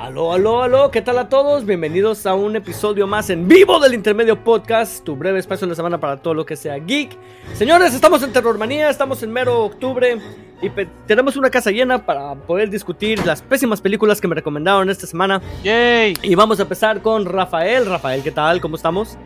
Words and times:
Aló, 0.00 0.32
aló, 0.32 0.62
aló, 0.62 0.90
¿qué 0.90 1.02
tal 1.02 1.18
a 1.18 1.28
todos? 1.28 1.66
Bienvenidos 1.66 2.24
a 2.24 2.32
un 2.32 2.56
episodio 2.56 3.06
más 3.06 3.28
en 3.28 3.46
vivo 3.46 3.78
del 3.80 3.92
Intermedio 3.92 4.42
Podcast, 4.42 5.04
tu 5.04 5.14
breve 5.14 5.38
espacio 5.38 5.66
en 5.66 5.68
la 5.68 5.74
semana 5.74 6.00
para 6.00 6.22
todo 6.22 6.32
lo 6.32 6.46
que 6.46 6.56
sea 6.56 6.78
geek. 6.78 7.10
Señores, 7.52 7.92
estamos 7.92 8.22
en 8.22 8.32
Terrormanía, 8.32 8.88
estamos 8.88 9.22
en 9.22 9.30
mero 9.30 9.62
octubre 9.62 10.16
y 10.62 10.70
tenemos 11.06 11.36
una 11.36 11.50
casa 11.50 11.70
llena 11.70 12.06
para 12.06 12.34
poder 12.34 12.70
discutir 12.70 13.26
las 13.26 13.42
pésimas 13.42 13.82
películas 13.82 14.22
que 14.22 14.28
me 14.28 14.34
recomendaron 14.34 14.88
esta 14.88 15.06
semana. 15.06 15.42
¡Yay! 15.62 16.14
Y 16.22 16.34
vamos 16.34 16.58
a 16.60 16.62
empezar 16.62 17.02
con 17.02 17.26
Rafael. 17.26 17.84
Rafael, 17.84 18.22
¿qué 18.22 18.30
tal? 18.30 18.62
¿Cómo 18.62 18.76
estamos? 18.76 19.18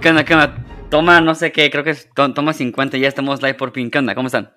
¿Qué 0.00 0.08
onda, 0.08 0.24
qué 0.24 0.32
onda? 0.32 0.64
Toma, 0.88 1.20
no 1.20 1.34
sé 1.34 1.52
qué, 1.52 1.70
creo 1.70 1.84
que 1.84 1.90
es 1.90 2.08
toma 2.14 2.54
50 2.54 2.96
y 2.96 3.00
ya 3.00 3.08
estamos 3.08 3.42
live 3.42 3.54
por 3.54 3.70
pin. 3.70 3.90
¿Qué 3.90 3.98
onda? 3.98 4.14
¿Cómo 4.14 4.28
están? 4.28 4.50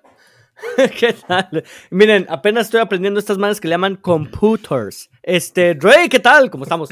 ¿Qué 0.98 1.12
tal? 1.12 1.64
Miren, 1.90 2.26
apenas 2.28 2.66
estoy 2.66 2.80
aprendiendo 2.80 3.20
estas 3.20 3.38
manos 3.38 3.60
que 3.60 3.68
le 3.68 3.72
llaman 3.72 3.96
computers. 3.96 5.10
Este, 5.22 5.74
Dre, 5.74 6.08
¿qué 6.08 6.20
tal? 6.20 6.50
¿Cómo 6.50 6.64
estamos? 6.64 6.90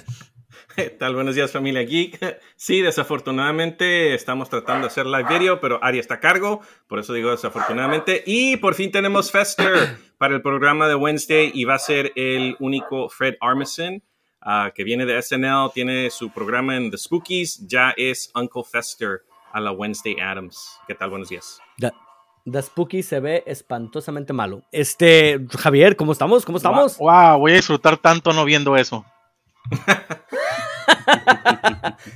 ¿Qué 0.74 0.90
tal? 0.90 1.14
Buenos 1.14 1.34
días, 1.34 1.50
familia 1.50 1.82
geek. 1.82 2.40
Sí, 2.54 2.80
desafortunadamente 2.82 4.14
estamos 4.14 4.48
tratando 4.48 4.82
de 4.82 4.86
hacer 4.88 5.06
live 5.06 5.26
video, 5.28 5.60
pero 5.60 5.82
Ari 5.82 5.98
está 5.98 6.14
a 6.14 6.20
cargo, 6.20 6.60
por 6.86 7.00
eso 7.00 7.12
digo 7.14 7.30
desafortunadamente. 7.30 8.22
Y 8.26 8.58
por 8.58 8.74
fin 8.74 8.92
tenemos 8.92 9.32
Fester 9.32 9.96
para 10.18 10.34
el 10.34 10.42
programa 10.42 10.86
de 10.86 10.94
Wednesday 10.94 11.50
y 11.52 11.64
va 11.64 11.74
a 11.74 11.80
ser 11.80 12.12
el 12.14 12.56
único 12.60 13.08
Fred 13.08 13.34
Armisen. 13.40 14.04
Ah, 14.40 14.70
que 14.72 14.84
viene 14.84 15.04
de 15.04 15.20
SNL, 15.20 15.72
tiene 15.74 16.10
su 16.10 16.30
programa 16.30 16.76
en 16.76 16.92
The 16.92 16.96
Spookies, 16.96 17.66
ya 17.66 17.92
es 17.96 18.30
Uncle 18.36 18.62
Fester 18.62 19.22
a 19.52 19.60
la 19.60 19.72
Wednesday 19.72 20.16
Adams. 20.20 20.78
¿Qué 20.86 20.94
tal? 20.94 21.10
Buenos 21.10 21.28
días. 21.28 21.60
The 22.44 22.62
Spooky 22.62 23.02
se 23.02 23.20
ve 23.20 23.44
espantosamente 23.46 24.32
malo. 24.32 24.62
Este, 24.72 25.38
Javier, 25.56 25.96
¿cómo 25.96 26.12
estamos? 26.12 26.44
¿Cómo 26.44 26.58
estamos? 26.58 26.98
Wow, 26.98 27.38
voy 27.38 27.52
a 27.52 27.56
disfrutar 27.56 27.96
tanto 27.96 28.32
no 28.32 28.44
viendo 28.44 28.76
eso. 28.76 29.04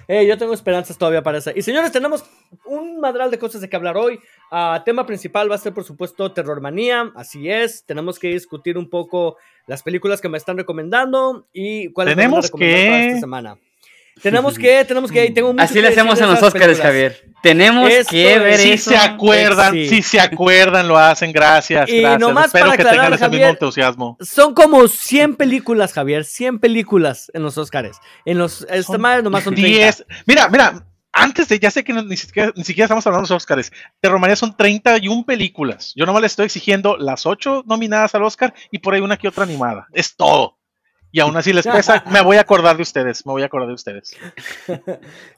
Eh, 0.09 0.27
yo 0.27 0.39
tengo 0.39 0.55
esperanzas 0.55 0.97
todavía 0.97 1.23
para 1.23 1.39
eso. 1.39 1.51
Y 1.55 1.63
señores, 1.63 1.93
tenemos 1.93 2.25
un 2.65 3.01
madral 3.01 3.31
de 3.31 3.39
cosas 3.39 3.61
de 3.61 3.69
que 3.69 3.77
hablar 3.77 3.97
hoy. 3.97 4.19
Uh, 4.51 4.83
tema 4.85 5.07
principal 5.07 5.51
va 5.51 5.55
a 5.55 5.59
ser, 5.59 5.73
por 5.75 5.85
supuesto, 5.85 6.33
Terrormanía. 6.33 7.11
Así 7.15 7.51
es. 7.51 7.85
Tenemos 7.85 8.19
que 8.19 8.29
discutir 8.29 8.79
un 8.79 8.89
poco 8.89 9.37
las 9.67 9.83
películas 9.83 10.21
que 10.21 10.29
me 10.29 10.39
están 10.39 10.57
recomendando 10.57 11.47
y 11.53 11.93
cuáles 11.93 12.17
tenemos 12.17 12.51
que... 12.51 12.87
para 12.87 13.05
esta 13.05 13.21
semana. 13.21 13.59
Tenemos 14.23 14.59
que, 14.59 14.85
tenemos 14.85 15.11
que, 15.11 15.31
tengo 15.31 15.55
Así 15.59 15.81
le 15.81 15.89
hacemos 15.89 16.21
en 16.21 16.29
los 16.29 16.43
Oscars, 16.43 16.81
Javier. 16.81 17.33
Tenemos 17.43 17.91
que 18.09 18.39
ver 18.39 18.59
si 18.59 18.73
eso. 18.73 18.91
Si 18.91 18.97
se 18.97 18.97
acuerdan, 18.97 19.73
si 19.73 20.03
se 20.03 20.21
acuerdan, 20.21 20.87
lo 20.87 20.97
hacen, 20.97 21.33
gracias, 21.33 21.89
y 21.89 22.01
gracias. 22.01 22.21
Nomás 22.21 22.47
Espero 22.47 22.67
para 22.67 22.77
que 22.77 22.83
aclarar, 22.83 23.01
tengan 23.01 23.15
ese 23.15 23.25
Javier, 23.25 23.41
mismo 23.41 23.53
entusiasmo. 23.53 24.17
Son 24.21 24.55
como 24.55 24.87
100 24.87 25.35
películas, 25.35 25.93
Javier, 25.93 26.25
100 26.25 26.61
películas 26.61 27.31
en 27.35 27.43
los 27.43 27.59
Oscars. 27.59 27.99
En 28.25 28.39
los, 28.39 28.65
esta 28.71 28.97
madre 28.97 29.23
nomás 29.23 29.43
son 29.43 29.55
30. 29.55 29.77
10. 29.77 30.05
Mira, 30.27 30.49
mira, 30.49 30.87
antes 31.13 31.49
de, 31.49 31.59
ya 31.59 31.71
sé 31.71 31.85
que 31.85 31.93
no, 31.93 32.03
ni, 32.03 32.17
siquiera, 32.17 32.53
ni 32.57 32.65
siquiera 32.65 32.87
estamos 32.87 33.07
hablando 33.07 33.27
de 33.27 33.35
los 33.35 33.43
Oscars. 33.43 33.73
De 34.01 34.09
Romaría 34.09 34.37
son 34.37 34.57
31 34.57 35.25
películas. 35.25 35.93
Yo 35.97 36.07
nomás 36.07 36.23
le 36.23 36.27
estoy 36.27 36.47
exigiendo 36.47 36.97
las 36.97 37.27
8 37.27 37.65
nominadas 37.67 38.15
al 38.15 38.23
Oscar 38.23 38.55
y 38.71 38.79
por 38.79 38.95
ahí 38.95 39.01
una 39.01 39.17
que 39.17 39.29
otra 39.29 39.45
animada. 39.45 39.89
Es 39.93 40.17
todo. 40.17 40.59
Y 41.13 41.21
aún 41.21 41.37
así 41.37 41.53
les 41.53 41.67
pesa, 41.67 42.03
me 42.11 42.23
voy 42.23 42.39
a 42.39 42.41
acordar 42.41 42.77
de 42.77 42.83
ustedes, 42.83 43.25
me 43.27 43.33
voy 43.33 43.43
a 43.43 43.47
acordar 43.47 43.69
de 43.69 43.75
ustedes. 43.75 44.17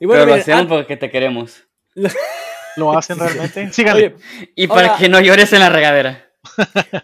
y 0.00 0.06
bueno, 0.06 0.22
Pero 0.22 0.26
lo 0.26 0.34
hacemos 0.34 0.66
porque 0.66 0.96
te 0.96 1.10
queremos. 1.10 1.64
¿Lo 2.76 2.96
hacen 2.96 3.18
realmente? 3.18 3.72
Síganle. 3.72 4.14
Oye, 4.16 4.52
Y 4.56 4.66
para 4.66 4.88
Ahora- 4.88 4.98
que 4.98 5.08
no 5.08 5.20
llores 5.20 5.52
en 5.52 5.60
la 5.60 5.68
regadera. 5.68 6.20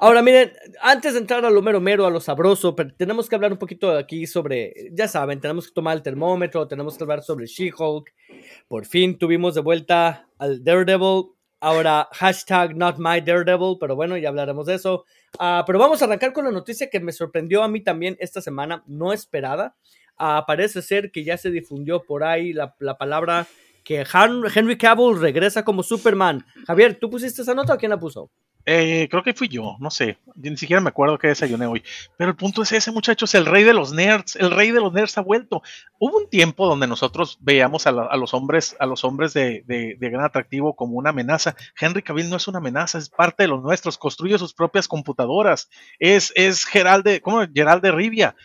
Ahora 0.00 0.20
miren, 0.22 0.52
antes 0.82 1.14
de 1.14 1.18
entrar 1.20 1.44
a 1.44 1.50
lo 1.50 1.62
mero 1.62 1.80
mero, 1.80 2.06
a 2.06 2.10
lo 2.10 2.20
sabroso, 2.20 2.76
pero 2.76 2.92
tenemos 2.94 3.28
que 3.28 3.34
hablar 3.34 3.52
un 3.52 3.58
poquito 3.58 3.96
aquí 3.96 4.26
sobre, 4.26 4.74
ya 4.92 5.08
saben, 5.08 5.40
tenemos 5.40 5.66
que 5.66 5.72
tomar 5.72 5.96
el 5.96 6.02
termómetro, 6.02 6.68
tenemos 6.68 6.96
que 6.96 7.04
hablar 7.04 7.22
sobre 7.22 7.46
She-Hulk. 7.46 8.12
Por 8.68 8.84
fin 8.84 9.16
tuvimos 9.18 9.54
de 9.54 9.62
vuelta 9.62 10.26
al 10.38 10.62
Daredevil. 10.62 11.30
Ahora, 11.60 12.08
hashtag 12.12 12.74
not 12.74 12.96
my 12.98 13.20
Daredevil, 13.20 13.76
pero 13.78 13.94
bueno, 13.94 14.16
ya 14.16 14.30
hablaremos 14.30 14.64
de 14.66 14.74
eso. 14.74 15.04
Ah, 15.38 15.62
pero 15.66 15.78
vamos 15.78 16.00
a 16.00 16.06
arrancar 16.06 16.32
con 16.32 16.46
la 16.46 16.50
noticia 16.50 16.88
que 16.88 17.00
me 17.00 17.12
sorprendió 17.12 17.62
a 17.62 17.68
mí 17.68 17.82
también 17.82 18.16
esta 18.18 18.40
semana, 18.40 18.82
no 18.86 19.12
esperada. 19.12 19.76
Ah, 20.16 20.44
parece 20.46 20.80
ser 20.80 21.10
que 21.10 21.22
ya 21.22 21.36
se 21.36 21.50
difundió 21.50 22.02
por 22.02 22.24
ahí 22.24 22.54
la, 22.54 22.74
la 22.78 22.96
palabra 22.96 23.46
que 23.84 24.06
Henry 24.54 24.78
Cavill 24.78 25.20
regresa 25.20 25.64
como 25.64 25.82
Superman. 25.82 26.46
Javier, 26.66 26.98
¿tú 26.98 27.10
pusiste 27.10 27.42
esa 27.42 27.54
nota 27.54 27.74
o 27.74 27.76
quién 27.76 27.90
la 27.90 27.98
puso? 27.98 28.30
Eh, 28.66 29.08
creo 29.10 29.22
que 29.22 29.32
fui 29.34 29.48
yo, 29.48 29.76
no 29.80 29.90
sé. 29.90 30.18
Ni 30.36 30.56
siquiera 30.56 30.80
me 30.80 30.90
acuerdo 30.90 31.18
qué 31.18 31.28
desayuné 31.28 31.66
hoy. 31.66 31.82
Pero 32.16 32.30
el 32.30 32.36
punto 32.36 32.62
es 32.62 32.70
ese, 32.72 32.92
muchachos, 32.92 33.34
el 33.34 33.46
rey 33.46 33.64
de 33.64 33.72
los 33.74 33.92
nerds, 33.92 34.36
el 34.36 34.50
rey 34.50 34.70
de 34.70 34.80
los 34.80 34.92
nerds 34.92 35.16
ha 35.18 35.22
vuelto. 35.22 35.62
Hubo 35.98 36.18
un 36.18 36.28
tiempo 36.28 36.66
donde 36.68 36.86
nosotros 36.86 37.38
veíamos 37.40 37.86
a, 37.86 37.92
la- 37.92 38.04
a 38.06 38.16
los 38.16 38.34
hombres, 38.34 38.76
a 38.78 38.86
los 38.86 39.02
hombres 39.04 39.32
de, 39.32 39.64
gran 39.98 40.24
atractivo 40.24 40.76
como 40.76 40.96
una 40.98 41.10
amenaza. 41.10 41.56
Henry 41.80 42.02
Cavill 42.02 42.28
no 42.30 42.36
es 42.36 42.48
una 42.48 42.58
amenaza, 42.58 42.98
es 42.98 43.08
parte 43.08 43.44
de 43.44 43.48
los 43.48 43.62
nuestros, 43.62 43.98
construye 43.98 44.38
sus 44.38 44.54
propias 44.54 44.86
computadoras. 44.88 45.68
Es, 45.98 46.32
es 46.36 46.64
Gerald 46.64 47.20
¿cómo? 47.22 47.42
Gerald 47.52 47.84
Rivia. 47.86 48.36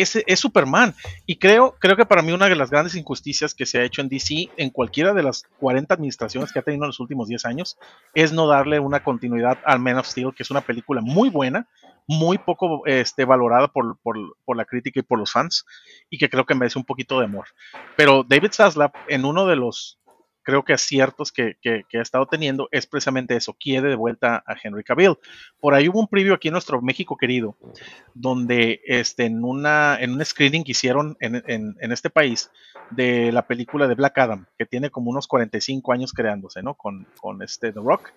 Es, 0.00 0.40
Superman. 0.40 0.94
Y 1.26 1.36
creo, 1.36 1.76
creo 1.78 1.96
que 1.96 2.06
para 2.06 2.22
mí 2.22 2.32
una 2.32 2.48
de 2.48 2.56
las 2.56 2.70
grandes 2.70 2.94
injusticias 2.94 3.54
que 3.54 3.66
se 3.66 3.78
ha 3.78 3.84
hecho 3.84 4.00
en 4.00 4.08
DC 4.08 4.50
en 4.56 4.70
cualquiera 4.70 5.12
de 5.14 5.22
las 5.22 5.44
40 5.58 5.94
administraciones 5.94 6.52
que 6.52 6.58
ha 6.58 6.62
tenido 6.62 6.84
en 6.84 6.88
los 6.88 7.00
últimos 7.00 7.28
10 7.28 7.44
años 7.46 7.78
es 8.14 8.32
no 8.32 8.46
darle 8.46 8.78
una 8.80 9.02
continuidad 9.02 9.58
al 9.64 9.80
Man 9.80 9.98
of 9.98 10.06
Steel, 10.06 10.34
que 10.34 10.42
es 10.42 10.50
una 10.50 10.60
película 10.60 11.00
muy 11.00 11.30
buena, 11.30 11.66
muy 12.06 12.38
poco 12.38 12.86
este, 12.86 13.24
valorada 13.24 13.68
por, 13.68 13.98
por, 13.98 14.16
por 14.44 14.56
la 14.56 14.64
crítica 14.64 15.00
y 15.00 15.02
por 15.02 15.18
los 15.18 15.32
fans, 15.32 15.66
y 16.08 16.18
que 16.18 16.30
creo 16.30 16.46
que 16.46 16.54
merece 16.54 16.78
un 16.78 16.84
poquito 16.84 17.18
de 17.18 17.26
amor. 17.26 17.46
Pero 17.96 18.24
David 18.24 18.52
Zaslav, 18.52 18.92
en 19.08 19.24
uno 19.24 19.46
de 19.46 19.56
los, 19.56 19.97
creo 20.48 20.64
que 20.64 20.72
aciertos 20.72 21.30
que, 21.30 21.58
que, 21.60 21.84
que 21.90 21.98
ha 21.98 22.00
estado 22.00 22.24
teniendo, 22.24 22.70
es 22.72 22.86
precisamente 22.86 23.36
eso, 23.36 23.52
quiere 23.52 23.90
de 23.90 23.96
vuelta 23.96 24.42
a 24.46 24.56
Henry 24.62 24.82
Cavill. 24.82 25.18
Por 25.60 25.74
ahí 25.74 25.90
hubo 25.90 26.00
un 26.00 26.08
preview 26.08 26.32
aquí 26.32 26.48
en 26.48 26.52
nuestro 26.52 26.80
México 26.80 27.18
querido, 27.18 27.54
donde 28.14 28.80
este, 28.86 29.26
en, 29.26 29.44
una, 29.44 29.98
en 30.00 30.14
un 30.14 30.24
screening 30.24 30.64
que 30.64 30.70
hicieron 30.70 31.18
en, 31.20 31.42
en, 31.46 31.76
en 31.78 31.92
este 31.92 32.08
país 32.08 32.50
de 32.88 33.30
la 33.30 33.46
película 33.46 33.86
de 33.86 33.94
Black 33.94 34.16
Adam, 34.16 34.46
que 34.56 34.64
tiene 34.64 34.88
como 34.88 35.10
unos 35.10 35.26
45 35.26 35.92
años 35.92 36.14
creándose, 36.14 36.62
¿no? 36.62 36.72
Con, 36.72 37.06
con 37.20 37.42
este 37.42 37.70
The 37.70 37.80
Rock. 37.80 38.10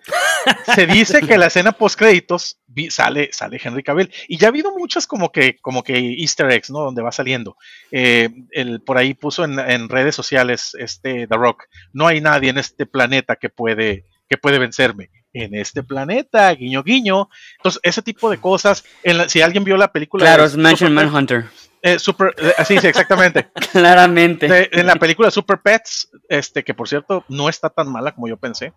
Se 0.74 0.86
dice 0.86 1.20
que 1.20 1.38
la 1.38 1.46
escena 1.46 1.72
post 1.72 1.98
créditos 1.98 2.58
sale, 2.90 3.30
sale 3.32 3.60
Henry 3.62 3.82
Cavill. 3.82 4.12
Y 4.28 4.38
ya 4.38 4.48
ha 4.48 4.50
habido 4.50 4.76
muchas 4.76 5.06
como 5.06 5.30
que, 5.30 5.58
como 5.60 5.82
que 5.82 5.96
easter 6.18 6.50
eggs, 6.50 6.70
¿no? 6.70 6.80
Donde 6.80 7.02
va 7.02 7.12
saliendo. 7.12 7.56
Eh, 7.90 8.30
el, 8.50 8.80
por 8.82 8.98
ahí 8.98 9.14
puso 9.14 9.44
en, 9.44 9.58
en, 9.58 9.88
redes 9.88 10.14
sociales 10.14 10.76
este 10.78 11.26
The 11.26 11.36
Rock. 11.36 11.64
No 11.92 12.06
hay 12.06 12.20
nadie 12.20 12.50
en 12.50 12.58
este 12.58 12.86
planeta 12.86 13.36
que 13.36 13.48
puede, 13.48 14.06
que 14.28 14.38
puede 14.38 14.58
vencerme. 14.58 15.10
En 15.34 15.54
este 15.54 15.82
planeta, 15.82 16.52
guiño, 16.54 16.82
guiño. 16.82 17.30
Entonces, 17.56 17.80
ese 17.82 18.02
tipo 18.02 18.30
de 18.30 18.38
cosas. 18.38 18.84
La, 19.02 19.28
si 19.28 19.40
alguien 19.40 19.64
vio 19.64 19.76
la 19.76 19.92
película. 19.92 20.24
Claro, 20.24 20.44
es 20.44 20.56
Mansion 20.56 20.92
Manhunter. 20.92 21.46
Eh, 21.84 21.98
super, 21.98 22.32
eh, 22.38 22.54
sí, 22.64 22.78
sí, 22.78 22.86
exactamente. 22.86 23.50
Claramente. 23.72 24.46
De, 24.46 24.68
en 24.72 24.86
la 24.86 24.94
película 24.96 25.30
Super 25.32 25.60
Pets, 25.60 26.10
este, 26.28 26.62
que 26.62 26.74
por 26.74 26.88
cierto 26.88 27.24
no 27.28 27.48
está 27.48 27.70
tan 27.70 27.90
mala 27.90 28.12
como 28.12 28.28
yo 28.28 28.36
pensé. 28.36 28.72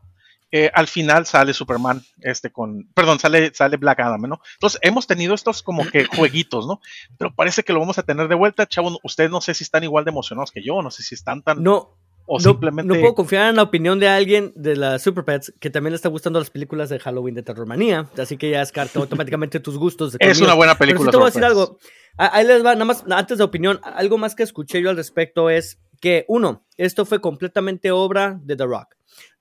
Eh, 0.52 0.70
al 0.74 0.88
final 0.88 1.26
sale 1.26 1.54
Superman, 1.54 2.02
este 2.22 2.52
con, 2.52 2.88
perdón, 2.94 3.20
sale, 3.20 3.54
sale 3.54 3.78
Black 3.78 4.00
Adam, 4.00 4.22
¿no? 4.22 4.40
Entonces 4.54 4.80
hemos 4.84 5.08
tenido 5.08 5.34
estos 5.34 5.64
como 5.64 5.86
que 5.90 6.06
jueguitos, 6.16 6.68
¿no? 6.68 6.80
Pero 7.18 7.34
parece 7.34 7.64
que 7.64 7.74
lo 7.74 7.80
vamos 7.80 7.98
a 7.98 8.04
tener 8.04 8.28
de 8.28 8.36
vuelta, 8.36 8.66
chavos. 8.68 8.98
Ustedes 9.04 9.32
no 9.32 9.42
sé 9.42 9.54
si 9.54 9.64
están 9.64 9.84
igual 9.84 10.06
de 10.06 10.12
emocionados 10.12 10.52
que 10.52 10.64
yo, 10.64 10.82
no 10.82 10.92
sé 10.92 11.04
si 11.04 11.16
están 11.16 11.42
tan. 11.42 11.64
No. 11.64 11.98
O 12.28 12.38
no, 12.40 12.44
simplemente. 12.44 12.92
no 12.92 13.00
puedo 13.00 13.14
confiar 13.14 13.50
en 13.52 13.58
la 13.58 13.62
opinión 13.62 14.00
de 14.00 14.08
alguien 14.08 14.52
de 14.56 14.76
la 14.76 14.98
Super 14.98 15.24
Pets 15.24 15.54
que 15.60 15.70
también 15.70 15.92
le 15.92 15.98
está 15.98 16.10
gustando 16.10 16.40
las 16.40 16.50
películas 16.50 16.90
de 16.90 17.00
Halloween 17.00 17.36
de 17.36 17.44
Terrormanía. 17.44 18.10
Así 18.18 18.36
que 18.36 18.50
ya 18.50 18.60
descarta 18.60 19.00
automáticamente 19.00 19.60
tus 19.60 19.78
gustos. 19.78 20.14
De 20.14 20.18
es 20.22 20.42
una 20.42 20.56
buena 20.56 20.76
película. 20.76 21.12
Pero 21.12 21.12
sí 21.12 21.12
te 21.12 21.18
voy 21.18 21.26
a 21.26 21.30
decir 21.30 21.44
algo. 21.44 21.78
Ahí 22.18 22.48
les 22.48 22.66
va, 22.66 22.74
nada 22.74 22.86
más, 22.86 23.04
antes 23.10 23.38
de 23.38 23.44
opinión, 23.44 23.80
algo 23.84 24.18
más 24.18 24.34
que 24.34 24.42
escuché 24.42 24.82
yo 24.82 24.90
al 24.90 24.96
respecto 24.96 25.50
es 25.50 25.80
que, 26.00 26.26
uno, 26.28 26.66
esto 26.78 27.06
fue 27.06 27.22
completamente 27.22 27.92
obra 27.92 28.40
de 28.42 28.56
The 28.56 28.66
Rock. 28.66 28.96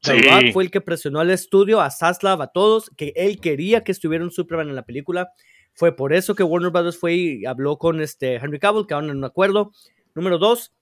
The 0.04 0.18
Sí. 0.18 0.28
Rock 0.28 0.52
fue 0.52 0.64
el 0.64 0.70
que 0.70 0.80
presionó 0.80 1.20
al 1.20 1.30
estudio, 1.30 1.80
a 1.80 1.90
Zaslav, 1.90 2.42
a 2.42 2.48
todos, 2.48 2.90
que 2.96 3.12
él 3.16 3.40
quería 3.40 3.82
que 3.82 3.92
estuviera 3.92 4.24
un 4.24 4.30
Superman 4.30 4.68
en 4.68 4.76
la 4.76 4.84
película. 4.84 5.30
Fue 5.72 5.96
por 5.96 6.12
eso 6.12 6.34
que 6.34 6.42
Warner 6.42 6.70
Brothers 6.70 6.98
fue 6.98 7.14
y 7.14 7.46
habló 7.46 7.78
con 7.78 8.00
este 8.00 8.36
Henry 8.36 8.58
Cavill, 8.60 8.86
quedaron 8.86 9.10
en 9.10 9.16
un 9.16 9.24
acuerdo. 9.24 9.72
Número 10.14 10.38
dos, 10.38 10.72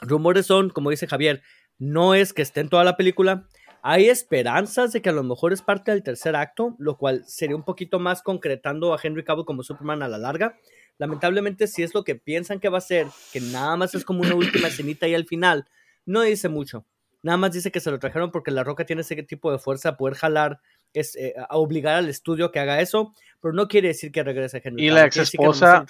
rumores 0.00 0.46
son, 0.46 0.70
como 0.70 0.90
dice 0.90 1.06
Javier, 1.06 1.42
no 1.78 2.14
es 2.14 2.32
que 2.32 2.42
esté 2.42 2.60
en 2.60 2.68
toda 2.68 2.84
la 2.84 2.96
película. 2.96 3.48
Hay 3.82 4.08
esperanzas 4.08 4.92
de 4.92 5.02
que 5.02 5.10
a 5.10 5.12
lo 5.12 5.22
mejor 5.22 5.52
es 5.52 5.60
parte 5.60 5.90
del 5.90 6.02
tercer 6.02 6.34
acto, 6.34 6.74
lo 6.78 6.96
cual 6.96 7.22
sería 7.26 7.54
un 7.54 7.64
poquito 7.64 7.98
más 7.98 8.22
concretando 8.22 8.94
a 8.94 8.98
Henry 9.00 9.24
Cavill 9.24 9.44
como 9.44 9.62
Superman 9.62 10.02
a 10.02 10.08
la 10.08 10.18
larga. 10.18 10.56
Lamentablemente, 10.96 11.66
si 11.66 11.82
es 11.82 11.92
lo 11.92 12.02
que 12.02 12.14
piensan 12.14 12.60
que 12.60 12.70
va 12.70 12.78
a 12.78 12.80
ser, 12.80 13.08
que 13.32 13.40
nada 13.40 13.76
más 13.76 13.94
es 13.94 14.04
como 14.04 14.22
una 14.22 14.34
última 14.34 14.68
escenita 14.68 15.06
y 15.06 15.14
al 15.14 15.26
final, 15.26 15.68
no 16.06 16.22
dice 16.22 16.48
mucho. 16.48 16.86
Nada 17.24 17.38
más 17.38 17.52
dice 17.52 17.72
que 17.72 17.80
se 17.80 17.90
lo 17.90 17.98
trajeron 17.98 18.30
porque 18.30 18.50
la 18.50 18.64
roca 18.64 18.84
tiene 18.84 19.00
ese 19.00 19.20
tipo 19.22 19.50
de 19.50 19.58
fuerza 19.58 19.88
a 19.88 19.96
poder 19.96 20.14
jalar 20.14 20.60
es, 20.92 21.16
eh, 21.16 21.34
a 21.36 21.56
obligar 21.56 21.96
al 21.96 22.08
estudio 22.10 22.52
que 22.52 22.60
haga 22.60 22.82
eso, 22.82 23.14
pero 23.40 23.54
no 23.54 23.66
quiere 23.66 23.88
decir 23.88 24.12
que 24.12 24.22
regrese 24.22 24.60
Henry 24.62 24.84
Y 24.84 24.90
la 24.90 25.06
ex 25.06 25.16
esposa, 25.16 25.86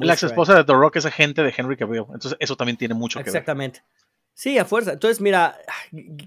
la 0.00 0.12
ex 0.14 0.22
esposa 0.22 0.54
de 0.54 0.64
The 0.64 0.72
Rock 0.72 0.96
es 0.96 1.04
agente 1.04 1.42
de 1.42 1.52
Henry 1.54 1.76
Cavill. 1.76 2.04
Entonces, 2.12 2.36
eso 2.40 2.56
también 2.56 2.78
tiene 2.78 2.94
mucho 2.94 3.18
que 3.18 3.24
ver. 3.24 3.28
Exactamente. 3.28 3.82
Sí, 4.32 4.56
a 4.56 4.64
fuerza. 4.64 4.92
Entonces, 4.94 5.20
mira, 5.20 5.58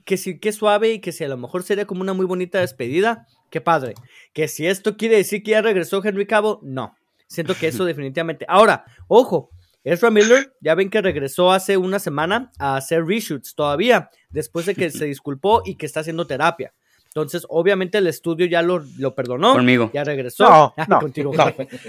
que 0.06 0.18
si 0.18 0.40
que 0.40 0.52
suave 0.52 0.92
y 0.92 1.00
que 1.00 1.12
si 1.12 1.24
a 1.24 1.28
lo 1.28 1.38
mejor 1.38 1.64
sería 1.64 1.86
como 1.86 2.02
una 2.02 2.14
muy 2.14 2.28
bonita 2.28 2.60
despedida, 2.60 3.26
qué 3.50 3.62
padre. 3.62 3.96
Que 4.32 4.48
si 4.48 4.68
esto 4.68 4.96
quiere 4.96 5.18
decir 5.18 5.42
que 5.42 5.52
ya 5.52 5.64
regresó 5.64 6.04
Henry 6.04 6.28
Cavill, 6.28 6.58
no. 6.62 6.96
Siento 7.26 7.56
que 7.56 7.68
eso 7.68 7.84
definitivamente. 7.86 8.46
Ahora, 8.48 8.86
ojo, 9.08 9.50
Ezra 9.84 10.12
Miller, 10.12 10.54
ya 10.62 10.76
ven 10.76 10.90
que 10.90 11.02
regresó 11.02 11.52
hace 11.52 11.78
una 11.78 12.00
semana 12.00 12.52
a 12.60 12.76
hacer 12.78 13.04
reshoots 13.06 13.56
todavía, 13.56 14.10
después 14.30 14.66
de 14.66 14.76
que 14.76 14.90
se 14.92 15.06
disculpó 15.06 15.62
y 15.66 15.76
que 15.76 15.86
está 15.86 16.02
haciendo 16.02 16.28
terapia. 16.28 16.74
Entonces, 17.08 17.46
obviamente 17.50 17.98
el 17.98 18.08
estudio 18.08 18.46
ya 18.46 18.62
lo, 18.62 18.86
lo 18.98 19.14
perdonó. 19.16 19.52
Conmigo. 19.52 19.92
Ya 19.94 20.06
regresó. 20.06 20.46
No, 20.50 20.74
Ah, 20.78 20.86
no, 20.88 21.00
contigo, 21.00 21.34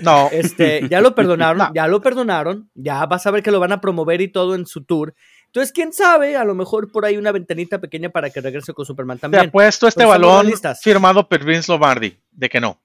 no. 0.03 0.29
Este, 0.33 0.89
ya 0.89 1.01
lo 1.01 1.15
perdonaron, 1.15 1.59
No. 1.69 1.71
ya 1.75 1.87
lo 1.87 2.01
perdonaron, 2.01 2.71
ya 2.75 3.07
vas 3.07 3.25
a 3.27 3.31
ver 3.31 3.43
que 3.43 3.53
lo 3.53 3.61
van 3.61 3.71
a 3.71 3.81
promover 3.81 4.21
y 4.21 4.29
todo 4.29 4.57
en 4.57 4.67
su 4.67 4.83
tour. 4.85 5.15
Entonces, 5.47 5.71
quién 5.73 5.93
sabe, 5.93 6.35
a 6.37 6.45
lo 6.45 6.55
mejor 6.57 6.91
por 6.91 7.05
ahí 7.05 7.17
una 7.19 7.31
ventanita 7.31 7.79
pequeña 7.79 8.09
para 8.09 8.31
que 8.31 8.41
regrese 8.41 8.73
con 8.73 8.85
Superman 8.87 9.19
Te 9.19 9.23
también. 9.23 9.49
apuesto 9.49 9.87
este 9.87 9.99
Pero 10.01 10.11
seamos 10.13 10.61
balón 10.63 10.77
firmado 10.83 11.29
por 11.29 11.45
Vince 11.45 11.71
Lombardi, 11.71 12.19
de 12.33 12.49
que 12.49 12.59
no. 12.61 12.81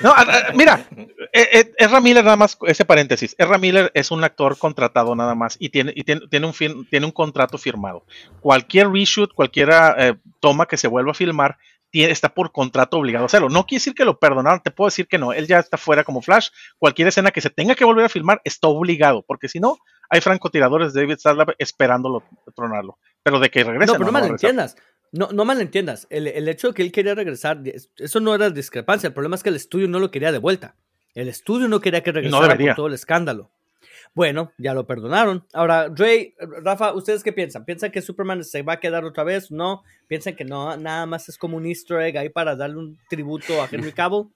No, 0.00 0.10
a- 0.10 0.20
a- 0.22 0.52
mira, 0.54 0.86
eh, 1.32 1.48
eh, 1.52 1.72
Ezra 1.78 2.00
Miller, 2.00 2.24
nada 2.24 2.36
más, 2.36 2.56
ese 2.66 2.84
paréntesis. 2.84 3.34
Ezra 3.38 3.58
Miller 3.58 3.90
es 3.94 4.10
un 4.10 4.22
actor 4.24 4.56
contratado 4.58 5.14
nada 5.14 5.34
más 5.34 5.56
y 5.58 5.68
tiene, 5.70 5.92
y 5.94 6.04
tiene, 6.04 6.22
tiene 6.30 6.46
un, 6.46 6.86
tiene 6.88 7.06
un 7.06 7.12
contrato 7.12 7.58
firmado. 7.58 8.04
Cualquier 8.40 8.90
reshoot, 8.90 9.32
cualquier 9.34 9.70
eh, 9.98 10.14
toma 10.40 10.66
que 10.66 10.76
se 10.76 10.88
vuelva 10.88 11.12
a 11.12 11.14
filmar, 11.14 11.56
tiene- 11.90 12.12
está 12.12 12.28
por 12.28 12.50
contrato 12.52 12.98
obligado 12.98 13.24
a 13.24 13.26
hacerlo. 13.26 13.48
No 13.48 13.66
quiere 13.66 13.80
decir 13.80 13.94
que 13.94 14.04
lo 14.04 14.18
perdonaron, 14.18 14.60
te 14.60 14.70
puedo 14.70 14.88
decir 14.88 15.06
que 15.06 15.18
no. 15.18 15.32
Él 15.32 15.46
ya 15.46 15.58
está 15.60 15.76
fuera 15.76 16.02
como 16.04 16.22
Flash. 16.22 16.48
Cualquier 16.78 17.08
escena 17.08 17.30
que 17.30 17.40
se 17.40 17.50
tenga 17.50 17.74
que 17.74 17.84
volver 17.84 18.04
a 18.04 18.08
filmar 18.08 18.40
está 18.44 18.68
obligado, 18.68 19.22
porque 19.26 19.48
si 19.48 19.60
no, 19.60 19.78
hay 20.10 20.20
francotiradores 20.20 20.92
de 20.92 21.02
David 21.02 21.18
Zaslav 21.20 21.54
esperándolo 21.58 22.22
tronarlo. 22.54 22.98
Pero 23.22 23.38
de 23.40 23.50
que 23.50 23.64
regrese. 23.64 23.92
no, 23.92 23.98
pero 23.98 24.10
no, 24.12 24.18
a 24.18 24.20
regresar. 24.20 24.54
malentiendas. 24.54 24.76
No, 25.16 25.28
no 25.32 25.44
malentiendas. 25.44 26.06
El, 26.10 26.26
el 26.26 26.48
hecho 26.48 26.68
de 26.68 26.74
que 26.74 26.82
él 26.82 26.90
quería 26.90 27.14
regresar, 27.14 27.62
eso 27.98 28.20
no 28.20 28.34
era 28.34 28.50
discrepancia. 28.50 29.06
El 29.06 29.12
problema 29.14 29.36
es 29.36 29.42
que 29.44 29.48
el 29.50 29.54
estudio 29.56 29.86
no 29.86 30.00
lo 30.00 30.10
quería 30.10 30.32
de 30.32 30.38
vuelta. 30.38 30.74
El 31.14 31.28
estudio 31.28 31.68
no 31.68 31.80
quería 31.80 32.02
que 32.02 32.10
regresara 32.10 32.48
debería. 32.48 32.72
por 32.72 32.76
todo 32.76 32.86
el 32.88 32.94
escándalo. 32.94 33.50
Bueno, 34.12 34.52
ya 34.58 34.74
lo 34.74 34.86
perdonaron. 34.86 35.44
Ahora, 35.52 35.88
Dre, 35.88 36.34
Rafa, 36.64 36.92
¿ustedes 36.94 37.22
qué 37.22 37.32
piensan? 37.32 37.64
¿Piensan 37.64 37.92
que 37.92 38.02
Superman 38.02 38.42
se 38.42 38.62
va 38.62 38.74
a 38.74 38.80
quedar 38.80 39.04
otra 39.04 39.22
vez? 39.24 39.50
¿No? 39.52 39.82
¿Piensan 40.08 40.34
que 40.34 40.44
no? 40.44 40.76
Nada 40.76 41.06
más 41.06 41.28
es 41.28 41.38
como 41.38 41.56
un 41.56 41.66
easter 41.66 42.00
egg 42.00 42.18
ahí 42.18 42.28
para 42.28 42.56
darle 42.56 42.78
un 42.78 42.98
tributo 43.08 43.62
a 43.62 43.68
Henry 43.70 43.92
Cavill. 43.96 44.26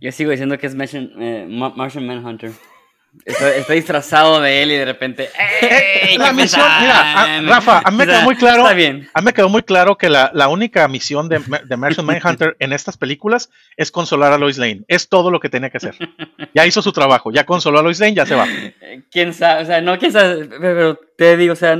Yo 0.00 0.12
sigo 0.12 0.30
diciendo 0.30 0.58
que 0.58 0.68
es 0.68 0.74
Martian, 0.76 1.10
eh, 1.20 1.46
Ma- 1.50 1.70
Martian 1.74 2.06
Manhunter. 2.06 2.52
Está, 3.24 3.56
está 3.56 3.72
disfrazado 3.72 4.40
de 4.40 4.62
él 4.62 4.70
y 4.72 4.76
de 4.76 4.84
repente. 4.84 5.28
¡Ey! 5.60 6.16
La 6.18 6.26
¿qué 6.28 6.32
misión, 6.34 6.62
mira, 6.80 7.22
a- 7.22 7.40
Rafa, 7.42 7.82
a 7.84 7.90
mí 7.90 7.96
me 7.96 8.06
quedó 8.06 8.22
muy 8.22 8.36
claro. 8.36 8.62
Está 8.62 8.74
bien. 8.74 9.08
A 9.12 9.20
mí 9.20 9.24
me 9.24 9.32
quedó 9.32 9.48
muy 9.48 9.62
claro 9.62 9.96
que 9.98 10.08
la, 10.08 10.30
la 10.34 10.48
única 10.48 10.86
misión 10.88 11.28
de, 11.28 11.40
de 11.64 11.76
Martian 11.76 12.06
Manhunter 12.06 12.56
en 12.60 12.72
estas 12.72 12.96
películas 12.96 13.50
es 13.76 13.90
consolar 13.90 14.32
a 14.32 14.38
Lois 14.38 14.56
Lane. 14.58 14.82
Es 14.88 15.08
todo 15.08 15.30
lo 15.30 15.40
que 15.40 15.48
tenía 15.48 15.70
que 15.70 15.78
hacer. 15.78 15.96
Ya 16.54 16.64
hizo 16.66 16.80
su 16.82 16.92
trabajo, 16.92 17.32
ya 17.32 17.44
consoló 17.44 17.80
a 17.80 17.82
Lois 17.82 17.98
Lane, 17.98 18.14
ya 18.14 18.26
se 18.26 18.34
va. 18.34 18.46
Quién 19.10 19.34
sabe, 19.34 19.62
o 19.62 19.66
sea, 19.66 19.80
no, 19.80 19.98
quién 19.98 20.12
sabe, 20.12 20.46
pero 20.60 20.98
te 21.16 21.36
digo, 21.36 21.54
o 21.54 21.56
sea, 21.56 21.76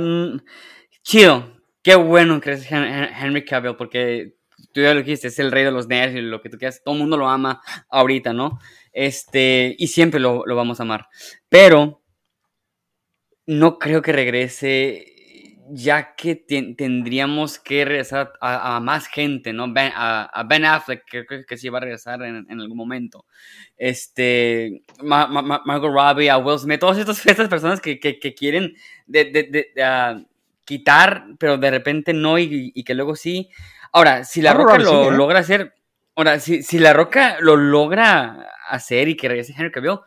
chido, 1.03 1.53
qué 1.83 1.95
bueno 1.95 2.39
que 2.41 2.51
es 2.53 2.69
Hen- 2.71 2.83
Hen- 2.85 3.09
Henry 3.21 3.45
Cavill, 3.45 3.75
porque 3.75 4.33
tú 4.73 4.81
ya 4.81 4.93
lo 4.93 4.99
dijiste, 5.01 5.27
es 5.29 5.39
el 5.39 5.51
rey 5.51 5.63
de 5.63 5.71
los 5.71 5.87
nerds 5.87 6.15
y 6.15 6.21
lo 6.21 6.41
que 6.41 6.49
tú 6.49 6.57
quieras, 6.57 6.81
todo 6.83 6.95
el 6.95 6.99
mundo 7.01 7.17
lo 7.17 7.29
ama 7.29 7.61
ahorita, 7.89 8.33
¿no? 8.33 8.59
Este, 8.91 9.75
y 9.77 9.87
siempre 9.87 10.19
lo, 10.19 10.45
lo 10.45 10.55
vamos 10.55 10.79
a 10.79 10.83
amar, 10.83 11.07
pero 11.49 12.01
no 13.45 13.79
creo 13.79 14.01
que 14.01 14.11
regrese, 14.11 15.05
ya 15.71 16.15
que 16.15 16.35
ten- 16.35 16.75
tendríamos 16.75 17.59
que 17.59 17.85
regresar 17.85 18.33
a, 18.41 18.75
a 18.75 18.79
más 18.79 19.07
gente, 19.07 19.53
¿no? 19.53 19.71
Ben- 19.71 19.91
a, 19.95 20.23
a 20.25 20.43
Ben 20.43 20.65
Affleck, 20.65 21.03
que 21.05 21.25
creo 21.25 21.45
que 21.47 21.57
sí 21.57 21.69
va 21.69 21.79
a 21.79 21.81
regresar 21.81 22.21
en, 22.23 22.45
en 22.49 22.59
algún 22.59 22.77
momento. 22.77 23.25
Este, 23.77 24.83
Ma- 25.03 25.27
Ma- 25.27 25.41
Ma- 25.41 25.61
Margot 25.65 25.91
Robbie, 25.91 26.29
a 26.29 26.37
Will 26.37 26.59
Smith, 26.59 26.79
todas 26.79 26.97
estas, 26.97 27.25
estas 27.25 27.47
personas 27.47 27.81
que, 27.81 27.99
que- 27.99 28.19
que 28.19 28.33
quieren 28.33 28.73
de, 29.07 29.25
de- 29.25 29.43
de- 29.43 29.71
de, 29.75 29.83
ah, 29.83 30.21
quitar, 30.65 31.25
pero 31.39 31.57
de 31.57 31.71
repente 31.71 32.13
no 32.13 32.37
y, 32.37 32.71
y 32.75 32.83
que 32.83 32.93
luego 32.93 33.15
sí. 33.15 33.49
Ahora, 33.91 34.23
si 34.23 34.41
La 34.43 34.53
Roca 34.53 34.77
lo 34.77 35.11
¿eh? 35.11 35.15
logra 35.17 35.39
hacer, 35.39 35.73
ahora, 36.15 36.39
si, 36.39 36.61
si 36.61 36.77
La 36.77 36.93
Roca 36.93 37.37
lo 37.39 37.55
logra 37.55 38.47
hacer 38.69 39.07
y 39.09 39.15
que 39.15 39.27
regrese 39.27 39.53
Henry 39.57 39.71
Cavill, 39.71 39.99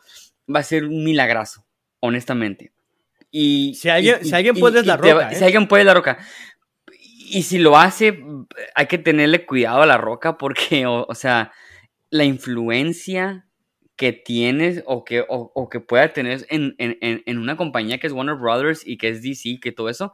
va 0.55 0.61
a 0.61 0.63
ser 0.63 0.85
un 0.85 1.05
milagrazo, 1.05 1.65
honestamente. 2.01 2.73
Y, 3.31 3.75
Si 3.75 3.89
alguien- 3.89 4.19
y- 4.23 4.25
si 4.27 4.35
alguien 4.35 4.57
y- 4.57 4.61
puede 4.61 4.79
es 4.81 4.85
y 4.85 4.89
La 4.89 4.99
te 5.01 5.13
va- 5.13 5.23
Roca, 5.25 5.33
¿eh? 5.33 5.37
Si 5.37 5.45
alguien 5.45 5.67
puede 5.69 5.83
es 5.83 5.87
La 5.87 5.95
Roca. 5.95 6.19
Y 7.35 7.43
si 7.45 7.59
lo 7.59 7.79
hace, 7.79 8.23
hay 8.75 8.87
que 8.87 8.99
tenerle 8.99 9.47
cuidado 9.47 9.83
a 9.83 9.87
La 9.87 9.97
Roca 9.97 10.37
porque, 10.37 10.85
o, 10.87 11.07
o 11.09 11.15
sea, 11.15 11.53
la 12.11 12.25
influencia 12.25 13.47
que 13.97 14.13
tienes 14.13 14.83
o 14.87 15.05
que, 15.05 15.21
o, 15.29 15.51
o 15.55 15.69
que 15.69 15.81
pueda 15.81 16.13
tener 16.13 16.45
en, 16.51 16.75
en- 16.79 16.99
en- 17.01 17.23
en 17.25 17.39
una 17.39 17.57
compañía 17.57 17.99
que 17.99 18.07
es 18.07 18.13
Warner 18.13 18.35
Brothers 18.37 18.87
y 18.87 18.99
que 18.99 19.09
es 19.09 19.23
DC, 19.23 19.61
que 19.63 19.73
todo 19.73 19.89
eso, 19.89 20.13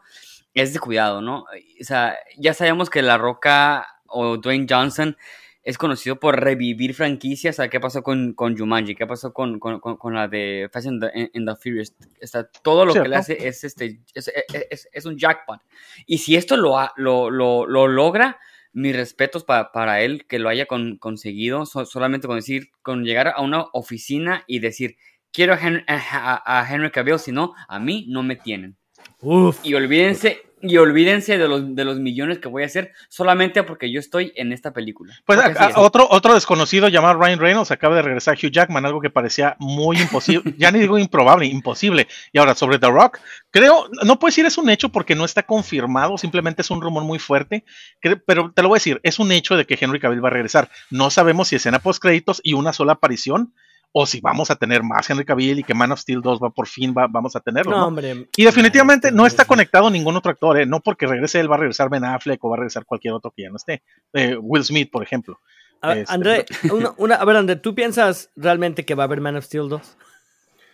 es 0.54 0.72
de 0.72 0.78
cuidado, 0.80 1.20
¿no? 1.22 1.40
O 1.42 1.84
sea, 1.84 2.16
ya 2.36 2.54
sabemos 2.54 2.90
que 2.90 3.02
La 3.02 3.18
Roca 3.18 3.86
o 4.06 4.36
Dwayne 4.36 4.66
Johnson 4.68 5.16
es 5.62 5.76
conocido 5.76 6.18
por 6.18 6.40
revivir 6.40 6.94
franquicias. 6.94 7.58
¿qué 7.70 7.80
pasó 7.80 8.02
con, 8.02 8.32
con 8.34 8.56
Jumanji? 8.56 8.94
¿Qué 8.94 9.06
pasó 9.06 9.32
con, 9.32 9.58
con, 9.58 9.80
con- 9.80 10.14
la 10.14 10.28
de 10.28 10.68
Fast 10.72 10.86
and 10.88 11.00
the, 11.02 11.30
and 11.34 11.48
the 11.48 11.56
Furious? 11.56 11.94
Sea, 12.22 12.48
todo 12.62 12.84
lo 12.86 12.92
que 13.02 13.08
le 13.08 13.16
hace 13.16 13.48
es, 13.48 13.64
este, 13.64 14.00
es, 14.14 14.28
es- 14.28 14.66
es- 14.70 14.88
es 14.92 15.04
un 15.06 15.18
jackpot. 15.18 15.60
Y 16.06 16.18
si 16.18 16.36
esto 16.36 16.56
lo, 16.56 16.76
lo, 16.96 17.30
lo, 17.30 17.66
lo 17.66 17.86
logra, 17.88 18.38
mis 18.72 18.94
respetos 18.96 19.44
pa- 19.44 19.72
para 19.72 20.00
él 20.02 20.26
que 20.26 20.38
lo 20.38 20.48
haya 20.48 20.66
con- 20.66 20.96
conseguido, 20.98 21.66
so- 21.66 21.84
solamente 21.86 22.26
con 22.26 22.36
decir, 22.36 22.70
con 22.82 23.04
llegar 23.04 23.28
a 23.28 23.40
una 23.42 23.66
oficina 23.72 24.44
y 24.46 24.60
decir, 24.60 24.96
quiero 25.32 25.54
a, 25.54 25.58
Hen- 25.58 25.84
a- 25.88 26.60
a 26.60 26.72
Henry 26.74 26.90
Cavill, 26.90 27.18
si 27.18 27.32
no, 27.32 27.54
a 27.68 27.78
mí 27.78 28.06
no 28.08 28.22
me 28.22 28.36
tienen. 28.36 28.76
Uf. 29.20 29.60
Y 29.64 29.74
olvídense, 29.74 30.42
y 30.60 30.76
olvídense 30.76 31.38
de 31.38 31.46
los, 31.48 31.74
de 31.74 31.84
los 31.84 31.98
millones 31.98 32.38
que 32.38 32.48
voy 32.48 32.62
a 32.62 32.66
hacer 32.66 32.92
solamente 33.08 33.62
porque 33.62 33.90
yo 33.92 34.00
estoy 34.00 34.32
en 34.36 34.52
esta 34.52 34.72
película. 34.72 35.14
Pues 35.24 35.38
a- 35.38 35.80
otro, 35.80 36.06
otro 36.10 36.34
desconocido 36.34 36.88
llamado 36.88 37.18
Ryan 37.20 37.38
Reynolds 37.38 37.70
acaba 37.70 37.96
de 37.96 38.02
regresar 38.02 38.34
a 38.34 38.38
Hugh 38.46 38.50
Jackman, 38.50 38.84
algo 38.84 39.00
que 39.00 39.10
parecía 39.10 39.56
muy 39.58 39.98
imposible, 40.00 40.54
ya 40.58 40.70
ni 40.70 40.80
digo 40.80 40.98
improbable, 40.98 41.46
imposible. 41.46 42.08
Y 42.32 42.38
ahora 42.38 42.54
sobre 42.54 42.78
The 42.78 42.88
Rock, 42.88 43.18
creo, 43.50 43.88
no 44.04 44.18
puedo 44.18 44.30
decir 44.30 44.46
es 44.46 44.58
un 44.58 44.68
hecho 44.70 44.88
porque 44.90 45.14
no 45.14 45.24
está 45.24 45.42
confirmado, 45.44 46.18
simplemente 46.18 46.62
es 46.62 46.70
un 46.70 46.80
rumor 46.82 47.04
muy 47.04 47.18
fuerte, 47.18 47.64
cre- 48.02 48.22
pero 48.26 48.52
te 48.52 48.62
lo 48.62 48.68
voy 48.68 48.76
a 48.76 48.80
decir, 48.80 49.00
es 49.02 49.18
un 49.18 49.30
hecho 49.32 49.56
de 49.56 49.64
que 49.66 49.78
Henry 49.80 50.00
Cavill 50.00 50.24
va 50.24 50.28
a 50.28 50.32
regresar. 50.32 50.68
No 50.90 51.10
sabemos 51.10 51.48
si 51.48 51.56
escena 51.56 51.78
post 51.78 52.02
créditos 52.02 52.40
y 52.42 52.54
una 52.54 52.72
sola 52.72 52.94
aparición, 52.94 53.52
o 53.92 54.06
si 54.06 54.20
vamos 54.20 54.50
a 54.50 54.56
tener 54.56 54.82
más 54.82 55.08
Henry 55.08 55.24
Cavill 55.24 55.58
y 55.60 55.64
que 55.64 55.74
Man 55.74 55.90
of 55.92 56.00
Steel 56.00 56.20
2 56.20 56.38
va 56.42 56.50
por 56.50 56.66
fin 56.68 56.94
va- 56.96 57.06
vamos 57.08 57.34
a 57.36 57.40
tenerlo. 57.40 57.72
No, 57.72 57.78
¿no? 57.78 57.86
hombre. 57.86 58.28
Y 58.36 58.44
definitivamente 58.44 59.10
no 59.10 59.26
está 59.26 59.44
conectado 59.44 59.88
ningún 59.90 60.14
otro 60.16 60.30
actor, 60.30 60.60
¿eh? 60.60 60.66
no 60.66 60.80
porque 60.80 61.06
regrese 61.06 61.40
él 61.40 61.50
va 61.50 61.56
a 61.56 61.58
regresar 61.60 61.88
Ben 61.88 62.04
Affleck 62.04 62.44
o 62.44 62.50
va 62.50 62.56
a 62.56 62.58
regresar 62.58 62.84
cualquier 62.84 63.14
otro 63.14 63.32
que 63.34 63.42
ya 63.42 63.50
no 63.50 63.56
esté. 63.56 63.82
Eh, 64.12 64.36
Will 64.40 64.64
Smith, 64.64 64.90
por 64.90 65.02
ejemplo. 65.02 65.40
A- 65.80 65.96
Este, 65.96 66.12
André, 66.14 66.44
una, 66.72 66.92
una- 66.98 67.14
a 67.16 67.24
ver, 67.24 67.36
André, 67.36 67.56
¿tú 67.56 67.74
piensas 67.74 68.30
realmente 68.36 68.84
que 68.84 68.94
va 68.94 69.04
a 69.04 69.06
haber 69.06 69.20
Man 69.20 69.36
of 69.36 69.44
Steel 69.44 69.68
2? 69.68 69.96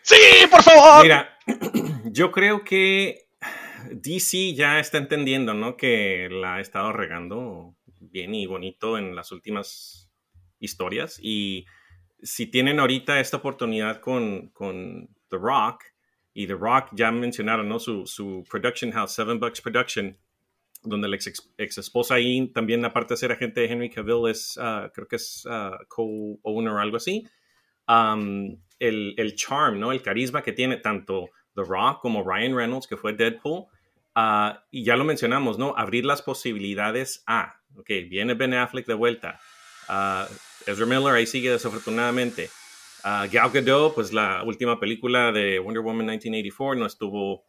¡Sí, 0.03 0.17
por 0.51 0.63
favor! 0.63 1.03
Mira, 1.03 1.39
yo 2.07 2.31
creo 2.33 2.65
que 2.65 3.27
DC 3.91 4.55
ya 4.55 4.81
está 4.81 4.99
entendiendo, 4.99 5.55
¿no? 5.55 5.77
Que 5.77 6.29
la 6.31 6.57
ha 6.57 6.61
estado 6.61 6.93
regando 6.93 7.75
bien 8.01 8.35
y 8.35 8.47
bonito 8.47 8.99
en 8.99 9.15
las 9.15 9.31
últimas 9.33 10.11
historias. 10.59 11.19
Y 11.23 11.65
si 12.25 12.47
tienen 12.47 12.81
ahorita 12.81 13.21
esta 13.21 13.37
oportunidad 13.37 14.01
con, 14.01 14.51
The 15.29 15.37
Rock, 15.37 15.85
y 16.33 16.47
The 16.47 16.55
Rock 16.55 16.89
ya 16.93 17.13
mencionaron, 17.13 17.69
¿no? 17.69 17.79
Su, 17.79 18.45
production 18.51 18.91
house, 18.91 19.13
Seven 19.13 19.39
Bucks 19.39 19.61
Production, 19.61 20.17
donde 20.83 21.09
la 21.09 21.17
ex, 21.17 21.79
esposa 21.79 22.15
ahí 22.15 22.49
también, 22.49 22.85
aparte 22.85 23.15
de 23.15 23.19
ser 23.19 23.31
agente 23.31 23.61
de 23.61 23.67
Henry 23.71 23.91
Cavill, 23.91 24.29
es, 24.29 24.59
ah, 24.61 24.91
creo 24.93 25.07
que 25.07 25.17
es 25.17 25.47
ah, 25.49 25.79
co-owner 25.89 26.73
o 26.73 26.79
algo 26.79 26.97
así. 26.97 27.27
Um, 27.87 28.59
el, 28.79 29.15
el 29.17 29.35
charm, 29.37 29.79
¿no? 29.79 29.93
El 29.93 30.03
carisma 30.03 30.43
que 30.43 30.53
tiene 30.53 30.79
tanto 30.79 31.29
The 31.55 31.63
Rock 31.63 32.01
como 32.01 32.25
Ryan 32.25 32.57
Reynolds, 32.57 32.87
que 32.87 32.97
fue 32.97 33.13
Deadpool. 33.13 33.67
ah, 34.15 34.65
y 34.71 34.85
ya 34.85 34.97
lo 34.97 35.05
mencionamos, 35.05 35.59
¿no? 35.59 35.75
Abrir 35.77 36.05
las 36.05 36.23
posibilidades 36.23 37.23
a, 37.27 37.61
ok, 37.77 37.89
viene 38.09 38.35
Ben 38.35 38.55
Affleck 38.55 38.87
de 38.87 38.95
vuelta. 38.95 39.39
Ah, 39.89 40.29
Ezra 40.67 40.87
Miller 40.87 41.15
ahí 41.15 41.27
sigue 41.27 41.51
desafortunadamente. 41.51 42.51
Ah, 43.03 43.27
Gal 43.31 43.51
Gadot, 43.51 43.95
pues 43.95 44.13
la 44.13 44.43
última 44.45 44.81
película 44.81 45.31
de 45.33 45.59
Wonder 45.59 45.83
Woman 45.83 46.07
1984 46.07 46.75
no 46.81 46.87
estuvo 46.87 47.45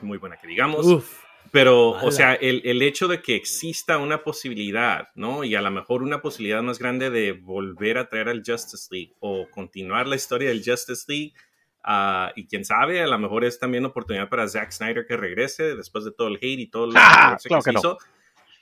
muy 0.00 0.18
buena 0.18 0.36
que 0.36 0.46
digamos. 0.46 0.86
Uf. 0.86 1.22
Pero, 1.52 1.90
o 1.90 1.98
Ala. 1.98 2.10
sea, 2.10 2.34
el, 2.34 2.60
el 2.64 2.82
hecho 2.82 3.06
de 3.08 3.22
que 3.22 3.36
exista 3.36 3.98
una 3.98 4.24
posibilidad, 4.24 5.08
¿no? 5.14 5.44
Y 5.44 5.54
a 5.54 5.60
lo 5.62 5.70
mejor 5.70 6.02
una 6.02 6.20
posibilidad 6.20 6.60
más 6.62 6.78
grande 6.78 7.08
de 7.10 7.32
volver 7.32 7.98
a 7.98 8.08
traer 8.08 8.28
al 8.28 8.42
Justice 8.44 8.88
League 8.90 9.14
o 9.20 9.48
continuar 9.50 10.06
la 10.08 10.16
historia 10.16 10.48
del 10.48 10.62
Justice 10.64 11.04
League. 11.08 11.32
ah, 11.84 12.32
y 12.34 12.46
quién 12.48 12.64
sabe, 12.64 13.00
a 13.00 13.06
lo 13.06 13.18
mejor 13.18 13.44
es 13.44 13.58
también 13.60 13.84
oportunidad 13.84 14.28
para 14.28 14.48
Zack 14.48 14.72
Snyder 14.72 15.06
que 15.06 15.16
regrese 15.16 15.76
después 15.76 16.04
de 16.04 16.10
todo 16.12 16.26
el 16.28 16.36
hate 16.36 16.58
y 16.60 16.66
todo 16.66 16.86
lo 16.86 16.92
Ah, 16.96 17.38
que 17.40 17.48
claro 17.48 17.62
se 17.62 17.70
que 17.70 17.72
no. 17.74 17.80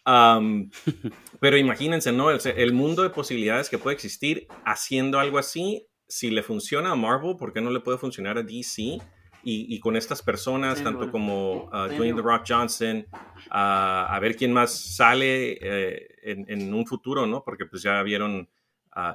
pero 1.40 1.56
imagínense, 1.56 2.12
¿no? 2.12 2.30
El, 2.30 2.38
el 2.56 2.72
mundo 2.72 3.02
de 3.02 3.10
posibilidades 3.10 3.68
que 3.68 3.78
puede 3.78 3.94
existir 3.94 4.46
haciendo 4.64 5.18
algo 5.18 5.38
así, 5.38 5.86
si 6.08 6.30
le 6.30 6.42
funciona 6.42 6.90
a 6.92 6.94
Marvel, 6.96 7.36
¿por 7.36 7.52
qué 7.52 7.60
no 7.60 7.70
le 7.70 7.80
puede 7.80 7.98
funcionar 7.98 8.38
a 8.38 8.42
DC? 8.42 8.98
Y, 9.46 9.74
y 9.74 9.78
con 9.80 9.94
estas 9.96 10.22
personas, 10.22 10.78
Sí, 10.78 10.84
tanto 10.84 11.00
bueno. 11.00 11.12
como 11.12 11.64
uh, 11.64 11.88
Dwayne 11.94 12.14
The 12.14 12.22
Rock 12.22 12.44
Johnson, 12.48 13.06
ah, 13.50 14.06
a 14.08 14.18
ver 14.18 14.36
quién 14.36 14.52
más 14.54 14.72
sale 14.96 15.58
eh, 15.60 16.08
en, 16.22 16.46
en 16.48 16.72
un 16.72 16.86
futuro, 16.86 17.26
¿no? 17.26 17.42
Porque 17.44 17.66
pues 17.66 17.82
ya 17.82 18.02
vieron 18.02 18.48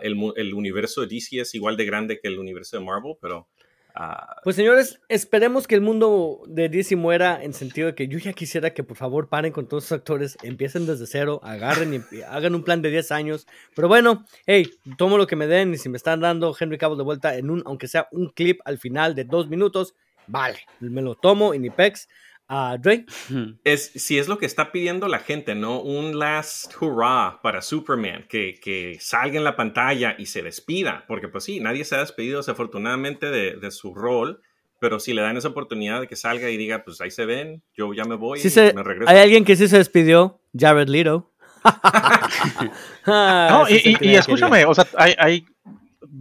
el, 0.02 0.16
mu- 0.16 0.34
el 0.36 0.54
universo 0.54 1.02
de 1.02 1.08
DC 1.08 1.40
es 1.40 1.56
igual 1.56 1.78
de 1.78 1.86
grande 1.86 2.20
que 2.20 2.28
el 2.28 2.38
universo 2.38 2.78
de 2.78 2.84
Marvel, 2.86 3.14
pero 3.22 3.48
ah, 4.00 4.38
Pues 4.44 4.56
señores, 4.56 5.00
esperemos 5.10 5.68
que 5.68 5.76
el 5.76 5.82
mundo 5.82 6.42
de 6.48 6.70
DC 6.70 6.96
muera 6.96 7.44
en 7.44 7.54
sentido 7.54 7.88
de 7.88 7.96
que 7.96 8.08
yo 8.08 8.18
ya 8.18 8.34
quisiera 8.34 8.74
que 8.74 8.84
por 8.84 8.98
favor 8.98 9.30
paren 9.30 9.52
con 9.52 9.68
todos 9.68 9.86
esos 9.86 9.98
actores, 10.00 10.38
empiecen 10.42 10.86
desde 10.86 11.06
cero, 11.06 11.40
agarren 11.44 11.94
y 12.12 12.22
hagan 12.28 12.56
un 12.56 12.64
plan 12.64 12.82
de 12.82 12.90
10 12.90 13.12
años. 13.12 13.48
Pero 13.76 13.88
bueno, 13.88 14.26
hey, 14.46 14.70
tomo 14.98 15.18
lo 15.18 15.28
que 15.28 15.36
me 15.36 15.48
den 15.48 15.74
y 15.74 15.78
si 15.78 15.90
me 15.90 15.98
están 15.98 16.22
dando 16.22 16.56
Henry 16.60 16.78
Cavill 16.78 16.98
de 16.98 17.04
vuelta 17.04 17.36
en 17.36 17.50
un, 17.50 17.62
aunque 17.66 17.88
sea 17.88 18.08
un 18.12 18.30
clip 18.30 18.60
al 18.66 18.80
final 18.80 19.14
de 19.16 19.26
dos 19.26 19.50
minutos, 19.50 19.96
vale, 20.28 20.60
me 20.80 21.02
lo 21.02 21.16
tomo 21.16 21.54
y 21.54 21.60
ni 21.60 21.70
a 22.50 22.78
Dre, 22.80 23.06
es, 23.64 23.92
si 23.96 24.18
es 24.18 24.28
lo 24.28 24.38
que 24.40 24.46
está 24.48 24.72
pidiendo 24.72 25.08
la 25.08 25.20
gente, 25.20 25.54
¿no? 25.54 25.80
Un 25.82 26.18
last 26.18 26.74
hurrah 26.82 27.40
para 27.44 27.62
Superman, 27.62 28.26
que, 28.28 28.56
que 28.60 28.98
salga 29.00 29.38
en 29.38 29.44
la 29.44 29.56
pantalla 29.56 30.16
y 30.18 30.26
se 30.26 30.42
despida, 30.42 31.06
porque 31.08 31.28
pues 31.28 31.44
sí, 31.44 31.60
nadie 31.60 31.86
se 31.86 31.96
ha 31.96 32.00
despedido 32.00 32.38
desafortunadamente 32.40 33.30
de, 33.30 33.58
de 33.58 33.70
su 33.72 33.94
rol, 33.94 34.42
pero 34.80 35.00
si 35.00 35.14
le 35.14 35.22
dan 35.22 35.38
esa 35.38 35.50
oportunidad 35.50 36.02
de 36.02 36.08
que 36.08 36.16
salga 36.16 36.50
y 36.50 36.58
diga, 36.58 36.84
pues 36.84 37.00
ahí 37.02 37.12
se 37.12 37.26
ven, 37.26 37.62
yo 37.76 37.94
ya 37.94 38.06
me 38.06 38.16
voy, 38.16 38.40
sí 38.40 38.50
se- 38.50 38.74
me 38.74 38.82
regreso. 38.84 39.12
hay 39.12 39.20
alguien 39.20 39.46
que 39.46 39.56
sí 39.56 39.68
se 39.68 39.78
despidió, 39.78 40.42
Jared 40.58 40.88
Leto. 40.90 41.32
Ah, 43.06 43.48
No, 43.52 43.70
y, 43.70 43.76
y- 43.76 43.98
y 44.02 44.16
escúchame, 44.16 44.66
o 44.66 44.74
sea, 44.74 44.88
hay, 44.98 45.14
hay- 45.18 45.46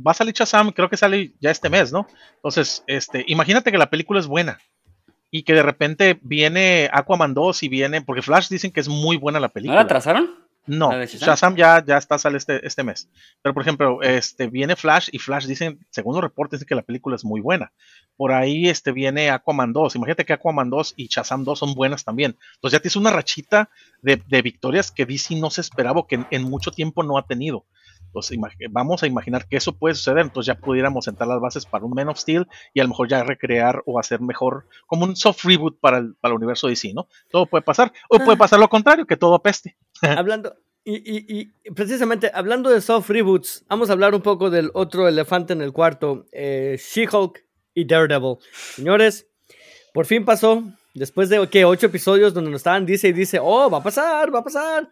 va 0.07 0.11
a 0.11 0.15
salir 0.15 0.35
Shazam, 0.35 0.73
creo 0.73 0.89
que 0.91 0.97
sale 0.97 1.33
ya 1.41 1.51
este 1.51 1.71
mes, 1.71 1.93
¿no? 1.93 2.07
Entonces, 2.37 2.83
este, 2.87 3.25
imagínate 3.29 3.71
que 3.73 3.79
la 3.79 3.91
película 3.91 4.21
es 4.21 4.27
buena 4.27 4.59
y 5.31 5.43
que 5.43 5.55
de 5.55 5.63
repente 5.63 6.19
viene 6.23 6.89
Aquaman 6.93 7.35
2 7.35 7.63
y 7.63 7.69
viene, 7.69 8.03
porque 8.03 8.23
Flash 8.23 8.49
dicen 8.49 8.71
que 8.71 8.81
es 8.81 8.89
muy 8.89 9.17
buena 9.17 9.41
la 9.41 9.49
¿No 9.49 9.53
película. 9.53 9.77
la 9.77 9.83
atrasaron? 9.83 10.49
No, 10.69 10.93
¿La 10.93 10.99
de 10.99 11.07
Shazam? 11.07 11.57
Ya, 11.57 11.83
ya 11.83 11.97
está, 11.97 12.19
sale 12.19 12.37
este, 12.37 12.67
este 12.67 12.85
mes. 12.85 13.09
Pero, 13.41 13.55
por 13.55 13.63
ejemplo, 13.63 14.03
este, 14.03 14.49
viene 14.49 14.77
Flash 14.77 15.09
y 15.11 15.19
Flash 15.19 15.47
dicen, 15.47 15.79
según 15.89 16.15
los 16.15 16.23
reportes, 16.23 16.63
que 16.67 16.75
la 16.75 16.83
película 16.83 17.17
es 17.17 17.25
muy 17.25 17.41
buena. 17.41 17.73
Por 18.17 18.33
ahí 18.33 18.69
este, 18.69 18.93
viene 18.93 19.31
Aquaman 19.31 19.73
2. 19.73 19.97
Imagínate 19.97 20.27
que 20.27 20.35
Aquaman 20.35 20.69
2 20.69 20.93
y 20.97 21.09
Shazam 21.09 21.45
2 21.45 21.59
son 21.59 21.75
buenas 21.75 22.05
también. 22.05 22.37
Entonces 22.57 22.77
ya 22.77 22.83
tienes 22.83 22.97
una 22.97 23.11
rachita 23.11 23.71
de, 24.03 24.23
de 24.29 24.43
victorias 24.43 24.93
que 24.93 25.07
DC 25.07 25.37
no 25.37 25.49
se 25.49 25.63
esperaba 25.63 26.07
que 26.07 26.17
en, 26.17 26.27
en 26.31 26.43
mucho 26.43 26.71
tiempo 26.71 27.03
no 27.03 27.17
ha 27.17 27.27
tenido. 27.27 27.65
Entonces 28.09 28.37
imag- 28.37 28.57
vamos 28.71 29.03
a 29.03 29.07
imaginar 29.07 29.47
que 29.47 29.57
eso 29.57 29.73
puede 29.73 29.95
suceder. 29.95 30.19
Entonces 30.25 30.47
ya 30.55 30.61
pudiéramos 30.61 31.05
sentar 31.05 31.29
las 31.29 31.41
bases 31.41 31.65
para 31.67 31.85
un 31.85 31.93
Man 31.95 32.09
of 32.09 32.19
Steel 32.19 32.47
y 32.75 32.81
a 32.81 32.83
lo 32.83 32.89
mejor 32.89 33.09
ya 33.09 33.23
recrear 33.23 33.83
o 33.87 33.99
hacer 34.01 34.21
mejor, 34.21 34.67
como 34.87 35.05
un 35.05 35.15
soft 35.17 35.45
reboot 35.45 35.79
para 35.81 35.99
el, 35.99 36.15
para 36.17 36.33
el 36.33 36.39
universo 36.39 36.69
DC, 36.69 36.93
¿no? 36.95 37.07
Todo 37.31 37.47
puede 37.47 37.63
pasar. 37.63 37.93
O 38.09 38.19
puede 38.19 38.37
pasar 38.37 38.59
lo 38.59 38.69
contrario, 38.69 39.07
que 39.07 39.17
todo 39.17 39.35
apeste. 39.35 39.77
hablando 40.03 40.55
y, 40.85 40.95
y- 40.95 41.53
y 41.65 41.71
precisamente 41.73 42.31
hablando 42.33 42.71
de 42.71 42.81
soft 42.81 43.11
reboots, 43.11 43.65
vamos 43.69 43.91
a 43.91 43.93
hablar 43.93 44.15
un 44.15 44.23
poco 44.23 44.49
del 44.49 44.71
otro 44.73 45.07
elefante 45.07 45.53
en 45.53 45.61
el 45.61 45.73
cuarto, 45.73 46.25
eh, 46.33 46.79
She-Hulk 46.81 47.45
y 47.75 47.85
Daredevil. 47.85 48.37
Señores, 48.75 49.27
por 49.93 50.07
fin 50.07 50.25
pasó. 50.25 50.65
Después 50.99 51.29
de 51.29 51.49
¿qué? 51.49 51.65
ocho 51.65 51.87
episodios 51.87 52.35
donde 52.35 52.51
nos 52.51 52.61
estaban 52.61 52.85
dice 52.85 53.09
y 53.09 53.13
dice, 53.13 53.39
oh, 53.41 53.71
va 53.71 53.79
a 53.79 53.83
pasar, 53.83 54.35
va 54.35 54.41
a 54.41 54.45
pasar. 54.45 54.91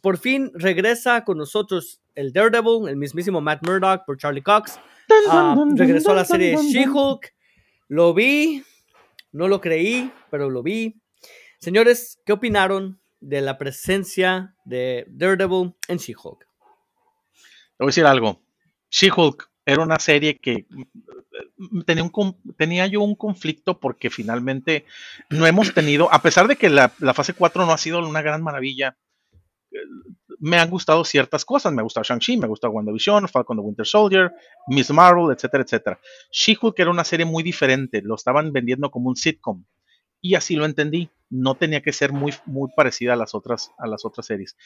Por 0.00 0.18
fin 0.18 0.50
regresa 0.54 1.24
con 1.24 1.38
nosotros 1.38 2.00
el 2.14 2.32
Daredevil, 2.32 2.88
el 2.88 2.96
mismísimo 2.96 3.40
Matt 3.40 3.64
Murdock 3.66 4.04
por 4.04 4.18
Charlie 4.18 4.42
Cox. 4.42 4.78
Ah, 5.30 5.56
regresó 5.76 6.10
a 6.10 6.16
la 6.16 6.24
serie 6.24 6.56
She-Hulk. 6.56 7.32
Lo 7.88 8.12
vi, 8.12 8.64
no 9.32 9.48
lo 9.48 9.60
creí, 9.60 10.12
pero 10.30 10.50
lo 10.50 10.62
vi. 10.62 11.00
Señores, 11.58 12.20
¿qué 12.26 12.32
opinaron 12.32 13.00
de 13.20 13.40
la 13.40 13.56
presencia 13.58 14.54
de 14.64 15.06
Daredevil 15.08 15.74
en 15.88 15.98
She-Hulk? 15.98 16.40
Te 16.40 16.46
voy 17.78 17.86
a 17.86 17.90
decir 17.90 18.06
algo. 18.06 18.42
She-Hulk 18.90 19.50
era 19.68 19.82
una 19.82 19.98
serie 19.98 20.38
que 20.38 20.66
mm, 21.58 21.80
tenía, 22.56 22.86
yo 22.86 23.02
un 23.02 23.14
conflicto 23.14 23.78
porque 23.78 24.08
finalmente 24.08 24.86
no 25.28 25.46
hemos 25.46 25.74
tenido, 25.74 26.10
a 26.10 26.22
pesar 26.22 26.48
de 26.48 26.56
que 26.56 26.70
la, 26.70 26.88
fase 26.88 27.34
4 27.34 27.66
no 27.66 27.72
ha 27.72 27.78
sido 27.78 27.98
una 27.98 28.22
gran 28.22 28.42
maravilla, 28.42 28.96
eh, 29.70 29.76
me 30.40 30.56
han 30.58 30.70
gustado 30.70 31.04
ciertas 31.04 31.44
cosas. 31.44 31.72
Me 31.72 31.80
ha 31.80 31.82
gustado 31.82 32.04
Shang-Chi, 32.04 32.38
me 32.38 32.44
ha 32.44 32.48
gustado 32.48 32.72
WandaVision, 32.72 33.28
Falcon 33.28 33.56
the 33.58 33.62
Winter 33.62 33.86
Soldier, 33.86 34.32
Miss 34.68 34.90
Marvel, 34.90 35.34
etcétera, 35.34 35.64
etcétera. 35.64 36.00
She-Hulk 36.30 36.78
era 36.78 36.90
una 36.90 37.04
serie 37.04 37.26
muy 37.26 37.42
diferente, 37.42 38.00
lo 38.02 38.14
estaban 38.14 38.52
vendiendo 38.52 38.90
como 38.90 39.08
un 39.08 39.16
sitcom. 39.16 39.64
Y 40.20 40.36
así 40.36 40.54
lo 40.54 40.64
entendí. 40.64 41.10
No 41.28 41.56
tenía 41.56 41.82
que 41.82 41.92
ser 41.92 42.12
muy, 42.12 42.32
muy 42.46 42.70
parecida 42.74 43.14
a 43.14 43.16
las 43.16 43.34
otras, 43.34 43.72
a 43.78 43.86
las 43.88 44.04
otras 44.04 44.26
series 44.26 44.56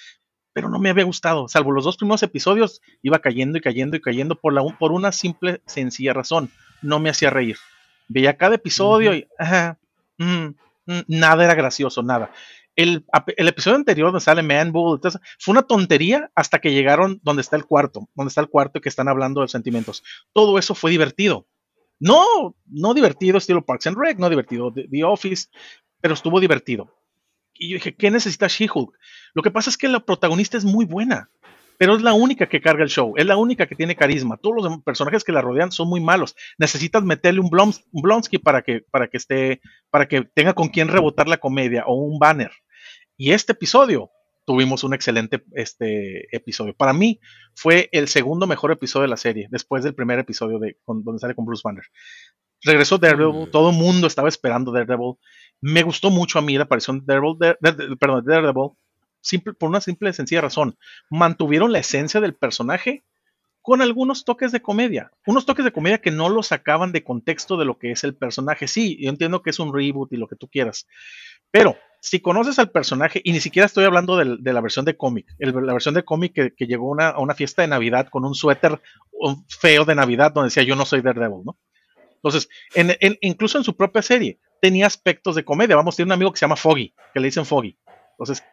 pero 0.53 0.69
no 0.69 0.79
me 0.79 0.91
había 0.91 1.05
gustado. 1.05 1.49
Salvo 1.49 1.73
los 1.73 1.85
dos 1.85 1.97
primeros 1.97 2.23
episodios, 2.23 2.81
iba 3.03 3.19
cayendo 3.21 3.59
y 3.59 3.61
cayendo 3.61 3.97
y 3.97 4.01
cayendo 4.01 4.37
por, 4.37 4.53
la, 4.53 4.63
por 4.79 4.93
una 4.93 5.13
simple, 5.13 5.63
sencilla 5.67 6.13
razón. 6.13 6.51
No 6.83 7.01
me 7.01 7.11
hacía 7.11 7.31
reír. 7.31 7.57
Veía 8.09 8.37
cada 8.37 8.57
episodio 8.57 9.15
y 9.15 9.27
ajá, 9.39 9.79
mm, 10.19 10.47
mm, 10.87 11.01
nada 11.09 11.45
era 11.45 11.55
gracioso, 11.55 12.03
nada. 12.03 12.31
El, 12.75 13.05
el 13.37 13.49
episodio 13.49 13.77
anterior 13.77 14.09
donde 14.09 14.21
sale 14.21 14.43
Manbull, 14.43 14.97
entonces, 14.97 15.21
fue 15.39 15.53
una 15.53 15.63
tontería 15.63 16.31
hasta 16.35 16.59
que 16.59 16.73
llegaron 16.73 17.21
donde 17.23 17.43
está 17.43 17.57
el 17.57 17.67
cuarto, 17.67 18.09
donde 18.15 18.29
está 18.29 18.41
el 18.41 18.49
cuarto 18.49 18.79
y 18.79 18.81
que 18.81 18.89
están 18.89 19.09
hablando 19.09 19.43
de 19.43 19.49
sentimientos. 19.49 20.03
Todo 20.33 20.59
eso 20.59 20.75
fue 20.75 20.91
divertido. 20.91 21.47
No, 22.01 22.57
no 22.67 22.95
divertido 22.95 23.39
estilo 23.39 23.65
Parks 23.65 23.87
and 23.87 23.97
Rec, 23.99 24.19
no 24.19 24.29
divertido 24.29 24.73
The, 24.73 24.89
The 24.89 25.05
Office, 25.05 25.49
pero 26.01 26.15
estuvo 26.15 26.41
divertido. 26.41 26.91
Y 27.63 27.69
yo 27.71 27.75
dije, 27.75 27.95
¿qué 27.95 28.11
necesita 28.11 28.49
She-Hulk? 28.49 28.93
Lo 29.35 29.43
que 29.43 29.51
pasa 29.51 29.71
es 29.71 29.77
que 29.77 29.89
la 29.89 30.01
protagonista 30.01 30.57
es 30.59 30.65
muy 30.65 30.85
buena, 30.85 31.31
pero 31.79 31.95
es 31.97 32.03
la 32.03 32.13
única 32.13 32.49
que 32.49 32.61
carga 32.61 32.83
el 32.83 32.89
show, 32.91 33.15
es 33.17 33.25
la 33.27 33.37
única 33.37 33.67
que 33.67 33.77
tiene 33.77 33.95
carisma. 33.95 34.37
Todos 34.37 34.57
los 34.65 34.83
personajes 34.83 35.23
que 35.25 35.33
la 35.33 35.43
rodean 35.43 35.71
son 35.71 35.89
muy 35.89 36.01
malos. 36.01 36.35
Necesitas 36.59 37.03
meterle 37.05 37.41
un, 37.41 37.51
Blonsky 37.93 38.39
para 38.39 38.63
que, 38.63 38.81
para 38.91 39.07
que 39.09 39.17
esté, 39.17 39.61
para 39.91 40.07
que 40.09 40.23
tenga 40.35 40.55
con 40.55 40.69
quien 40.69 40.89
rebotar 40.89 41.29
la 41.29 41.39
comedia 41.39 41.85
o 41.87 41.95
un 41.95 42.19
banner. 42.19 42.51
Y 43.17 43.31
este 43.33 43.53
episodio 43.53 44.11
tuvimos 44.45 44.83
un 44.83 44.93
excelente 44.95 45.45
este 45.55 46.35
episodio. 46.37 46.75
Para 46.75 46.93
mí 46.93 47.21
fue 47.55 47.89
el 47.93 48.09
segundo 48.09 48.49
mejor 48.49 48.73
episodio 48.73 49.03
de 49.03 49.09
la 49.11 49.17
serie, 49.17 49.47
después 49.51 49.85
del 49.85 49.95
primer 49.95 50.19
episodio 50.19 50.59
de 50.59 50.79
con- 50.85 51.05
donde 51.05 51.21
sale 51.21 51.37
con 51.37 51.45
Bruce 51.47 51.63
Banner. 51.65 51.85
Regresó 52.65 52.99
Daredevil, 52.99 53.47
Mm. 53.49 53.51
todo 53.51 53.71
el 53.71 53.77
mundo 53.77 54.07
estaba 54.07 54.29
esperando 54.29 54.73
Daredevil. 54.73 55.15
Me 55.63 55.83
gustó 55.83 56.11
mucho 56.11 56.39
a 56.39 56.43
mí 56.43 56.57
la 56.57 56.65
aparición 56.65 57.07
de 57.07 57.15
Daredevil, 58.25 58.71
por 59.59 59.69
una 59.69 59.81
simple 59.81 60.11
y 60.11 60.13
sencilla 60.13 60.41
razón. 60.41 60.77
Mantuvieron 61.09 61.73
la 61.73 61.79
esencia 61.79 62.21
del 62.21 62.35
personaje 62.35 63.05
con 63.63 63.81
algunos 63.81 64.25
toques 64.25 64.51
de 64.51 64.61
comedia. 64.61 65.13
Unos 65.25 65.47
toques 65.47 65.65
de 65.65 65.71
comedia 65.73 65.99
que 65.99 66.11
no 66.11 66.29
los 66.29 66.49
sacaban 66.49 66.91
de 66.91 67.05
contexto 67.05 67.57
de 67.57 67.65
lo 67.65 67.79
que 67.79 67.93
es 67.93 68.03
el 68.03 68.15
personaje. 68.17 68.67
Sí, 68.67 68.99
yo 69.01 69.09
entiendo 69.09 69.41
que 69.41 69.51
es 69.51 69.61
un 69.61 69.73
reboot 69.73 70.13
y 70.13 70.17
lo 70.17 70.27
que 70.27 70.35
tú 70.35 70.49
quieras. 70.49 70.89
Pero 71.53 71.77
si 72.01 72.19
conoces 72.19 72.59
al 72.59 72.71
personaje, 72.73 73.21
y 73.23 73.31
ni 73.31 73.39
siquiera 73.39 73.67
estoy 73.67 73.85
hablando 73.85 74.17
de, 74.17 74.53
la 74.53 74.61
versión 74.61 74.85
de 74.85 74.97
cómic, 74.97 75.27
la 75.39 75.73
versión 75.73 75.95
de 75.95 76.03
cómic 76.03 76.53
que, 76.57 76.67
llegó 76.67 77.01
a 77.01 77.21
una 77.21 77.35
fiesta 77.37 77.63
de 77.63 77.69
Navidad 77.69 78.09
con 78.09 78.25
un 78.25 78.35
suéter 78.35 78.81
feo 79.47 79.85
de 79.85 79.95
Navidad 79.95 80.33
donde 80.33 80.49
decía 80.49 80.65
yo 80.65 80.75
no 80.75 80.85
soy 80.85 81.01
Daredevil, 81.03 81.45
¿no? 81.45 81.57
Entonces, 82.17 82.49
en- 82.75 82.97
en- 82.99 83.19
incluso 83.21 83.59
en 83.59 83.65
su 83.65 83.77
propia 83.77 84.03
serie, 84.03 84.41
tenía 84.63 84.87
aspectos 84.87 85.35
de 85.35 85.45
comedia. 85.45 85.75
Vamos, 85.75 85.97
tiene 85.97 86.11
un 86.11 86.13
amigo 86.13 86.31
que 86.31 86.39
se 86.39 86.45
llama 86.45 86.55
Foggy, 86.55 86.95
que 87.13 87.19
le 87.19 87.27
dicen 87.27 87.45
Foggy. 87.45 87.77
Entonces, 88.13 88.45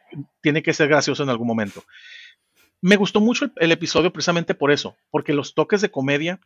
tiene 0.42 0.64
que 0.64 0.74
ser 0.74 0.88
gracioso 0.88 1.22
en 1.22 1.30
algún 1.30 1.46
momento. 1.46 1.84
Me 2.82 2.96
gustó 2.96 3.22
mucho 3.22 3.52
el, 3.58 3.72
episodio 3.72 4.12
precisamente 4.12 4.56
por 4.56 4.72
eso, 4.72 4.98
porque 5.12 5.34
los 5.34 5.54
toques 5.54 5.82
de 5.82 5.92
comedia 5.92 6.40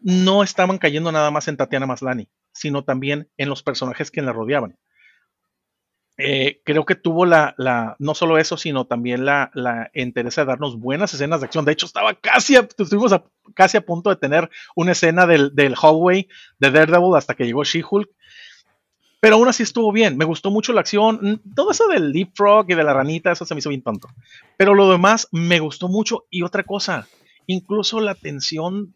no 0.00 0.42
estaban 0.42 0.78
cayendo 0.78 1.12
nada 1.12 1.30
más 1.30 1.46
en 1.46 1.56
Tatiana 1.56 1.86
Maslani, 1.86 2.28
sino 2.52 2.82
también 2.82 3.30
en 3.36 3.48
los 3.48 3.62
personajes 3.62 4.10
que 4.10 4.20
la 4.20 4.32
rodeaban. 4.32 4.76
Eh, 6.18 6.60
creo 6.64 6.84
que 6.86 6.96
tuvo 6.96 7.24
la, 7.24 7.54
la, 7.58 7.94
no 8.00 8.14
solo 8.14 8.36
eso, 8.36 8.56
sino 8.56 8.86
también 8.86 9.24
la, 9.24 9.52
la 9.54 9.90
interés 9.94 10.34
de 10.34 10.44
darnos 10.44 10.76
buenas 10.80 11.14
escenas 11.14 11.40
de 11.40 11.46
acción. 11.46 11.64
De 11.64 11.72
hecho, 11.72 11.86
estaba 11.86 12.14
casi, 12.14 12.56
a, 12.56 12.60
estuvimos 12.60 13.14
casi 13.54 13.76
a 13.76 13.86
punto 13.86 14.10
de 14.10 14.16
tener 14.16 14.50
una 14.74 14.92
escena 14.92 15.26
del, 15.26 15.54
del 15.54 15.76
hallway 15.76 16.26
de 16.58 16.70
Daredevil 16.72 17.14
hasta 17.14 17.34
que 17.34 17.44
llegó 17.44 17.62
She-Hulk. 17.62 18.10
Pero 19.20 19.36
aún 19.36 19.48
así 19.48 19.62
estuvo 19.62 19.90
bien. 19.92 20.16
Me 20.16 20.24
gustó 20.24 20.50
mucho 20.50 20.72
la 20.72 20.80
acción. 20.80 21.40
Todo 21.54 21.70
eso 21.70 21.88
del 21.88 22.12
leapfrog 22.12 22.66
y 22.70 22.74
de 22.74 22.84
la 22.84 22.92
ranita, 22.94 23.32
eso 23.32 23.44
se 23.44 23.54
me 23.54 23.58
hizo 23.60 23.70
bien 23.70 23.82
tonto. 23.82 24.08
Pero 24.56 24.74
lo 24.74 24.90
demás 24.90 25.28
me 25.32 25.58
gustó 25.58 25.88
mucho. 25.88 26.26
Y 26.30 26.42
otra 26.42 26.62
cosa, 26.64 27.08
incluso 27.46 28.00
la 28.00 28.14
tensión 28.14 28.94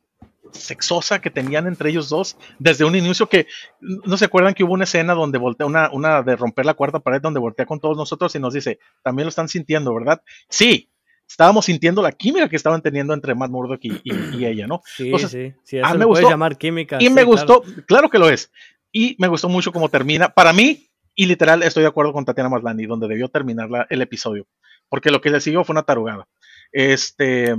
sexosa 0.53 1.21
que 1.21 1.31
tenían 1.31 1.67
entre 1.69 1.91
ellos 1.91 2.09
dos 2.09 2.37
desde 2.59 2.85
un 2.85 2.97
inicio 2.97 3.29
que 3.29 3.47
no 3.81 4.17
se 4.17 4.25
acuerdan 4.25 4.53
que 4.53 4.65
hubo 4.65 4.73
una 4.73 4.83
escena 4.85 5.15
donde 5.15 5.39
voltea 5.39 5.65
una, 5.67 5.91
una 5.93 6.23
de 6.23 6.35
romper 6.35 6.67
la 6.67 6.75
cuarta 6.75 6.99
pared 6.99 7.21
donde 7.21 7.39
voltea 7.39 7.67
con 7.67 7.79
todos 7.79 7.97
nosotros 7.97 8.35
y 8.35 8.41
nos 8.41 8.53
dice 8.55 8.81
también 9.05 9.27
lo 9.27 9.29
están 9.29 9.49
sintiendo 9.49 9.95
verdad 9.95 10.23
sí 10.49 10.91
estábamos 11.29 11.67
sintiendo 11.67 12.03
la 12.03 12.11
química 12.11 12.49
que 12.49 12.57
estaban 12.57 12.83
teniendo 12.83 13.15
entre 13.15 13.37
Matt 13.37 13.51
Murdock 13.53 13.79
y, 13.85 13.93
y- 14.03 14.37
y 14.39 14.45
ella 14.45 14.67
no 14.67 14.83
Sí, 14.97 15.05
Entonces, 15.05 15.31
sí, 15.31 15.53
sí, 15.63 15.79
ah, 15.79 15.83
eso 15.83 15.93
me 15.93 15.99
le 16.01 16.07
puedes 16.07 16.23
gustó. 16.25 16.31
llamar 16.31 16.59
química. 16.59 16.97
y 17.01 17.05
sí, 17.07 17.11
me 17.11 17.23
claro. 17.25 17.27
gustó 17.29 17.63
claro 17.87 18.11
que 18.11 18.19
lo 18.19 18.29
es 18.29 18.51
y 18.93 19.17
me 19.19 19.29
gustó 19.29 19.49
mucho 19.49 19.73
cómo 19.73 19.89
termina. 19.89 20.29
Para 20.29 20.53
mí 20.53 20.89
y 21.15 21.27
literal 21.27 21.63
estoy 21.63 21.83
de 21.83 21.89
acuerdo 21.89 22.13
con 22.13 22.25
Tatiana 22.25 22.49
Maslany 22.51 22.87
donde 22.87 23.09
debió 23.09 23.29
terminar 23.29 23.69
la- 23.71 23.87
el 23.91 24.03
episodio 24.03 24.47
porque 24.89 25.11
lo 25.11 25.21
que 25.21 25.31
le 25.31 25.41
siguió 25.41 25.65
fue 25.65 25.75
una 25.75 25.83
tarugada. 25.83 26.27
Este 26.73 27.55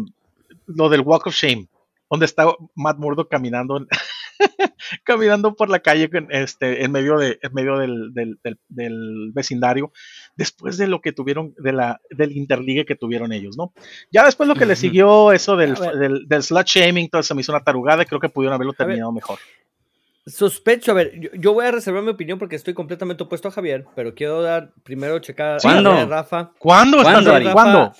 lo 0.67 0.89
del 0.89 1.01
Walk 1.01 1.27
of 1.27 1.35
Shame 1.35 1.67
donde 2.09 2.25
está 2.25 2.45
Matt 2.75 2.97
Murdock 2.97 3.29
caminando 3.29 3.77
en- 3.77 3.87
caminando 5.03 5.55
por 5.55 5.69
la 5.69 5.79
calle 5.79 6.09
este, 6.29 6.83
en 6.83 6.91
medio, 6.91 7.17
de, 7.17 7.39
en 7.41 7.53
medio 7.53 7.77
del, 7.77 8.13
del- 8.13 8.39
del- 8.43 8.59
del 8.67 9.31
vecindario, 9.33 9.91
después 10.35 10.77
de 10.77 10.87
lo 10.87 10.99
que 11.01 11.11
tuvieron, 11.13 11.53
de 11.57 11.71
la, 11.73 12.01
del 12.09 12.35
interligue 12.35 12.85
que 12.85 12.95
tuvieron 12.95 13.31
ellos, 13.31 13.55
¿no? 13.57 13.73
Ya 14.11 14.25
después 14.25 14.49
lo 14.49 14.55
que 14.55 14.65
le 14.65 14.75
siguió, 14.75 15.31
eso 15.31 15.55
del, 15.55 15.75
del, 16.27 16.43
slut 16.43 16.65
shaming, 16.67 17.09
todo 17.09 17.21
eso 17.21 17.35
me 17.35 17.41
hizo 17.41 17.51
una 17.51 17.63
tarugada 17.63 18.03
y 18.03 18.05
creo 18.07 18.19
que 18.19 18.29
pudieron 18.29 18.55
haberlo 18.55 18.73
terminado 18.73 19.11
mejor. 19.11 19.39
Sospecho, 20.25 20.91
a 20.91 20.93
ver, 20.93 21.13
yo, 21.19 21.29
yo 21.33 21.53
voy 21.53 21.65
a 21.65 21.71
reservar 21.71 22.03
mi 22.03 22.11
opinión 22.11 22.37
porque 22.37 22.55
estoy 22.55 22.73
completamente 22.75 23.23
opuesto 23.23 23.47
a 23.47 23.51
Javier, 23.51 23.85
pero 23.95 24.13
quiero 24.13 24.41
dar 24.41 24.71
primero 24.83 25.17
checar 25.19 25.59
¿Cuándo? 25.61 25.91
a 25.91 26.05
Rafa. 26.05 26.51
¿Cuándo? 26.59 27.01
¿Cuándo? 27.01 27.33
Ari? 27.33 27.47
¿Cuándo? 27.51 27.91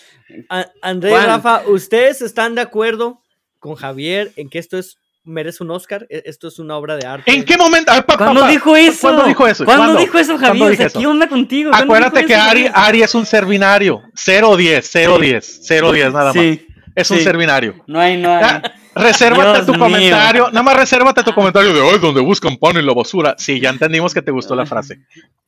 A- 0.50 0.68
André. 0.84 1.18
Rafa, 1.20 1.64
¿ustedes 1.68 2.22
están 2.22 2.54
de 2.56 2.62
acuerdo 2.62 3.22
con 3.60 3.76
Javier 3.76 4.32
en 4.36 4.50
que 4.50 4.60
esto 4.60 4.78
es 4.78 4.98
merece 5.24 5.64
un 5.64 5.72
Oscar? 5.72 6.06
E- 6.10 6.22
Esto 6.26 6.48
es 6.48 6.60
una 6.60 6.78
obra 6.78 6.96
de 6.96 7.08
arte. 7.08 7.32
¿En 7.34 7.44
qué 7.44 7.58
momento? 7.58 7.92
Ah, 7.92 8.02
pa- 8.04 8.18
pa- 8.18 8.26
¿Cuándo 8.26 8.42
pa- 8.42 8.50
dijo 8.52 8.76
eso? 8.76 9.00
¿Cuándo 9.02 9.24
dijo 9.26 9.48
eso? 9.48 9.66
¿Cuándo, 9.66 9.84
¿Cuándo? 9.86 10.00
dijo 10.02 10.18
eso, 10.20 10.34
¿Cuándo 10.34 10.48
Javier? 10.48 10.66
O 10.66 10.70
dije 10.70 10.78
sea, 10.78 10.88
eso? 10.88 11.00
¿qué 11.00 11.08
onda 11.08 11.28
contigo? 11.28 11.70
¿Cuándo 11.72 11.86
Acuérdate 11.86 12.18
dijo 12.20 12.28
que 12.28 12.34
eso, 12.36 12.44
Ari? 12.44 12.68
Ari 12.74 13.02
es 13.04 13.16
un 13.16 13.26
servinario. 13.26 14.02
0-10, 14.16 14.84
0-10, 14.84 15.62
0-10 15.68 16.12
nada 16.14 16.26
más. 16.26 16.34
Sí, 16.34 16.68
Es 16.96 17.10
un 17.12 17.18
sí. 17.18 17.24
servinario. 17.24 17.84
no 17.88 18.00
hay, 18.00 18.18
no 18.18 18.32
hay. 18.36 18.62
Resérvate 18.96 19.52
Dios 19.54 19.66
tu 19.66 19.72
mío. 19.74 19.80
comentario. 19.80 20.48
Nada 20.50 20.64
más 20.64 20.76
resérvate 20.76 21.24
tu 21.24 21.34
comentario 21.34 21.74
de 21.74 21.80
hoy 21.82 21.98
donde 22.00 22.22
buscan 22.22 22.58
pan 22.58 22.78
en 22.78 22.86
la 22.86 22.94
basura. 22.94 23.36
Sí, 23.38 23.60
ya 23.60 23.70
entendimos 23.70 24.14
que 24.14 24.22
te 24.22 24.32
gustó 24.32 24.56
la 24.56 24.66
frase. 24.66 25.00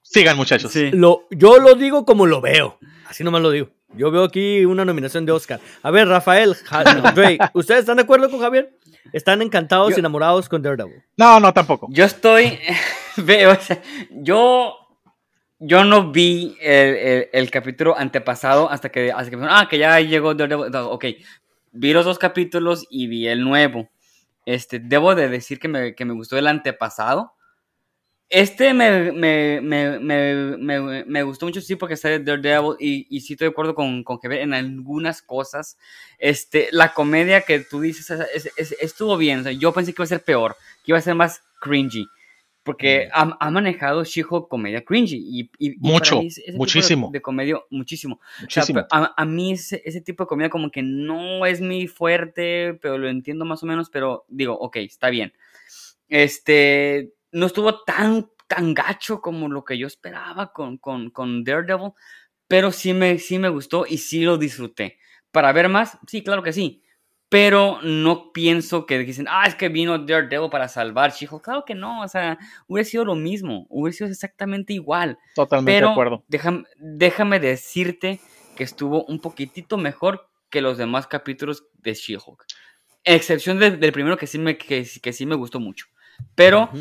Sigan, 0.01 0.37
muchachos. 0.37 0.71
Sí. 0.71 0.91
Lo, 0.91 1.23
yo 1.31 1.57
lo 1.59 1.75
digo 1.75 2.05
como 2.05 2.25
lo 2.25 2.39
veo. 2.41 2.77
Así 3.09 3.23
nomás 3.23 3.41
lo 3.41 3.51
digo. 3.51 3.69
Yo 3.95 4.09
veo 4.11 4.23
aquí 4.23 4.65
una 4.65 4.85
nominación 4.85 5.25
de 5.25 5.31
Oscar. 5.33 5.59
A 5.83 5.91
ver, 5.91 6.07
Rafael, 6.07 6.55
¿ustedes 7.53 7.81
están 7.81 7.97
de 7.97 8.03
acuerdo 8.03 8.29
con 8.29 8.39
Javier? 8.39 8.71
¿Están 9.11 9.41
encantados 9.41 9.89
Yo- 9.91 9.97
y 9.97 9.99
enamorados 9.99 10.49
con 10.49 10.61
Daredevil? 10.61 11.03
No, 11.17 11.39
no, 11.39 11.53
tampoco. 11.53 11.87
Yo 11.91 12.05
estoy. 12.05 12.57
ve, 13.17 13.45
o 13.47 13.59
sea, 13.59 13.81
yo. 14.11 14.75
Yo 15.65 15.83
no 15.85 16.11
vi 16.11 16.57
el, 16.59 16.95
el- 16.95 17.29
el 17.31 17.51
capítulo 17.51 17.97
antepasado 17.97 18.69
hasta 18.69 18.89
que, 18.89 19.11
hasta 19.11 19.29
que. 19.29 19.37
Ah, 19.47 19.67
que 19.69 19.77
ya 19.77 19.99
llegó 19.99 20.33
Daredevil. 20.33 20.71
No, 20.71 20.87
Ok. 20.89 21.05
Vi 21.73 21.93
los 21.93 22.05
dos 22.05 22.19
capítulos 22.19 22.87
y 22.89 23.07
vi 23.07 23.27
el 23.27 23.43
nuevo. 23.43 23.89
Este, 24.45 24.79
debo 24.79 25.15
de 25.15 25.29
decir 25.29 25.59
que 25.59 25.67
me, 25.67 25.95
que 25.95 26.05
me 26.05 26.13
gustó 26.13 26.37
el 26.37 26.47
antepasado. 26.47 27.33
Este 28.29 28.73
me, 28.73 29.11
me, 29.11 29.61
me, 29.61 31.23
gustó 31.23 31.45
mucho, 31.45 31.61
sí, 31.61 31.75
porque 31.75 31.93
está 31.93 32.09
de 32.09 32.19
Daredevil 32.19 32.75
y, 32.79 33.05
y 33.15 33.21
sí 33.21 33.33
estoy 33.33 33.47
de 33.47 33.51
acuerdo 33.51 33.75
con, 33.75 34.03
con 34.03 34.19
que 34.19 34.27
en 34.41 34.53
algunas 34.55 35.21
cosas. 35.21 35.77
Este, 36.17 36.69
la 36.71 36.93
comedia 36.93 37.41
que 37.41 37.59
tú 37.59 37.81
dices 37.81 38.09
es- 38.09 38.47
es- 38.47 38.53
es- 38.57 38.75
estuvo 38.81 39.17
bien. 39.17 39.43
yo 39.59 39.71
pensé 39.71 39.93
que 39.93 40.01
iba 40.01 40.05
a 40.05 40.07
ser 40.07 40.23
peor, 40.23 40.55
que 40.83 40.91
iba 40.91 40.97
a 40.97 41.01
ser 41.01 41.13
más 41.15 41.43
cringy. 41.61 42.07
Porque 42.63 43.09
ha, 43.11 43.37
ha 43.39 43.51
manejado 43.51 44.03
She-Hulk 44.05 44.47
comedia 44.47 44.85
cringy. 44.85 45.17
Y, 45.17 45.51
y- 45.59 45.75
Mucho, 45.79 46.21
ese- 46.21 46.27
ese 46.27 46.41
tipo 46.43 46.51
de- 46.53 46.57
muchísimo. 46.57 47.09
De, 47.11 47.21
comedia, 47.21 47.57
muchísimo. 47.69 48.15
O 48.15 48.49
sea, 48.49 48.61
Muchísimo. 48.61 48.85
a, 48.89 49.13
a 49.21 49.25
mí 49.25 49.51
ese, 49.51 49.81
ese 49.83 49.99
tipo 49.99 50.23
de 50.23 50.27
comida 50.29 50.49
como 50.49 50.71
que 50.71 50.81
no 50.81 51.45
es 51.45 51.59
mi 51.59 51.87
fuerte, 51.87 52.73
pero 52.81 52.97
lo 52.97 53.09
entiendo 53.09 53.43
más 53.43 53.63
o 53.63 53.65
menos, 53.65 53.89
pero 53.89 54.23
digo, 54.29 54.57
ok, 54.57 54.77
está 54.77 55.09
bien. 55.09 55.33
Este, 56.09 57.13
no 57.31 57.45
estuvo 57.47 57.83
tan, 57.83 58.29
tan 58.47 58.73
gacho 58.73 59.19
como 59.21 59.49
lo 59.49 59.63
que 59.65 59.77
yo 59.77 59.87
esperaba 59.87 60.53
con, 60.53 60.77
con, 60.77 61.09
con 61.09 61.43
Daredevil, 61.43 61.91
pero 62.47 62.71
sí 62.71 62.93
me, 62.93 63.17
sí 63.19 63.39
me 63.39 63.49
gustó 63.49 63.85
y 63.87 63.97
sí 63.97 64.21
lo 64.21 64.37
disfruté. 64.37 64.99
Para 65.31 65.51
ver 65.51 65.69
más, 65.69 65.97
sí, 66.07 66.23
claro 66.23 66.43
que 66.43 66.53
sí. 66.53 66.82
Pero 67.33 67.79
no 67.81 68.31
pienso 68.31 68.85
que 68.85 68.99
dicen, 68.99 69.25
ah, 69.27 69.45
es 69.47 69.55
que 69.55 69.67
vino 69.67 69.97
Daredevil 69.97 70.51
para 70.51 70.67
salvar 70.67 71.11
She-Hulk. 71.11 71.43
Claro 71.43 71.65
que 71.65 71.73
no, 71.73 72.03
o 72.03 72.07
sea, 72.07 72.37
hubiera 72.67 72.87
sido 72.87 73.05
lo 73.05 73.15
mismo, 73.15 73.65
hubiera 73.69 73.97
sido 73.97 74.09
exactamente 74.11 74.71
igual. 74.73 75.17
Totalmente 75.33 75.71
Pero 75.75 75.87
de 75.87 75.91
acuerdo. 75.93 76.23
déjame, 76.27 76.63
déjame 76.77 77.39
decirte 77.39 78.19
que 78.55 78.63
estuvo 78.63 79.03
un 79.05 79.19
poquitito 79.19 79.77
mejor 79.77 80.29
que 80.51 80.61
los 80.61 80.77
demás 80.77 81.07
capítulos 81.07 81.65
de 81.81 81.95
She-Hulk. 81.95 82.45
Excepción 83.03 83.57
de- 83.57 83.71
del 83.77 83.91
primero 83.91 84.15
que 84.15 84.27
sí, 84.27 84.37
me, 84.37 84.55
que, 84.55 84.87
que 85.01 85.11
sí 85.11 85.25
me 85.25 85.33
gustó 85.33 85.59
mucho. 85.59 85.87
Pero, 86.35 86.69
o 86.71 86.77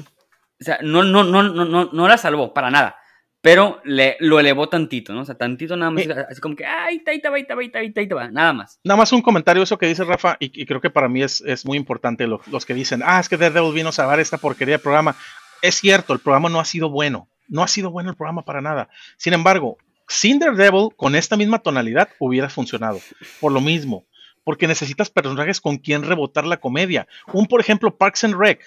sea, 0.64 0.80
no, 0.82 1.02
no, 1.02 1.24
no, 1.24 1.42
no, 1.42 1.64
no, 1.64 1.88
no 1.90 2.08
la 2.08 2.18
salvó 2.18 2.52
para 2.52 2.70
nada. 2.70 2.96
Pero 3.42 3.80
le, 3.84 4.16
lo 4.20 4.38
elevó 4.38 4.68
tantito, 4.68 5.12
¿no? 5.12 5.22
O 5.22 5.24
sea, 5.24 5.34
tantito 5.34 5.76
nada 5.76 5.90
más. 5.90 6.06
Eh. 6.06 6.26
Así 6.30 6.40
como 6.40 6.54
que, 6.54 6.64
ay, 6.64 7.02
ahí 7.06 7.20
te 7.20 7.28
va, 7.28 7.36
ahí 7.36 7.44
te 7.44 7.54
va, 7.54 7.60
ahí 7.60 7.90
te 7.92 8.14
va, 8.14 8.28
Nada 8.30 8.52
más. 8.52 8.78
Nada 8.84 8.96
más 8.96 9.12
un 9.12 9.20
comentario, 9.20 9.64
eso 9.64 9.76
que 9.76 9.86
dice 9.86 10.04
Rafa, 10.04 10.36
y, 10.38 10.62
y 10.62 10.64
creo 10.64 10.80
que 10.80 10.90
para 10.90 11.08
mí 11.08 11.22
es, 11.22 11.40
es 11.42 11.66
muy 11.66 11.76
importante 11.76 12.26
lo- 12.28 12.40
los 12.50 12.64
que 12.64 12.72
dicen, 12.72 13.02
ah, 13.04 13.18
es 13.18 13.28
que 13.28 13.36
Daredevil 13.36 13.74
vino 13.74 13.88
a 13.88 13.92
salvar 13.92 14.20
esta 14.20 14.38
porquería 14.38 14.76
de 14.76 14.78
programa. 14.78 15.16
Es 15.60 15.74
cierto, 15.74 16.12
el 16.12 16.20
programa 16.20 16.48
no 16.48 16.60
ha 16.60 16.64
sido 16.64 16.88
bueno. 16.88 17.28
No 17.48 17.64
ha 17.64 17.68
sido 17.68 17.90
bueno 17.90 18.10
el 18.10 18.16
programa 18.16 18.42
para 18.44 18.60
nada. 18.60 18.88
Sin 19.16 19.32
embargo, 19.32 19.76
sin 20.06 20.38
Daredevil, 20.38 20.90
con 20.96 21.16
esta 21.16 21.36
misma 21.36 21.58
tonalidad, 21.58 22.10
hubiera 22.20 22.48
funcionado. 22.48 23.00
Por 23.40 23.50
lo 23.50 23.60
mismo, 23.60 24.04
porque 24.44 24.68
necesitas 24.68 25.10
personajes 25.10 25.60
con 25.60 25.78
quien 25.78 26.04
rebotar 26.04 26.46
la 26.46 26.58
comedia. 26.58 27.08
Un, 27.32 27.46
por 27.46 27.60
ejemplo, 27.60 27.96
Parks 27.96 28.22
and 28.22 28.36
Rec. 28.38 28.62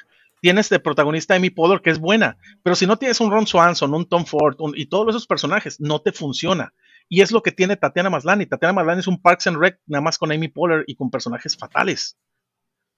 Tienes 0.45 0.69
de 0.69 0.79
protagonista 0.79 1.33
a 1.33 1.37
Amy 1.37 1.49
Poehler, 1.49 1.81
que 1.81 1.89
es 1.89 1.97
buena, 1.97 2.37
pero 2.61 2.75
si 2.75 2.85
no 2.85 2.97
tienes 2.97 3.19
un 3.19 3.31
Ron 3.31 3.47
Swanson, 3.47 3.91
un 3.95 4.05
Tom 4.07 4.25
Ford 4.27 4.55
un- 4.59 4.77
y 4.77 4.85
todos 4.85 5.09
esos 5.09 5.25
personajes, 5.25 5.79
no 5.81 6.01
te 6.01 6.11
funciona. 6.11 6.71
Y 7.09 7.21
es 7.21 7.31
lo 7.31 7.41
que 7.41 7.51
tiene 7.51 7.77
Tatiana 7.77 8.11
Maslany. 8.11 8.45
Tatiana 8.45 8.71
Maslany 8.73 8.99
es 8.99 9.07
un 9.07 9.19
Parks 9.19 9.47
and 9.47 9.57
Rec 9.59 9.79
nada 9.87 10.01
más 10.03 10.19
con 10.19 10.31
Amy 10.31 10.47
Poehler 10.49 10.83
y 10.85 10.93
con 10.95 11.09
personajes 11.09 11.57
fatales. 11.57 12.15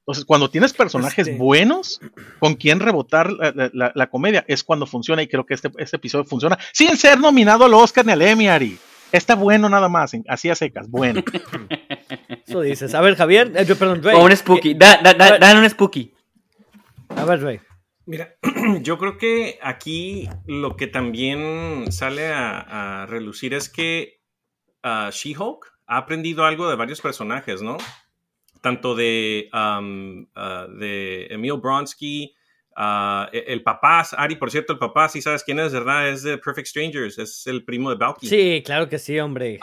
Entonces, 0.02 0.26
cuando 0.26 0.50
tienes 0.50 0.74
personajes 0.74 1.26
Este- 1.26 1.40
buenos 1.40 2.02
con 2.40 2.56
quien 2.56 2.82
rebotar 2.82 3.32
la, 3.32 3.52
la- 3.56 3.72
la- 3.74 3.92
la 3.96 4.10
comedia, 4.10 4.44
es 4.50 4.62
cuando 4.66 4.86
funciona 4.86 5.22
y 5.24 5.30
creo 5.30 5.46
que 5.46 5.54
este, 5.54 5.72
este 5.78 5.96
episodio 5.96 6.26
funciona 6.26 6.58
sin 6.74 6.98
ser 6.98 7.18
nominado 7.18 7.64
al 7.64 7.74
Oscar 7.76 8.06
ni 8.06 8.12
al 8.12 8.22
Emmy, 8.24 8.50
Ari. 8.50 8.78
Está 9.14 9.36
bueno 9.36 9.70
nada 9.70 9.88
más, 9.88 10.14
en- 10.14 10.26
así 10.28 10.50
a 10.50 10.56
secas, 10.56 10.90
bueno. 10.90 11.24
Eso 12.46 12.60
dices. 12.60 12.94
A 12.94 13.00
ver, 13.00 13.16
Javier, 13.16 13.54
eh, 13.56 13.66
yo- 13.66 13.78
perdón. 13.78 14.02
O 14.14 14.26
un 14.26 14.36
Spooky. 14.36 14.74
Da, 14.74 14.98
da, 15.02 15.14
da- 15.14 15.38
dan 15.38 15.58
un 15.60 15.70
Spooky. 15.70 16.14
A 17.10 17.26
ver, 17.26 17.42
Ray. 17.42 17.60
Mira, 18.06 18.36
yo 18.82 18.98
creo 18.98 19.18
que 19.18 19.60
aquí 19.62 20.30
lo 20.46 20.76
que 20.78 20.88
también 20.88 21.92
sale 21.92 22.28
a, 22.28 23.02
a 23.02 23.06
relucir 23.06 23.54
es 23.54 23.70
que 23.70 24.22
ah, 24.84 25.10
She-Hulk 25.12 25.74
ha 25.88 25.98
aprendido 25.98 26.46
algo 26.46 26.70
de 26.70 26.76
varios 26.76 27.02
personajes, 27.02 27.62
¿no? 27.62 27.78
Tanto 28.62 28.96
de, 28.96 29.50
um, 29.54 30.26
de 30.80 31.28
Emil 31.30 31.58
Bronsky, 31.62 32.34
ah, 32.76 33.30
e- 33.34 33.46
el 33.48 33.62
papá, 33.62 34.06
Ari, 34.18 34.36
por 34.38 34.52
cierto, 34.52 34.74
el 34.74 34.80
papá, 34.80 35.10
si 35.10 35.22
sabes 35.22 35.44
quién 35.44 35.60
es, 35.60 35.74
¿verdad? 35.74 36.10
Es 36.10 36.24
de 36.24 36.38
Perfect 36.38 36.68
Strangers, 36.68 37.18
es 37.18 37.46
el 37.48 37.66
primo 37.66 37.90
de 37.90 37.98
Valky. 37.98 38.28
Sí, 38.28 38.64
claro 38.66 38.88
que 38.88 39.00
sí, 39.00 39.20
hombre. 39.20 39.60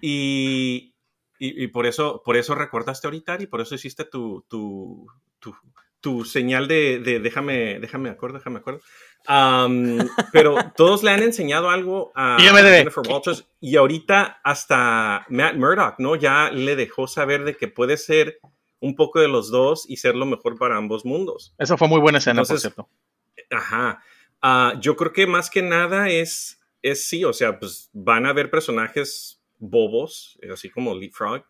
y, 0.00 0.94
y, 1.38 1.64
y 1.64 1.66
por 1.68 1.86
eso 1.86 2.22
por 2.24 2.36
eso 2.36 2.54
recordaste 2.54 3.06
ahorita 3.06 3.38
y 3.40 3.46
por 3.46 3.60
eso 3.60 3.74
hiciste 3.74 4.04
tu, 4.04 4.44
tu, 4.48 5.06
tu, 5.38 5.54
tu 6.00 6.24
señal 6.24 6.68
de, 6.68 6.98
de 6.98 7.20
déjame, 7.20 7.78
déjame 7.80 8.10
acuerdo, 8.10 8.38
déjame 8.38 8.58
acuerdo. 8.58 8.80
Am, 9.26 9.98
pero 10.32 10.56
todos 10.76 11.02
le 11.02 11.10
han 11.10 11.22
enseñado 11.22 11.70
algo 11.70 12.12
a. 12.14 12.38
Jennifer 12.40 13.02
Walters 13.08 13.46
y 13.60 13.76
ahorita 13.76 14.40
hasta 14.42 15.26
Matt 15.28 15.54
Murdock, 15.56 15.98
¿no? 15.98 16.16
Ya 16.16 16.50
le 16.50 16.76
dejó 16.76 17.06
saber 17.06 17.44
de 17.44 17.56
que 17.56 17.68
puede 17.68 17.96
ser 17.96 18.40
un 18.80 18.96
poco 18.96 19.20
de 19.20 19.28
los 19.28 19.50
dos 19.50 19.84
y 19.88 19.98
ser 19.98 20.16
lo 20.16 20.26
mejor 20.26 20.58
para 20.58 20.76
ambos 20.76 21.04
mundos. 21.04 21.54
Esa 21.58 21.76
fue 21.76 21.88
muy 21.88 22.00
buena 22.00 22.18
escena, 22.18 22.40
Entonces, 22.40 22.72
por 22.72 22.86
cierto. 22.86 23.54
Ajá. 23.54 24.02
Ah, 24.40 24.74
yo 24.80 24.96
creo 24.96 25.12
que 25.12 25.26
más 25.26 25.50
que 25.50 25.62
nada 25.62 26.08
es, 26.08 26.60
es 26.80 27.04
sí, 27.04 27.24
o 27.24 27.32
sea, 27.32 27.58
pues 27.58 27.90
van 27.92 28.24
a 28.24 28.30
haber 28.30 28.50
personajes 28.50 29.42
bobos, 29.58 30.38
así 30.50 30.70
como 30.70 30.94
Leapfrog. 30.94 31.44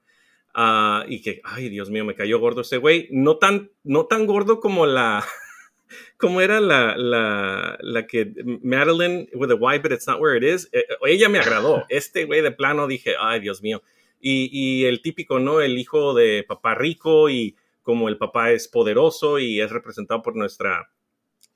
Ah, 0.54 1.04
y 1.08 1.22
que, 1.22 1.40
ay, 1.44 1.68
Dios 1.68 1.90
mío, 1.90 2.04
me 2.04 2.14
cayó 2.14 2.38
gordo 2.38 2.62
ese 2.62 2.78
güey. 2.78 3.08
No 3.10 3.36
tan, 3.36 3.70
no 3.84 4.06
tan 4.06 4.26
gordo 4.26 4.60
como 4.60 4.86
la, 4.86 5.24
cómo 6.16 6.40
era 6.40 6.60
la, 6.60 6.96
la, 6.96 7.78
la 7.80 8.06
que 8.06 8.32
Madeline 8.62 9.28
with 9.34 9.50
a 9.50 9.54
Y, 9.54 9.78
but 9.78 9.92
it's 9.92 10.06
not 10.06 10.20
where 10.20 10.36
it 10.36 10.44
is? 10.44 10.68
Eh, 10.72 10.84
ella 11.06 11.28
me 11.28 11.38
agradó. 11.38 11.84
Este 11.88 12.24
güey 12.24 12.42
de 12.42 12.52
plano 12.52 12.86
dije, 12.86 13.14
ay, 13.18 13.40
Dios 13.40 13.62
mío. 13.62 13.82
Y, 14.20 14.50
y 14.52 14.84
el 14.84 15.00
típico, 15.02 15.38
¿no? 15.38 15.60
El 15.60 15.78
hijo 15.78 16.14
de 16.14 16.44
papá 16.46 16.74
rico 16.74 17.30
y 17.30 17.56
como 17.82 18.08
el 18.08 18.18
papá 18.18 18.52
es 18.52 18.68
poderoso 18.68 19.38
y 19.38 19.60
es 19.60 19.70
representado 19.70 20.22
por 20.22 20.36
nuestra 20.36 20.90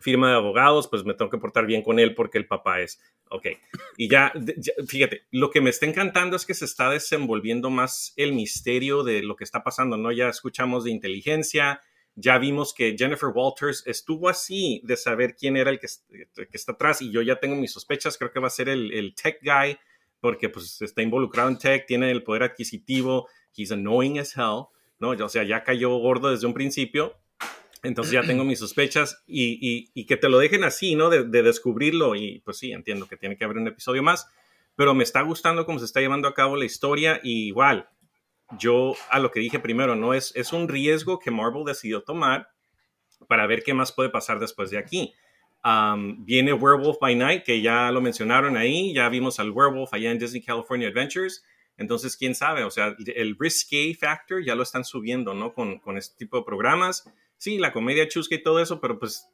firma 0.05 0.29
de 0.29 0.37
abogados, 0.37 0.87
pues 0.87 1.03
me 1.07 1.15
tengo 1.15 1.31
que 1.31 1.39
portar 1.39 1.65
bien 1.65 1.83
con 1.83 1.99
él 1.99 2.15
porque 2.15 2.37
el 2.37 2.47
papá 2.47 2.83
es, 2.83 3.01
ok. 3.31 3.47
Y 3.97 4.09
ya, 4.11 4.33
ya, 4.35 4.75
fíjate, 4.87 5.23
lo 5.31 5.51
que 5.51 5.63
me 5.63 5.71
está 5.71 5.87
encantando 5.87 6.37
es 6.37 6.45
que 6.45 6.53
se 6.53 6.67
está 6.67 6.91
desenvolviendo 6.91 7.71
más 7.71 8.13
el 8.17 8.35
misterio 8.35 9.03
de 9.03 9.23
lo 9.23 9.35
que 9.35 9.45
está 9.45 9.65
pasando, 9.65 9.97
¿no? 9.97 10.13
Ya 10.13 10.29
escuchamos 10.29 10.85
de 10.85 10.91
inteligencia, 10.91 11.81
ya 12.15 12.37
vimos 12.37 12.75
que 12.75 12.95
Jennifer 12.99 13.31
Walters 13.35 13.83
estuvo 13.87 14.29
así 14.29 14.83
de 14.85 14.99
saber 14.99 15.37
quién 15.37 15.57
era 15.57 15.71
el 15.71 15.81
que, 15.81 15.89
que 16.11 16.49
está 16.53 16.73
atrás 16.73 17.01
y 17.01 17.11
yo 17.11 17.23
ya 17.23 17.41
tengo 17.41 17.57
mis 17.57 17.73
sospechas, 17.73 18.19
creo 18.19 18.31
que 18.31 18.41
va 18.41 18.49
a 18.49 18.51
ser 18.51 18.69
el, 18.69 18.93
el 18.93 19.15
tech 19.15 19.39
guy 19.43 19.79
porque 20.21 20.51
pues 20.51 20.83
está 20.83 21.01
involucrado 21.01 21.49
en 21.49 21.59
tech, 21.59 21.87
tiene 21.87 22.11
el 22.11 22.23
poder 22.23 22.43
adquisitivo, 22.43 23.27
he's 23.57 23.73
annoying 23.73 24.19
as 24.19 24.37
hell, 24.37 24.67
¿no? 24.99 25.11
O 25.11 25.29
sea, 25.31 25.45
ya 25.45 25.65
cayó 25.65 25.97
gordo 25.97 26.31
desde 26.31 26.47
un 26.47 26.53
principio 26.53 27.17
entonces 27.85 28.13
ya 28.13 28.23
tengo 28.23 28.45
mis 28.45 28.59
sospechas 28.59 29.23
y, 29.27 29.59
y, 29.61 29.91
y, 29.95 30.07
que 30.07 30.17
te 30.17 30.29
lo 30.29 30.39
dejen 30.39 30.65
así, 30.65 30.97
¿no? 30.97 31.11
De, 31.11 31.25
de, 31.25 31.43
descubrirlo 31.43 32.17
y 32.17 32.41
pues 32.41 32.59
sí, 32.59 32.73
entiendo 32.73 33.07
que 33.07 33.17
tiene 33.17 33.37
que 33.37 33.45
haber 33.45 33.59
un 33.59 33.69
episodio 33.69 34.03
más, 34.03 34.27
pero 34.75 34.95
me 34.95 35.05
está 35.05 35.21
gustando 35.23 35.65
cómo 35.67 35.79
se 35.79 35.85
está 35.85 36.01
llevando 36.01 36.27
a 36.27 36.35
cabo 36.35 36.57
la 36.57 36.65
historia 36.65 37.21
y 37.23 37.47
igual, 37.47 37.89
yo 38.59 38.95
a 39.11 39.19
lo 39.19 39.31
que 39.31 39.41
dije 39.41 39.59
primero, 39.59 39.95
¿no? 39.95 40.15
Es, 40.15 40.33
es 40.35 40.53
un 40.53 40.69
riesgo 40.69 41.19
que 41.19 41.31
Marvel 41.31 41.65
decidió 41.65 42.03
tomar 42.03 42.49
para 43.29 43.47
ver 43.47 43.63
qué 43.63 43.75
más 43.75 43.93
puede 43.93 44.11
pasar 44.11 44.39
después 44.39 44.71
de 44.71 44.79
aquí. 44.79 45.15
Um, 45.65 46.25
viene 46.25 46.53
Werewolf 46.53 46.99
by 47.01 47.15
Night, 47.15 47.43
que 47.43 47.63
ya 47.63 47.91
lo 47.91 48.01
mencionaron 48.01 48.57
ahí, 48.57 48.93
ya 48.93 49.09
vimos 49.09 49.41
al 49.41 49.51
Werewolf 49.51 49.95
allá 49.95 50.11
en 50.11 50.19
Disney 50.19 50.43
California 50.43 50.89
Adventures. 50.89 51.45
Entonces, 51.77 52.17
quién 52.17 52.35
sabe, 52.35 52.65
o 52.65 52.71
sea, 52.71 52.95
el 53.17 53.37
risque 53.39 53.97
factor 53.99 54.45
ya 54.45 54.55
lo 54.55 54.63
están 54.63 54.85
subiendo, 54.85 55.35
¿no? 55.35 55.55
Con, 55.55 55.79
con 55.81 55.97
este 55.97 56.17
tipo 56.17 56.37
de 56.37 56.45
programas 56.45 57.11
sí, 57.45 57.59
la 57.59 57.73
comedia 57.73 58.09
chusca 58.09 58.35
y 58.35 58.43
todo 58.43 58.59
eso, 58.59 58.81
pero 58.81 58.99
pues, 58.99 59.29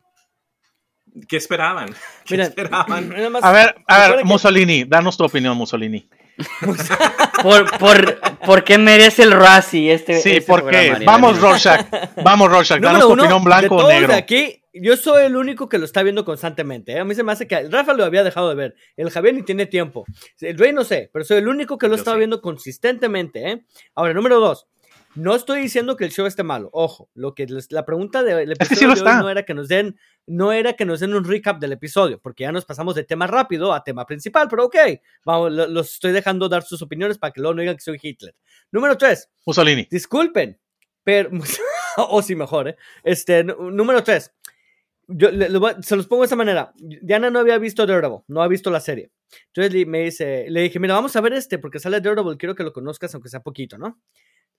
¿qué 1.28 1.36
esperaban? 1.36 1.94
¿Qué 2.24 2.34
Mira, 2.34 2.44
esperaban? 2.44 3.14
a 3.40 3.52
ver, 3.52 3.76
a 3.86 4.08
ver, 4.08 4.24
Mussolini, 4.24 4.80
que... 4.80 4.86
danos 4.86 5.16
tu 5.16 5.24
opinión, 5.24 5.56
Mussolini. 5.56 6.08
por, 7.42 7.78
por, 7.78 8.20
¿Por 8.40 8.64
qué 8.64 8.78
merece 8.78 9.22
el 9.22 9.32
Razzie 9.32 9.92
este? 9.92 10.20
Sí, 10.20 10.30
este 10.30 10.40
¿por 10.42 10.68
qué? 10.68 10.96
Vamos, 11.04 11.38
Rorschach. 11.38 11.86
Vamos, 12.24 12.50
Rorschach. 12.50 12.80
Danos 12.80 13.02
tu 13.02 13.12
opinión 13.12 13.44
blanco 13.44 13.76
o 13.76 13.88
negro. 13.88 14.14
aquí, 14.14 14.62
yo 14.72 14.96
soy 14.96 15.26
el 15.26 15.36
único 15.36 15.68
que 15.68 15.76
lo 15.76 15.84
está 15.84 16.02
viendo 16.02 16.24
constantemente. 16.24 16.92
¿eh? 16.92 16.98
A 16.98 17.04
mí 17.04 17.14
se 17.14 17.22
me 17.22 17.32
hace 17.32 17.46
que 17.46 17.56
el 17.56 17.70
Rafa 17.70 17.92
lo 17.92 18.04
había 18.04 18.24
dejado 18.24 18.48
de 18.48 18.54
ver. 18.54 18.74
El 18.96 19.10
Javier 19.10 19.34
ni 19.34 19.42
tiene 19.42 19.66
tiempo. 19.66 20.06
El 20.40 20.56
Rey 20.56 20.72
no 20.72 20.82
sé, 20.82 21.10
pero 21.12 21.26
soy 21.26 21.38
el 21.38 21.48
único 21.48 21.76
que 21.76 21.88
lo 21.88 21.94
estaba 21.94 22.16
viendo 22.16 22.40
consistentemente. 22.40 23.50
¿eh? 23.50 23.64
Ahora, 23.94 24.14
número 24.14 24.40
dos. 24.40 24.66
No 25.14 25.34
estoy 25.34 25.60
diciendo 25.60 25.96
que 25.96 26.04
el 26.04 26.12
show 26.12 26.26
esté 26.26 26.42
malo. 26.42 26.70
Ojo, 26.72 27.10
lo 27.14 27.34
que 27.34 27.46
les, 27.46 27.72
la 27.72 27.84
pregunta 27.84 28.22
del 28.22 28.52
episodio 28.52 28.94
sí 28.94 29.02
de 29.02 29.10
hoy 29.10 29.16
no 29.20 29.28
era 29.28 29.42
que 29.42 29.54
nos 29.54 29.68
den, 29.68 29.98
no 30.26 30.52
era 30.52 30.74
que 30.74 30.84
nos 30.84 31.00
den 31.00 31.14
un 31.14 31.24
recap 31.24 31.58
del 31.58 31.72
episodio, 31.72 32.20
porque 32.20 32.44
ya 32.44 32.52
nos 32.52 32.64
pasamos 32.64 32.94
de 32.94 33.02
tema 33.02 33.26
rápido 33.26 33.72
a 33.72 33.82
tema 33.82 34.06
principal, 34.06 34.46
pero 34.48 34.66
ok, 34.66 34.76
vamos, 35.24 35.52
lo, 35.52 35.66
los 35.66 35.94
estoy 35.94 36.12
dejando 36.12 36.48
dar 36.48 36.62
sus 36.62 36.80
opiniones 36.82 37.18
para 37.18 37.32
que 37.32 37.40
luego 37.40 37.54
no 37.54 37.60
digan 37.60 37.76
que 37.76 37.82
soy 37.82 37.98
Hitler. 38.00 38.34
Número 38.70 38.96
tres. 38.96 39.28
Mussolini. 39.44 39.88
Disculpen, 39.90 40.58
pero 41.02 41.30
o 41.96 42.22
sí 42.22 42.36
mejor, 42.36 42.68
¿eh? 42.68 42.76
Este, 43.02 43.42
número 43.42 44.04
tres. 44.04 44.32
Yo 45.08 45.32
le, 45.32 45.48
le, 45.48 45.60
se 45.82 45.96
los 45.96 46.06
pongo 46.06 46.22
de 46.22 46.26
esta 46.26 46.36
manera. 46.36 46.72
Diana 46.76 47.30
no 47.30 47.40
había 47.40 47.58
visto 47.58 47.84
Daredevil, 47.84 48.20
no 48.28 48.42
ha 48.42 48.48
visto 48.48 48.70
la 48.70 48.78
serie. 48.78 49.10
Entonces 49.48 49.86
me 49.88 50.04
dice, 50.04 50.46
le 50.48 50.60
dije, 50.62 50.78
mira, 50.78 50.94
vamos 50.94 51.16
a 51.16 51.20
ver 51.20 51.32
este, 51.32 51.58
porque 51.58 51.80
sale 51.80 52.00
Daredevil, 52.00 52.36
quiero 52.36 52.54
que 52.54 52.62
lo 52.62 52.72
conozcas, 52.72 53.12
aunque 53.14 53.28
sea 53.28 53.40
poquito, 53.40 53.76
¿no? 53.76 54.00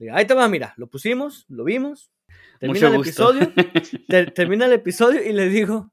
Ahí 0.10 0.26
te 0.26 0.34
va, 0.34 0.48
mira, 0.48 0.74
lo 0.78 0.88
pusimos, 0.88 1.46
lo 1.50 1.64
vimos, 1.64 2.12
termina 2.60 2.88
el 2.88 2.96
episodio, 2.96 3.52
ter, 4.08 4.32
termina 4.32 4.66
el 4.66 4.74
episodio 4.74 5.24
y 5.24 5.34
le 5.34 5.50
digo, 5.50 5.92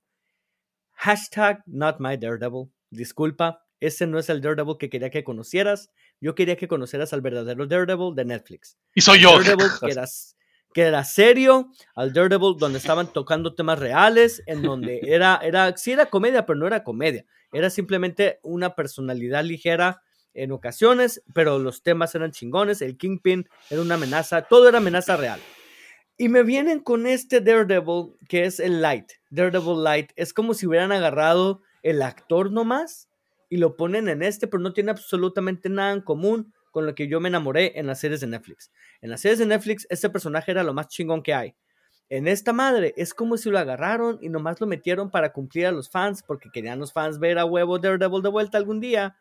hashtag 0.92 1.62
not 1.66 1.96
my 1.98 2.16
Daredevil, 2.16 2.70
disculpa, 2.90 3.64
ese 3.80 4.06
no 4.06 4.18
es 4.18 4.28
el 4.28 4.40
Daredevil 4.40 4.76
que 4.78 4.90
quería 4.90 5.10
que 5.10 5.24
conocieras, 5.24 5.90
yo 6.20 6.34
quería 6.34 6.56
que 6.56 6.68
conocieras 6.68 7.12
al 7.12 7.20
verdadero 7.20 7.66
Daredevil 7.66 8.14
de 8.14 8.24
Netflix. 8.24 8.78
Y 8.94 9.00
soy 9.00 9.20
yo. 9.20 9.32
Daredevil 9.32 9.70
que 9.80 9.90
era, 9.90 10.04
que 10.72 10.82
era 10.82 11.04
serio, 11.04 11.70
al 11.94 12.12
Daredevil 12.12 12.56
donde 12.58 12.78
estaban 12.78 13.12
tocando 13.12 13.54
temas 13.54 13.78
reales, 13.78 14.42
en 14.46 14.62
donde 14.62 15.00
era, 15.02 15.40
era, 15.42 15.76
sí 15.76 15.92
era 15.92 16.06
comedia, 16.06 16.46
pero 16.46 16.58
no 16.58 16.66
era 16.66 16.82
comedia, 16.82 17.24
era 17.52 17.70
simplemente 17.70 18.40
una 18.42 18.74
personalidad 18.74 19.44
ligera 19.44 20.02
en 20.38 20.52
ocasiones, 20.52 21.22
pero 21.34 21.58
los 21.58 21.82
temas 21.82 22.14
eran 22.14 22.32
chingones, 22.32 22.82
el 22.82 22.96
Kingpin 22.96 23.48
era 23.70 23.82
una 23.82 23.94
amenaza, 23.94 24.42
todo 24.42 24.68
era 24.68 24.78
amenaza 24.78 25.16
real. 25.16 25.40
Y 26.16 26.28
me 26.28 26.42
vienen 26.42 26.80
con 26.80 27.06
este 27.06 27.40
Daredevil 27.40 28.16
que 28.28 28.44
es 28.44 28.60
el 28.60 28.82
Light, 28.82 29.12
Daredevil 29.30 29.82
Light, 29.82 30.12
es 30.16 30.32
como 30.32 30.54
si 30.54 30.66
hubieran 30.66 30.92
agarrado 30.92 31.62
el 31.82 32.02
actor 32.02 32.50
nomás 32.50 33.08
y 33.48 33.56
lo 33.56 33.76
ponen 33.76 34.08
en 34.08 34.22
este, 34.22 34.46
pero 34.46 34.62
no 34.62 34.72
tiene 34.72 34.90
absolutamente 34.90 35.68
nada 35.68 35.92
en 35.92 36.00
común 36.00 36.52
con 36.70 36.86
lo 36.86 36.94
que 36.94 37.08
yo 37.08 37.20
me 37.20 37.28
enamoré 37.28 37.72
en 37.78 37.86
las 37.86 38.00
series 38.00 38.20
de 38.20 38.26
Netflix. 38.26 38.70
En 39.00 39.10
las 39.10 39.20
series 39.20 39.38
de 39.38 39.46
Netflix, 39.46 39.86
este 39.90 40.10
personaje 40.10 40.50
era 40.50 40.62
lo 40.62 40.74
más 40.74 40.88
chingón 40.88 41.22
que 41.22 41.34
hay. 41.34 41.54
En 42.10 42.26
esta 42.26 42.52
madre 42.52 42.94
es 42.96 43.12
como 43.12 43.36
si 43.36 43.50
lo 43.50 43.58
agarraron 43.58 44.18
y 44.22 44.28
nomás 44.28 44.60
lo 44.60 44.66
metieron 44.66 45.10
para 45.10 45.32
cumplir 45.32 45.66
a 45.66 45.72
los 45.72 45.90
fans, 45.90 46.22
porque 46.22 46.50
querían 46.50 46.78
los 46.78 46.92
fans 46.92 47.18
ver 47.18 47.38
a 47.38 47.44
huevo 47.44 47.78
Daredevil 47.78 48.22
de 48.22 48.28
vuelta 48.28 48.58
algún 48.58 48.80
día 48.80 49.16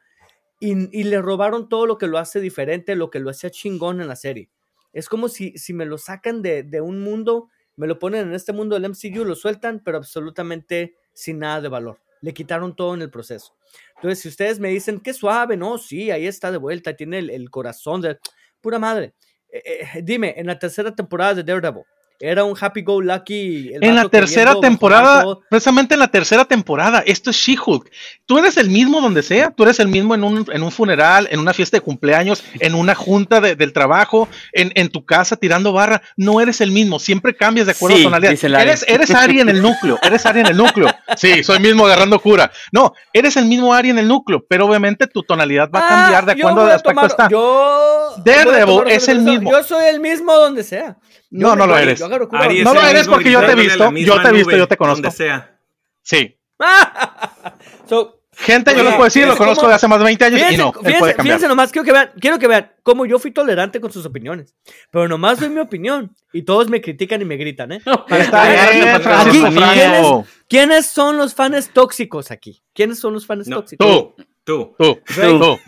y, 0.59 1.03
le 1.03 1.21
robaron 1.21 1.69
todo 1.69 1.85
lo 1.85 1.97
que 1.97 2.07
lo 2.07 2.17
hace 2.17 2.39
diferente, 2.39 2.95
lo 2.95 3.09
que 3.09 3.19
lo 3.19 3.29
hacía 3.29 3.49
chingón 3.49 4.01
en 4.01 4.07
la 4.07 4.15
serie. 4.15 4.49
Es 4.93 5.09
como 5.09 5.29
si, 5.29 5.57
si 5.57 5.73
me 5.73 5.85
lo 5.85 5.97
sacan 5.97 6.41
de, 6.41 6.63
de, 6.63 6.81
un 6.81 6.99
mundo, 6.99 7.49
me 7.75 7.87
lo 7.87 7.99
ponen 7.99 8.27
en 8.27 8.33
este 8.33 8.53
mundo 8.53 8.79
del 8.79 8.89
MCU, 8.89 9.23
lo 9.23 9.35
sueltan, 9.35 9.81
pero 9.83 9.97
absolutamente 9.97 10.95
sin 11.13 11.39
nada 11.39 11.61
de 11.61 11.69
valor. 11.69 12.01
Le 12.21 12.33
quitaron 12.33 12.75
todo 12.75 12.95
en 12.95 13.03
el 13.03 13.11
proceso. 13.11 13.55
Entonces, 13.95 14.19
si 14.19 14.29
ustedes 14.29 14.59
me 14.59 14.69
dicen, 14.69 14.99
qué 14.99 15.13
suave, 15.13 15.57
no, 15.57 15.77
sí, 15.77 16.09
ahí 16.09 16.25
está 16.25 16.51
de 16.51 16.57
vuelta, 16.57 16.95
tiene 16.95 17.19
el, 17.19 17.29
el 17.29 17.49
corazón 17.49 18.01
de... 18.01 18.17
Pura 18.59 18.79
madre. 18.79 19.13
Eh, 19.49 19.61
eh, 19.95 20.01
dime, 20.03 20.33
en 20.37 20.47
la 20.47 20.59
tercera 20.59 20.93
temporada 20.93 21.35
de 21.35 21.43
Daredevil, 21.43 21.83
era 22.19 22.43
un 22.43 22.55
happy 22.59 22.81
go 22.81 23.01
lucky. 23.01 23.71
en 23.79 23.95
la 23.95 24.09
tercera 24.09 24.59
temporada, 24.59 25.37
precisamente 25.49 25.93
en 25.93 25.99
la 25.99 26.07
tercera 26.07 26.45
temporada, 26.45 27.03
esto 27.05 27.29
es 27.29 27.37
She-Hulk. 27.37 27.91
Tú 28.25 28.39
eres 28.39 28.57
el 28.57 28.69
mismo 28.69 29.01
donde 29.01 29.21
sea, 29.21 29.51
tú 29.51 29.63
eres 29.63 29.79
el 29.79 29.87
mismo 29.87 30.15
en 30.15 30.23
un, 30.23 30.45
en 30.51 30.63
un 30.63 30.71
funeral, 30.71 31.27
en 31.31 31.39
una 31.39 31.53
fiesta 31.53 31.77
de 31.77 31.81
cumpleaños, 31.81 32.43
en 32.59 32.73
una 32.73 32.95
junta 32.95 33.39
de, 33.39 33.55
del 33.55 33.71
trabajo, 33.71 34.27
en, 34.51 34.71
en, 34.75 34.89
tu 34.89 35.05
casa 35.05 35.35
tirando 35.35 35.73
barra. 35.73 36.01
No 36.15 36.41
eres 36.41 36.59
el 36.61 36.71
mismo, 36.71 36.99
siempre 36.99 37.35
cambias 37.35 37.67
de 37.67 37.73
acuerdo 37.73 37.97
sí, 37.97 38.03
a 38.03 38.05
tonalidad. 38.05 38.61
Eres, 38.61 38.85
eres 38.87 39.11
Ari 39.11 39.39
en 39.39 39.49
el 39.49 39.61
núcleo, 39.61 39.99
eres 40.01 40.25
Ari 40.25 40.39
en 40.39 40.47
el 40.47 40.57
núcleo. 40.57 40.87
Sí, 41.15 41.43
soy 41.43 41.59
mismo 41.59 41.85
agarrando 41.85 42.19
cura. 42.19 42.51
No, 42.71 42.93
eres 43.13 43.37
el 43.37 43.45
mismo 43.45 43.73
Ari 43.73 43.91
en 43.91 43.99
el 43.99 44.07
núcleo, 44.07 44.43
pero 44.47 44.65
obviamente 44.65 45.07
tu 45.07 45.23
tonalidad 45.23 45.69
va 45.73 45.85
a 45.85 45.89
cambiar 45.89 46.25
de 46.25 46.31
acuerdo 46.31 46.61
a 46.61 46.65
al 46.65 46.71
aspecto 46.71 46.89
tomar, 46.89 47.05
está. 47.05 47.29
Yo, 47.29 48.15
Daredevil 48.25 48.83
es 48.87 49.07
el 49.07 49.21
mismo. 49.21 49.51
Yo 49.51 49.63
soy 49.63 49.85
el 49.85 49.99
mismo 49.99 50.33
donde 50.33 50.63
sea. 50.63 50.97
No, 51.29 51.55
no 51.55 51.67
lo 51.67 51.77
eres. 51.77 51.99
No 51.99 52.07
lo 52.09 52.81
eres 52.81 53.07
porque 53.07 53.31
yo 53.31 53.45
te 53.45 53.51
he 53.51 53.55
visto, 53.55 53.91
yo 53.91 54.21
te 54.21 54.27
he 54.29 54.31
visto, 54.31 54.57
yo 54.57 54.67
te 54.67 54.77
conozco. 54.77 55.11
Sea. 55.11 55.59
Sí. 56.01 56.39
so, 57.89 58.17
Gente, 58.39 58.71
yo 58.75 58.83
les 58.83 58.93
puedo 58.93 59.05
decir, 59.05 59.25
lo 59.25 59.35
conozco 59.35 59.61
como, 59.61 59.69
de 59.69 59.75
hace 59.75 59.87
más 59.87 59.97
de 59.97 60.05
20 60.05 60.25
años 60.25 60.39
fíjense, 60.39 60.53
y 60.53 60.57
no, 60.57 60.71
fíjense, 60.71 60.99
puede 60.99 61.15
cambiar. 61.15 61.37
Fíjense 61.37 61.47
nomás, 61.47 61.71
quiero 61.71 61.85
que, 61.85 61.91
vean, 61.91 62.11
quiero 62.19 62.37
que 62.37 62.47
vean 62.47 62.71
cómo 62.83 63.07
yo 63.07 63.17
fui 63.17 63.31
tolerante 63.31 63.81
con 63.81 63.91
sus 63.91 64.05
opiniones. 64.05 64.55
Pero 64.91 65.07
nomás 65.07 65.39
doy 65.39 65.49
mi 65.49 65.59
opinión 65.59 66.15
y 66.31 66.43
todos 66.43 66.69
me 66.69 66.79
critican 66.79 67.19
y 67.19 67.25
me 67.25 67.35
gritan, 67.35 67.71
¿eh? 67.71 67.81
Está 68.09 68.69
bien, 68.71 68.89
aquí, 68.89 69.41
¿quiénes, 69.41 70.07
¿quiénes, 70.47 70.85
son 70.85 71.17
los 71.17 71.33
fans 71.33 71.71
tóxicos 71.73 72.29
aquí? 72.29 72.61
¿Quiénes 72.73 72.99
son 72.99 73.13
los 73.13 73.25
fans 73.25 73.47
no, 73.47 73.57
tóxicos? 73.57 73.87
Tú, 73.87 74.15
tú, 74.43 74.75
tú, 74.77 75.39
tú. 75.39 75.59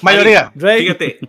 Mayoría. 0.00 0.50
Fíjate, 0.56 1.20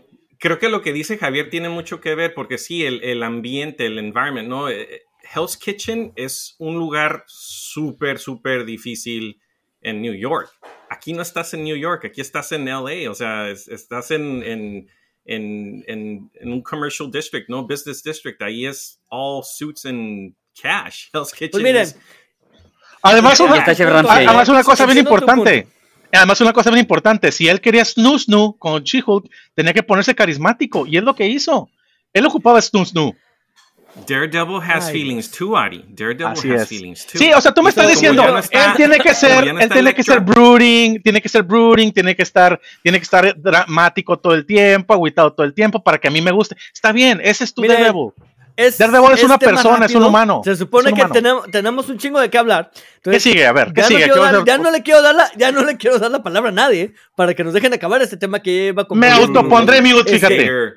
creo 0.46 0.60
que 0.60 0.70
lo 0.70 0.84
que 0.84 0.94
dice 0.94 1.18
Javier 1.18 1.50
tiene 1.50 1.70
mucho 1.70 2.00
que 2.02 2.14
ver 2.14 2.36
porque 2.36 2.60
sí, 2.60 2.86
el, 2.86 3.04
el 3.04 3.24
ambiente, 3.24 3.88
el 3.88 3.98
environment, 3.98 4.48
¿no? 4.48 4.70
Hell's 4.70 5.58
Kitchen 5.58 6.14
es 6.16 6.54
un 6.60 6.76
lugar 6.76 7.24
súper, 7.26 8.20
súper 8.20 8.64
difícil 8.64 9.42
en 9.82 10.04
New 10.04 10.14
York. 10.14 10.52
Aquí 10.92 11.14
no 11.14 11.24
estás 11.24 11.56
en 11.56 11.64
New 11.64 11.76
York, 11.76 12.06
aquí 12.06 12.22
estás 12.22 12.52
en 12.52 12.66
LA, 12.66 13.10
o 13.10 13.16
sea, 13.16 13.50
es, 13.50 13.68
estás 13.68 14.12
en, 14.12 14.44
en, 14.44 14.88
en, 15.26 15.84
en, 15.88 16.54
un 16.54 16.62
commercial 16.62 17.10
district, 17.10 17.50
no 17.50 17.66
business 17.66 18.04
district. 18.04 18.40
Ahí 18.44 18.68
es 18.68 19.00
all 19.10 19.42
suits 19.44 19.88
and 19.88 20.36
cash. 20.62 21.08
Hell's 21.14 21.32
Kitchen. 21.32 21.50
Pues 21.54 21.64
miren, 21.64 21.82
es, 21.82 21.98
además, 23.02 23.40
una, 23.40 23.64
además 23.64 24.50
una 24.50 24.64
cosa 24.64 24.86
bien 24.86 25.00
importante. 25.00 25.68
Además, 26.16 26.42
una 26.42 26.54
cosa 26.54 26.70
bien 26.70 26.80
importante, 26.82 27.32
si 27.32 27.48
él 27.48 27.62
quería 27.62 27.84
Snoo 27.86 28.18
Snoo 28.18 28.58
con 28.58 28.84
She-Hulk, 28.84 29.30
tenía 29.54 29.74
que 29.74 29.84
ponerse 29.84 30.16
carismático, 30.16 30.86
y 30.88 30.98
es 30.98 31.04
lo 31.04 31.16
que 31.16 31.28
hizo. 31.28 31.70
Él 32.14 32.26
ocupaba 32.26 32.62
Snoo 32.62 32.86
Snoo. 32.86 33.14
Daredevil 34.08 34.60
has 34.62 34.88
Ay, 34.88 34.94
feelings 34.94 35.32
too, 35.32 35.56
Ari. 35.56 35.86
Daredevil 35.88 36.26
Así 36.34 36.52
has 36.52 36.64
es. 36.64 36.68
feelings 36.68 37.06
too. 37.08 37.18
Sí, 37.18 37.32
o 37.34 37.40
sea, 37.40 37.54
tú 37.54 37.64
me 37.64 37.70
estás 37.70 37.88
diciendo, 37.88 38.24
ya 38.24 38.32
no 38.32 38.40
está- 38.40 38.66
él 38.66 38.74
tiene 38.76 38.98
que 38.98 39.14
ser, 39.16 39.54
no 39.54 39.60
él 39.62 39.70
tiene 39.70 39.94
que 39.94 40.04
ser 40.04 40.20
brooding, 40.20 41.02
tiene 41.02 41.22
que 41.22 41.30
ser 41.30 41.44
brooding, 41.44 41.94
tiene 41.94 42.14
que 42.14 42.24
estar, 42.24 42.60
tiene 42.84 42.98
que 43.00 43.04
estar 43.04 43.34
dramático 43.42 44.20
todo 44.20 44.34
el 44.34 44.46
tiempo, 44.46 44.94
agüitado 44.94 45.32
todo 45.32 45.46
el 45.46 45.54
tiempo 45.54 45.82
para 45.82 45.98
que 45.98 46.10
a 46.10 46.12
mí 46.12 46.20
me 46.22 46.32
guste. 46.32 46.58
Está 46.74 46.92
bien, 46.92 47.22
ese 47.24 47.46
es 47.46 47.54
tu 47.54 47.62
Daredevil. 47.62 48.12
Es, 48.58 48.78
Daredevil 48.78 49.12
es 49.14 49.24
una 49.24 49.38
tema 49.38 49.52
persona, 49.54 49.86
es 49.86 49.96
un 49.96 50.04
humano. 50.04 50.42
Se 50.44 50.56
supone 50.56 50.90
que 50.94 51.02
humano. 51.02 51.14
tenemos, 51.14 51.52
tenemos 51.52 51.90
un 51.90 51.98
chingo 51.98 52.20
de 52.20 52.30
qué 52.30 52.38
hablar. 52.38 52.72
¿Qué 53.04 53.20
sigue? 53.20 53.46
A 53.46 53.52
ver, 53.52 53.74
¿qué 53.74 53.82
ya, 53.82 53.84
no 53.84 53.88
sigue? 53.88 54.00
quiero 54.04 54.14
¿Qué 54.14 54.20
vas 54.22 54.30
a 54.30 54.32
dar- 54.32 54.42
hacer? 54.42 54.48
ya 54.48 54.58
no 54.64 54.72
le 54.72 54.84
quiero 54.84 55.02
dar 55.02 55.16
la, 55.16 55.32
ya 55.36 55.52
no 55.52 55.64
le 55.64 55.78
quiero 55.78 56.00
dar 56.00 56.12
la 56.12 56.24
palabra 56.24 56.50
a 56.50 56.54
nadie 56.54 56.94
para 57.18 57.34
que 57.34 57.44
nos 57.44 57.54
dejen 57.54 57.74
acabar 57.74 58.02
este 58.02 58.16
tema 58.18 58.42
que 58.42 58.52
lleva 58.52 58.88
como 58.88 59.00
Me 59.02 59.10
autopondré 59.10 59.82
mute, 59.82 60.00
Este, 60.00 60.14
fíjate. 60.14 60.36
Here. 60.46 60.72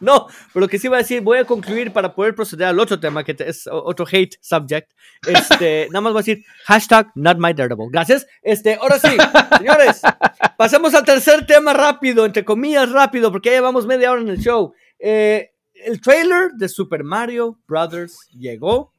No, 0.00 0.26
pero 0.52 0.60
lo 0.64 0.68
que 0.68 0.78
sí 0.78 0.86
iba 0.86 0.96
a 0.96 1.00
decir, 1.00 1.20
voy 1.20 1.38
a 1.38 1.44
concluir 1.44 1.92
para 1.92 2.14
poder 2.14 2.34
proceder 2.34 2.68
al 2.68 2.78
otro 2.80 2.98
tema 3.00 3.22
que 3.24 3.36
es 3.38 3.68
otro 3.70 4.06
hate 4.10 4.36
subject. 4.40 4.90
Este, 5.26 5.88
nada 5.90 6.00
más 6.00 6.12
voy 6.12 6.20
a 6.20 6.22
decir 6.22 6.44
hashtag 6.64 7.08
not 7.14 7.36
my 7.38 7.52
Daredevil. 7.52 7.88
Gracias. 7.90 8.26
Este, 8.42 8.74
ahora 8.80 8.98
sí, 8.98 9.08
señores, 9.58 10.00
pasemos 10.56 10.94
al 10.94 11.04
tercer 11.04 11.44
tema 11.46 11.72
rápido, 11.72 12.24
entre 12.24 12.44
comillas 12.44 12.90
rápido, 12.90 13.30
porque 13.32 13.50
ya 13.50 13.56
llevamos 13.56 13.86
media 13.86 14.10
hora 14.10 14.22
en 14.22 14.28
el 14.28 14.38
show. 14.38 14.72
Eh, 14.98 15.50
el 15.84 16.00
trailer 16.00 16.50
de 16.52 16.68
Super 16.68 17.04
Mario 17.04 17.58
Brothers 17.66 18.28
llegó. 18.32 18.92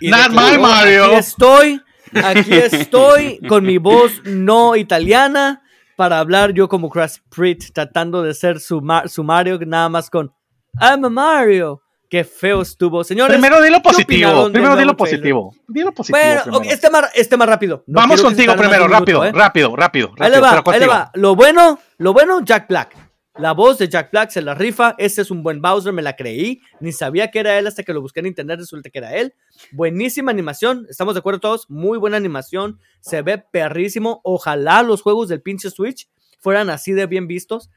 Y 0.00 0.10
Not 0.10 0.28
declaró, 0.28 0.52
my 0.52 0.58
Mario. 0.62 1.04
Aquí 1.06 1.14
estoy, 1.16 1.82
aquí 2.24 2.52
estoy 2.54 3.38
con 3.48 3.64
mi 3.64 3.78
voz 3.78 4.12
no 4.24 4.76
italiana 4.76 5.62
para 5.96 6.20
hablar 6.20 6.52
yo 6.52 6.68
como 6.68 6.88
Chris 6.90 7.20
Pratt 7.28 7.58
tratando 7.72 8.22
de 8.22 8.34
ser 8.34 8.60
su, 8.60 8.80
su 9.06 9.24
Mario 9.24 9.58
nada 9.66 9.88
más 9.88 10.10
con 10.10 10.32
I'm 10.80 11.04
a 11.04 11.10
Mario. 11.10 11.82
Qué 12.08 12.24
feo 12.24 12.62
estuvo. 12.62 13.04
Señores, 13.04 13.34
Primero 13.34 13.60
dilo 13.60 13.78
¿qué 13.78 13.82
positivo, 13.82 14.30
primero 14.50 14.50
nuevo 14.52 14.74
trailer? 14.76 14.96
positivo. 14.96 15.54
Dilo 15.66 15.92
positivo. 15.92 16.18
Bueno, 16.18 16.42
primero. 16.42 16.58
ok, 16.58 16.66
este, 16.72 16.90
más, 16.90 17.10
este 17.14 17.36
más 17.36 17.48
rápido. 17.48 17.84
No 17.86 18.00
Vamos 18.00 18.22
contigo 18.22 18.54
primero, 18.56 18.86
un 18.86 18.90
rápido, 18.92 19.20
minuto, 19.20 19.38
¿eh? 19.38 19.40
rápido, 19.42 19.76
rápido, 19.76 20.12
Ahí 20.18 20.30
le 20.30 20.40
rápido, 20.40 20.62
va, 20.64 20.72
ahí 20.74 20.80
le 20.80 20.86
va. 20.86 21.10
Lo 21.14 21.34
bueno, 21.34 21.78
lo 21.98 22.12
bueno, 22.14 22.40
Jack 22.40 22.68
Black. 22.68 23.07
La 23.38 23.52
voz 23.52 23.78
de 23.78 23.88
Jack 23.88 24.10
Black 24.10 24.30
se 24.30 24.42
la 24.42 24.54
rifa. 24.54 24.96
Este 24.98 25.22
es 25.22 25.30
un 25.30 25.44
buen 25.44 25.62
Bowser, 25.62 25.92
me 25.92 26.02
la 26.02 26.16
creí. 26.16 26.60
Ni 26.80 26.90
sabía 26.90 27.30
que 27.30 27.38
era 27.38 27.56
él 27.56 27.68
hasta 27.68 27.84
que 27.84 27.92
lo 27.92 28.00
busqué 28.02 28.18
en 28.18 28.26
internet. 28.26 28.58
Resulta 28.58 28.90
que 28.90 28.98
era 28.98 29.14
él. 29.14 29.32
Buenísima 29.70 30.32
animación. 30.32 30.86
Estamos 30.90 31.14
de 31.14 31.20
acuerdo 31.20 31.38
todos. 31.38 31.70
Muy 31.70 31.98
buena 31.98 32.16
animación. 32.16 32.80
Se 32.98 33.22
ve 33.22 33.38
perrísimo. 33.38 34.20
Ojalá 34.24 34.82
los 34.82 35.02
juegos 35.02 35.28
del 35.28 35.40
pinche 35.40 35.70
Switch 35.70 36.08
fueran 36.40 36.68
así 36.68 36.90
de 36.90 37.06
bien 37.06 37.28
vistos. 37.28 37.70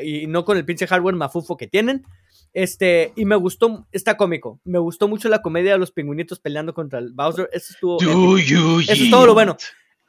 Y 0.00 0.28
no 0.28 0.44
con 0.44 0.56
el 0.56 0.64
pinche 0.64 0.86
hardware 0.86 1.16
mafufo 1.16 1.56
que 1.56 1.66
tienen. 1.66 2.04
Este, 2.52 3.12
y 3.16 3.24
me 3.24 3.34
gustó, 3.34 3.88
está 3.90 4.16
cómico. 4.16 4.60
Me 4.62 4.78
gustó 4.78 5.08
mucho 5.08 5.28
la 5.28 5.42
comedia 5.42 5.72
de 5.72 5.78
los 5.78 5.90
pingüinitos 5.90 6.38
peleando 6.38 6.72
contra 6.72 7.00
el 7.00 7.12
Bowser. 7.12 7.50
Eso 7.52 7.72
estuvo. 7.72 7.96
épico. 7.96 8.12
Do 8.12 8.38
you 8.38 8.80
Eso 8.80 8.92
es 8.92 9.10
todo 9.10 9.26
lo 9.26 9.34
bueno. 9.34 9.56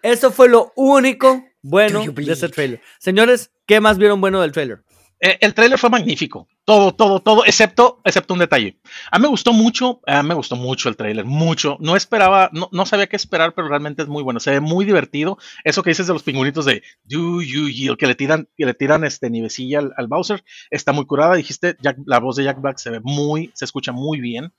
Eso 0.04 0.32
fue 0.32 0.48
lo 0.48 0.72
único 0.76 1.44
bueno 1.64 2.04
de 2.06 2.34
ese 2.34 2.50
trailer. 2.50 2.82
Señores, 3.00 3.52
¿qué 3.66 3.80
más 3.80 3.98
vieron 3.98 4.22
bueno 4.22 4.42
del 4.42 4.52
trailer? 4.52 4.84
Eh, 5.23 5.38
el 5.39 5.53
tráiler 5.53 5.77
fue 5.77 5.91
magnífico. 5.91 6.47
Todo, 6.65 6.95
todo, 6.95 7.19
todo, 7.19 7.45
excepto, 7.45 8.01
excepto 8.03 8.34
un 8.34 8.39
detalle. 8.39 8.79
A 9.12 9.19
mí 9.19 9.23
me 9.23 9.27
gustó 9.27 9.53
mucho, 9.53 10.01
me 10.23 10.34
gustó 10.34 10.55
mucho 10.55 10.89
el 10.89 10.97
tráiler, 10.97 11.25
mucho. 11.25 11.77
No 11.79 11.95
esperaba, 11.95 12.49
no, 12.53 12.69
no 12.71 12.88
sabía 12.88 13.07
qué 13.07 13.17
esperar, 13.17 13.53
pero 13.53 13.67
realmente 13.67 14.01
es 14.01 14.07
muy 14.07 14.23
bueno. 14.23 14.39
Se 14.39 14.49
ve 14.49 14.60
muy 14.60 14.84
divertido. 14.84 15.38
Eso 15.63 15.84
que 15.84 15.91
dices 15.91 16.07
de 16.07 16.13
los 16.13 16.23
pingüinitos 16.23 16.65
de 16.65 16.81
Do 17.03 17.41
you 17.41 17.69
yield, 17.69 17.97
que 17.97 18.07
le 18.07 18.15
tiran, 18.15 18.49
que 18.57 18.65
le 18.65 18.73
tiran 18.73 19.03
este 19.03 19.29
nivecilla 19.29 19.79
al, 19.79 19.93
al 19.95 20.07
Bowser, 20.07 20.43
está 20.71 20.91
muy 20.91 21.05
curada. 21.05 21.36
Dijiste, 21.36 21.77
la 22.05 22.19
voz 22.19 22.36
de 22.36 22.45
Jack 22.45 22.60
Black 22.60 22.77
se 22.77 22.89
ve 22.89 22.99
muy, 23.03 23.51
se 23.53 23.65
escucha 23.65 23.91
muy 23.91 24.19
bien. 24.19 24.53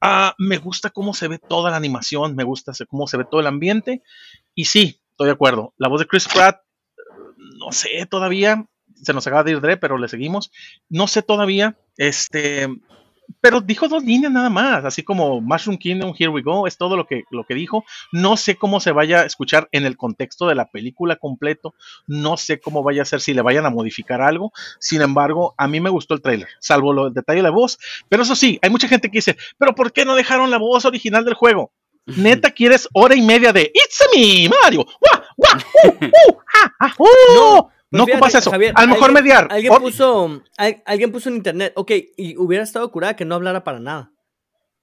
Ah, 0.00 0.34
me 0.38 0.56
gusta 0.56 0.88
cómo 0.88 1.12
se 1.12 1.28
ve 1.28 1.38
toda 1.38 1.70
la 1.70 1.76
animación, 1.76 2.34
me 2.36 2.44
gusta 2.44 2.72
cómo 2.88 3.06
se 3.06 3.18
ve 3.18 3.24
todo 3.30 3.40
el 3.40 3.46
ambiente. 3.46 4.02
Y 4.54 4.64
sí, 4.64 5.02
estoy 5.10 5.26
de 5.26 5.32
acuerdo. 5.32 5.74
La 5.76 5.88
voz 5.88 6.00
de 6.00 6.06
Chris 6.06 6.26
Pratt, 6.26 6.62
no 7.58 7.72
sé 7.72 8.06
todavía, 8.06 8.66
se 9.02 9.12
nos 9.12 9.26
acaba 9.26 9.44
de 9.44 9.52
ir 9.52 9.60
Dre, 9.60 9.76
pero 9.76 9.98
le 9.98 10.08
seguimos. 10.08 10.50
No 10.88 11.06
sé 11.06 11.22
todavía, 11.22 11.76
este, 11.96 12.68
pero 13.40 13.60
dijo 13.60 13.88
dos 13.88 14.04
líneas 14.04 14.32
nada 14.32 14.50
más, 14.50 14.84
así 14.84 15.02
como 15.02 15.40
Mushroom 15.40 15.78
Kingdom, 15.78 16.14
Here 16.18 16.30
We 16.30 16.42
Go, 16.42 16.66
es 16.66 16.76
todo 16.76 16.96
lo 16.96 17.06
que, 17.06 17.24
lo 17.30 17.44
que 17.44 17.54
dijo. 17.54 17.84
No 18.12 18.36
sé 18.36 18.56
cómo 18.56 18.80
se 18.80 18.92
vaya 18.92 19.20
a 19.20 19.26
escuchar 19.26 19.68
en 19.72 19.84
el 19.84 19.96
contexto 19.96 20.46
de 20.46 20.54
la 20.54 20.70
película 20.70 21.16
completo, 21.16 21.74
no 22.06 22.36
sé 22.36 22.60
cómo 22.60 22.82
vaya 22.82 23.02
a 23.02 23.06
ser, 23.06 23.20
si 23.20 23.34
le 23.34 23.42
vayan 23.42 23.66
a 23.66 23.70
modificar 23.70 24.20
algo. 24.20 24.52
Sin 24.78 25.02
embargo, 25.02 25.54
a 25.58 25.68
mí 25.68 25.80
me 25.80 25.90
gustó 25.90 26.14
el 26.14 26.22
tráiler, 26.22 26.48
salvo 26.60 26.92
lo, 26.92 27.08
el 27.08 27.14
detalle 27.14 27.38
de 27.38 27.44
la 27.44 27.50
voz. 27.50 27.78
Pero 28.08 28.22
eso 28.22 28.34
sí, 28.34 28.58
hay 28.62 28.70
mucha 28.70 28.88
gente 28.88 29.10
que 29.10 29.18
dice, 29.18 29.36
pero 29.58 29.74
¿por 29.74 29.92
qué 29.92 30.04
no 30.04 30.14
dejaron 30.14 30.50
la 30.50 30.58
voz 30.58 30.84
original 30.84 31.24
del 31.24 31.34
juego? 31.34 31.72
Neta, 32.06 32.50
quieres 32.50 32.88
hora 32.92 33.14
y 33.14 33.22
media 33.22 33.52
de 33.52 33.70
It's 33.72 34.00
a 34.00 34.04
me, 34.16 34.48
Mario. 34.48 34.86
¡Wah, 35.00 35.22
wah, 35.36 35.62
uh, 35.84 35.88
uh, 35.88 36.36
ah, 36.54 36.72
ah, 36.80 36.94
uh! 36.98 37.34
No, 37.34 37.70
No, 37.90 38.04
Pues 38.04 38.14
ocupas 38.14 38.28
fíjate, 38.32 38.38
eso. 38.42 38.50
Javier, 38.52 38.72
a 38.76 38.82
lo 38.82 38.88
mejor 38.88 39.12
mediar. 39.12 39.48
Alguien 39.50 39.74
puso, 39.76 40.42
al- 40.56 40.82
alguien 40.86 41.10
puso 41.12 41.28
en 41.28 41.36
internet, 41.36 41.72
ok, 41.76 41.90
y 42.16 42.36
hubiera 42.36 42.62
estado 42.64 42.90
curada 42.90 43.16
que 43.16 43.24
no 43.24 43.34
hablara 43.34 43.64
para 43.64 43.80
nada. 43.80 44.10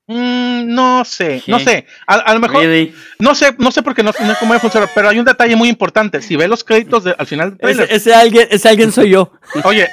Mm, 0.09 0.73
no 0.73 1.03
sé, 1.03 1.43
no 1.47 1.59
sé. 1.59 1.85
A, 2.07 2.15
a 2.15 2.33
lo 2.33 2.39
mejor, 2.39 2.61
Really? 2.61 2.93
no 3.19 3.35
sé, 3.35 3.53
no 3.59 3.71
sé 3.71 3.81
porque 3.81 4.03
no, 4.03 4.11
no 4.17 4.31
sé 4.33 4.37
cómo 4.39 4.51
va 4.51 4.55
a 4.57 4.59
funcionar, 4.61 4.89
pero 4.95 5.09
hay 5.09 5.19
un 5.19 5.25
detalle 5.25 5.55
muy 5.57 5.67
importante. 5.67 6.21
Si 6.21 6.37
ves 6.37 6.47
los 6.47 6.63
créditos 6.63 7.03
de- 7.03 7.15
al 7.17 7.27
final 7.27 7.57
del 7.57 7.69
Ese, 7.69 7.77
trailer, 7.77 7.95
ese 7.95 8.13
alguien, 8.15 8.47
ese 8.49 8.69
alguien 8.69 8.91
soy 8.93 9.09
yo. 9.09 9.33
oye, 9.65 9.87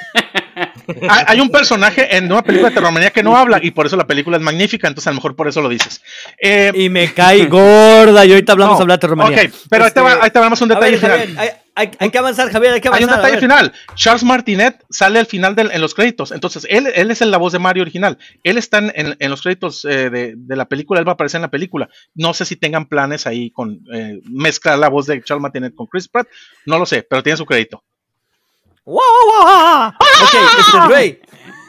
hay, 1.09 1.23
hay 1.27 1.39
un 1.41 1.49
personaje 1.49 2.15
en 2.15 2.31
una 2.31 2.43
película 2.43 2.69
de 2.69 2.75
terrormanía 2.75 3.11
que 3.11 3.23
no 3.23 3.35
habla 3.35 3.59
y 3.61 3.71
por 3.71 3.85
eso 3.87 3.97
la 3.97 4.07
película 4.07 4.37
es 4.37 4.43
magnífica, 4.43 4.87
entonces 4.87 5.07
a 5.07 5.11
lo 5.11 5.15
mejor 5.15 5.35
por 5.35 5.49
eso 5.49 5.61
lo 5.61 5.67
dices. 5.67 6.01
Eh, 6.41 6.71
Y 6.73 6.87
me 6.89 7.13
cae 7.13 7.45
gorda. 7.47 8.25
Y 8.25 8.31
ahorita 8.31 8.53
hablamos 8.53 8.73
no, 8.73 8.77
de 8.77 8.83
hablar 8.83 8.97
de 8.97 9.01
terromanía. 9.01 9.41
Ok, 9.43 9.49
pero 9.69 9.83
ahí 9.85 9.91
te 9.91 9.99
va- 10.01 10.11
Este, 10.13 10.23
ahí 10.25 10.31
te 10.31 10.39
vamos 10.39 10.61
un 10.61 10.69
detalle 10.69 10.91
ver, 10.91 10.99
final. 10.99 11.19
Javier, 11.19 11.39
hay, 11.39 11.49
hay- 11.75 11.91
hay 11.99 12.09
que 12.09 12.17
avanzar, 12.17 12.49
Javier, 12.51 12.73
hay 12.73 12.81
que 12.81 12.87
Hay 12.87 13.03
un 13.03 13.09
avanzar. 13.09 13.25
detalle 13.31 13.41
final. 13.41 13.73
Charles 13.95 14.23
Martinet 14.23 14.83
sale 14.89 15.19
al 15.19 15.25
final 15.25 15.55
del- 15.55 15.71
en 15.71 15.81
los 15.81 15.93
créditos. 15.93 16.31
Entonces, 16.31 16.65
él, 16.69 16.87
él 16.95 17.11
es 17.11 17.21
la 17.21 17.37
voz 17.37 17.53
de 17.53 17.59
Mario 17.59 17.83
original. 17.83 18.17
Él 18.43 18.57
está 18.57 18.77
en, 18.79 18.91
en- 18.95 19.15
en 19.19 19.29
los 19.29 19.41
créditos 19.41 19.85
eh, 19.85 20.09
de, 20.09 20.33
de 20.37 20.55
la 20.55 20.65
película. 20.65 20.99
Él 20.99 21.07
va 21.07 21.11
a 21.11 21.13
aparecer 21.15 21.37
en 21.39 21.43
la 21.43 21.51
película. 21.51 21.89
No 22.13 22.33
sé 22.33 22.45
si 22.45 22.55
tengan 22.55 22.87
planes 22.87 23.27
ahí 23.27 23.51
con 23.51 23.79
eh, 23.93 24.19
mezclar 24.29 24.79
la 24.79 24.89
voz 24.89 25.05
de 25.05 25.21
Charles 25.23 25.41
Martinet 25.41 25.75
con 25.75 25.87
Chris 25.87 26.07
Pratt. 26.07 26.27
No 26.65 26.79
lo 26.79 26.85
sé, 26.85 27.03
pero 27.03 27.21
tiene 27.21 27.37
su 27.37 27.45
crédito. 27.45 27.83
¡Wow, 28.85 29.01
wow, 29.01 29.45
wow! 29.45 29.87
Ok, 29.89 30.35
este, 30.59 30.87
Rey. 30.95 31.19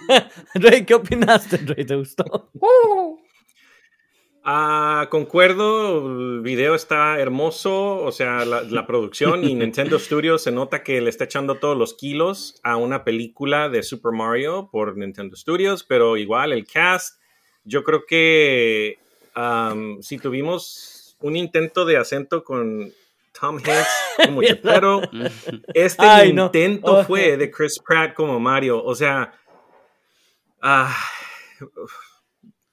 Rey, 0.55 0.85
¿qué 0.85 0.95
opinaste, 0.95 1.57
Rey? 1.57 1.85
¿Te 1.85 1.97
gustó? 1.97 2.51
Ah, 4.49 5.09
concuerdo, 5.11 6.07
el 6.07 6.41
video 6.41 6.77
está 6.77 7.19
hermoso, 7.19 7.97
o 7.97 8.13
sea, 8.13 8.45
la, 8.45 8.63
la 8.63 8.87
producción 8.87 9.43
y 9.43 9.55
Nintendo 9.57 9.99
Studios 9.99 10.45
se 10.45 10.53
nota 10.53 10.85
que 10.85 11.01
le 11.01 11.11
está 11.11 11.25
echando 11.25 11.57
todos 11.57 11.77
los 11.77 11.95
kilos 11.95 12.61
a 12.63 12.77
una 12.77 13.03
película 13.03 13.69
de 13.69 13.83
Super 13.83 14.13
Mario 14.13 14.69
por 14.71 14.97
Nintendo 14.97 15.35
Studios, 15.35 15.83
pero 15.83 16.17
igual 16.17 16.53
el 16.53 16.65
cast, 16.65 17.21
yo 17.65 17.83
creo 17.83 18.07
que 18.07 18.99
si 20.01 20.19
tuvimos 20.19 21.17
un 21.21 21.35
intento 21.35 21.85
de 21.85 21.97
acento 21.97 22.45
con 22.45 22.93
Tom 23.39 23.57
Hanks 23.57 23.89
como 24.27 24.41
Geppetto, 24.43 25.03
este 25.75 26.07
Ay, 26.07 26.33
no. 26.33 26.47
intento 26.47 26.99
Oh. 26.99 27.05
fue 27.05 27.37
de 27.37 27.51
Chris 27.51 27.81
Pratt 27.85 28.15
como 28.15 28.39
Mario, 28.39 28.81
o 28.85 28.95
sea, 28.95 29.33
ah, 30.63 30.97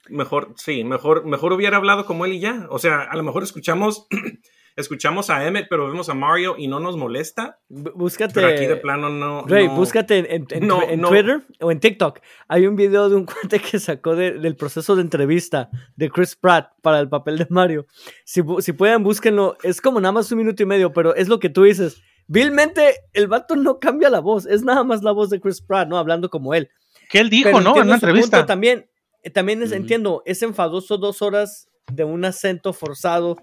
mejor, 0.10 0.54
sí, 0.58 0.84
mejor, 0.84 1.26
mejor 1.26 1.54
hubiera 1.54 1.78
hablado 1.78 2.06
como 2.06 2.26
él 2.26 2.34
y 2.34 2.40
ya. 2.40 2.68
O 2.70 2.80
sea, 2.80 3.02
a 3.04 3.16
lo 3.16 3.24
mejor 3.24 3.44
escuchamos, 3.44 4.08
escuchamos 4.76 5.30
a 5.30 5.46
Emmett, 5.46 5.68
pero 5.70 5.88
vemos 5.88 6.10
a 6.10 6.14
Mario 6.14 6.56
y 6.58 6.68
no 6.68 6.80
nos 6.80 6.98
molesta. 6.98 7.60
B- 7.70 7.92
Búscate. 7.96 8.34
Pero 8.34 8.48
aquí 8.48 8.66
de 8.66 8.76
plano 8.78 9.10
no. 9.10 9.44
Rey, 9.46 9.68
no. 9.68 9.76
búscate 9.76 10.36
en, 10.36 10.48
No, 10.68 10.82
no. 10.98 11.10
Twitter 11.10 11.42
o 11.62 11.72
en 11.72 11.80
TikTok. 11.80 12.20
Hay 12.48 12.66
un 12.68 12.76
video 12.76 13.10
de 13.10 13.16
un 13.16 13.26
cuate 13.26 13.60
que 13.60 13.80
sacó 13.80 14.16
de- 14.16 14.34
del 14.40 14.56
proceso 14.56 14.96
de 14.96 15.02
entrevista 15.04 15.70
de 15.96 16.10
Chris 16.10 16.36
Pratt 16.36 16.72
para 16.82 17.00
el 17.00 17.10
papel 17.10 17.38
de 17.38 17.48
Mario. 17.50 17.86
Si, 18.26 18.42
si 18.60 18.74
pueden, 18.74 19.04
búsquenlo. 19.04 19.58
Es 19.64 19.80
como 19.82 20.00
nada 20.02 20.12
más 20.12 20.32
un 20.32 20.40
minuto 20.40 20.64
y 20.64 20.66
medio, 20.66 20.92
pero 20.94 21.16
es 21.16 21.28
lo 21.28 21.40
que 21.40 21.50
tú 21.50 21.64
dices. 21.64 22.02
Vilmente, 22.28 22.96
el 23.12 23.28
vato 23.28 23.56
no 23.58 23.80
cambia 23.80 24.10
la 24.10 24.22
voz. 24.22 24.46
Es 24.46 24.64
nada 24.64 24.84
más 24.84 25.04
la 25.04 25.12
voz 25.12 25.30
de 25.30 25.40
Chris 25.42 25.62
Pratt, 25.62 25.88
¿no? 25.90 25.98
Hablando 25.98 26.30
como 26.30 26.54
él. 26.54 26.70
Que 27.10 27.20
él 27.20 27.30
dijo, 27.30 27.50
Pero 27.52 27.62
¿no? 27.62 27.76
En 27.76 27.84
una 27.84 27.96
entrevista. 27.96 28.46
También, 28.46 28.90
también 29.30 29.62
es, 29.62 29.70
Ujú. 29.70 29.78
entiendo, 29.78 30.24
es 30.26 30.42
enfadoso 30.42 30.98
dos 30.98 31.22
horas 31.22 31.68
de 31.92 32.04
un 32.04 32.26
acento 32.26 32.74
forzado 32.74 33.38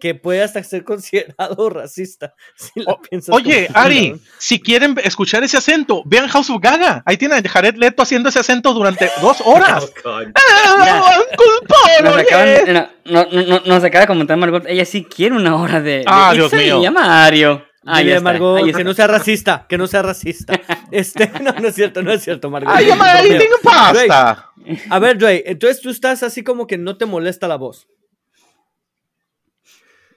que 0.00 0.14
puede 0.14 0.42
hasta 0.42 0.62
ser 0.64 0.84
considerado 0.84 1.68
racista. 1.68 2.32
Si 2.56 2.80
lo 2.80 2.92
O- 2.92 3.00
piensas 3.02 3.34
Oye, 3.34 3.68
Ari, 3.74 4.18
si 4.38 4.58
quieren 4.60 4.94
escuchar 5.04 5.44
ese 5.44 5.58
acento, 5.58 6.02
vean 6.06 6.28
House 6.28 6.48
of 6.48 6.60
Gaga. 6.62 7.02
Ahí 7.04 7.18
tienen 7.18 7.44
a 7.44 7.48
Jared 7.48 7.74
Leto 7.76 8.02
haciendo 8.02 8.30
ese 8.30 8.38
acento 8.38 8.72
durante 8.72 9.10
dos 9.20 9.38
Oh, 9.44 9.52
horas. 9.52 9.92
God. 10.02 10.28
¡Ah, 10.34 11.10
Nos, 12.02 12.16
acaban, 12.16 12.88
no, 13.04 13.24
no, 13.26 13.42
no, 13.42 13.60
nos 13.64 13.84
acaba 13.84 14.00
de 14.02 14.06
comentar 14.06 14.36
Margot, 14.38 14.64
ella 14.66 14.84
sí 14.84 15.04
quiere 15.04 15.34
una 15.36 15.56
hora 15.56 15.80
de... 15.80 16.04
Ah, 16.06 16.32
Dios 16.34 16.52
a 16.52 16.56
mío. 16.56 16.80
me, 16.80 16.90
Mario. 16.90 17.62
Ah, 17.84 17.98
Dile 17.98 18.10
ya 18.10 18.14
a 18.14 18.18
está, 18.18 18.30
Margot 18.32 18.58
ahí 18.62 18.72
que 18.72 18.84
no 18.84 18.94
sea 18.94 19.06
racista, 19.08 19.66
que 19.68 19.76
no 19.78 19.86
sea 19.86 20.02
racista. 20.02 20.60
Este, 20.92 21.30
no, 21.40 21.52
no 21.52 21.68
es 21.68 21.74
cierto, 21.74 22.02
no 22.02 22.12
es 22.12 22.22
cierto, 22.22 22.50
Margot. 22.50 22.70
¡Ay, 22.74 22.84
eating 22.90 23.38
Bromeo. 23.38 23.58
pasta! 23.62 24.50
A 24.90 24.98
ver, 24.98 25.16
Dre, 25.18 25.42
entonces 25.46 25.80
tú 25.80 25.88
estás 25.90 26.22
así 26.22 26.44
como 26.44 26.66
que 26.66 26.76
no 26.78 26.96
te 26.98 27.06
molesta 27.06 27.48
la 27.48 27.56
voz. 27.56 27.88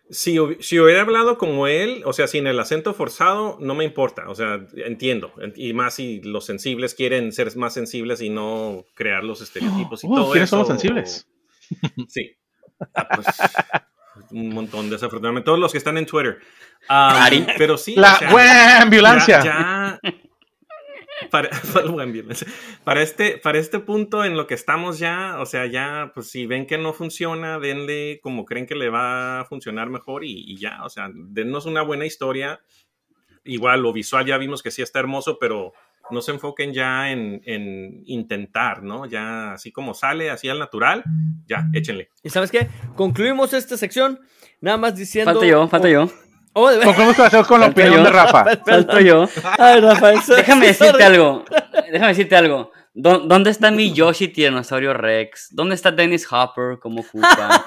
Si, 0.10 0.38
si 0.60 0.80
hubiera 0.80 1.02
hablado 1.02 1.38
como 1.40 1.66
él, 1.66 2.04
o 2.06 2.14
sea, 2.14 2.28
sin 2.28 2.46
el 2.46 2.60
acento 2.60 2.94
forzado, 2.94 3.58
no 3.60 3.74
me 3.74 3.84
importa. 3.86 4.30
O 4.30 4.36
sea, 4.36 4.60
entiendo. 4.86 5.32
En- 5.42 5.54
Y 5.56 5.74
más 5.74 5.96
si 5.96 6.22
los 6.22 6.46
sensibles 6.46 6.94
quieren 6.94 7.32
ser 7.32 7.56
más 7.58 7.74
sensibles 7.74 8.22
y 8.22 8.30
no 8.30 8.86
crear 8.94 9.24
los 9.24 9.42
estereotipos 9.42 10.04
y 10.04 10.08
Uh, 10.08 10.16
todo 10.16 10.32
¿quiénes 10.32 10.50
son 10.50 10.62
eso, 10.62 10.70
los 10.74 10.80
sensibles? 10.82 11.28
Sí. 12.08 12.32
Ah, 12.94 13.08
pues, 13.16 13.28
un 14.32 14.50
montón, 14.54 14.90
desafortunadamente. 14.90 15.46
Todos 15.46 15.60
los 15.60 15.72
que 15.72 15.78
están 15.78 15.98
en 15.98 16.06
Twitter. 16.06 16.40
Ari. 16.88 17.46
pero 17.58 17.78
sí. 17.78 17.96
La 17.96 18.14
o 18.14 18.18
sea, 18.18 18.30
buena 18.32 18.82
ambulancia. 18.82 19.44
ya- 19.44 20.00
ya- 20.04 20.12
para, 21.32 21.50
para. 21.74 21.86
Para 22.84 23.02
este, 23.02 23.38
para 23.38 23.58
este 23.58 23.80
punto 23.80 24.24
en 24.26 24.36
lo 24.36 24.48
que 24.48 24.54
estamos 24.54 25.00
ya, 25.00 25.38
o 25.40 25.46
sea, 25.46 25.66
ya, 25.66 26.12
pues 26.14 26.30
si 26.30 26.46
ven 26.46 26.68
que 26.68 26.78
no 26.78 26.94
funciona, 26.94 27.58
denle 27.60 28.20
como 28.22 28.46
creen 28.46 28.66
que 28.68 28.76
le 28.76 28.90
va 28.90 29.40
a 29.42 29.46
funcionar 29.46 29.90
mejor 29.90 30.24
y, 30.26 30.44
y 30.46 30.58
ya, 30.58 30.84
o 30.84 30.90
sea, 30.90 31.10
dennos 31.14 31.66
una 31.66 31.82
buena 31.82 32.06
historia. 32.06 32.60
Igual, 33.44 33.82
lo 33.82 33.94
visual 33.94 34.26
ya 34.26 34.38
vimos 34.38 34.62
que 34.64 34.72
sí 34.72 34.82
está 34.82 35.00
hermoso, 35.00 35.38
pero 35.40 35.74
no 36.12 36.22
se 36.22 36.32
enfoquen 36.32 36.74
ya 36.74 37.10
en, 37.12 37.42
en 37.46 38.02
intentar, 38.06 38.84
¿no? 38.84 39.06
Ya 39.06 39.54
así 39.54 39.72
como 39.72 39.94
sale, 39.94 40.30
así 40.30 40.48
al 40.50 40.60
natural, 40.60 41.04
ya, 41.48 41.66
échenle. 41.74 42.10
¿Y 42.24 42.30
sabes 42.30 42.52
qué? 42.52 42.68
Concluimos 42.96 43.54
esta 43.54 43.76
sección 43.78 44.20
nada 44.62 44.78
más 44.78 44.96
diciendo... 44.96 45.32
Falta 45.34 45.46
yo, 45.48 45.68
falta 45.68 45.90
yo. 45.90 46.10
Oh, 46.54 46.70
de 46.70 46.80
Concluimos 46.86 47.16
con 47.18 47.44
con 47.46 47.60
la 47.60 47.66
Falta 47.68 47.82
opinión 47.82 47.98
yo. 47.98 48.04
de 48.04 48.10
Rafa. 48.12 48.46
Falto 48.66 49.00
yo. 49.02 49.28
Ay, 49.58 49.82
Rafael, 49.82 50.22
so- 50.22 50.36
Déjame 50.36 50.68
decirte 50.68 51.04
algo. 51.04 51.44
Déjame 51.92 52.08
decirte 52.10 52.36
algo. 52.36 52.72
¿Dó- 52.94 53.20
¿Dónde 53.28 53.50
está 53.50 53.72
mi 53.72 53.92
Yoshi 53.92 54.30
Tiranosaurio 54.30 54.94
Rex? 54.94 55.50
¿Dónde 55.52 55.76
está 55.76 55.92
Dennis 55.92 56.26
Hopper 56.32 56.80
como 56.80 57.04
Koopa? 57.06 57.66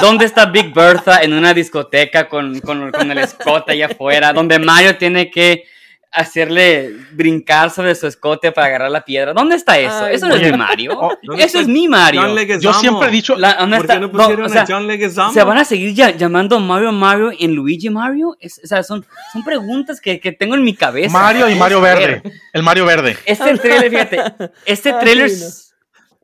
¿Dónde 0.00 0.26
está 0.26 0.46
Big 0.46 0.74
Bertha 0.74 1.22
en 1.22 1.32
una 1.32 1.54
discoteca 1.54 2.28
con, 2.28 2.60
con, 2.60 2.90
con 2.90 3.10
el 3.10 3.18
escote 3.18 3.72
allá 3.72 3.86
afuera? 3.86 4.32
Donde 4.34 4.58
Mario 4.58 4.96
tiene 4.98 5.30
que 5.30 5.64
hacerle 6.12 6.94
brincar 7.12 7.70
sobre 7.70 7.94
su 7.94 8.06
escote 8.06 8.52
para 8.52 8.66
agarrar 8.66 8.90
la 8.90 9.04
piedra. 9.04 9.32
¿Dónde 9.32 9.56
está 9.56 9.78
eso? 9.78 10.04
Ay, 10.04 10.14
eso 10.16 10.28
no 10.28 10.34
es 10.36 10.42
mi 10.52 10.56
Mario. 10.56 10.92
oh, 11.00 11.16
¿dónde 11.22 11.42
eso 11.44 11.58
es 11.58 11.66
mi 11.66 11.88
Mario. 11.88 12.22
Yo 12.60 12.72
siempre 12.74 13.08
he 13.08 13.10
dicho, 13.10 13.34
La- 13.36 13.54
¿dónde 13.54 13.76
¿Por 13.78 13.86
está? 13.86 13.94
qué 13.94 14.00
no 14.00 14.06
No, 14.08 14.12
pusieron 14.12 14.46
o 14.46 14.48
sea, 14.48 14.62
a 14.62 14.66
John 14.68 14.86
Leguizamo? 14.86 15.32
¿Se 15.32 15.42
van 15.42 15.58
a 15.58 15.64
seguir 15.64 15.94
ya- 15.94 16.10
llamando 16.10 16.60
Mario 16.60 16.92
Mario 16.92 17.32
en 17.38 17.54
Luigi 17.54 17.88
Mario? 17.90 18.36
Es- 18.40 18.60
o 18.62 18.66
sea, 18.66 18.82
son, 18.82 19.04
son 19.32 19.42
preguntas 19.44 20.00
que, 20.00 20.20
que 20.20 20.32
tengo 20.32 20.54
en 20.54 20.62
mi 20.62 20.74
cabeza. 20.74 21.10
Mario 21.12 21.48
y 21.48 21.54
Mario. 21.54 21.80
Verde. 21.80 22.22
El 22.52 22.62
Mario 22.62 22.84
Verde. 22.84 23.16
Este 23.24 23.56
trailer, 23.58 23.90
fíjate, 23.90 24.22
este 24.66 24.92
Ay, 24.92 25.00
trailer 25.00 25.30
no. 25.30 25.46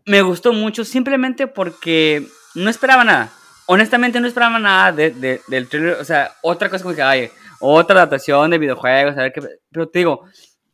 me 0.04 0.22
gustó 0.22 0.52
mucho 0.52 0.84
simplemente 0.84 1.46
porque 1.46 2.26
no 2.54 2.68
esperaba 2.68 3.04
nada. 3.04 3.30
Honestamente 3.66 4.20
no 4.20 4.26
esperaba 4.26 4.58
nada 4.58 4.92
de- 4.92 5.10
de- 5.10 5.40
del 5.48 5.68
trailer. 5.68 5.94
O 6.00 6.04
sea, 6.04 6.32
otra 6.42 6.68
cosa 6.68 6.82
como 6.82 6.94
que, 6.94 7.02
ay, 7.02 7.30
otra 7.60 7.96
adaptación 7.96 8.50
de 8.50 8.58
videojuegos, 8.58 9.16
a 9.16 9.22
ver 9.22 9.32
qué... 9.32 9.40
Pero 9.70 9.88
te 9.88 9.98
digo, 10.00 10.24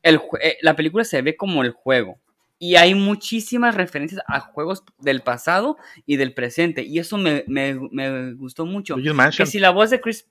el, 0.03 0.21
eh, 0.41 0.57
la 0.63 0.77
película 0.77 1.05
se 1.05 1.23
ve 1.23 1.37
como 1.37 1.63
el 1.63 1.71
juego. 1.73 2.19
Y 2.59 2.77
hay 2.77 2.95
muchísimas 2.95 3.75
referencias 3.75 4.23
a 4.27 4.41
juegos 4.41 4.85
del 4.99 5.23
pasado 5.23 5.77
y 6.07 6.17
del 6.17 6.33
presente. 6.35 6.83
Y 6.83 6.99
eso 6.99 7.19
me, 7.19 7.45
me- 7.47 7.75
me 7.91 8.33
gustó 8.35 8.65
mucho. 8.65 8.97
Que 9.45 9.51
si 9.51 9.59
la 9.59 9.71
voz 9.71 9.91
de 9.91 10.01
Chris... 10.01 10.29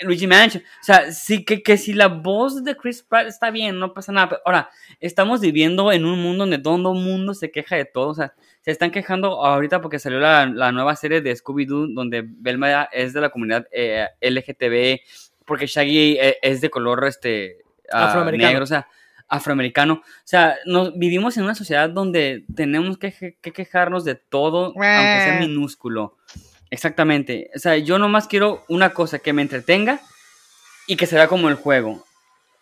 Luigi 0.00 0.28
Mansion. 0.28 0.62
O 0.62 0.84
sea, 0.84 1.10
sí, 1.10 1.44
que, 1.44 1.60
que 1.60 1.76
si 1.76 1.92
la 1.92 2.06
voz 2.06 2.62
de 2.62 2.76
Chris 2.76 3.02
Pratt 3.02 3.26
está 3.26 3.50
bien, 3.50 3.80
no 3.80 3.92
pasa 3.92 4.12
nada. 4.12 4.28
Pero 4.28 4.42
ahora, 4.44 4.70
estamos 5.00 5.40
viviendo 5.40 5.90
en 5.90 6.04
un 6.04 6.22
mundo 6.22 6.44
donde 6.44 6.58
todo 6.58 6.76
el 6.92 7.00
mundo 7.02 7.34
se 7.34 7.50
queja 7.50 7.74
de 7.74 7.84
todo. 7.84 8.10
O 8.10 8.14
sea, 8.14 8.32
se 8.60 8.70
están 8.70 8.92
quejando 8.92 9.44
ahorita 9.44 9.80
porque 9.80 9.98
salió 9.98 10.20
la, 10.20 10.46
la 10.46 10.70
nueva 10.70 10.94
serie 10.94 11.20
de 11.20 11.32
Scooby-Doo 11.34 11.92
donde 11.94 12.22
Velma 12.24 12.84
es 12.92 13.12
de 13.12 13.20
la 13.20 13.30
comunidad 13.30 13.66
eh, 13.72 14.06
LGTB, 14.20 15.00
porque 15.48 15.66
Shaggy 15.66 16.18
eh, 16.20 16.36
es 16.42 16.60
de 16.60 16.70
color 16.70 17.04
este, 17.06 17.64
ah, 17.90 18.10
Afroamericano. 18.10 18.48
negro, 18.50 18.64
o 18.64 18.66
sea, 18.66 18.86
afroamericano. 19.26 19.94
O 19.94 20.22
sea, 20.24 20.56
nos, 20.66 20.96
vivimos 20.96 21.36
en 21.36 21.44
una 21.44 21.54
sociedad 21.54 21.88
donde 21.88 22.44
tenemos 22.54 22.98
que, 22.98 23.36
que 23.40 23.52
quejarnos 23.52 24.04
de 24.04 24.14
todo, 24.14 24.66
aunque 24.66 24.82
sea 24.84 25.38
minúsculo. 25.40 26.16
Exactamente. 26.70 27.50
O 27.56 27.58
sea, 27.58 27.76
yo 27.78 27.98
nomás 27.98 28.28
quiero 28.28 28.64
una 28.68 28.90
cosa 28.90 29.18
que 29.18 29.32
me 29.32 29.42
entretenga 29.42 30.00
y 30.86 30.96
que 30.96 31.06
se 31.06 31.16
vea 31.16 31.26
como 31.26 31.48
el 31.48 31.54
juego. 31.54 32.04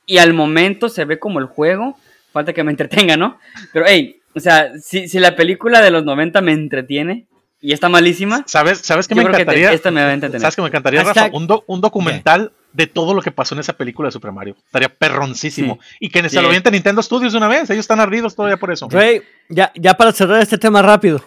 Y 0.07 0.19
al 0.19 0.33
momento 0.33 0.89
se 0.89 1.05
ve 1.05 1.19
como 1.19 1.41
el 1.41 1.47
juego. 1.47 1.99
Falta 2.33 2.53
que 2.53 2.63
me 2.63 2.71
entretenga, 2.71 3.17
¿no? 3.17 3.39
Pero, 3.73 3.87
hey, 3.89 4.21
o 4.35 4.41
sea, 4.41 4.73
si, 4.79 5.09
si 5.09 5.19
la 5.19 5.35
película 5.35 5.81
de 5.81 5.91
los 5.91 6.05
90 6.05 6.41
me 6.41 6.53
entretiene 6.53 7.27
y 7.69 7.73
está 7.73 7.89
malísima, 7.89 8.45
¿Sabes, 8.47 8.79
¿Sabes 8.79 9.09
yo 9.09 9.17
me 9.17 9.23
que 9.25 9.31
te- 9.31 9.37
encantaría? 9.37 9.73
esta 9.73 9.91
me 9.91 10.03
va 10.03 10.09
a 10.11 10.13
entretener. 10.15 10.41
¿Sabes 10.41 10.55
qué 10.57 10.63
me 10.63 10.69
encantaría, 10.69 11.03
Hashtag- 11.03 11.15
Rafa? 11.25 11.37
Un, 11.37 11.47
do- 11.47 11.65
un 11.67 11.81
documental 11.81 12.53
de 12.73 12.87
todo 12.87 13.13
lo 13.15 13.23
que 13.23 13.31
pasó 13.33 13.55
en 13.55 13.61
esa 13.61 13.73
película 13.73 14.07
de 14.09 14.13
Super 14.13 14.31
Mario. 14.33 14.55
Estaría 14.67 14.89
perroncísimo. 14.89 15.79
Y 15.99 16.11
que 16.11 16.23
se 16.23 16.29
Sí. 16.29 16.37
lo 16.41 16.47
aviente 16.47 16.71
Nintendo 16.71 17.03
Studios 17.03 17.33
de 17.33 17.39
una 17.39 17.49
vez. 17.49 17.69
Ellos 17.71 17.81
están 17.81 18.01
ardidos 18.01 18.37
todavía 18.37 18.57
por 18.59 18.71
eso. 18.71 18.87
Ray, 18.91 19.23
ya, 19.49 19.73
ya 19.75 19.95
para 19.95 20.13
cerrar 20.13 20.41
este 20.43 20.59
tema 20.59 20.81
rápido. 20.83 21.25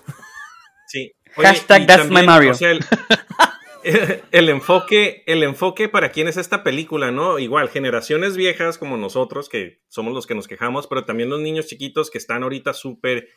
Sí. 0.88 1.12
Hashtag 1.36 1.86
that's 1.88 2.10
my 2.10 2.24
Mario. 2.24 2.52
o 2.52 2.54
sea, 2.54 2.72
el, 2.72 2.80
el 4.32 4.50
enfoque, 4.50 5.24
el 5.26 5.44
enfoque 5.44 5.90
para 5.90 6.10
quién 6.12 6.28
es 6.28 6.38
esta 6.38 6.64
película, 6.64 7.12
¿no? 7.12 7.40
Igual, 7.40 7.70
generaciones 7.70 8.36
viejas 8.38 8.78
como 8.78 8.98
nosotros, 8.98 9.50
que 9.50 9.82
somos 9.88 10.14
los 10.14 10.28
que 10.28 10.36
nos 10.36 10.48
quejamos, 10.48 10.88
pero 10.88 11.06
también 11.06 11.30
los 11.30 11.40
niños 11.40 11.68
chiquitos 11.68 12.10
que 12.10 12.18
están 12.18 12.44
ahorita 12.44 12.74
súper 12.74 13.28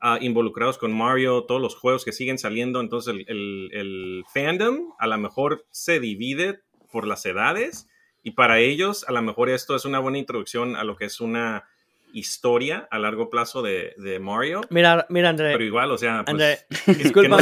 ah, 0.00 0.18
involucrados 0.20 0.78
con 0.78 0.92
Mario, 0.96 1.44
todos 1.44 1.60
los 1.60 1.74
juegos 1.76 2.04
que 2.04 2.12
siguen 2.12 2.38
saliendo. 2.38 2.80
Entonces, 2.80 3.14
el- 3.26 3.70
el 3.72 4.24
fandom 4.32 4.92
a 4.98 5.06
lo 5.06 5.18
mejor 5.18 5.66
se 5.70 6.00
divide 6.00 6.60
por 6.92 7.06
las 7.06 7.24
edades. 7.26 7.88
Y 8.22 8.32
para 8.32 8.58
ellos, 8.60 9.04
a 9.08 9.12
lo 9.12 9.22
mejor 9.22 9.50
esto 9.50 9.76
es 9.76 9.84
una 9.84 9.98
buena 10.00 10.18
introducción 10.18 10.76
a 10.76 10.84
lo 10.84 10.96
que 10.96 11.04
es 11.06 11.20
una 11.20 11.64
historia 12.12 12.88
a 12.90 12.98
largo 12.98 13.30
plazo 13.30 13.62
de, 13.62 13.94
de 13.98 14.18
Mario. 14.18 14.60
Mira, 14.70 15.06
mira, 15.10 15.34
Pero 15.36 15.48
André. 15.50 15.64
igual, 15.66 15.90
o 15.90 15.98
sea, 15.98 16.24
pues, 16.24 16.32
André, 16.32 16.58
que- 16.84 16.94
disculpa, 16.94 17.36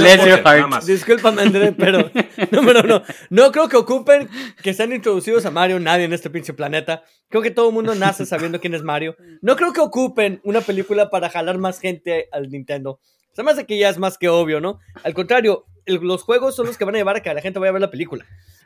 más. 0.67 0.87
Discúlpame, 0.87 1.43
André, 1.43 1.73
pero 1.73 2.11
número 2.51 2.81
uno, 2.85 3.03
no 3.31 3.53
creo 3.53 3.69
que 3.69 3.77
ocupen 3.77 4.29
que 4.63 4.75
sean 4.75 4.93
introducidos 4.93 5.47
a 5.47 5.51
Mario 5.51 5.79
nadie 5.81 6.05
en 6.05 6.13
este 6.13 6.31
pinche 6.31 6.53
planeta. 6.53 7.03
Creo 7.29 7.43
que 7.43 7.51
todo 7.51 7.69
el 7.69 7.75
mundo 7.75 7.95
nace 7.95 8.27
sabiendo 8.27 8.61
quién 8.61 8.75
es 8.75 8.83
Mario. 8.83 9.17
No 9.43 9.57
creo 9.57 9.73
que 9.73 9.81
ocupen 9.81 10.41
una 10.45 10.61
película 10.61 11.11
para 11.11 11.31
jalar 11.31 11.59
más 11.59 11.81
gente 11.81 12.29
al 12.33 12.49
Nintendo. 12.51 13.01
Se 13.33 13.43
me 13.43 13.51
hace 13.51 13.67
que 13.67 13.79
ya 13.79 13.89
es 13.89 13.99
más 13.99 14.19
que 14.19 14.29
obvio, 14.29 14.61
¿no? 14.61 14.79
Al 15.03 15.15
contrario, 15.15 15.67
el- 15.87 15.97
los 16.03 16.23
juegos 16.23 16.55
son 16.55 16.67
los 16.67 16.79
que 16.79 16.85
van 16.85 16.95
a 16.95 16.99
llevar 16.99 17.17
a 17.17 17.21
que 17.23 17.33
la 17.35 17.41
gente 17.41 17.59
vaya 17.59 17.71
a 17.71 17.73
ver 17.73 17.83
la 17.83 17.91
película. 17.91 18.25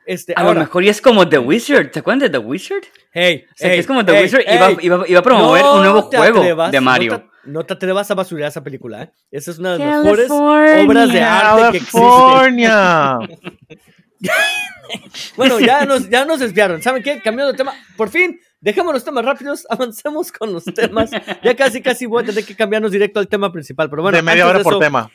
Este, 0.09 0.33
A 0.35 0.41
ahora, 0.41 0.55
lo 0.55 0.61
mejor 0.61 0.85
y 0.85 0.89
es 0.89 1.01
como 1.03 1.29
The 1.29 1.39
Wizard. 1.39 1.93
¿Se 1.93 1.99
acuerdan 1.99 2.21
de 2.21 2.31
The 2.31 2.39
Wizard? 2.39 2.83
hey, 3.13 3.45
O 3.47 3.53
sea, 3.57 3.69
hey, 3.69 3.75
que 3.77 3.81
es 3.81 3.87
como 3.87 4.05
The 4.05 4.13
hey, 4.13 4.23
Wizard 4.25 4.41
y 4.41 4.45
hey, 4.47 4.59
va- 4.89 5.05
y 5.07 5.13
va 5.13 5.21
a 5.21 5.23
promover 5.23 5.63
no 5.63 5.75
un 5.75 5.81
nuevo 5.83 6.09
te 6.09 6.17
juego 6.17 6.39
atrevas, 6.41 6.73
de 6.73 6.79
no 6.81 6.85
Mario. 6.85 7.19
te- 7.21 7.27
No 7.51 7.65
te 7.67 7.75
atrevas 7.75 8.11
a 8.11 8.15
basurear 8.15 8.49
esa 8.49 8.63
película, 8.65 9.03
¿eh? 9.03 9.11
Esa 9.31 9.51
es 9.51 9.59
una 9.59 9.73
de 9.77 9.79
las 9.85 10.03
mejores 10.03 10.31
obras 10.31 11.13
de 11.13 11.21
arte 11.23 11.71
que 11.73 11.77
existe. 11.79 11.99
California. 12.01 13.19
Bueno, 15.37 15.61
ya 15.61 15.85
nos, 15.85 16.09
ya 16.09 16.25
nos 16.25 16.41
desviaron. 16.41 16.83
¿Saben 16.83 17.03
qué? 17.03 17.21
Cambiando 17.21 17.53
de 17.53 17.59
tema. 17.59 17.75
Por 17.97 18.09
fin, 18.09 18.41
dejemos 18.61 18.93
los 18.95 19.05
temas 19.05 19.25
rápidos, 19.25 19.67
avancemos 19.71 20.33
con 20.33 20.53
los 20.53 20.65
temas. 20.65 21.11
Ya 21.43 21.55
casi, 21.55 21.83
casi 21.83 22.07
voy 22.07 22.23
a 22.23 22.27
tener 22.27 22.45
que 22.45 22.57
cambiarnos 22.57 22.91
directo 22.91 23.21
al 23.21 23.29
tema 23.29 23.53
principal. 23.53 23.91
Pero 23.91 24.03
bueno, 24.03 24.17
de 24.17 24.23
media 24.23 24.47
hora 24.47 24.59
de 24.59 24.65
por 24.65 24.73
eso, 24.75 24.81
tema. 24.81 25.11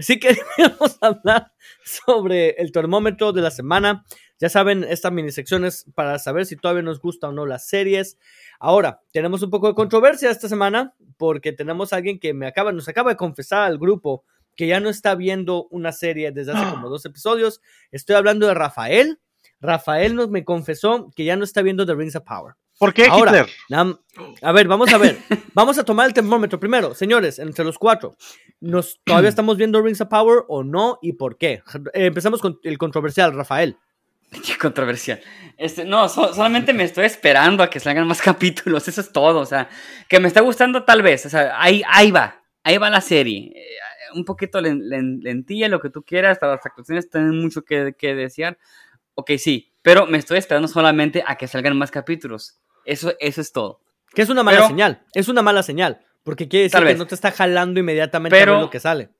Sí 0.00 0.20
queríamos 0.20 0.98
hablar 1.00 1.52
sobre 1.84 2.50
el 2.50 2.72
termómetro 2.72 3.32
de 3.32 3.42
la 3.42 3.50
semana. 3.50 4.04
Ya 4.38 4.48
saben, 4.48 4.84
esta 4.84 5.10
mini 5.10 5.32
sección 5.32 5.64
es 5.64 5.84
para 5.94 6.18
saber 6.18 6.46
si 6.46 6.56
todavía 6.56 6.82
nos 6.82 7.00
gusta 7.00 7.28
o 7.28 7.32
no 7.32 7.46
las 7.46 7.66
series. 7.68 8.18
Ahora, 8.60 9.00
tenemos 9.12 9.42
un 9.42 9.50
poco 9.50 9.68
de 9.68 9.74
controversia 9.74 10.30
esta 10.30 10.48
semana 10.48 10.94
porque 11.16 11.52
tenemos 11.52 11.92
a 11.92 11.96
alguien 11.96 12.20
que 12.20 12.34
me 12.34 12.46
acaba, 12.46 12.72
nos 12.72 12.88
acaba 12.88 13.10
de 13.10 13.16
confesar 13.16 13.62
al 13.62 13.78
grupo 13.78 14.24
que 14.54 14.66
ya 14.66 14.80
no 14.80 14.88
está 14.88 15.14
viendo 15.14 15.66
una 15.70 15.92
serie 15.92 16.30
desde 16.32 16.52
hace 16.52 16.70
como 16.70 16.88
dos 16.90 17.04
episodios. 17.04 17.60
Estoy 17.90 18.16
hablando 18.16 18.46
de 18.46 18.54
Rafael. 18.54 19.20
Rafael 19.60 20.14
nos 20.14 20.28
me 20.28 20.44
confesó 20.44 21.10
que 21.16 21.24
ya 21.24 21.36
no 21.36 21.44
está 21.44 21.62
viendo 21.62 21.86
The 21.86 21.94
Rings 21.94 22.16
of 22.16 22.24
Power. 22.24 22.54
¿Por 22.78 22.94
qué 22.94 23.06
Ahora, 23.06 23.30
Hitler? 23.32 23.46
Nam- 23.68 23.98
a 24.42 24.52
ver, 24.52 24.68
vamos 24.68 24.92
a 24.92 24.98
ver. 24.98 25.18
Vamos 25.54 25.78
a 25.78 25.84
tomar 25.84 26.06
el 26.06 26.14
termómetro 26.14 26.60
primero, 26.60 26.94
señores, 26.94 27.38
entre 27.38 27.64
los 27.64 27.78
cuatro. 27.78 28.16
¿Nos, 28.60 29.00
¿Todavía 29.04 29.28
estamos 29.28 29.56
viendo 29.56 29.80
Rings 29.82 30.00
of 30.00 30.08
Power 30.08 30.44
o 30.48 30.62
no? 30.64 30.98
¿Y 31.02 31.14
por 31.14 31.38
qué? 31.38 31.62
Eh, 31.94 32.06
empezamos 32.06 32.40
con 32.40 32.58
el 32.62 32.78
controversial, 32.78 33.34
Rafael. 33.34 33.76
Qué 34.46 34.56
controversial. 34.58 35.20
Este, 35.56 35.84
no, 35.84 36.08
so- 36.08 36.32
solamente 36.34 36.72
me 36.72 36.84
estoy 36.84 37.06
esperando 37.06 37.62
a 37.62 37.70
que 37.70 37.80
salgan 37.80 38.06
más 38.06 38.20
capítulos, 38.22 38.86
eso 38.86 39.00
es 39.00 39.10
todo. 39.12 39.40
O 39.40 39.46
sea, 39.46 39.68
que 40.08 40.20
me 40.20 40.28
está 40.28 40.40
gustando 40.40 40.84
tal 40.84 41.02
vez. 41.02 41.26
O 41.26 41.30
sea, 41.30 41.60
ahí, 41.60 41.82
ahí 41.88 42.10
va, 42.10 42.42
ahí 42.62 42.78
va 42.78 42.90
la 42.90 43.00
serie. 43.00 43.52
Eh, 43.56 43.64
un 44.14 44.24
poquito 44.24 44.60
len- 44.60 44.88
len- 44.88 45.20
lentilla, 45.22 45.68
lo 45.68 45.80
que 45.80 45.90
tú 45.90 46.02
quieras, 46.02 46.32
hasta 46.32 46.46
las 46.46 46.64
actuaciones 46.64 47.10
tienen 47.10 47.38
mucho 47.40 47.62
que, 47.62 47.94
que 47.98 48.14
desear. 48.14 48.56
Ok, 49.14 49.32
sí, 49.38 49.72
pero 49.82 50.06
me 50.06 50.18
estoy 50.18 50.38
esperando 50.38 50.68
solamente 50.68 51.24
a 51.26 51.36
que 51.36 51.48
salgan 51.48 51.76
más 51.76 51.90
capítulos. 51.90 52.58
Eso, 52.88 53.12
eso 53.20 53.40
es 53.40 53.52
todo. 53.52 53.80
Que 54.14 54.22
es 54.22 54.28
una 54.30 54.42
mala 54.42 54.58
Pero- 54.58 54.68
señal. 54.68 55.02
Es 55.14 55.28
una 55.28 55.42
mala 55.42 55.62
señal. 55.62 56.00
Porque 56.24 56.48
quiere 56.48 56.64
decir 56.64 56.80
que 56.80 56.84
vez. 56.86 56.98
no 56.98 57.06
te 57.06 57.14
está 57.14 57.30
jalando 57.30 57.78
inmediatamente 57.80 58.36
a 58.36 58.40
Pero- 58.40 58.52
ver 58.54 58.62
lo 58.62 58.70
que 58.70 58.80
sale. 58.80 59.10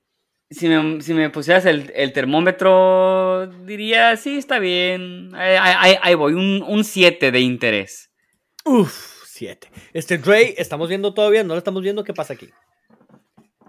Si 0.50 0.66
me, 0.68 1.02
si 1.02 1.12
me 1.12 1.28
pusieras 1.28 1.66
el, 1.66 1.92
el 1.94 2.12
termómetro, 2.14 3.46
diría, 3.66 4.16
sí, 4.16 4.38
está 4.38 4.58
bien. 4.58 5.34
Ahí, 5.34 5.56
ahí- 5.60 5.98
ahí 6.00 6.14
voy, 6.14 6.32
un 6.32 6.84
7 6.84 7.30
de 7.30 7.40
interés. 7.40 8.10
Uf, 8.64 9.24
siete. 9.26 9.70
Este 9.92 10.16
Dre, 10.18 10.54
estamos 10.58 10.88
viendo 10.88 11.12
todavía, 11.14 11.44
no 11.44 11.54
lo 11.54 11.58
estamos 11.58 11.82
viendo, 11.82 12.02
¿qué 12.04 12.14
pasa 12.14 12.32
aquí? 12.34 12.48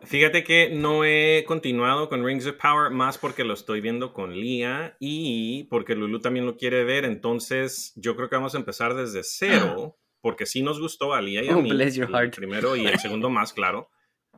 Fíjate 0.09 0.43
que 0.43 0.69
no 0.71 1.03
he 1.05 1.43
continuado 1.47 2.09
con 2.09 2.25
Rings 2.25 2.47
of 2.47 2.55
Power 2.55 2.89
más 2.91 3.19
porque 3.19 3.43
lo 3.43 3.53
estoy 3.53 3.79
viendo 3.79 4.11
con 4.11 4.33
Lia 4.35 4.97
y 4.99 5.65
porque 5.65 5.93
Lulu 5.95 6.19
también 6.19 6.47
lo 6.47 6.57
quiere 6.57 6.83
ver. 6.83 7.05
Entonces, 7.05 7.93
yo 7.95 8.15
creo 8.15 8.27
que 8.27 8.35
vamos 8.35 8.55
a 8.55 8.57
empezar 8.57 8.95
desde 8.95 9.21
cero 9.23 9.97
porque 10.21 10.47
sí 10.47 10.63
nos 10.63 10.79
gustó 10.81 11.13
a 11.13 11.21
Lia 11.21 11.43
y 11.43 11.49
a 11.49 11.55
Oh, 11.57 11.61
mí. 11.61 11.69
bless 11.69 11.95
your 11.95 12.07
el 12.09 12.15
heart. 12.15 12.35
primero 12.35 12.75
y 12.75 12.87
el 12.87 12.97
segundo 12.99 13.29
más, 13.29 13.53
claro. 13.53 13.89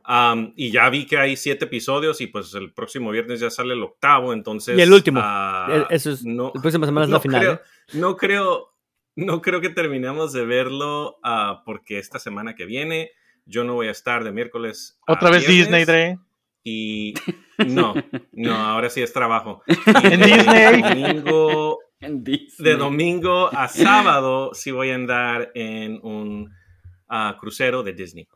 Um, 0.08 0.52
y 0.58 0.72
ya 0.72 0.90
vi 0.90 1.06
que 1.06 1.18
hay 1.18 1.38
siete 1.38 1.66
episodios 1.66 2.20
y 2.22 2.28
pues 2.28 2.54
el 2.56 2.74
próximo 2.74 3.12
viernes 3.12 3.40
ya 3.40 3.50
sale 3.50 3.74
el 3.74 3.84
octavo, 3.84 4.34
entonces... 4.34 4.78
Y 4.78 4.82
el 4.82 4.92
último. 4.92 5.22
El- 5.70 5.86
eso 5.90 6.12
es- 6.12 6.26
no, 6.26 6.52
La 6.54 6.62
próxima 6.62 6.86
semana 6.86 7.06
es 7.06 7.12
la 7.12 7.18
no 7.18 7.22
final. 7.22 7.40
creo, 7.40 7.54
¿eh? 7.54 7.60
no 7.94 8.18
creo, 8.18 8.74
no 9.16 9.42
creo 9.42 9.62
que 9.62 9.70
terminemos 9.70 10.34
de 10.34 10.44
verlo 10.46 11.18
ah, 11.24 11.62
porque 11.66 11.98
esta 12.00 12.20
semana 12.20 12.56
que 12.56 12.66
viene 12.66 13.12
yo 13.52 13.64
no 13.64 13.74
voy 13.76 13.88
a 13.88 13.92
estar 13.92 14.24
de 14.24 14.32
miércoles. 14.32 14.98
a 15.06 15.14
Otra 15.14 15.30
vez 15.30 15.46
viernes 15.46 15.68
Disney, 15.68 15.86
Dre. 15.86 16.20
Y 16.64 17.14
no, 17.68 17.94
no, 18.32 18.56
ahora 18.56 18.90
sí 18.90 19.02
es 19.02 19.12
trabajo. 19.14 19.62
En 20.04 20.22
Disney. 20.22 20.82
Domingo, 20.82 21.80
En 22.00 22.24
Disney. 22.24 22.72
de 22.72 22.78
domingo 22.78 23.50
a 23.54 23.68
sábado 23.68 24.52
sí 24.54 24.72
voy 24.72 24.92
a 24.92 24.96
andar 24.96 25.52
en 25.54 26.00
un 26.04 26.54
ah, 27.10 27.38
crucero 27.40 27.84
de 27.84 27.94
Disney. 27.94 28.28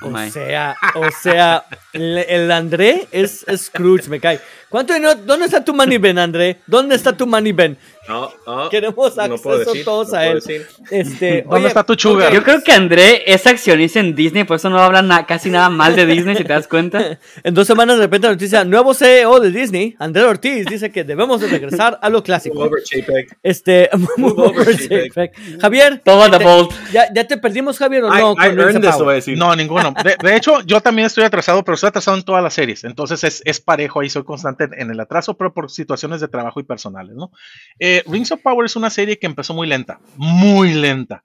Oh 0.00 0.08
O 0.08 0.30
sea, 0.30 0.76
o 0.94 1.10
sea, 1.10 1.64
el, 1.92 2.18
el 2.18 2.50
André 2.50 3.06
es 3.12 3.44
Scrooge, 3.56 4.08
me 4.08 4.20
cae. 4.20 4.40
¿Cuánto 4.72 4.94
dinero? 4.94 5.14
¿Dónde 5.14 5.44
está 5.44 5.62
tu 5.62 5.74
money 5.74 5.98
Ben, 5.98 6.18
André? 6.18 6.56
¿Dónde 6.66 6.96
está 6.96 7.12
tu 7.14 7.26
money 7.26 7.52
Ben? 7.52 7.76
Oh, 8.08 8.68
Queremos 8.68 9.14
no 9.16 9.22
acceso 9.22 9.58
decir, 9.58 9.84
todos 9.84 10.10
no 10.10 10.16
a 10.18 10.26
él. 10.26 10.34
decir. 10.36 10.66
Este, 10.90 11.42
¿Dónde 11.42 11.56
oye, 11.56 11.66
está 11.68 11.84
tu 11.84 11.94
sugar? 11.94 12.32
Yo 12.32 12.42
creo 12.42 12.60
que 12.62 12.72
André 12.72 13.22
es 13.32 13.46
accionista 13.46 14.00
en 14.00 14.14
Disney, 14.16 14.42
por 14.44 14.56
eso 14.56 14.70
no 14.70 14.80
habla 14.80 15.02
na- 15.02 15.24
casi 15.24 15.50
nada 15.50 15.68
mal 15.68 15.94
de 15.94 16.06
Disney, 16.06 16.34
si 16.34 16.42
te 16.42 16.52
das 16.52 16.66
cuenta. 16.66 17.18
En 17.44 17.54
dos 17.54 17.66
semanas 17.66 17.98
de 17.98 18.04
repente 18.04 18.26
la 18.26 18.32
noticia, 18.32 18.64
nuevo 18.64 18.92
CEO 18.94 19.38
de 19.40 19.50
Disney, 19.52 19.94
André 19.98 20.24
Ortiz, 20.24 20.66
dice 20.66 20.90
que 20.90 21.04
debemos 21.04 21.40
de 21.42 21.48
regresar 21.48 21.98
a 22.02 22.08
lo 22.08 22.22
clásico. 22.22 22.56
Move 22.56 22.66
over, 22.68 22.82
JPEG. 22.82 23.36
Este, 23.42 23.88
move 24.16 24.34
over, 24.42 24.66
JPEG. 24.76 25.12
JPEG. 25.12 25.60
Javier, 25.60 26.02
bolt. 26.04 26.72
¿ya, 26.92 27.06
¿ya 27.14 27.26
te 27.26 27.36
perdimos, 27.36 27.78
Javier, 27.78 28.04
o 28.04 28.10
no? 28.10 28.32
I 28.32 28.36
con 28.36 28.38
Rings 28.40 28.52
of 28.58 28.58
earned 28.66 28.80
this, 28.82 28.90
Power? 28.92 29.04
voy 29.04 29.12
a 29.12 29.16
decir. 29.16 29.38
No, 29.38 29.54
ninguno. 29.54 29.94
De, 30.02 30.16
de 30.20 30.36
hecho, 30.36 30.60
yo 30.62 30.80
también 30.80 31.06
estoy 31.06 31.24
atrasado, 31.24 31.62
pero 31.62 31.74
estoy 31.76 31.88
atrasado 31.88 32.16
en 32.16 32.24
todas 32.24 32.42
las 32.42 32.54
series. 32.54 32.82
Entonces 32.84 33.22
es, 33.22 33.42
es 33.44 33.60
parejo 33.60 34.00
ahí, 34.00 34.08
soy 34.10 34.24
constante 34.24 34.61
en, 34.62 34.90
el 34.90 35.00
atraso, 35.00 35.36
pero 35.36 35.52
por 35.52 35.70
situaciones 35.70 36.20
de 36.20 36.28
trabajo 36.28 36.60
y 36.60 36.64
personales, 36.64 37.14
¿no? 37.16 37.30
Eh, 37.78 38.02
Rings 38.06 38.32
of 38.32 38.42
Power 38.42 38.66
es 38.66 38.76
una 38.76 38.90
serie 38.90 39.18
que 39.18 39.26
empezó 39.26 39.54
muy 39.54 39.66
lenta, 39.66 40.00
muy 40.16 40.74
lenta. 40.74 41.24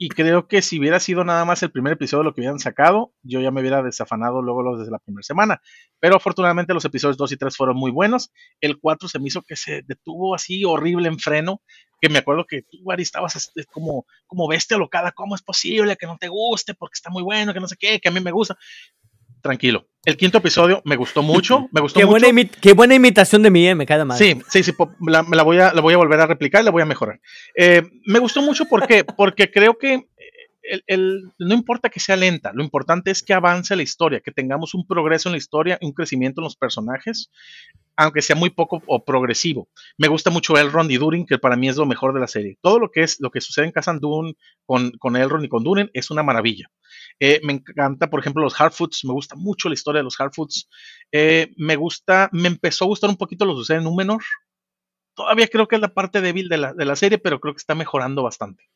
Y 0.00 0.10
creo 0.10 0.46
que 0.46 0.62
si 0.62 0.78
hubiera 0.78 1.00
sido 1.00 1.24
nada 1.24 1.44
más 1.44 1.60
el 1.64 1.72
primer 1.72 1.94
episodio 1.94 2.20
de 2.20 2.26
lo 2.26 2.34
que 2.34 2.40
hubieran 2.40 2.60
sacado, 2.60 3.12
yo 3.24 3.40
ya 3.40 3.50
me 3.50 3.60
hubiera 3.60 3.82
desafanado 3.82 4.40
luego 4.42 4.62
luego 4.62 4.78
desde 4.78 4.92
la 4.92 5.00
primera 5.00 5.24
semana. 5.24 5.60
Pero 5.98 6.14
afortunadamente 6.14 6.72
los 6.72 6.84
episodios 6.84 7.16
2 7.16 7.32
y 7.32 7.36
3 7.36 7.56
fueron 7.56 7.76
muy 7.76 7.90
buenos. 7.90 8.30
El 8.60 8.78
4 8.78 9.08
se 9.08 9.18
me 9.18 9.26
hizo 9.26 9.42
que 9.42 9.56
se 9.56 9.82
detuvo 9.82 10.36
así 10.36 10.64
horrible 10.64 11.08
en 11.08 11.18
freno, 11.18 11.62
que 12.00 12.08
me 12.08 12.20
acuerdo 12.20 12.46
que 12.46 12.62
tú, 12.62 12.92
Ari, 12.92 13.02
estabas 13.02 13.34
este, 13.34 13.64
como, 13.64 14.06
como 14.28 14.46
bestia 14.46 14.78
locada, 14.78 15.10
¿cómo 15.10 15.34
es 15.34 15.42
posible 15.42 15.96
que 15.96 16.06
no 16.06 16.16
te 16.16 16.28
guste? 16.28 16.74
Porque 16.74 16.94
está 16.94 17.10
muy 17.10 17.24
bueno, 17.24 17.52
que 17.52 17.58
no 17.58 17.66
sé 17.66 17.76
qué, 17.76 17.98
que 17.98 18.08
a 18.08 18.12
mí 18.12 18.20
me 18.20 18.30
gusta. 18.30 18.56
Tranquilo. 19.42 19.86
El 20.04 20.16
quinto 20.16 20.38
episodio 20.38 20.80
me 20.84 20.96
gustó 20.96 21.22
mucho, 21.22 21.68
me 21.72 21.80
gustó 21.80 22.00
Qué 22.00 22.06
mucho. 22.06 22.20
buena, 22.20 22.50
qué 22.60 22.72
buena 22.72 22.94
imitación 22.94 23.42
de 23.42 23.50
mí, 23.50 23.68
eh, 23.68 23.74
me 23.74 23.84
de 23.84 24.04
madre. 24.04 24.24
Sí, 24.24 24.40
sí, 24.48 24.62
sí, 24.62 24.72
la, 25.06 25.22
me 25.22 25.36
la 25.36 25.42
voy 25.42 25.58
a, 25.58 25.72
la 25.72 25.80
voy 25.80 25.94
a 25.94 25.98
volver 25.98 26.20
a 26.20 26.26
replicar 26.26 26.62
y 26.62 26.64
la 26.64 26.70
voy 26.70 26.82
a 26.82 26.86
mejorar. 26.86 27.20
Eh, 27.56 27.82
me 28.06 28.18
gustó 28.18 28.40
mucho 28.42 28.64
porque, 28.66 29.04
porque 29.04 29.50
creo 29.50 29.76
que 29.76 30.08
no 31.38 31.54
importa 31.54 31.88
que 31.88 32.00
sea 32.00 32.16
lenta, 32.16 32.52
lo 32.54 32.62
importante 32.62 33.10
es 33.10 33.22
que 33.22 33.34
avance 33.34 33.76
la 33.76 33.82
historia, 33.82 34.20
que 34.20 34.32
tengamos 34.32 34.74
un 34.74 34.86
progreso 34.86 35.28
en 35.28 35.32
la 35.32 35.38
historia, 35.38 35.78
un 35.80 35.92
crecimiento 35.92 36.40
en 36.40 36.44
los 36.44 36.56
personajes, 36.56 37.30
aunque 37.96 38.22
sea 38.22 38.36
muy 38.36 38.50
poco 38.50 38.82
o 38.86 39.04
progresivo. 39.04 39.68
Me 39.96 40.08
gusta 40.08 40.30
mucho 40.30 40.56
Elrond 40.56 40.90
y 40.90 40.98
Durin, 40.98 41.26
que 41.26 41.38
para 41.38 41.56
mí 41.56 41.68
es 41.68 41.76
lo 41.76 41.86
mejor 41.86 42.14
de 42.14 42.20
la 42.20 42.28
serie. 42.28 42.58
Todo 42.60 42.78
lo 42.78 42.90
que 42.90 43.02
es 43.02 43.18
lo 43.20 43.30
que 43.30 43.40
sucede 43.40 43.66
en 43.66 43.72
Casa 43.72 43.92
Dune 43.94 44.34
con, 44.66 44.92
con 44.92 45.16
Elrond 45.16 45.44
y 45.44 45.48
con 45.48 45.64
Durin 45.64 45.90
es 45.92 46.10
una 46.10 46.22
maravilla. 46.22 46.70
Eh, 47.18 47.40
me 47.42 47.54
encanta, 47.54 48.08
por 48.08 48.20
ejemplo, 48.20 48.42
los 48.42 48.54
Hardfoots. 48.54 49.04
Me 49.04 49.12
gusta 49.12 49.34
mucho 49.34 49.68
la 49.68 49.74
historia 49.74 49.98
de 49.98 50.04
los 50.04 50.16
Hardfoots. 50.16 50.68
Eh, 51.10 51.52
me 51.56 51.76
gusta, 51.76 52.28
me 52.32 52.48
empezó 52.48 52.84
a 52.84 52.88
gustar 52.88 53.10
un 53.10 53.16
poquito 53.16 53.44
lo 53.44 53.54
que 53.54 53.60
sucede 53.60 53.78
en 53.78 53.84
Númenor. 53.84 54.22
Todavía 55.14 55.48
creo 55.48 55.66
que 55.66 55.74
es 55.74 55.80
la 55.80 55.92
parte 55.92 56.20
débil 56.20 56.48
de 56.48 56.58
la, 56.58 56.74
de 56.74 56.84
la 56.84 56.94
serie, 56.94 57.18
pero 57.18 57.40
creo 57.40 57.54
que 57.54 57.58
está 57.58 57.74
mejorando 57.74 58.22
bastante. 58.22 58.68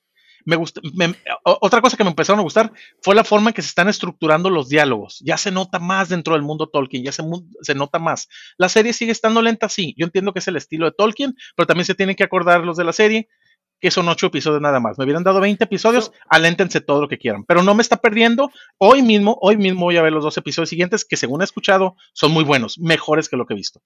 Me 0.44 0.56
gusta, 0.56 0.80
me- 0.94 1.14
otra 1.44 1.80
cosa 1.80 1.96
que 1.96 2.04
me 2.04 2.10
empezaron 2.10 2.40
a 2.40 2.42
gustar 2.42 2.72
fue 3.00 3.14
la 3.14 3.24
forma 3.24 3.50
en 3.50 3.54
que 3.54 3.62
se 3.62 3.68
están 3.68 3.88
estructurando 3.88 4.50
los 4.50 4.68
diálogos. 4.68 5.20
Ya 5.24 5.36
se 5.36 5.50
nota 5.50 5.78
más 5.78 6.08
dentro 6.08 6.34
del 6.34 6.42
mundo 6.42 6.68
Tolkien, 6.68 7.04
ya 7.04 7.12
se, 7.12 7.22
se 7.62 7.74
nota 7.74 7.98
más. 7.98 8.28
La 8.58 8.68
serie 8.68 8.92
sigue 8.92 9.12
estando 9.12 9.42
lenta, 9.42 9.68
sí. 9.68 9.94
Yo 9.96 10.04
entiendo 10.04 10.32
que 10.32 10.40
es 10.40 10.48
el 10.48 10.56
estilo 10.56 10.86
de 10.86 10.92
Tolkien, 10.92 11.34
pero 11.56 11.66
también 11.66 11.84
se 11.86 11.94
tienen 11.94 12.16
que 12.16 12.24
acordar 12.24 12.64
los 12.64 12.76
de 12.76 12.84
la 12.84 12.92
serie 12.92 13.28
que 13.80 13.90
son 13.90 14.08
ocho 14.08 14.28
episodios 14.28 14.60
nada 14.62 14.78
más. 14.78 14.96
Me 14.96 15.02
hubieran 15.04 15.24
dado 15.24 15.40
20 15.40 15.64
episodios, 15.64 16.12
aléntense 16.28 16.80
todo 16.80 17.00
lo 17.00 17.08
que 17.08 17.18
quieran. 17.18 17.44
Pero 17.44 17.64
no 17.64 17.74
me 17.74 17.82
está 17.82 17.96
perdiendo. 17.96 18.52
Hoy 18.78 19.02
mismo, 19.02 19.36
hoy 19.40 19.56
mismo 19.56 19.80
voy 19.86 19.96
a 19.96 20.02
ver 20.02 20.12
los 20.12 20.22
dos 20.22 20.36
episodios 20.38 20.68
siguientes 20.68 21.04
que 21.04 21.16
según 21.16 21.40
he 21.40 21.44
escuchado 21.44 21.96
son 22.12 22.30
muy 22.30 22.44
buenos, 22.44 22.78
mejores 22.78 23.28
que 23.28 23.36
lo 23.36 23.44
que 23.44 23.54
he 23.54 23.56
visto. 23.56 23.80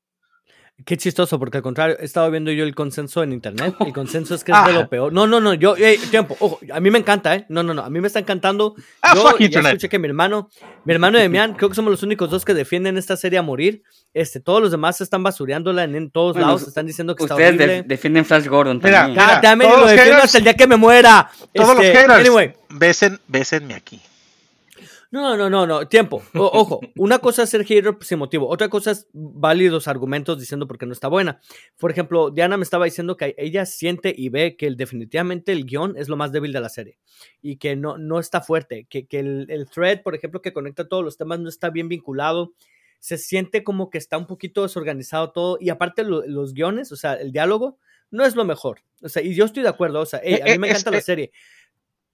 Qué 0.85 0.97
chistoso, 0.99 1.39
porque 1.39 1.57
al 1.57 1.63
contrario, 1.63 1.97
he 1.99 2.05
estado 2.05 2.31
viendo 2.31 2.53
yo 2.53 2.63
el 2.63 2.75
consenso 2.75 3.23
en 3.23 3.33
internet. 3.33 3.75
El 3.81 3.93
consenso 3.95 4.35
es 4.35 4.45
que 4.45 4.53
es 4.53 4.65
de 4.67 4.71
Ah. 4.71 4.75
lo 4.75 4.89
peor. 4.89 5.11
No, 5.13 5.27
no, 5.27 5.41
no, 5.41 5.55
yo, 5.55 5.75
tiempo, 6.11 6.37
ojo, 6.39 6.61
a 6.73 6.79
mí 6.81 6.91
me 6.91 6.99
encanta, 6.99 7.35
¿eh? 7.35 7.47
No, 7.49 7.63
no, 7.63 7.73
no, 7.73 7.83
a 7.83 7.89
mí 7.89 7.99
me 8.01 8.07
está 8.07 8.19
encantando. 8.21 8.75
Ah, 9.01 9.15
yo 9.15 9.23
fuck 9.23 9.39
ya 9.41 9.61
escuché 9.61 9.89
que 9.89 9.99
mi 9.99 10.07
hermano, 10.07 10.51
mi 10.85 10.93
hermano 10.93 11.19
y 11.19 11.23
Demian, 11.23 11.55
creo 11.55 11.71
que 11.71 11.75
somos 11.75 11.91
los 11.91 12.03
únicos 12.03 12.31
dos 12.31 12.45
que 12.45 12.53
defienden 12.53 12.99
esta 12.99 13.17
serie 13.17 13.39
a 13.39 13.43
morir. 13.43 13.83
Este, 14.13 14.39
todos 14.39 14.61
los 14.63 14.71
demás 14.71 15.01
están 15.01 15.23
basureándola 15.23 15.85
en, 15.85 15.95
en 15.97 16.11
todos 16.11 16.35
Bueno, 16.35 16.49
lados, 16.49 16.69
están 16.69 16.87
diciendo 16.87 17.17
que 17.17 17.25
está 17.25 17.35
Ustedes 17.35 17.55
horrible. 17.55 17.83
defienden 17.87 18.25
Flash 18.25 18.47
Gordon 18.47 18.79
Mira, 18.83 19.01
también. 19.07 19.19
mira. 19.43 19.57
It, 19.57 19.61
todos 19.63 19.75
lo 19.75 19.81
los 19.81 19.91
defiendo 19.91 20.13
haters- 20.21 20.25
hasta 20.25 20.39
el 20.39 20.45
día 20.45 20.55
que 20.55 20.67
me 20.67 20.77
muera. 20.77 21.31
Todos 21.55 21.75
los 21.77 21.85
Este, 21.85 21.99
haters, 21.99 22.21
Anyway, 22.21 22.53
besen, 22.71 23.19
bésenme 23.29 23.75
aquí. 23.75 24.01
No, 25.17 25.37
no, 25.37 25.49
no, 25.49 25.67
no, 25.67 25.89
tiempo. 25.89 26.23
O- 26.35 26.51
ojo, 26.53 26.81
una 26.97 27.19
cosa 27.21 27.45
es 27.45 27.51
ser 27.51 27.65
hater 27.65 27.97
sin 28.03 28.19
motivo, 28.19 28.49
otra 28.49 28.69
cosa 28.69 28.91
es 28.91 29.09
válidos 29.13 29.89
argumentos 29.89 30.39
diciendo 30.39 30.67
por 30.67 30.77
qué 30.79 30.85
no 30.87 30.93
está 30.93 31.09
buena. 31.09 31.41
Por 31.79 31.91
ejemplo, 31.91 32.31
Diana 32.31 32.57
me 32.59 32.63
estaba 32.65 32.85
diciendo 32.85 33.17
que 33.17 33.35
ella 33.39 33.65
siente 33.65 34.15
y 34.17 34.29
ve 34.29 34.57
que 34.57 34.67
el- 34.67 34.77
definitivamente 34.77 35.53
el 35.53 35.65
guion 35.65 35.97
es 35.97 36.09
lo 36.09 36.17
más 36.17 36.33
débil 36.33 36.53
de 36.53 36.61
la 36.61 36.69
serie 36.69 36.99
y 37.41 37.57
que 37.57 37.77
no, 37.77 37.97
no 37.99 38.19
está 38.21 38.41
fuerte, 38.43 38.87
que, 38.91 39.07
que 39.07 39.21
el, 39.21 39.47
el 39.49 39.69
thread, 39.71 40.03
por 40.03 40.15
ejemplo, 40.15 40.43
que 40.43 40.53
conecta 40.53 40.87
todos 40.87 41.03
los 41.03 41.17
temas 41.17 41.41
no 41.41 41.49
está 41.49 41.71
bien 41.71 41.89
vinculado. 41.89 42.53
Se 42.99 43.17
siente 43.19 43.65
como 43.65 43.89
que 43.91 43.99
está 43.99 44.19
un 44.19 44.27
poquito 44.27 44.63
desorganizado 44.63 45.31
todo 45.33 45.59
y 45.61 45.71
aparte 45.71 46.03
lo- 46.05 46.27
los 46.27 46.53
guiones, 46.55 46.93
o 46.93 46.97
sea, 46.97 47.15
el 47.15 47.33
diálogo 47.33 47.79
no 48.11 48.25
es 48.25 48.37
lo 48.37 48.45
mejor. 48.45 48.81
O 49.03 49.09
sea, 49.09 49.23
y 49.23 49.35
yo 49.35 49.45
estoy 49.45 49.63
de 49.63 49.69
acuerdo, 49.69 50.01
o 50.01 50.07
sea, 50.07 50.21
hey, 50.23 50.41
a 50.43 50.45
mí 50.45 50.51
Eh, 50.53 50.59
me 50.59 50.67
eh, 50.67 50.71
encanta 50.71 50.91
es- 50.91 50.97
la 50.97 51.01
serie. 51.01 51.33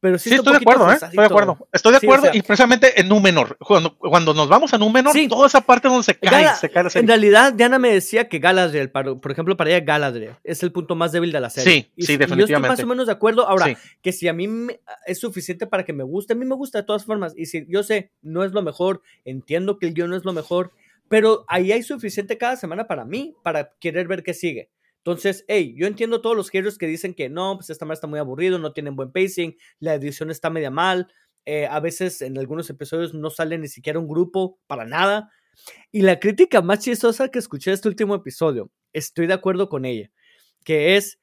Pero 0.03 0.18
sí, 0.18 0.34
estoy 0.34 0.55
de 0.55 0.59
acuerdo, 0.59 0.90
¿eh? 0.90 0.94
Estoy 0.94 1.11
de 1.16 1.24
acuerdo. 1.24 1.68
Estoy 1.72 1.92
de 1.92 2.00
Sí, 2.00 2.07
o 2.07 2.11
acuerdo 2.11 2.24
sea- 2.32 2.34
y 2.36 2.42
precisamente 2.42 3.00
en 3.00 3.09
Númenor, 3.09 3.57
cuando, 3.59 3.96
cuando 3.96 4.34
nos 4.34 4.48
vamos 4.48 4.74
a 4.74 4.78
Númenor, 4.78 5.12
Sí. 5.12 5.28
toda 5.28 5.46
esa 5.46 5.61
parte 5.61 5.86
donde 5.86 6.03
se 6.03 6.16
cae, 6.18 6.42
Gala- 6.42 6.57
se 6.57 6.68
cae 6.70 6.82
la 6.82 6.90
En 6.92 7.07
realidad, 7.07 7.53
Diana 7.53 7.78
me 7.78 7.92
decía 7.92 8.28
que 8.28 8.40
Galadriel, 8.40 8.90
para- 8.90 9.14
por 9.14 9.30
ejemplo, 9.30 9.57
para 9.57 9.70
ella 9.70 9.78
Galadriel 9.78 10.34
es 10.42 10.61
el 10.64 10.72
punto 10.72 10.96
más 10.96 11.12
débil 11.12 11.30
de 11.30 11.38
la 11.38 11.50
serie. 11.50 11.72
Sí, 11.72 11.78
Y 11.78 11.82
sí, 11.82 11.86
y 11.86 11.94
Yo 11.94 12.03
estoy 12.03 12.16
definitivamente. 12.16 12.68
más 12.72 12.84
o 12.84 12.86
menos 12.88 13.07
de 13.07 13.12
acuerdo. 13.12 13.46
Ahora, 13.48 13.78
que 14.03 14.12
si 14.12 14.26
a 14.26 14.32
mí 14.32 14.48
me- 14.48 14.80
es 15.07 15.20
suficiente 15.20 15.68
para 15.68 15.84
que 15.84 15.92
me 15.92 16.03
guste, 16.03 16.32
a 16.32 16.36
mí 16.36 16.44
me 16.46 16.57
gusta 16.57 16.78
de 16.78 16.84
todas 16.84 17.05
formas. 17.05 17.32
Y 17.36 17.46
si 17.46 17.64
yo 17.68 17.84
sé, 17.84 18.11
no 18.22 18.42
es 18.42 18.50
lo 18.50 18.61
mejor, 18.62 19.03
entiendo 19.24 19.78
que 19.78 19.86
el 19.86 19.94
guion 19.94 20.11
no 20.11 20.16
es 20.16 20.24
lo 20.24 20.32
mejor, 20.32 20.72
pero 21.09 21.44
ahí 21.46 21.70
hay 21.70 21.84
suficiente 21.84 22.36
cada 22.38 22.57
semana 22.57 22.88
para 22.88 23.05
mí, 23.05 23.36
para 23.44 23.70
querer 23.78 24.09
ver 24.09 24.24
qué 24.24 24.34
sigue. 24.34 24.68
Entonces, 25.05 25.44
hey, 25.48 25.74
yo 25.76 25.86
entiendo 25.88 26.20
todos 26.20 26.36
los 26.36 26.50
haters 26.50 26.78
que 26.78 26.86
dicen 26.86 27.12
que 27.14 27.28
no, 27.28 27.57
pues 27.57 27.70
esta 27.70 27.84
madre 27.84 27.94
está 27.94 28.07
muy 28.07 28.20
aburrido, 28.20 28.59
no 28.59 28.72
tienen 28.72 28.94
buen 28.94 29.11
pacing, 29.11 29.57
la 29.80 29.94
edición 29.94 30.30
está 30.30 30.48
media 30.48 30.70
mal, 30.70 31.12
eh, 31.44 31.66
a 31.66 31.80
veces 31.80 32.22
en 32.22 32.38
algunos 32.38 32.70
episodios 32.70 33.12
no 33.12 33.28
sale 33.30 33.59
ni 33.59 33.66
siquiera 33.66 33.98
un 33.98 34.07
grupo 34.07 34.61
para 34.68 34.84
nada. 34.84 35.30
Y 35.90 36.03
la 36.03 36.20
crítica 36.20 36.62
más 36.62 36.78
chistosa 36.80 37.28
que 37.28 37.40
escuché 37.40 37.70
de 37.70 37.74
este 37.74 37.88
último 37.88 38.14
episodio, 38.14 38.70
estoy 38.92 39.26
de 39.26 39.34
acuerdo 39.34 39.68
con 39.68 39.84
ella, 39.84 40.11
que 40.64 40.96
es, 40.96 41.18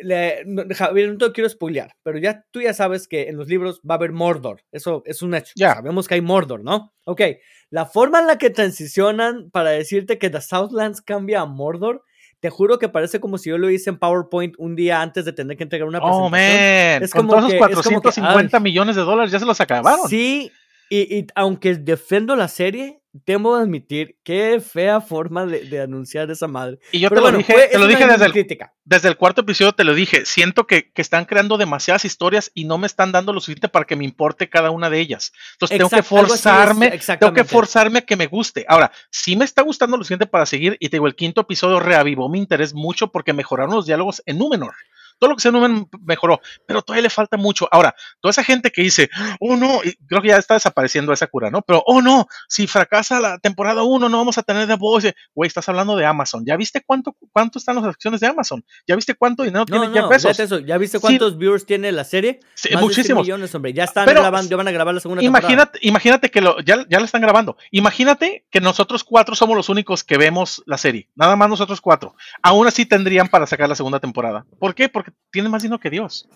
le- 0.00 0.42
no, 0.44 0.64
Javier, 0.74 1.10
no 1.12 1.18
te 1.18 1.32
quiero 1.32 1.48
spoilear, 1.48 1.94
pero 2.02 2.18
ya 2.18 2.44
tú 2.50 2.60
ya 2.60 2.74
sabes 2.74 3.06
que 3.08 3.28
en 3.28 3.36
los 3.36 3.48
libros 3.48 3.80
va 3.88 3.94
a 3.94 3.98
haber 3.98 4.12
Mordor, 4.12 4.62
eso 4.72 5.02
es 5.06 5.22
un 5.22 5.34
hecho, 5.34 5.52
Ya. 5.56 5.74
sabemos 5.74 6.08
que 6.08 6.14
hay 6.14 6.20
Mordor, 6.20 6.62
¿no? 6.64 6.92
Ok, 7.06 7.22
la 7.70 7.86
forma 7.86 8.18
en 8.20 8.26
la 8.26 8.38
que 8.38 8.50
transicionan 8.50 9.50
para 9.50 9.70
decirte 9.70 10.18
que 10.18 10.30
The 10.30 10.40
Southlands 10.40 11.00
cambia 11.00 11.40
a 11.42 11.46
Mordor, 11.46 12.02
te 12.40 12.50
juro 12.50 12.78
que 12.78 12.88
parece 12.88 13.20
como 13.20 13.36
si 13.38 13.50
yo 13.50 13.58
lo 13.58 13.68
hice 13.70 13.90
en 13.90 13.98
PowerPoint 13.98 14.54
un 14.58 14.74
día 14.74 15.02
antes 15.02 15.24
de 15.24 15.32
tener 15.32 15.56
que 15.56 15.62
entregar 15.62 15.86
una 15.86 15.98
Oh, 15.98 16.30
presentación. 16.30 16.30
man. 16.32 17.02
Es 17.02 17.12
Con 17.12 17.26
como 17.26 17.36
todos 17.36 17.50
que- 17.50 17.56
esos 17.58 17.70
es 17.70 17.84
como 17.86 18.00
que, 18.00 18.08
450 18.08 18.60
millones 18.60 18.96
de 18.96 19.02
dólares 19.02 19.30
ya 19.30 19.38
se 19.38 19.44
los 19.46 19.60
acabaron. 19.60 20.08
Sí, 20.08 20.50
Y, 20.92 21.18
y 21.18 21.26
aunque 21.36 21.76
defiendo 21.76 22.34
la 22.34 22.48
serie, 22.48 22.99
temo 23.24 23.54
admitir 23.56 24.16
qué 24.22 24.60
fea 24.60 25.00
forma 25.00 25.44
de, 25.46 25.64
de 25.64 25.80
anunciar 25.80 26.30
esa 26.30 26.46
madre. 26.46 26.78
Y 26.92 27.00
yo 27.00 27.08
Pero 27.08 27.22
te 27.24 27.32
lo 27.32 27.38
dije, 27.38 27.52
fue- 27.52 27.68
te 27.68 27.78
lo 27.78 27.86
dije 27.86 28.06
desde 28.06 28.26
el, 28.26 28.32
crítica. 28.32 28.72
desde 28.84 29.08
el 29.08 29.16
cuarto 29.16 29.40
episodio, 29.40 29.72
te 29.72 29.82
lo 29.84 29.94
dije. 29.94 30.24
Siento 30.26 30.66
que, 30.66 30.92
que 30.92 31.02
están 31.02 31.24
creando 31.24 31.58
demasiadas 31.58 32.04
historias 32.04 32.50
y 32.54 32.64
no 32.64 32.78
me 32.78 32.86
están 32.86 33.10
dando 33.12 33.32
lo 33.32 33.40
suficiente 33.40 33.68
para 33.68 33.84
que 33.84 33.96
me 33.96 34.04
importe 34.04 34.48
cada 34.48 34.70
una 34.70 34.90
de 34.90 35.00
ellas. 35.00 35.32
Entonces 35.54 35.76
tengo 35.78 35.90
que 35.90 36.00
es, 36.00 36.06
forzarme, 36.06 36.98
tengo 37.18 37.32
que 37.34 37.44
forzarme 37.44 37.98
a 37.98 38.02
que 38.02 38.16
me 38.16 38.26
guste. 38.26 38.64
Ahora, 38.68 38.92
sí 39.10 39.34
me 39.36 39.44
está 39.44 39.62
gustando 39.62 39.96
lo 39.96 40.04
suficiente 40.04 40.26
para 40.26 40.46
seguir 40.46 40.76
y 40.78 40.88
te 40.88 40.96
digo, 40.96 41.06
el 41.06 41.16
quinto 41.16 41.40
episodio 41.40 41.80
reavivó 41.80 42.28
mi 42.28 42.38
interés 42.38 42.74
mucho 42.74 43.08
porque 43.08 43.32
mejoraron 43.32 43.74
los 43.74 43.86
diálogos 43.86 44.22
en 44.26 44.38
Númenor. 44.38 44.74
Todo 45.20 45.30
lo 45.30 45.36
que 45.36 45.42
sea 45.42 45.52
Númenor 45.52 45.86
mejoró, 46.02 46.40
pero 46.66 46.82
todavía 46.82 47.02
le 47.02 47.10
falta 47.10 47.36
mucho. 47.36 47.68
Ahora, 47.70 47.94
toda 48.20 48.30
esa 48.30 48.42
gente 48.42 48.70
que 48.72 48.82
dice, 48.82 49.08
oh 49.38 49.54
no, 49.56 49.80
y 49.84 49.94
creo 50.06 50.22
que 50.22 50.28
ya 50.28 50.38
está 50.38 50.54
desapareciendo 50.54 51.12
esa 51.12 51.26
cura, 51.28 51.50
¿no? 51.50 51.62
Pero, 51.62 51.82
oh 51.86 52.00
no, 52.02 52.26
si 52.48 52.66
fracasa 52.66 53.20
la 53.20 53.38
temporada 53.38 53.82
1, 53.82 54.08
no 54.08 54.18
vamos 54.18 54.38
a 54.38 54.42
tener 54.42 54.66
The 54.66 54.76
Voice. 54.76 55.14
Güey, 55.34 55.46
estás 55.48 55.68
hablando 55.68 55.94
de 55.94 56.06
Amazon. 56.06 56.42
¿Ya 56.46 56.56
viste 56.56 56.82
cuánto, 56.84 57.14
cuánto 57.32 57.58
están 57.58 57.76
las 57.76 57.84
acciones 57.84 58.20
de 58.20 58.26
Amazon? 58.26 58.64
¿Ya 58.86 58.96
viste 58.96 59.14
cuánto 59.14 59.42
dinero 59.42 59.60
No, 59.60 59.64
tiene 59.66 59.86
no, 60.00 60.08
fíjate 60.10 60.42
eso. 60.42 60.58
¿Ya 60.60 60.78
viste 60.78 60.98
Sí. 60.98 61.02
cuántos 61.02 61.36
viewers 61.38 61.66
tiene 61.66 61.92
la 61.92 62.04
serie? 62.04 62.40
Sí, 62.54 62.70
Más 62.72 62.80
de 62.80 62.86
muchísimos. 62.86 63.26
100 63.26 63.36
millones, 63.36 63.54
hombre. 63.54 63.72
Ya 63.74 63.84
están 63.84 64.06
Pero- 64.06 64.22
grabando, 64.22 64.48
ya 64.50 64.56
van 64.56 64.68
a 64.68 64.70
grabar 64.70 64.94
la 64.94 65.00
segunda 65.00 65.20
temporada. 65.20 65.46
Imagínate, 65.46 65.78
imagínate 65.82 66.30
que 66.30 66.40
lo, 66.40 66.58
ya, 66.60 66.86
ya 66.88 66.98
la 66.98 67.04
están 67.04 67.20
grabando. 67.20 67.56
Imagínate 67.70 68.46
que 68.50 68.60
nosotros 68.60 69.04
cuatro 69.04 69.34
somos 69.34 69.56
los 69.56 69.68
únicos 69.68 70.02
que 70.04 70.16
vemos 70.16 70.62
la 70.66 70.78
serie. 70.78 71.08
Nada 71.14 71.36
más 71.36 71.48
nosotros 71.48 71.80
cuatro. 71.80 72.14
Aún 72.42 72.66
así 72.66 72.86
tendrían 72.86 73.28
para 73.28 73.46
sacar 73.46 73.68
la 73.68 73.74
segunda 73.74 74.00
temporada. 74.00 74.46
¿Por 74.58 74.74
qué? 74.74 74.88
Porque 74.88 75.09
tienen 75.30 75.50
más 75.50 75.62
dinero 75.62 75.78
que 75.80 75.90
Dios. 75.90 76.28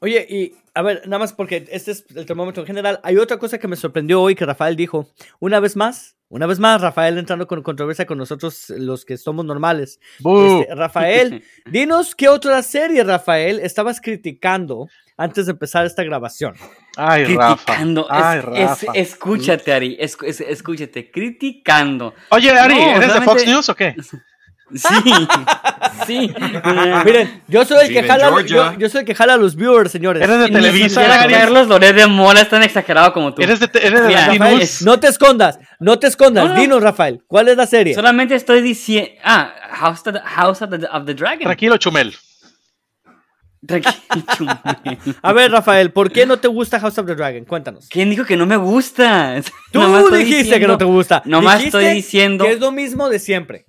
Oye, 0.00 0.26
y 0.28 0.54
a 0.74 0.82
ver, 0.82 1.02
nada 1.06 1.20
más 1.20 1.32
porque 1.32 1.64
este 1.70 1.92
es 1.92 2.04
el 2.16 2.26
termómetro 2.26 2.62
en 2.62 2.66
general. 2.66 2.98
Hay 3.04 3.16
otra 3.18 3.38
cosa 3.38 3.58
que 3.58 3.68
me 3.68 3.76
sorprendió 3.76 4.20
hoy 4.20 4.34
que 4.34 4.44
Rafael 4.44 4.74
dijo. 4.74 5.08
Una 5.38 5.60
vez 5.60 5.76
más, 5.76 6.16
una 6.28 6.46
vez 6.46 6.58
más, 6.58 6.80
Rafael 6.80 7.18
entrando 7.18 7.46
con 7.46 7.62
controversia 7.62 8.04
con 8.04 8.18
nosotros, 8.18 8.70
los 8.70 9.04
que 9.04 9.16
somos 9.16 9.44
normales. 9.44 10.00
Este, 10.18 10.74
Rafael, 10.74 11.44
dinos 11.66 12.16
qué 12.16 12.28
otra 12.28 12.62
serie, 12.62 13.04
Rafael, 13.04 13.60
estabas 13.60 14.00
criticando 14.00 14.88
antes 15.16 15.46
de 15.46 15.52
empezar 15.52 15.86
esta 15.86 16.02
grabación. 16.02 16.56
Ay, 16.96 17.36
Rafa. 17.36 17.54
criticando. 17.64 18.06
Ay, 18.10 18.38
Es- 18.38 18.44
es- 18.44 18.46
Rafa. 18.86 18.92
escúchate, 18.94 19.72
Ari. 19.72 19.96
es- 20.00 20.16
es- 20.24 20.40
escúchate. 20.40 21.12
Criticando. 21.12 22.12
Oye, 22.30 22.50
Ari, 22.50 22.74
No, 22.74 22.96
¿eres 22.96 23.14
de 23.14 23.20
Fox 23.20 23.46
News 23.46 23.68
o 23.68 23.76
qué? 23.76 23.94
Sí. 24.74 24.88
Sí. 26.06 26.32
Miren, 27.04 27.42
yo 27.48 27.64
soy 27.64 27.78
el 27.82 27.88
Vive 27.88 28.02
que 28.02 28.08
jala, 28.08 28.40
yo, 28.42 28.78
yo 28.78 28.88
soy 28.88 29.00
el 29.00 29.06
que 29.06 29.14
jala 29.14 29.34
a 29.34 29.36
los 29.36 29.56
viewers, 29.56 29.90
señores. 29.90 30.22
¿Eres 30.22 30.38
de 30.38 30.48
Ni 30.48 30.52
Televisa? 30.54 31.02
Carlos 31.06 31.68
Loret 31.68 31.94
de 31.94 32.06
Mola 32.06 32.40
es 32.42 32.48
tan 32.48 32.62
exagerado 32.62 33.12
como 33.12 33.34
tú. 33.34 33.42
¿Eres 33.42 33.60
de, 33.60 33.70
eres 33.74 34.02
de 34.02 34.08
Mira, 34.08 34.26
Latino? 34.26 34.44
Rafael, 34.44 34.60
es- 34.62 34.82
no 34.82 34.98
te 35.00 35.08
escondas, 35.08 35.58
no 35.80 35.98
te 35.98 36.06
escondas. 36.06 36.44
No, 36.44 36.54
no. 36.54 36.60
Dinos, 36.60 36.82
Rafael, 36.82 37.22
¿cuál 37.26 37.48
es 37.48 37.56
la 37.56 37.66
serie? 37.66 37.94
Solamente 37.94 38.34
estoy 38.34 38.62
diciendo. 38.62 39.10
Ah, 39.24 39.52
House 39.72 40.06
of 40.06 40.14
the, 40.14 40.20
House 40.20 40.62
of 40.62 40.70
the, 40.70 40.86
of 40.92 41.04
the 41.06 41.14
Dragon. 41.14 41.40
Tranquilo, 41.44 41.76
Chumel. 41.76 42.14
Tranquilo. 43.66 43.94
chumel. 44.36 44.58
A 45.22 45.32
ver, 45.32 45.50
Rafael, 45.52 45.92
¿por 45.92 46.10
qué 46.10 46.26
no 46.26 46.38
te 46.38 46.48
gusta 46.48 46.80
House 46.80 46.98
of 46.98 47.06
the 47.06 47.14
Dragon? 47.14 47.44
Cuéntanos. 47.44 47.88
¿Quién 47.88 48.10
dijo 48.10 48.24
que 48.24 48.36
no 48.36 48.44
me 48.46 48.56
gusta? 48.56 49.40
Tú 49.70 49.80
dijiste 50.14 50.58
que 50.58 50.66
no 50.66 50.76
te 50.78 50.84
gusta. 50.84 51.22
Nomás 51.24 51.58
Dijiste 51.58 51.78
estoy 51.78 51.94
diciendo. 51.94 52.44
que 52.44 52.52
es 52.52 52.60
lo 52.60 52.72
mismo 52.72 53.08
de 53.08 53.18
siempre. 53.18 53.66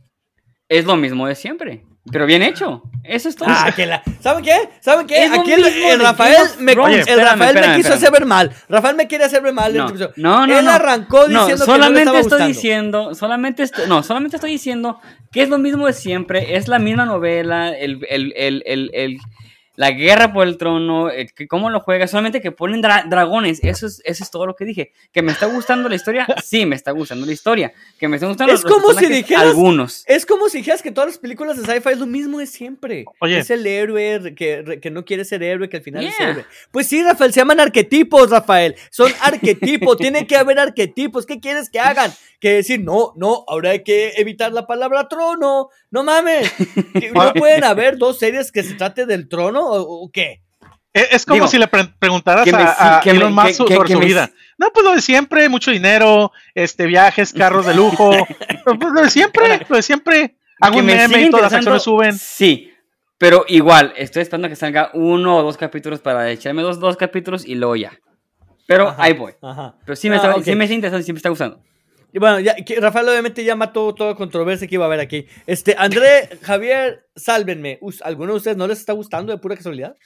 Es 0.68 0.86
lo 0.86 0.96
mismo 0.96 1.28
de 1.28 1.36
siempre. 1.36 1.84
Pero 2.12 2.26
bien 2.26 2.42
hecho. 2.42 2.84
Eso 3.06 3.30
es 3.30 3.36
todo. 3.36 3.48
Ah, 3.50 3.72
que 3.76 3.86
la... 3.86 4.02
¿Saben 4.22 4.44
qué? 4.44 4.70
¿Saben 4.82 5.08
qué? 5.08 5.24
Es 5.26 5.32
Aquí 5.32 5.54
el, 5.54 5.66
el 5.66 6.00
Rafael, 6.00 6.36
me, 6.60 6.74
Thrones. 6.74 6.96
el 6.96 7.00
Espérame, 7.02 7.30
Rafael 7.40 7.56
me 7.56 7.62
quiso 7.62 7.78
espérame. 7.78 7.98
hacer 7.98 8.12
ver 8.12 8.26
mal. 8.26 8.52
Rafael 8.70 8.96
me 8.96 9.08
quiere 9.08 9.24
hacer 9.26 9.42
ver 9.42 9.54
mal. 9.54 9.74
No, 9.76 9.88
no, 10.18 10.48
no. 10.48 10.60
Él 10.60 10.68
arrancó 10.68 11.28
diciendo 11.28 11.66
que 11.66 11.78
no 11.78 11.90
le 11.90 12.00
estaba 12.00 12.20
estoy 12.20 12.22
gustando. 12.22 12.48
diciendo, 12.48 13.16
solamente 13.16 13.64
estoy, 13.64 13.88
no, 13.88 14.04
solamente 14.04 14.36
estoy 14.38 14.52
diciendo 14.52 15.00
que 15.32 15.44
es 15.44 15.50
lo 15.50 15.58
mismo 15.60 15.88
de 15.88 15.94
siempre, 15.94 16.56
es 16.58 16.68
la 16.68 16.80
misma 16.80 17.06
novela, 17.06 17.70
el, 17.70 18.06
el, 18.10 18.34
el, 18.36 18.64
el, 18.66 18.92
el- 18.94 19.18
la 19.76 19.92
guerra 19.92 20.32
por 20.34 20.48
el 20.48 20.58
trono, 20.58 21.10
que 21.36 21.48
cómo 21.48 21.70
lo 21.70 21.80
juega, 21.80 22.08
solamente 22.08 22.42
que 22.42 22.52
ponen 22.52 22.82
dra- 22.84 23.08
dragones, 23.10 23.60
eso 23.64 23.88
es, 23.88 24.02
eso 24.06 24.24
es 24.24 24.30
todo 24.30 24.46
lo 24.46 24.56
que 24.56 24.66
dije. 24.66 24.92
Que 25.12 25.22
me 25.24 25.32
está 25.32 25.48
gustando 25.48 25.90
la 25.90 25.96
historia, 25.96 26.28
sí, 26.44 26.66
me 26.66 26.76
está 26.76 26.92
gustando 26.92 27.26
la 27.26 27.32
historia. 27.32 27.74
Que 27.98 28.08
me 28.08 28.18
está 28.18 28.28
gustando 28.28 28.54
Es 28.54 28.64
los 28.64 28.72
como 28.72 28.94
si 28.94 29.08
dijeras- 29.08 29.42
algunos. 29.48 30.04
Es 30.08 30.26
como 30.26 30.48
si 30.50 30.60
dijeras 30.60 30.82
que 30.84 30.92
todas 30.92 31.10
las 31.10 31.18
películas 31.18 31.58
de 31.58 31.64
sci-fi 31.66 31.90
es 31.94 31.98
lo 32.00 32.06
mismo 32.06 32.40
de 32.40 32.46
siempre. 32.46 33.06
Oye. 33.20 33.40
Es 33.40 33.50
el 33.50 33.66
héroe 33.66 34.36
que, 34.36 34.80
que 34.82 34.92
no 34.92 35.06
quiere 35.06 35.26
ser 35.26 35.42
héroe, 35.42 35.70
que 35.70 35.78
al 35.78 35.84
final 35.84 36.06
es 36.06 36.18
Yeah. 36.20 36.30
héroe. 36.30 36.46
Pues 36.72 36.88
sí, 36.88 37.02
Rafael, 37.04 37.34
se 37.34 37.40
llaman 37.40 37.60
arquetipos, 37.60 38.30
Rafael. 38.30 38.76
Son 38.92 39.12
arquetipos, 39.22 39.98
tiene 39.98 40.28
que 40.28 40.36
haber 40.36 40.60
arquetipos. 40.60 41.26
¿Qué 41.26 41.40
quieres 41.40 41.70
que 41.70 41.80
hagan? 41.80 42.12
Que 42.40 42.56
decir, 42.56 42.82
no, 42.82 43.14
no, 43.16 43.46
ahora 43.48 43.70
hay 43.72 43.84
que 43.84 44.14
evitar 44.18 44.52
la 44.52 44.68
palabra 44.68 45.08
trono. 45.08 45.70
No 45.90 46.04
mames. 46.04 46.52
¿Que 46.94 47.12
¿No 47.12 47.34
pueden 47.34 47.64
haber 47.64 47.98
dos 47.98 48.20
series 48.20 48.52
que 48.52 48.64
se 48.64 48.74
trate 48.76 49.06
del 49.06 49.28
trono 49.30 49.63
o, 49.66 50.04
o 50.06 50.12
qué? 50.12 50.42
Es, 50.94 51.08
es 51.12 51.26
como 51.26 51.36
Digo, 51.36 51.48
si 51.48 51.58
le 51.58 51.68
pre- 51.68 51.90
preguntaras 52.00 52.46
que 52.46 52.52
me 52.52 52.62
a, 52.64 52.98
a 52.98 53.02
que 53.02 53.12
me- 53.12 53.18
Elon 53.18 53.34
Musk 53.34 53.54
sobre 53.68 53.88
que 53.88 53.94
su 53.94 54.00
me 54.00 54.06
vida. 54.06 54.30
No, 54.58 54.70
pues 54.72 54.86
lo 54.86 54.94
de 54.94 55.02
siempre, 55.02 55.50
mucho 55.50 55.72
dinero, 55.72 56.32
este, 56.54 56.86
viajes, 56.86 57.34
carros 57.34 57.66
de 57.66 57.74
lujo. 57.74 58.12
pues 58.66 58.92
lo 58.94 59.02
de 59.02 59.10
siempre, 59.10 59.66
lo 59.68 59.76
de 59.76 59.82
siempre. 59.82 60.36
Hago 60.62 60.78
un 60.80 60.86
me 60.86 60.96
meme 60.96 61.22
y 61.24 61.30
todas 61.30 61.44
las 61.46 61.54
acciones 61.54 61.82
suben. 61.84 62.14
Sí, 62.18 62.72
pero 63.18 63.44
igual, 63.48 63.94
estoy 63.98 64.22
esperando 64.22 64.48
que 64.50 64.56
salga 64.56 64.92
uno 64.94 65.38
o 65.38 65.44
dos 65.44 65.58
capítulos 65.58 66.00
para 66.00 66.30
echarme 66.30 66.62
dos, 66.62 66.80
dos 66.80 66.96
capítulos 66.96 67.44
y 67.46 67.56
luego 67.56 67.76
ya. 67.76 67.92
Pero 68.68 68.90
Ajá, 68.90 69.04
ahí 69.04 69.14
voy. 69.14 69.34
Ajá. 69.42 69.76
Pero 69.86 69.96
sí 69.96 70.10
me, 70.10 70.16
Ah, 70.16 70.18
está, 70.18 70.36
ok. 70.36 70.44
sí 70.44 70.56
me 70.56 70.64
está 70.66 70.76
interesando 70.76 71.02
y 71.02 71.04
sí 71.06 71.12
me 71.12 71.18
está 71.18 71.30
gustando. 71.30 71.60
Y 72.14 72.20
bueno, 72.20 72.40
ya, 72.40 72.56
Rafael 72.80 73.10
obviamente 73.10 73.44
ya 73.44 73.56
mató 73.56 73.96
toda 73.96 74.14
controversia 74.14 74.68
que 74.68 74.76
iba 74.76 74.86
a 74.86 74.88
haber 74.88 75.00
aquí. 75.00 75.26
Este, 75.48 75.76
André, 75.76 76.30
Javier, 76.44 77.10
sálvenme. 77.16 77.80
¿Alguno 78.04 78.34
de 78.34 78.38
ustedes 78.38 78.56
no 78.56 78.68
les 78.68 78.80
está 78.80 78.94
gustando 78.94 79.34
de 79.34 79.40
pura 79.40 79.56
casualidad? 79.56 79.98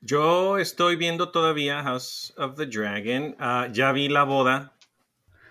Yo 0.00 0.56
estoy 0.56 0.96
viendo 0.96 1.30
todavía 1.30 1.82
House 1.82 2.32
of 2.38 2.56
the 2.56 2.64
Dragon. 2.64 3.36
Ah, 3.38 3.68
ya 3.70 3.92
vi 3.92 4.08
la 4.08 4.24
boda. 4.24 4.72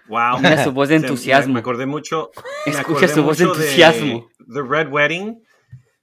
Wow. 0.07 0.39
Mira 0.39 0.63
su 0.63 0.71
voz 0.71 0.89
de 0.89 0.95
entusiasmo. 0.95 1.53
Me, 1.53 1.59
acordé 1.59 1.85
mucho. 1.85 2.31
Escucha 2.65 3.07
su 3.07 3.21
voz 3.21 3.37
de 3.37 3.43
entusiasmo. 3.43 4.27
The 4.51 4.63
Red 4.67 4.91
Wedding. 4.91 5.43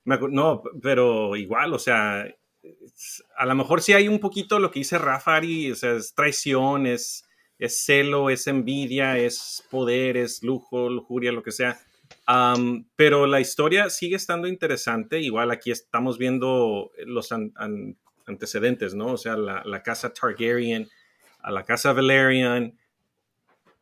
No, 0.04 0.62
pero 0.80 1.34
igual, 1.34 1.74
o 1.74 1.80
sea, 1.80 2.24
a 3.36 3.46
lo 3.46 3.54
mejor 3.56 3.82
sí 3.82 3.94
hay 3.94 4.06
un 4.06 4.20
poquito 4.20 4.60
lo 4.60 4.70
que 4.70 4.78
dice 4.78 4.98
Rafa 4.98 5.34
Ari, 5.34 5.72
o 5.72 5.74
sea, 5.74 5.94
es 5.94 6.14
traición, 6.14 6.86
es, 6.86 7.25
es 7.58 7.84
celo, 7.84 8.30
es 8.30 8.46
envidia, 8.46 9.16
es 9.18 9.64
poder, 9.70 10.16
es 10.16 10.42
lujo, 10.42 10.88
lujuria, 10.90 11.32
lo 11.32 11.42
que 11.42 11.52
sea. 11.52 11.78
Pero 12.96 13.26
la 13.26 13.40
historia 13.40 13.90
sigue 13.90 14.16
estando 14.16 14.48
interesante. 14.48 15.20
Igual 15.20 15.50
aquí 15.50 15.70
estamos 15.70 16.18
viendo 16.18 16.90
los 17.06 17.32
an- 17.32 17.52
an- 17.56 17.96
antecedentes, 18.26 18.94
¿no? 18.94 19.12
O 19.12 19.16
sea, 19.16 19.36
la, 19.36 19.62
la 19.64 19.82
casa 19.82 20.12
Targaryen, 20.12 20.88
a 21.40 21.50
la 21.50 21.64
casa 21.64 21.92
Valerian. 21.92 22.76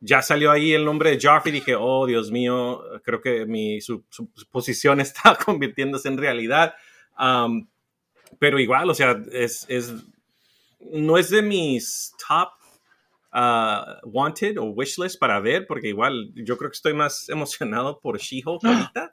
Ya 0.01 0.21
salió 0.21 0.51
ahí 0.51 0.73
el 0.73 0.85
nombre 0.85 1.09
de 1.11 1.19
Joffrey. 1.21 1.51
Dije, 1.51 1.75
oh, 1.75 2.05
Dios 2.05 2.29
mío, 2.31 2.83
creo 3.03 3.21
que 3.21 3.45
mi, 3.45 3.81
su, 3.81 4.03
su 4.09 4.29
posición 4.51 4.99
está 5.01 5.35
convirtiéndose 5.35 6.07
en 6.07 6.17
realidad. 6.17 6.75
Pero 8.39 8.59
igual, 8.59 8.89
o 8.89 8.93
sea, 8.93 9.21
es, 9.31 9.65
es, 9.69 9.93
no 10.91 11.17
es 11.17 11.29
de 11.29 11.41
mis 11.41 12.13
top 12.27 12.49
uh, 13.35 13.99
wanted 14.05 14.57
o 14.57 14.65
wishlist 14.71 15.19
para 15.19 15.39
ver, 15.41 15.67
porque 15.67 15.89
igual 15.89 16.31
yo 16.35 16.57
creo 16.57 16.69
que 16.71 16.75
estoy 16.75 16.93
más 16.93 17.27
emocionado 17.29 17.99
por 17.99 18.17
She-Hulk 18.17 18.63
ahorita. 18.65 19.11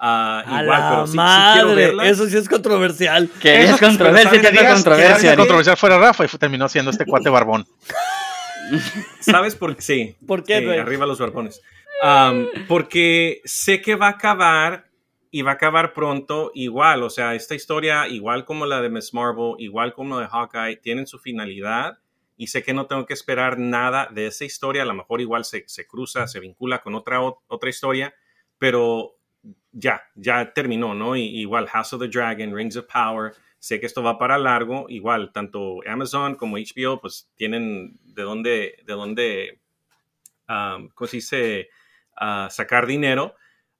Ah, 0.00 0.44
A 0.46 0.62
igual, 0.62 0.80
la 0.80 0.90
pero 0.90 1.06
sí, 1.06 1.10
sí 1.12 1.16
madre, 1.16 1.60
quiero 1.60 1.74
verla. 1.76 2.06
eso 2.08 2.26
sí 2.26 2.36
es 2.36 2.48
controversial. 2.48 3.28
Que 3.40 3.64
es 3.64 3.80
controversia, 3.80 4.30
que. 4.30 4.40
Querías 4.40 4.74
controversia. 4.74 5.36
controversial 5.36 5.76
fuera 5.76 5.98
Rafa 5.98 6.24
y 6.24 6.28
terminó 6.38 6.68
siendo 6.68 6.90
este 6.92 7.04
cuate 7.04 7.28
barbón. 7.30 7.66
¿Sabes 9.20 9.54
por 9.56 9.74
qué? 9.76 9.82
Sí. 9.82 10.16
¿Por 10.26 10.44
qué, 10.44 10.58
Sí, 10.60 10.66
Rey? 10.66 10.78
arriba 10.78 11.06
los 11.06 11.18
barbones. 11.18 11.60
Am, 12.02 12.46
porque 12.68 13.40
sé 13.44 13.80
que 13.80 13.96
va 13.96 14.06
a 14.06 14.10
acabar 14.10 14.86
y 15.30 15.42
va 15.42 15.52
a 15.52 15.54
acabar 15.54 15.92
pronto 15.92 16.52
igual. 16.54 17.02
O 17.02 17.10
sea, 17.10 17.34
esta 17.34 17.54
historia, 17.54 18.06
igual 18.08 18.44
como 18.44 18.66
la 18.66 18.80
de 18.80 18.88
Miss 18.90 19.12
Marvel, 19.12 19.54
igual 19.58 19.94
como 19.94 20.14
la 20.16 20.22
de 20.22 20.28
Hawkeye, 20.28 20.76
tienen 20.76 21.06
su 21.06 21.18
finalidad. 21.18 21.98
Y 22.38 22.46
sé 22.46 22.62
que 22.62 22.72
no 22.72 22.86
tengo 22.86 23.04
que 23.04 23.12
esperar 23.12 23.58
nada 23.58 24.08
de 24.10 24.28
esa 24.28 24.46
historia. 24.46 24.82
A 24.82 24.86
lo 24.86 24.94
mejor 24.94 25.20
igual 25.20 25.44
se, 25.44 25.64
se 25.66 25.86
cruza, 25.86 26.26
se 26.26 26.40
vincula 26.40 26.80
con 26.80 26.94
otra, 26.94 27.20
otra 27.20 27.68
historia. 27.68 28.14
Pero 28.58 29.18
ya, 29.72 30.02
ya 30.14 30.52
terminó, 30.52 30.94
¿no? 30.94 31.16
Y, 31.16 31.24
igual 31.40 31.68
House 31.68 31.92
of 31.92 32.00
the 32.00 32.08
Dragon, 32.08 32.54
Rings 32.54 32.76
of 32.76 32.86
Power, 32.86 33.34
sé 33.58 33.80
que 33.80 33.86
esto 33.86 34.02
va 34.02 34.18
para 34.18 34.38
largo, 34.38 34.86
igual 34.88 35.32
tanto 35.32 35.80
Amazon 35.86 36.34
como 36.36 36.56
HBO 36.56 37.00
pues 37.00 37.30
tienen 37.34 37.98
de 38.02 38.22
dónde, 38.22 38.78
de 38.84 38.92
dónde, 38.92 39.60
um, 40.48 40.88
¿cómo 40.90 41.08
se 41.08 41.16
dice? 41.16 41.68
Ah, 42.16 42.48
sacar 42.50 42.86
dinero, 42.86 43.36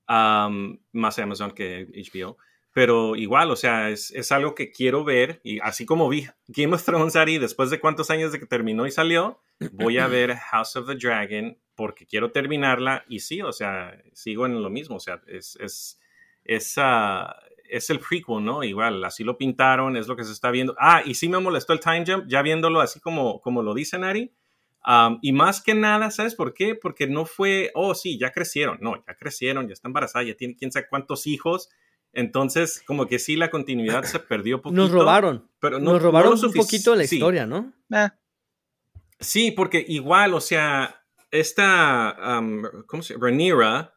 um, 0.09 0.79
más 0.93 1.19
Amazon 1.19 1.51
que 1.51 1.89
HBO. 1.93 2.39
Pero 2.79 3.17
igual, 3.17 3.51
o 3.51 3.57
sea, 3.57 3.91
es, 3.91 4.13
es, 4.13 4.31
algo 4.31 4.55
que 4.55 4.71
quiero 4.71 5.03
ver 5.03 5.41
y 5.43 5.59
así 5.59 5.85
como 5.85 6.09
vi 6.09 6.29
Game 6.47 6.73
of 6.77 6.85
Thrones, 6.85 7.17
Ari, 7.17 7.39
después 7.39 7.71
de 7.71 7.81
cuántos 7.81 8.09
años 8.09 8.31
de 8.31 8.39
que 8.39 8.47
terminó 8.47 8.87
y 8.87 8.93
salió, 8.93 9.43
voy 9.73 9.99
a 9.99 10.07
ver 10.07 10.37
House 10.53 10.77
of 10.77 10.87
the 10.87 10.95
Dragon 10.95 11.59
porque 11.75 12.07
quiero 12.07 12.31
terminarla 12.31 13.05
y 13.09 13.19
sí, 13.19 13.43
o 13.43 13.53
sea, 13.53 14.01
sigo 14.13 14.47
en 14.47 14.63
lo 14.63 14.71
mismo, 14.71 14.95
o 14.95 15.01
sea, 15.01 15.21
es, 15.27 15.59
es, 15.61 16.01
es, 16.45 16.79
uh, 16.79 17.27
es 17.69 17.91
el 17.91 17.99
prequel, 17.99 18.45
¿no? 18.45 18.63
Igual, 18.63 19.03
así 19.03 19.25
lo 19.25 19.37
pintaron, 19.37 19.97
es 19.97 20.07
lo 20.07 20.15
que 20.15 20.23
se 20.23 20.31
está 20.31 20.53
viendo. 20.53 20.77
Ah, 20.79 21.03
y 21.05 21.17
sí 21.17 21.29
me 21.29 21.41
molestó 21.41 21.73
el 21.73 21.81
time 21.81 22.05
jump, 22.07 22.27
ya 22.29 22.43
viéndolo 22.43 22.81
así 22.81 23.01
como, 23.01 23.41
como 23.41 23.61
lo 23.65 23.75
dice 23.75 23.97
Ari. 23.97 24.33
Um, 24.87 25.19
y 25.21 25.33
más 25.33 25.61
que 25.61 25.75
nada, 25.75 26.13
¿sabes 26.13 26.37
por 26.37 26.55
qué? 26.55 26.77
Porque 26.77 27.09
no 27.09 27.27
fue, 27.27 27.73
oh, 27.75 27.97
sí, 27.97 28.21
ya 28.21 28.31
crecieron. 28.31 28.79
No, 28.81 29.05
ya 29.05 29.17
crecieron, 29.17 29.67
ya 29.67 29.73
está 29.73 29.89
embarazada, 29.89 30.23
ya 30.23 30.37
tiene 30.37 30.55
quién 30.55 30.71
sabe 30.71 30.87
cuántos 30.89 31.27
hijos. 31.27 31.71
Entonces, 32.13 32.83
como 32.87 33.07
que 33.07 33.19
sí, 33.19 33.37
la 33.37 33.51
continuidad 33.51 34.05
se 34.05 34.19
perdió 34.19 34.61
poquito. 34.61 34.83
Nos 34.83 34.91
robaron. 34.91 35.49
Pero 35.61 35.79
no, 35.79 35.93
Nos 35.93 36.03
robaron 36.03 36.33
un 36.43 36.53
poquito 36.53 36.95
la 36.95 37.05
historia, 37.05 37.47
¿no? 37.47 37.73
Eh. 37.93 38.09
Sí, 39.21 39.51
porque 39.51 39.85
igual, 39.87 40.35
o 40.35 40.41
sea, 40.41 41.05
esta, 41.31 42.39
um, 42.41 42.63
¿cómo 42.87 43.03
se 43.03 43.15
llama? 43.15 43.27
Rhaenyra 43.27 43.95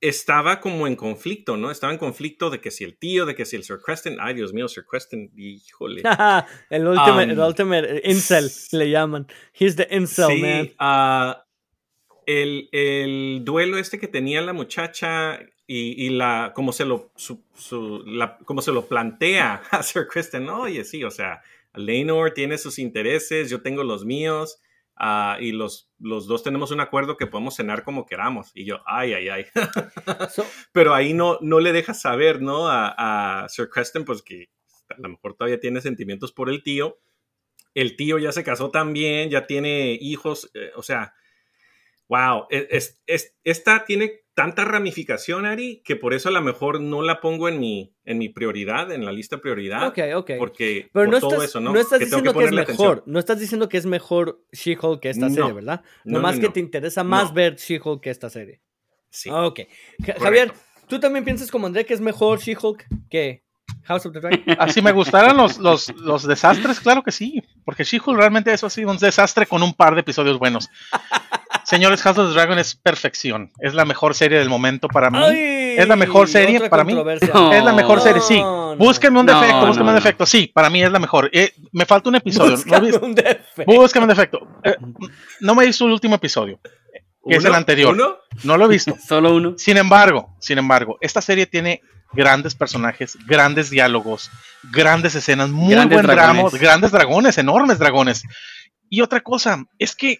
estaba 0.00 0.60
como 0.60 0.86
en 0.86 0.96
conflicto, 0.96 1.56
¿no? 1.56 1.70
Estaba 1.70 1.92
en 1.92 1.98
conflicto 1.98 2.48
de 2.50 2.60
que 2.60 2.70
si 2.70 2.84
el 2.84 2.98
tío, 2.98 3.26
de 3.26 3.34
que 3.34 3.44
si 3.44 3.56
el 3.56 3.64
Sir 3.64 3.80
Creston, 3.84 4.16
ay 4.20 4.34
Dios 4.34 4.52
mío, 4.52 4.66
Sir 4.68 4.84
Creston, 4.84 5.30
híjole. 5.36 6.02
el 6.70 6.86
ultimate, 6.86 7.24
um, 7.24 7.30
el 7.30 7.40
ultimate 7.40 8.02
incel 8.04 8.50
le 8.72 8.90
llaman. 8.90 9.26
He's 9.58 9.76
the 9.76 9.86
incel, 9.90 10.40
man. 10.40 10.70
Uh, 10.80 11.38
el, 12.26 12.68
el, 12.72 13.44
duelo 13.44 13.76
este 13.76 13.98
que 13.98 14.08
tenía 14.08 14.40
la 14.40 14.52
muchacha 14.52 15.40
y, 15.72 16.04
y 16.04 16.10
la, 16.10 16.50
como 16.52 16.72
se 16.72 16.84
lo, 16.84 17.12
su, 17.14 17.44
su, 17.54 18.02
la, 18.04 18.38
como 18.38 18.60
se 18.60 18.72
lo 18.72 18.88
plantea 18.88 19.62
a 19.70 19.84
Sir 19.84 20.08
Creston, 20.08 20.48
oye, 20.48 20.82
sí, 20.82 21.04
o 21.04 21.12
sea, 21.12 21.42
Lenor 21.74 22.32
tiene 22.32 22.58
sus 22.58 22.80
intereses, 22.80 23.48
yo 23.50 23.62
tengo 23.62 23.84
los 23.84 24.04
míos. 24.04 24.60
Uh, 24.98 25.40
y 25.40 25.52
los, 25.52 25.88
los 26.00 26.26
dos 26.26 26.42
tenemos 26.42 26.72
un 26.72 26.80
acuerdo 26.80 27.16
que 27.16 27.28
podemos 27.28 27.54
cenar 27.54 27.84
como 27.84 28.04
queramos. 28.04 28.50
Y 28.52 28.64
yo, 28.64 28.80
ay, 28.84 29.14
ay, 29.14 29.28
ay. 29.28 29.46
so, 30.30 30.44
Pero 30.72 30.92
ahí 30.92 31.14
no, 31.14 31.38
no 31.40 31.60
le 31.60 31.72
dejas 31.72 32.02
saber, 32.02 32.42
¿no? 32.42 32.68
A, 32.68 33.44
a, 33.44 33.48
Sir 33.48 33.70
Creston, 33.70 34.04
pues 34.04 34.22
que 34.22 34.50
a 34.88 35.00
lo 35.00 35.08
mejor 35.08 35.34
todavía 35.34 35.60
tiene 35.60 35.80
sentimientos 35.80 36.32
por 36.32 36.50
el 36.50 36.64
tío. 36.64 36.98
El 37.74 37.94
tío 37.94 38.18
ya 38.18 38.32
se 38.32 38.42
casó 38.42 38.72
también, 38.72 39.30
ya 39.30 39.46
tiene 39.46 39.96
hijos, 40.00 40.50
eh, 40.54 40.72
o 40.74 40.82
sea, 40.82 41.14
wow, 42.08 42.46
es, 42.50 43.00
es, 43.06 43.36
esta 43.44 43.84
tiene 43.84 44.19
tanta 44.34 44.64
ramificación, 44.64 45.44
Ari, 45.44 45.82
que 45.84 45.96
por 45.96 46.14
eso 46.14 46.28
a 46.28 46.32
lo 46.32 46.40
mejor 46.40 46.80
no 46.80 47.02
la 47.02 47.20
pongo 47.20 47.48
en 47.48 47.60
mi, 47.60 47.94
en 48.04 48.18
mi 48.18 48.28
prioridad, 48.28 48.90
en 48.92 49.04
la 49.04 49.12
lista 49.12 49.38
prioridad. 49.38 49.86
Ok, 49.88 49.98
ok. 50.14 50.30
Porque 50.38 50.88
Pero 50.92 51.06
por 51.06 51.08
no 51.14 51.20
todo 51.20 51.30
estás, 51.32 51.44
eso, 51.50 51.60
¿no? 51.60 51.72
no 51.72 51.80
estás 51.80 51.98
Que 51.98 52.04
diciendo 52.06 52.32
que, 52.32 52.44
es 52.44 52.50
mejor. 52.52 52.62
atención. 52.62 53.02
No 53.06 53.18
estás 53.18 53.38
diciendo 53.40 53.68
que 53.68 53.76
es 53.78 53.86
mejor 53.86 54.40
She-Hulk 54.52 55.00
que 55.00 55.10
esta 55.10 55.28
No. 55.28 55.34
serie, 55.34 55.52
¿verdad? 55.52 55.82
No, 56.04 56.18
Nomás 56.18 56.36
no, 56.36 56.40
que 56.42 56.46
no. 56.48 56.52
te 56.54 56.60
interesa 56.60 57.04
más 57.04 57.28
No. 57.28 57.34
ver 57.34 57.56
She-Hulk 57.56 58.00
que 58.02 58.10
esta 58.10 58.30
serie. 58.30 58.60
Sí. 59.10 59.28
Ok. 59.30 59.60
Ja- 60.06 60.14
Javier, 60.20 60.52
¿tú 60.88 60.98
también 61.00 61.24
piensas 61.24 61.50
como 61.50 61.66
André 61.66 61.84
que 61.84 61.94
es 61.94 62.00
mejor 62.00 62.38
She-Hulk 62.38 62.84
que 63.10 63.42
House 63.84 64.06
of 64.06 64.12
the 64.12 64.20
Dragon? 64.20 64.40
Así 64.58 64.80
me 64.80 64.92
gustaran 64.92 65.36
los, 65.36 65.58
los, 65.58 65.88
los 65.96 66.26
desastres, 66.26 66.80
claro 66.80 67.02
que 67.02 67.10
sí. 67.10 67.42
Porque 67.64 67.84
She-Hulk 67.84 68.16
realmente 68.16 68.52
eso 68.52 68.66
ha 68.66 68.70
sido 68.70 68.90
un 68.90 68.96
desastre 68.98 69.46
con 69.46 69.62
un 69.62 69.74
par 69.74 69.94
de 69.94 70.00
episodios 70.02 70.38
buenos. 70.38 70.68
Señores, 71.70 72.02
House 72.02 72.18
of 72.18 72.28
the 72.30 72.34
Dragon 72.34 72.58
es 72.58 72.74
perfección. 72.74 73.52
Es 73.60 73.74
la 73.74 73.84
mejor 73.84 74.16
serie 74.16 74.40
del 74.40 74.48
momento 74.48 74.88
para 74.88 75.08
mí. 75.08 75.18
Ay, 75.22 75.74
es 75.78 75.86
la 75.86 75.94
mejor 75.94 76.26
serie 76.26 76.68
para 76.68 76.82
mí. 76.82 76.94
No. 76.94 77.08
Es 77.52 77.62
la 77.62 77.72
mejor 77.72 77.98
No, 77.98 78.02
serie, 78.02 78.20
sí. 78.20 78.42
Búsquenme 78.76 79.20
un 79.20 79.26
No, 79.26 79.34
defecto, 79.40 79.60
no, 79.60 79.66
búsquenme 79.68 79.90
un 79.90 79.94
defecto. 79.94 80.26
Sí, 80.26 80.50
para 80.52 80.68
mí 80.68 80.82
es 80.82 80.90
la 80.90 80.98
mejor. 80.98 81.30
Eh, 81.32 81.52
me 81.70 81.86
falta 81.86 82.08
un 82.08 82.16
episodio. 82.16 82.56
¿No 82.66 82.80
lo 82.80 82.86
Búscame 82.86 83.06
un 83.06 83.14
defecto. 83.14 83.64
Búscame 83.66 84.02
un 84.04 84.08
defecto. 84.08 84.48
Eh, 84.64 84.76
no 85.38 85.54
me 85.54 85.62
he 85.62 85.66
visto 85.68 85.86
el 85.86 85.92
último 85.92 86.16
episodio, 86.16 86.58
que 87.28 87.36
es 87.36 87.44
el 87.44 87.54
anterior. 87.54 87.94
¿Uno? 87.94 88.16
No 88.42 88.56
lo 88.56 88.64
he 88.64 88.68
visto. 88.68 88.96
Solo 89.06 89.36
uno. 89.36 89.54
Sin 89.56 89.76
embargo, 89.76 90.34
sin 90.40 90.58
embargo, 90.58 90.98
esta 91.00 91.22
serie 91.22 91.46
tiene 91.46 91.82
grandes 92.12 92.56
personajes, 92.56 93.16
grandes 93.28 93.70
diálogos, 93.70 94.28
grandes 94.72 95.14
escenas, 95.14 95.50
muy 95.50 95.70
Grandes 95.74 95.98
buen 96.02 96.06
drama, 96.08 96.32
dragones. 96.32 96.60
grandes 96.60 96.90
dragones, 96.90 97.38
enormes 97.38 97.78
dragones. 97.78 98.24
Y 98.88 99.02
otra 99.02 99.20
cosa, 99.20 99.64
es 99.78 99.94
que 99.94 100.18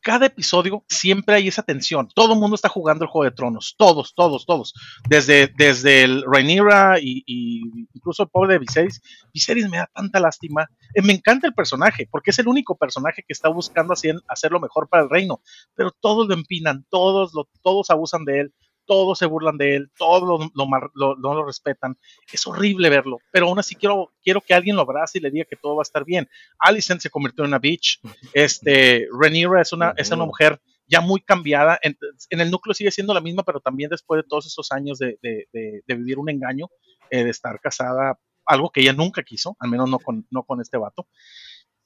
cada 0.00 0.26
episodio 0.26 0.84
siempre 0.88 1.36
hay 1.36 1.48
esa 1.48 1.62
tensión. 1.62 2.08
Todo 2.14 2.34
el 2.34 2.40
mundo 2.40 2.56
está 2.56 2.68
jugando 2.68 3.04
el 3.04 3.10
Juego 3.10 3.24
de 3.24 3.36
Tronos. 3.36 3.74
Todos, 3.78 4.14
todos, 4.14 4.44
todos. 4.46 4.74
Desde, 5.08 5.52
desde 5.56 6.02
el 6.02 6.24
Rhaenyra 6.26 6.98
y, 7.00 7.22
y 7.26 7.86
incluso 7.94 8.24
el 8.24 8.28
pobre 8.28 8.54
de 8.54 8.58
Viserys. 8.58 9.00
Viserys 9.32 9.68
me 9.68 9.78
da 9.78 9.90
tanta 9.94 10.18
lástima. 10.18 10.68
Eh, 10.94 11.02
me 11.02 11.12
encanta 11.12 11.46
el 11.46 11.54
personaje, 11.54 12.08
porque 12.10 12.30
es 12.30 12.38
el 12.38 12.48
único 12.48 12.76
personaje 12.76 13.22
que 13.26 13.32
está 13.32 13.48
buscando 13.48 13.92
hacer, 13.92 14.16
hacer 14.28 14.52
mejor 14.60 14.88
para 14.88 15.04
el 15.04 15.10
reino. 15.10 15.40
Pero 15.74 15.90
todos 15.92 16.26
lo 16.26 16.34
empinan, 16.34 16.84
todos, 16.90 17.32
todos 17.62 17.90
abusan 17.90 18.24
de 18.24 18.40
él, 18.40 18.54
todos 18.86 19.18
se 19.18 19.26
burlan 19.26 19.58
de 19.58 19.76
él, 19.76 19.90
todos 19.98 20.22
lo, 20.22 20.50
lo 20.54 20.66
mar- 20.66 20.90
lo- 20.94 21.16
no 21.16 21.34
lo 21.34 21.44
respetan. 21.44 21.96
Es 22.32 22.46
horrible 22.46 22.88
verlo, 22.88 23.18
pero 23.32 23.46
aún 23.48 23.58
así 23.58 23.74
quiero, 23.74 24.12
quiero 24.22 24.40
que 24.40 24.54
alguien 24.54 24.76
lo 24.76 24.82
abrace 24.82 25.18
y 25.18 25.20
le 25.20 25.30
diga 25.30 25.44
que 25.44 25.56
todo 25.56 25.76
va 25.76 25.82
a 25.82 25.84
estar 25.84 26.04
bien. 26.04 26.28
Alicent 26.58 27.00
se 27.00 27.10
convirtió 27.10 27.44
en 27.44 27.48
una 27.48 27.58
bitch. 27.58 28.00
Este, 28.34 29.08
Rhaenyra 29.12 29.60
es 29.62 29.72
una, 29.72 29.92
es 29.96 30.10
una 30.10 30.24
mujer 30.24 30.60
ya 30.86 31.00
muy 31.00 31.20
cambiada. 31.20 31.78
En, 31.82 31.96
en 32.30 32.40
el 32.40 32.50
núcleo 32.50 32.74
sigue 32.74 32.90
siendo 32.90 33.12
la 33.12 33.20
misma, 33.20 33.42
pero 33.42 33.60
también 33.60 33.90
después 33.90 34.22
de 34.22 34.28
todos 34.28 34.46
esos 34.46 34.70
años 34.72 34.98
de, 34.98 35.18
de- 35.22 35.48
de- 35.52 35.82
de 35.86 35.94
vivir 35.94 36.18
un 36.18 36.30
engaño, 36.30 36.68
eh, 37.10 37.24
de 37.24 37.30
estar 37.30 37.60
casada, 37.60 38.18
algo 38.44 38.70
que 38.70 38.80
ella 38.82 38.92
nunca 38.92 39.22
quiso, 39.24 39.56
al 39.58 39.70
menos 39.70 39.90
no 39.90 39.98
con, 39.98 40.26
no 40.30 40.44
con 40.44 40.60
este 40.60 40.76
vato. 40.78 41.08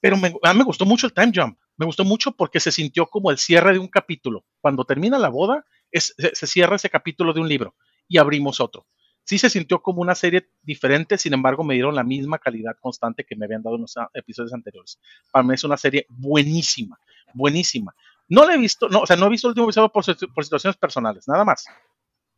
Pero 0.00 0.16
me, 0.16 0.34
a 0.42 0.52
mí 0.54 0.58
me 0.58 0.64
gustó 0.64 0.84
mucho 0.86 1.06
el 1.06 1.12
time 1.12 1.32
jump. 1.34 1.58
Me 1.76 1.86
gustó 1.86 2.04
mucho 2.04 2.32
porque 2.32 2.60
se 2.60 2.72
sintió 2.72 3.06
como 3.06 3.30
el 3.30 3.38
cierre 3.38 3.72
de 3.72 3.78
un 3.78 3.88
capítulo. 3.88 4.44
Cuando 4.60 4.84
termina 4.84 5.18
la 5.18 5.28
boda, 5.28 5.64
se, 5.92 6.46
cierra 6.46 6.76
ese 6.76 6.90
capítulo 6.90 7.32
de 7.32 7.40
un 7.40 7.48
libro 7.48 7.74
y 8.08 8.18
abrimos 8.18 8.60
otro. 8.60 8.86
Sí 9.24 9.38
se 9.38 9.50
sintió 9.50 9.80
como 9.80 10.00
una 10.00 10.14
serie 10.14 10.48
diferente, 10.62 11.18
sin 11.18 11.34
embargo 11.34 11.62
me 11.62 11.74
dieron 11.74 11.94
la 11.94 12.02
misma 12.02 12.38
calidad 12.38 12.76
constante 12.80 13.24
que 13.24 13.36
me 13.36 13.44
habían 13.44 13.62
dado 13.62 13.76
en 13.76 13.82
los 13.82 13.94
episodios 14.14 14.52
anteriores. 14.54 14.98
Para 15.30 15.42
mí 15.42 15.54
es 15.54 15.64
una 15.64 15.76
serie 15.76 16.06
buenísima, 16.08 16.98
buenísima. 17.34 17.94
No 18.28 18.44
la 18.44 18.54
he 18.54 18.58
visto, 18.58 18.88
no, 18.88 19.00
o 19.00 19.06
sea, 19.06 19.16
no 19.16 19.26
he 19.26 19.30
visto 19.30 19.48
el 19.48 19.50
último 19.50 19.66
episodio 19.66 19.90
por 19.90 20.04
situaciones 20.44 20.76
personales, 20.76 21.26
nada 21.28 21.44
más. 21.44 21.66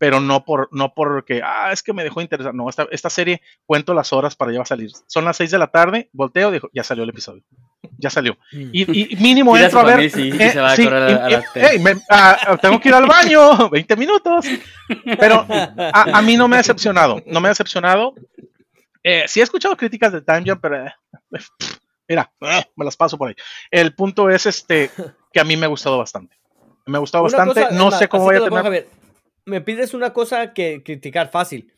Pero 0.03 0.18
no 0.18 0.44
por, 0.44 0.68
no 0.72 0.94
porque, 0.94 1.42
ah, 1.44 1.70
es 1.70 1.80
que 1.80 1.92
me 1.92 2.03
dejó 2.03 2.20
interesar. 2.20 2.53
No, 2.53 2.68
esta, 2.68 2.88
esta 2.90 3.09
serie 3.09 3.40
cuento 3.64 3.94
las 3.94 4.12
horas 4.12 4.34
para 4.34 4.50
ya 4.50 4.59
va 4.59 4.64
a 4.64 4.66
salir. 4.66 4.90
Son 5.07 5.24
las 5.24 5.36
6 5.36 5.53
de 5.53 5.59
la 5.59 5.68
tarde, 5.68 6.11
volteo, 6.12 6.50
dijo, 6.50 6.68
ya 6.72 6.82
salió 6.82 7.05
el 7.05 7.11
episodio. 7.11 7.44
Ya 7.98 8.11
salió. 8.11 8.36
Y, 8.50 9.12
y 9.12 9.14
mínimo 9.22 9.57
entro 9.57 9.78
a 9.78 9.84
ver. 9.84 10.11
tengo 12.61 12.80
que 12.80 12.88
ir 12.88 12.94
al 12.96 13.07
baño, 13.07 13.68
20 13.70 13.96
minutos. 13.96 14.44
Pero 15.20 15.46
a, 15.48 16.18
a 16.18 16.20
mí 16.20 16.36
no 16.36 16.48
me 16.48 16.57
ha 16.57 16.59
decepcionado, 16.59 17.22
no 17.24 17.40
me 17.40 17.46
ha 17.46 17.50
decepcionado. 17.50 18.16
Eh, 19.05 19.22
sí 19.28 19.38
he 19.38 19.44
escuchado 19.44 19.76
críticas 19.76 20.12
de 20.12 20.22
Time 20.22 20.42
Jump, 20.44 20.61
pero 20.61 20.84
eh, 20.84 20.92
pff, 21.30 21.76
mira, 22.09 22.28
eh, 22.40 22.64
me 22.74 22.84
las 22.84 22.96
paso 22.96 23.16
por 23.16 23.28
ahí. 23.28 23.36
El 23.70 23.94
punto 23.94 24.28
es 24.28 24.46
este 24.46 24.90
que 25.32 25.38
a 25.38 25.44
mí 25.44 25.57
me 25.57 25.66
ha 25.66 25.68
gustado 25.68 25.96
bastante. 25.96 26.36
Me 26.86 26.96
ha 26.96 27.00
gustado 27.00 27.22
Una 27.22 27.36
bastante, 27.36 27.62
cosa, 27.68 27.74
no 27.76 27.92
sé 27.92 28.09
cómo 28.09 28.24
voy 28.24 28.34
a 28.34 28.42
tener. 28.42 28.88
Me 29.45 29.61
pides 29.61 29.95
una 29.95 30.12
cosa 30.12 30.53
que 30.55 30.82
criticar 30.84 31.30
fácil. 31.30 31.72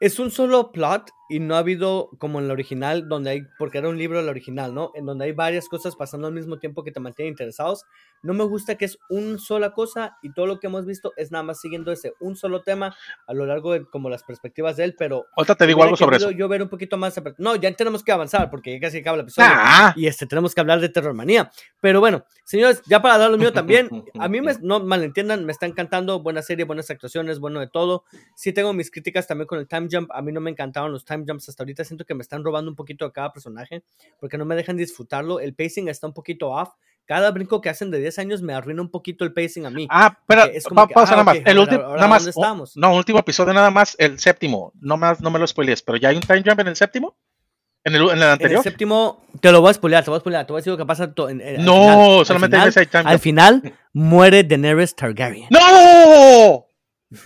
Es 0.00 0.18
un 0.18 0.30
solo 0.30 0.72
plot 0.72 1.10
y 1.28 1.40
no 1.40 1.56
ha 1.56 1.58
habido 1.58 2.10
como 2.18 2.38
en 2.38 2.48
la 2.48 2.54
original, 2.54 3.08
donde 3.08 3.30
hay, 3.30 3.42
porque 3.58 3.78
era 3.78 3.88
un 3.88 3.98
libro 3.98 4.20
el 4.20 4.28
original, 4.28 4.74
¿no? 4.74 4.92
En 4.94 5.06
donde 5.06 5.26
hay 5.26 5.32
varias 5.32 5.68
cosas 5.68 5.96
pasando 5.96 6.26
al 6.26 6.32
mismo 6.32 6.58
tiempo 6.58 6.84
que 6.84 6.92
te 6.92 7.00
mantienen 7.00 7.32
interesados. 7.32 7.84
No 8.22 8.34
me 8.34 8.44
gusta 8.44 8.76
que 8.76 8.84
es 8.84 8.98
una 9.08 9.38
sola 9.38 9.72
cosa 9.72 10.18
y 10.22 10.32
todo 10.32 10.46
lo 10.46 10.58
que 10.58 10.66
hemos 10.66 10.86
visto 10.86 11.12
es 11.16 11.30
nada 11.30 11.44
más 11.44 11.60
siguiendo 11.60 11.92
ese 11.92 12.14
un 12.20 12.36
solo 12.36 12.62
tema 12.62 12.96
a 13.26 13.34
lo 13.34 13.46
largo 13.46 13.72
de 13.72 13.84
como 13.84 14.08
las 14.10 14.24
perspectivas 14.24 14.76
de 14.76 14.84
él, 14.84 14.94
pero 14.98 15.26
Ahorita 15.36 15.54
te 15.54 15.66
digo 15.66 15.82
algo 15.82 15.96
sobre 15.96 16.16
eso. 16.16 16.30
Yo 16.30 16.48
ver 16.48 16.62
un 16.62 16.68
poquito 16.68 16.96
más. 16.96 17.14
No, 17.38 17.56
ya 17.56 17.72
tenemos 17.72 18.02
que 18.02 18.12
avanzar 18.12 18.50
porque 18.50 18.72
ya 18.72 18.80
casi 18.80 18.98
acaba 18.98 19.16
el 19.16 19.22
episodio. 19.22 19.48
Ah, 19.50 19.92
Y 19.96 20.06
este, 20.06 20.26
tenemos 20.26 20.54
que 20.54 20.60
hablar 20.60 20.80
de 20.80 20.88
Terrormanía. 20.88 21.50
Pero 21.80 22.00
bueno, 22.00 22.24
señores, 22.44 22.82
ya 22.86 23.02
para 23.02 23.18
dar 23.18 23.30
lo 23.30 23.38
mío 23.38 23.52
también, 23.52 23.88
a 24.18 24.28
mí 24.28 24.40
me, 24.40 24.54
no 24.62 24.80
malentiendan, 24.80 25.44
me 25.44 25.52
está 25.52 25.66
encantando, 25.66 26.20
buena 26.20 26.42
serie, 26.42 26.64
buenas 26.64 26.90
actuaciones, 26.90 27.38
bueno 27.38 27.60
de 27.60 27.68
todo. 27.68 28.04
Sí 28.34 28.52
tengo 28.52 28.72
mis 28.72 28.90
críticas 28.90 29.26
también 29.26 29.46
con 29.46 29.58
el 29.58 29.68
time 29.68 29.88
jump, 29.90 30.10
a 30.12 30.22
mí 30.22 30.32
no 30.32 30.40
me 30.40 30.50
encantaron 30.50 30.92
los 30.92 31.04
time 31.04 31.17
jumps 31.26 31.48
hasta 31.48 31.62
ahorita, 31.62 31.84
siento 31.84 32.04
que 32.04 32.14
me 32.14 32.22
están 32.22 32.44
robando 32.44 32.70
un 32.70 32.76
poquito 32.76 33.04
de 33.06 33.12
cada 33.12 33.32
personaje, 33.32 33.82
porque 34.20 34.36
no 34.38 34.44
me 34.44 34.54
dejan 34.56 34.76
disfrutarlo, 34.76 35.40
el 35.40 35.54
pacing 35.54 35.88
está 35.88 36.06
un 36.06 36.12
poquito 36.14 36.50
off. 36.50 36.70
Cada 37.06 37.30
brinco 37.30 37.62
que 37.62 37.70
hacen 37.70 37.90
de 37.90 37.98
10 38.00 38.18
años 38.18 38.42
me 38.42 38.52
arruina 38.52 38.82
un 38.82 38.90
poquito 38.90 39.24
el 39.24 39.32
pacing 39.32 39.64
a 39.64 39.70
mí. 39.70 39.86
ah, 39.90 40.18
Porque 40.26 40.50
es 40.58 40.64
como 40.64 40.82
pa- 40.82 40.88
que, 40.88 40.94
pausa 40.94 41.14
ah, 41.14 41.16
nada 41.16 41.24
más. 41.24 41.36
ok, 41.38 41.42
el 41.46 41.58
último, 41.58 41.82
nada 41.82 42.06
más. 42.06 42.22
¿dónde 42.24 42.30
estamos? 42.30 42.76
No, 42.76 42.94
último 42.94 43.18
episodio 43.20 43.54
nada 43.54 43.70
más, 43.70 43.96
el 43.98 44.18
séptimo. 44.18 44.72
No 44.80 44.98
me, 44.98 45.06
no 45.20 45.30
me 45.30 45.38
lo 45.38 45.46
spoilees, 45.46 45.80
pero 45.82 45.96
ya 45.96 46.10
hay 46.10 46.16
un 46.16 46.22
time 46.22 46.42
jump 46.44 46.60
en 46.60 46.68
el 46.68 46.76
séptimo. 46.76 47.16
En 47.82 47.94
el, 47.94 48.02
en 48.02 48.08
el 48.08 48.12
En 48.16 48.22
el 48.24 48.28
anterior. 48.28 48.62
séptimo, 48.62 49.24
te 49.40 49.50
lo 49.50 49.62
voy 49.62 49.70
a 49.70 49.74
spoilear, 49.74 50.04
te 50.04 50.10
voy 50.10 50.18
a 50.18 50.20
spoilear, 50.20 50.46
te 50.46 50.52
voy 50.52 50.58
a 50.58 50.60
decir 50.60 50.70
lo 50.72 50.76
que 50.76 50.84
pasa 50.84 51.04
en- 51.30 51.40
en- 51.40 51.60
al 51.60 51.64
No, 51.64 51.72
final. 51.72 52.18
Al 52.18 52.26
solamente 52.26 52.56
hay 52.58 52.72
final- 52.72 52.88
time 52.90 53.10
Al 53.10 53.18
final 53.18 53.72
muere 53.94 54.44
Daenerys 54.44 54.94
Targaryen. 54.94 55.48
¡No! 55.48 56.66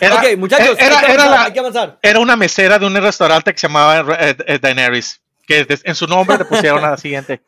Era, 0.00 0.14
ok, 0.16 0.36
muchachos, 0.36 0.76
era, 0.78 0.98
hay, 0.98 1.06
que 1.06 1.12
era 1.12 1.22
avanzar, 1.24 1.30
la- 1.30 1.44
hay 1.44 1.52
que 1.52 1.58
avanzar. 1.60 1.98
era 2.02 2.18
una 2.20 2.36
mesera 2.36 2.78
de 2.78 2.86
un 2.86 2.94
restaurante 2.94 3.52
que 3.52 3.58
se 3.58 3.66
llamaba 3.68 4.16
eh, 4.20 4.36
eh, 4.46 4.58
Daenerys, 4.60 5.20
que 5.46 5.66
en 5.82 5.94
su 5.94 6.06
nombre 6.06 6.38
le 6.38 6.44
pusieron 6.44 6.84
a 6.84 6.90
la 6.90 6.96
siguiente. 6.96 7.42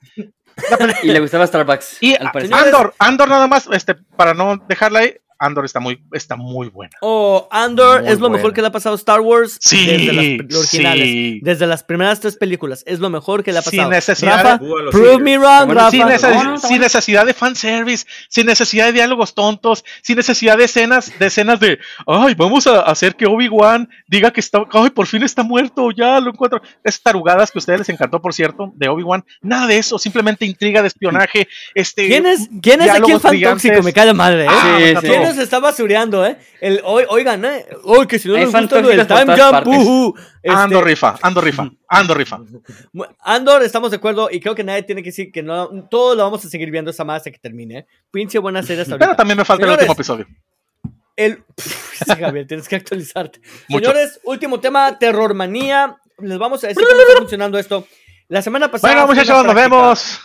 Y 1.03 1.11
le 1.13 1.21
gustaba 1.21 1.47
Starbucks. 1.47 1.99
Y 2.01 2.17
Andor, 2.53 2.95
Andor 2.99 3.29
nada 3.29 3.47
más, 3.47 3.69
este, 3.73 3.95
para 3.95 4.35
no 4.35 4.57
dejarla 4.69 5.01
ahí, 5.01 5.17
Andor 5.43 5.65
está 5.65 5.81
muy, 5.81 5.99
está 6.13 6.37
muy 6.37 6.69
buena. 6.69 6.93
Oh, 7.01 7.49
Andor 7.51 8.03
Muy 8.03 8.11
es 8.11 8.19
lo 8.19 8.29
buena. 8.29 8.37
mejor 8.37 8.53
que 8.53 8.61
le 8.61 8.67
ha 8.69 8.73
pasado 8.73 8.95
a 8.95 8.99
Star 8.99 9.21
Wars 9.21 9.57
Sí, 9.59 9.87
desde 9.87 10.13
las 10.13 10.57
originales. 10.59 11.05
sí. 11.09 11.41
Desde 11.43 11.67
las 11.67 11.83
primeras 11.83 12.21
tres 12.21 12.37
películas. 12.37 12.83
Es 12.87 12.99
lo 13.01 13.09
mejor 13.09 13.43
que 13.43 13.51
le 13.51 13.59
ha 13.59 13.63
Sin 13.63 13.79
pasado. 13.79 13.91
necesidad 13.91 14.37
Rafa, 14.45 14.59
de- 14.59 14.91
prove 14.91 15.19
me 15.19 15.39
wrong, 15.39 15.65
Bueno, 15.67 15.75
Rafa. 15.81 15.91
sin, 15.93 16.01
no, 16.01 16.45
no, 16.45 16.59
sin 16.59 16.79
necesidad 16.81 17.25
de 17.25 17.33
fanservice, 17.33 18.05
sin 18.29 18.45
necesidad 18.47 18.85
de 18.87 18.93
diálogos 18.93 19.35
tontos, 19.35 19.83
sin 20.03 20.17
necesidad 20.17 20.59
de 20.59 20.65
escenas, 20.65 21.11
de 21.19 21.27
escenas 21.27 21.59
de, 21.59 21.79
ay, 22.07 22.35
vamos 22.35 22.67
a 22.67 22.83
hacer 22.83 23.17
que 23.17 23.25
Obi-Wan 23.25 23.89
diga 24.09 24.31
que 24.33 24.41
está, 24.41 24.63
ay, 24.73 24.91
por 24.91 25.07
fin 25.07 25.23
está 25.23 25.43
muerto, 25.43 25.91
ya 25.91 26.21
lo 26.21 26.33
encuentro. 26.33 26.61
Esas 26.85 27.01
tarugadas 27.03 27.51
que 27.51 27.59
a 27.59 27.61
ustedes 27.61 27.79
les 27.81 27.89
encantó, 27.89 28.21
por 28.21 28.35
cierto, 28.35 28.73
de 28.77 28.89
Obi-Wan, 28.91 29.25
nada 29.41 29.67
de 29.67 29.79
eso, 29.79 29.99
simplemente 29.99 30.45
intriga 30.45 30.83
de 30.83 30.89
espionaje. 30.89 31.49
Este, 31.75 32.09
¿Quién 32.09 32.27
es, 32.27 32.47
quién 32.61 32.83
es 32.83 32.91
aquí 32.91 33.13
el 33.13 33.21
fan 33.21 33.41
tóxico? 33.41 33.83
Me 33.83 33.95
cae 33.95 34.05
de 34.07 34.13
madre, 34.13 34.45
¿eh? 34.45 34.49
Ah, 34.51 34.77
Sí. 35.01 35.30
¿Quién 35.31 35.37
nos 35.37 35.45
está 35.45 35.59
basureando, 35.61 36.25
eh? 36.27 36.39
El, 36.61 36.81
oi- 36.85 37.07
oigan, 37.09 37.45
¿eh? 37.45 37.67
Oye, 37.85 38.07
que 38.07 38.19
si 38.19 38.29
no 38.29 38.35
Hay 38.37 38.45
nos 38.45 38.53
gusta 38.55 38.81
lo 38.81 38.89
del 38.89 39.07
time 39.07 39.37
jump, 39.37 39.51
partes. 39.51 39.77
ujú. 39.77 40.15
Este, 40.43 40.81
rifa, 40.83 41.17
ando 41.23 41.41
rifa, 41.41 41.71
ando 41.89 42.15
rifa. 42.15 42.41
Andor, 43.21 43.63
estamos 43.63 43.91
de 43.91 43.97
acuerdo 43.99 44.29
y 44.31 44.41
creo 44.41 44.55
que 44.55 44.65
nadie 44.65 44.83
tiene 44.83 45.03
que 45.03 45.11
decir 45.11 45.31
que 45.33 45.43
no, 45.43 45.69
todo 45.91 46.15
lo 46.15 46.23
vamos 46.25 46.45
a 46.45 46.49
seguir 46.49 46.71
viendo 46.71 46.91
esa 46.91 47.05
más 47.05 47.19
hasta 47.19 47.31
que 47.31 47.39
termine, 47.39 47.79
¿eh? 47.79 47.87
Pinche 48.11 48.39
buena 48.39 48.63
serie 48.63 48.83
hasta 48.83 48.99
Pero 48.99 49.15
también 49.17 49.39
me 49.39 49.45
falta 49.45 49.65
Señores, 49.65 49.85
el 49.85 49.91
último 49.91 49.95
episodio. 49.95 50.27
El... 51.17 51.45
Sí, 52.01 52.13
Javier, 52.19 52.47
tienes 52.47 52.67
que 52.67 52.77
actualizarte. 52.77 53.41
Mucho. 53.69 53.91
Señores, 53.91 54.21
último 54.25 54.59
tema, 54.59 54.99
terror 54.99 55.35
manía. 55.35 55.99
Les 56.19 56.39
vamos 56.39 56.65
a 56.65 56.69
decir 56.69 56.83
cómo 56.83 56.99
está 57.03 57.19
funcionando 57.19 57.59
esto. 57.59 57.87
La 58.29 58.41
semana 58.41 58.71
pasada. 58.71 58.95
Bueno, 58.95 59.07
muchachos, 59.09 59.45
nos 59.45 59.53
práctica. 59.53 59.77
vemos. 59.77 60.21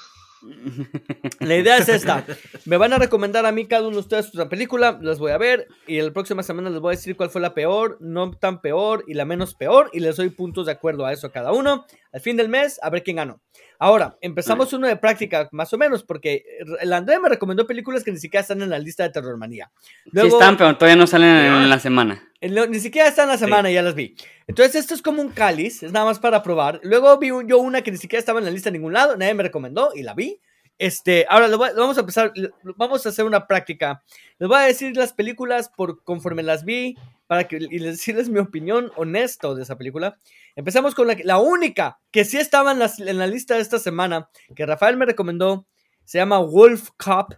La 1.39 1.55
idea 1.55 1.77
es 1.77 1.89
esta. 1.89 2.25
Me 2.65 2.77
van 2.77 2.93
a 2.93 2.97
recomendar 2.97 3.45
a 3.45 3.51
mí 3.51 3.65
cada 3.65 3.87
uno 3.87 3.95
de 3.95 4.01
ustedes 4.01 4.33
una 4.33 4.49
película, 4.49 4.99
las 5.01 5.19
voy 5.19 5.31
a 5.31 5.37
ver 5.37 5.67
y 5.87 6.01
la 6.01 6.11
próxima 6.11 6.43
semana 6.43 6.69
les 6.69 6.79
voy 6.79 6.93
a 6.93 6.97
decir 6.97 7.15
cuál 7.15 7.29
fue 7.29 7.41
la 7.41 7.53
peor, 7.53 7.97
no 7.99 8.31
tan 8.31 8.61
peor 8.61 9.03
y 9.07 9.13
la 9.13 9.25
menos 9.25 9.55
peor 9.55 9.89
y 9.93 9.99
les 9.99 10.17
doy 10.17 10.29
puntos 10.29 10.65
de 10.65 10.71
acuerdo 10.71 11.05
a 11.05 11.13
eso 11.13 11.27
a 11.27 11.31
cada 11.31 11.51
uno. 11.51 11.85
Al 12.11 12.21
fin 12.21 12.37
del 12.37 12.49
mes, 12.49 12.79
a 12.81 12.89
ver 12.89 13.03
quién 13.03 13.17
ganó. 13.17 13.41
Ahora, 13.79 14.17
empezamos 14.21 14.71
uno 14.73 14.87
de 14.87 14.95
práctica, 14.97 15.49
más 15.51 15.71
o 15.73 15.77
menos, 15.77 16.03
porque 16.03 16.43
el 16.79 16.93
André 16.93 17.19
me 17.19 17.29
recomendó 17.29 17.67
películas 17.67 18.03
que 18.03 18.11
ni 18.11 18.17
siquiera 18.17 18.41
están 18.41 18.61
en 18.61 18.69
la 18.69 18.79
lista 18.79 19.03
de 19.03 19.09
Terror 19.09 19.37
Manía. 19.37 19.71
Sí 20.05 20.09
Luego, 20.13 20.39
están, 20.39 20.57
pero 20.57 20.77
todavía 20.77 20.95
no 20.95 21.07
salen 21.07 21.29
en 21.29 21.69
la 21.69 21.79
semana. 21.79 22.23
en 22.41 22.55
lo- 22.55 22.67
ni 22.67 22.79
siquiera 22.79 23.07
está 23.07 23.23
en 23.23 23.29
la 23.29 23.37
semana, 23.37 23.69
ya 23.71 23.81
las 23.81 23.95
vi. 23.95 24.15
Entonces, 24.47 24.75
esto 24.75 24.93
es 24.93 25.01
como 25.01 25.21
un 25.21 25.29
cáliz, 25.29 25.83
es 25.83 25.91
nada 25.91 26.05
más 26.05 26.19
para 26.19 26.41
probar. 26.43 26.79
Luego 26.83 27.17
vi 27.17 27.31
un- 27.31 27.47
yo 27.47 27.57
una 27.59 27.81
que 27.81 27.91
ni 27.91 27.97
siquiera 27.97 28.19
estaba 28.19 28.39
en 28.39 28.45
la 28.45 28.51
lista 28.51 28.69
de 28.69 28.77
ningún 28.77 28.93
lado, 28.93 29.17
nadie 29.17 29.33
me 29.33 29.43
recomendó 29.43 29.91
y 29.95 30.03
la 30.03 30.13
vi. 30.13 30.39
Este, 30.77 31.25
ahora 31.29 31.47
lo 31.47 31.55
lo 31.57 31.73
vamos 31.81 31.97
a 31.97 32.01
empezar, 32.01 32.31
lo- 32.35 32.49
vamos 32.75 33.05
a 33.05 33.09
hacer 33.09 33.23
una 33.25 33.47
práctica. 33.47 34.03
Les 34.39 34.49
voy 34.49 34.57
a 34.57 34.61
decir 34.63 34.95
las 34.97 35.13
películas 35.13 35.69
por 35.69 36.03
conforme 36.03 36.43
las 36.43 36.65
vi 36.65 36.97
para 37.27 37.45
que 37.47 37.55
y 37.57 37.79
les 37.79 37.97
decirles 37.97 38.29
mi 38.29 38.39
opinión 38.39 38.91
honesta 38.97 39.53
de 39.53 39.63
esa 39.63 39.77
película. 39.77 40.17
Empezamos 40.55 40.95
con 40.95 41.07
la, 41.07 41.17
la 41.23 41.37
única 41.37 41.99
que 42.11 42.23
sí 42.23 42.37
estaba 42.37 42.71
en, 42.71 43.17
la 43.17 43.27
lista 43.27 43.55
de 43.55 43.61
esta 43.61 43.77
semana, 43.77 44.29
que 44.55 44.65
Rafael 44.65 44.95
me 44.95 45.05
recomendó, 45.05 45.67
se 46.05 46.17
llama 46.17 46.39
Wolf 46.39 46.89
Cop. 46.97 47.33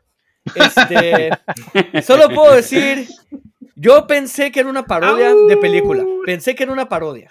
Este, 0.53 1.31
solo 2.03 2.29
puedo 2.29 2.53
decir, 2.53 3.07
yo 3.75 4.05
pensé 4.05 4.51
que 4.51 4.59
era 4.59 4.69
una 4.69 4.85
parodia 4.85 5.33
de 5.33 5.57
película. 5.57 6.05
Pensé 6.25 6.55
que 6.55 6.63
era 6.63 6.71
una 6.71 6.87
parodia. 6.87 7.29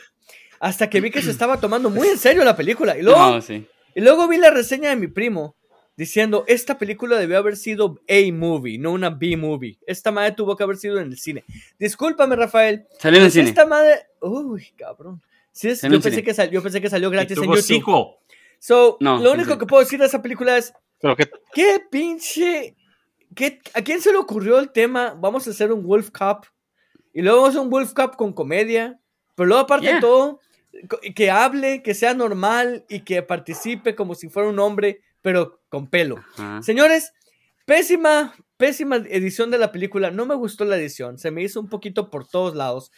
Hasta 0.59 0.91
que 0.91 1.01
vi 1.01 1.11
que 1.11 1.23
se 1.23 1.31
estaba 1.31 1.61
tomando 1.61 1.91
muy 1.91 2.09
en 2.09 2.19
serio 2.19 2.45
la 2.45 2.57
película. 2.57 2.99
Y 2.99 3.03
luego, 3.03 3.19
No, 3.19 3.41
sí. 3.41 3.67
y 3.95 4.01
luego 4.01 4.27
vi 4.27 4.39
la 4.39 4.51
reseña 4.51 4.91
de 4.91 4.97
mi 4.97 5.07
primo 5.07 5.57
diciendo, 5.97 6.45
esta 6.47 6.79
película 6.79 7.17
debió 7.17 7.39
haber 7.39 7.57
sido 7.57 8.01
A-movie, 8.09 8.79
no 8.79 8.93
una 8.93 9.11
B-movie. 9.11 9.79
Esta 9.87 10.13
madre 10.13 10.33
tuvo 10.33 10.57
que 10.57 10.63
haber 10.63 10.77
sido 10.77 10.99
en 10.99 11.09
el 11.09 11.19
cine. 11.19 11.45
Discúlpame, 11.79 12.37
Rafael. 12.37 12.87
Salió 12.99 13.19
en 13.19 13.27
el 13.27 13.33
cine. 13.33 13.49
Esta 13.49 13.67
madre... 13.67 14.07
Uy, 14.21 14.73
cabrón. 14.77 15.23
Sí 15.57 15.69
es- 15.71 15.81
yo, 15.81 16.01
pensé 16.01 16.23
que 16.23 16.35
sal- 16.35 16.51
yo 16.51 16.63
pensé 16.63 16.81
que 16.83 16.91
salió 16.91 17.09
gratis 17.11 17.39
en 17.39 17.45
YouTube. 17.45 17.63
sequel. 17.63 18.05
So, 18.59 18.97
No, 19.01 19.15
lo 19.19 19.31
único 19.33 19.45
serio. 19.51 19.59
que 19.59 19.67
puedo 19.67 19.83
decir 19.83 19.99
de 19.99 20.07
esa 20.07 20.21
película 20.21 20.57
es, 20.59 20.73
Pero 21.01 21.17
que 21.17 21.31
¿Qué 21.55 21.81
pinche? 21.91 22.77
¿Qué- 23.35 23.61
¿A 23.75 23.83
quién 23.83 24.01
se 24.01 24.13
le 24.13 24.19
ocurrió 24.19 24.59
el 24.59 24.71
tema? 24.71 25.15
Vamos 25.19 25.47
a 25.47 25.51
hacer 25.51 25.73
un 25.73 25.83
Wolf 25.83 26.11
Cup. 26.11 26.47
Y 27.13 27.23
luego 27.23 27.39
vamos 27.39 27.49
a 27.49 27.51
hacer 27.53 27.63
un 27.63 27.71
Wolf 27.71 27.93
Cup 27.95 28.17
con 28.17 28.33
comedia. 28.33 28.99
Pero 29.35 29.47
luego, 29.47 29.63
aparte 29.63 29.87
de 29.87 29.93
Yeah. 29.93 30.01
todo, 30.01 30.41
co- 30.89 30.99
que 31.15 31.31
hable, 31.31 31.83
que 31.83 31.95
sea 31.95 32.13
normal 32.15 32.85
y 32.89 33.01
que 33.01 33.23
participe 33.23 33.95
como 33.95 34.15
si 34.15 34.29
fuera 34.29 34.49
un 34.49 34.59
hombre, 34.59 35.01
pero 35.23 35.61
con 35.71 35.87
pelo. 35.89 36.17
Ajá. 36.39 36.63
Señores, 36.63 37.13
pésima, 37.67 38.35
pésima 38.57 38.97
edición 38.97 39.51
de 39.51 39.59
la 39.59 39.73
película. 39.73 40.11
No 40.11 40.25
me 40.27 40.35
gustó 40.35 40.65
la 40.65 40.77
edición. 40.77 41.19
Se 41.19 41.31
me 41.31 41.43
hizo 41.43 41.61
un 41.61 41.69
poquito 41.69 42.11
por 42.11 42.27
todos 42.27 42.55
lados. 42.55 42.91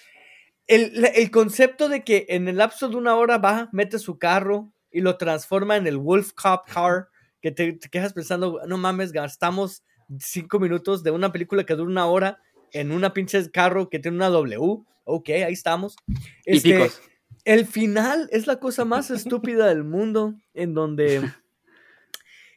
El, 0.69 1.05
el 1.15 1.31
concepto 1.31 1.89
de 1.89 2.05
que 2.05 2.27
en 2.29 2.47
el 2.47 2.59
lapso 2.59 2.89
de 2.89 2.97
una 2.97 3.17
hora 3.17 3.39
va, 3.39 3.69
mete 3.73 3.99
su 3.99 4.19
carro 4.19 4.73
y 4.91 5.01
lo 5.01 5.17
transforma 5.17 5.77
en 5.77 5.87
el 5.87 5.97
Wolf 5.97 6.33
Cop 6.33 6.69
Car, 6.73 7.09
que 7.43 7.51
te, 7.51 7.73
te 7.73 7.89
quedas 7.89 8.13
pensando, 8.13 8.61
no 8.67 8.79
mames, 8.79 9.13
gastamos 9.13 9.83
cinco 10.19 10.59
minutos 10.59 11.03
de 11.03 11.11
una 11.11 11.33
película 11.33 11.65
que 11.65 11.75
dura 11.75 11.91
una 11.91 12.07
hora 12.07 12.41
en 12.73 12.93
una 12.93 13.13
pinche 13.13 13.51
carro 13.51 13.89
que 13.89 13.99
tiene 13.99 14.17
una 14.17 14.29
W. 14.29 14.85
Ok, 15.05 15.31
ahí 15.31 15.53
estamos. 15.53 15.97
Y 16.07 16.57
Este, 16.57 16.75
picos. 16.75 17.01
el 17.45 17.67
final 17.67 18.29
es 18.31 18.47
la 18.47 18.61
cosa 18.61 18.85
más 18.85 19.11
estúpida 19.11 19.67
del 19.69 19.85
mundo, 19.85 20.35
en 20.55 20.75
donde, 20.75 21.23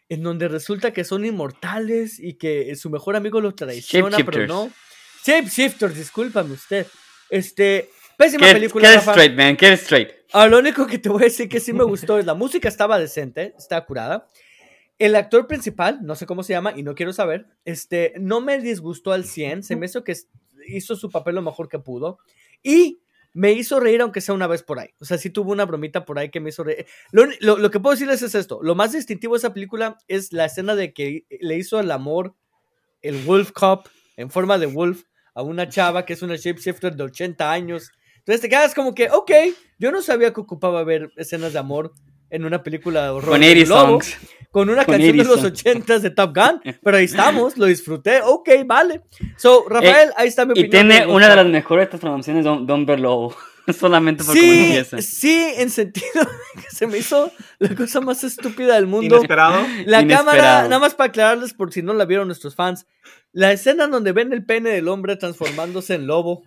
en 0.09 0.23
donde 0.23 0.47
resulta 0.49 0.91
que 0.91 1.05
son 1.05 1.25
inmortales 1.25 2.19
y 2.19 2.33
que 2.33 2.75
su 2.75 2.89
mejor 2.89 3.15
amigo 3.15 3.39
lo 3.39 3.55
traiciona, 3.55 4.17
pero 4.25 4.47
no. 4.47 4.69
Shapeshifters, 5.25 5.95
discúlpame 5.95 6.53
usted. 6.53 6.87
Este, 7.29 7.89
pésima 8.21 8.45
Get, 8.47 8.53
película. 8.55 8.87
get 8.87 8.95
Rafa. 8.97 9.11
straight, 9.11 9.35
man. 9.37 9.57
Get 9.57 9.73
straight. 9.73 10.09
Ah, 10.33 10.47
lo 10.47 10.59
único 10.59 10.87
que 10.87 10.97
te 10.97 11.09
voy 11.09 11.23
a 11.23 11.25
decir 11.25 11.49
que 11.49 11.59
sí 11.59 11.73
me 11.73 11.83
gustó 11.83 12.17
es 12.19 12.25
la 12.25 12.33
música 12.33 12.67
estaba 12.69 12.97
decente, 12.99 13.53
está 13.57 13.83
curada. 13.85 14.27
El 14.99 15.15
actor 15.15 15.47
principal, 15.47 15.99
no 16.03 16.15
sé 16.15 16.25
cómo 16.25 16.43
se 16.43 16.53
llama 16.53 16.73
y 16.75 16.83
no 16.83 16.93
quiero 16.95 17.11
saber, 17.11 17.47
este, 17.65 18.13
no 18.19 18.39
me 18.39 18.59
disgustó 18.59 19.11
al 19.13 19.25
100, 19.25 19.63
se 19.63 19.75
me 19.75 19.87
hizo 19.87 20.03
que 20.03 20.15
hizo 20.67 20.95
su 20.95 21.09
papel 21.09 21.35
lo 21.35 21.41
mejor 21.41 21.67
que 21.67 21.79
pudo 21.79 22.19
y 22.61 23.01
me 23.33 23.51
hizo 23.53 23.79
reír 23.79 24.01
aunque 24.01 24.21
sea 24.21 24.35
una 24.35 24.45
vez 24.45 24.61
por 24.61 24.77
ahí. 24.79 24.89
O 24.99 25.05
sea, 25.05 25.17
sí 25.17 25.29
tuvo 25.31 25.51
una 25.53 25.65
bromita 25.65 26.05
por 26.05 26.19
ahí 26.19 26.29
que 26.29 26.39
me 26.39 26.49
hizo 26.49 26.63
reír. 26.63 26.85
Lo, 27.11 27.25
lo- 27.39 27.57
lo 27.57 27.71
que 27.71 27.79
puedo 27.79 27.93
decirles 27.95 28.21
es 28.21 28.35
esto, 28.35 28.59
lo 28.61 28.75
más 28.75 28.91
distintivo 28.91 29.33
de 29.33 29.39
esa 29.39 29.53
película 29.53 29.97
es 30.07 30.31
la 30.33 30.45
escena 30.45 30.75
de 30.75 30.93
que 30.93 31.25
le 31.41 31.57
hizo 31.57 31.79
el 31.79 31.89
amor 31.91 32.35
el 33.01 33.17
Wolf 33.23 33.51
Cop 33.53 33.87
en 34.17 34.29
forma 34.29 34.59
de 34.59 34.67
Wolf 34.67 35.03
a 35.33 35.41
una 35.41 35.67
chava 35.67 36.05
que 36.05 36.13
es 36.13 36.21
una 36.21 36.35
shapeshifter 36.35 36.95
de 36.95 37.03
80 37.03 37.51
años. 37.51 37.91
Entonces 38.21 38.41
te 38.41 38.49
quedas 38.49 38.73
como 38.73 38.93
que, 38.95 39.09
ok, 39.11 39.31
yo 39.79 39.91
no 39.91 40.01
sabía 40.01 40.31
que 40.33 40.41
ocupaba 40.41 40.83
ver 40.83 41.11
escenas 41.17 41.53
de 41.53 41.59
amor 41.59 41.93
en 42.29 42.45
una 42.45 42.63
película 42.63 43.03
de 43.03 43.09
horror. 43.09 43.29
Con 43.31 43.41
de 43.41 43.51
80 43.51 43.69
lobo, 43.69 43.87
songs. 44.01 44.17
Con 44.51 44.69
una 44.69 44.85
Con 44.85 44.93
canción 44.95 45.17
de 45.17 45.23
80 45.23 45.35
los 45.35 45.51
80 45.51 45.99
de 45.99 46.09
Top 46.11 46.35
Gun. 46.35 46.61
Pero 46.83 46.97
ahí 46.97 47.05
estamos, 47.05 47.57
lo 47.57 47.65
disfruté, 47.65 48.21
ok, 48.23 48.49
vale. 48.65 49.01
So, 49.37 49.65
Rafael, 49.67 50.11
ahí 50.15 50.27
está 50.27 50.45
mi 50.45 50.51
Y 50.55 50.65
opinión. 50.65 50.87
tiene 50.87 51.05
de 51.05 51.11
una 51.11 51.29
de 51.29 51.35
las 51.35 51.45
mejores 51.47 51.89
transformaciones 51.89 52.43
de 52.43 52.49
Don, 52.49 52.65
Don 52.67 52.85
Berlobo. 52.85 53.35
Solamente 53.79 54.23
por 54.23 54.33
cómo 54.33 54.41
Sí, 54.47 54.59
empieza. 54.65 55.01
sí, 55.01 55.45
en 55.57 55.69
sentido 55.69 56.07
que 56.55 56.69
se 56.75 56.87
me 56.87 56.97
hizo 56.97 57.31
la 57.59 57.75
cosa 57.75 58.01
más 58.01 58.23
estúpida 58.23 58.75
del 58.75 58.87
mundo. 58.87 59.17
Inesperado. 59.17 59.61
La 59.85 60.01
Inesperado. 60.01 60.25
cámara, 60.25 60.63
nada 60.63 60.79
más 60.79 60.95
para 60.95 61.09
aclararles 61.09 61.53
por 61.53 61.71
si 61.71 61.81
no 61.83 61.93
la 61.93 62.05
vieron 62.05 62.27
nuestros 62.27 62.55
fans, 62.55 62.85
la 63.33 63.51
escena 63.51 63.87
donde 63.87 64.13
ven 64.13 64.33
el 64.33 64.45
pene 64.45 64.71
del 64.71 64.87
hombre 64.87 65.15
transformándose 65.15 65.93
en 65.93 66.07
lobo, 66.07 66.43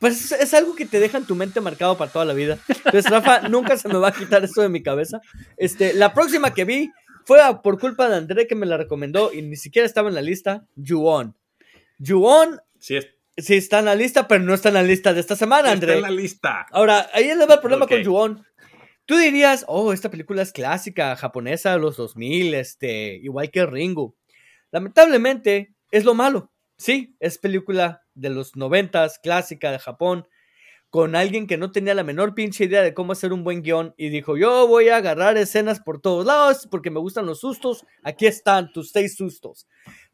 pues 0.00 0.24
es, 0.24 0.32
es 0.40 0.54
algo 0.54 0.74
que 0.74 0.86
te 0.86 1.00
deja 1.00 1.18
en 1.18 1.24
tu 1.26 1.34
mente 1.34 1.60
marcado 1.60 1.96
para 1.98 2.10
toda 2.10 2.24
la 2.24 2.34
vida. 2.34 2.58
Entonces, 2.68 3.10
Rafa, 3.10 3.40
nunca 3.48 3.76
se 3.76 3.88
me 3.88 3.98
va 3.98 4.08
a 4.08 4.12
quitar 4.12 4.44
eso 4.44 4.62
de 4.62 4.68
mi 4.68 4.82
cabeza. 4.82 5.20
Este, 5.56 5.92
la 5.94 6.14
próxima 6.14 6.52
que 6.54 6.64
vi 6.64 6.90
fue 7.24 7.38
por 7.62 7.78
culpa 7.78 8.08
de 8.08 8.16
André 8.16 8.46
que 8.46 8.54
me 8.54 8.66
la 8.66 8.76
recomendó 8.76 9.32
y 9.32 9.42
ni 9.42 9.56
siquiera 9.56 9.86
estaba 9.86 10.08
en 10.08 10.14
la 10.14 10.22
lista, 10.22 10.64
Ju-On. 10.76 11.34
Ju-On 12.04 12.60
Sí, 12.78 12.96
es- 12.96 13.08
sí 13.36 13.54
está 13.56 13.80
en 13.80 13.84
la 13.86 13.94
lista, 13.94 14.26
pero 14.28 14.42
no 14.44 14.54
está 14.54 14.68
en 14.68 14.74
la 14.74 14.82
lista 14.82 15.12
de 15.12 15.20
esta 15.20 15.36
semana, 15.36 15.68
está 15.72 15.72
André. 15.74 15.94
en 15.96 16.02
la 16.02 16.10
lista. 16.10 16.66
Ahora, 16.70 17.08
ahí 17.12 17.26
le 17.34 17.46
va 17.46 17.54
el 17.54 17.60
problema 17.60 17.86
con 17.86 18.02
Ju-On. 18.04 18.44
Tú 19.04 19.16
dirías, 19.16 19.64
oh, 19.68 19.92
esta 19.92 20.10
película 20.10 20.42
es 20.42 20.52
clásica, 20.52 21.16
japonesa 21.16 21.72
de 21.72 21.78
los 21.78 21.96
2000, 21.96 22.54
este, 22.54 23.14
igual 23.16 23.50
que 23.50 23.64
Ringo. 23.64 24.14
Lamentablemente, 24.70 25.72
es 25.90 26.04
lo 26.04 26.14
malo. 26.14 26.50
Sí, 26.76 27.16
es 27.18 27.38
película 27.38 28.02
de 28.20 28.30
los 28.30 28.56
90, 28.56 29.08
clásica 29.22 29.70
de 29.70 29.78
Japón, 29.78 30.26
con 30.90 31.14
alguien 31.14 31.46
que 31.46 31.58
no 31.58 31.70
tenía 31.70 31.94
la 31.94 32.04
menor 32.04 32.34
pinche 32.34 32.64
idea 32.64 32.82
de 32.82 32.94
cómo 32.94 33.12
hacer 33.12 33.32
un 33.32 33.44
buen 33.44 33.62
guion 33.62 33.94
y 33.96 34.08
dijo, 34.08 34.36
yo 34.36 34.66
voy 34.66 34.88
a 34.88 34.96
agarrar 34.96 35.36
escenas 35.36 35.80
por 35.80 36.00
todos 36.00 36.24
lados 36.24 36.66
porque 36.70 36.90
me 36.90 37.00
gustan 37.00 37.26
los 37.26 37.40
sustos. 37.40 37.84
Aquí 38.02 38.26
están 38.26 38.72
tus 38.72 38.90
seis 38.90 39.16
sustos. 39.16 39.66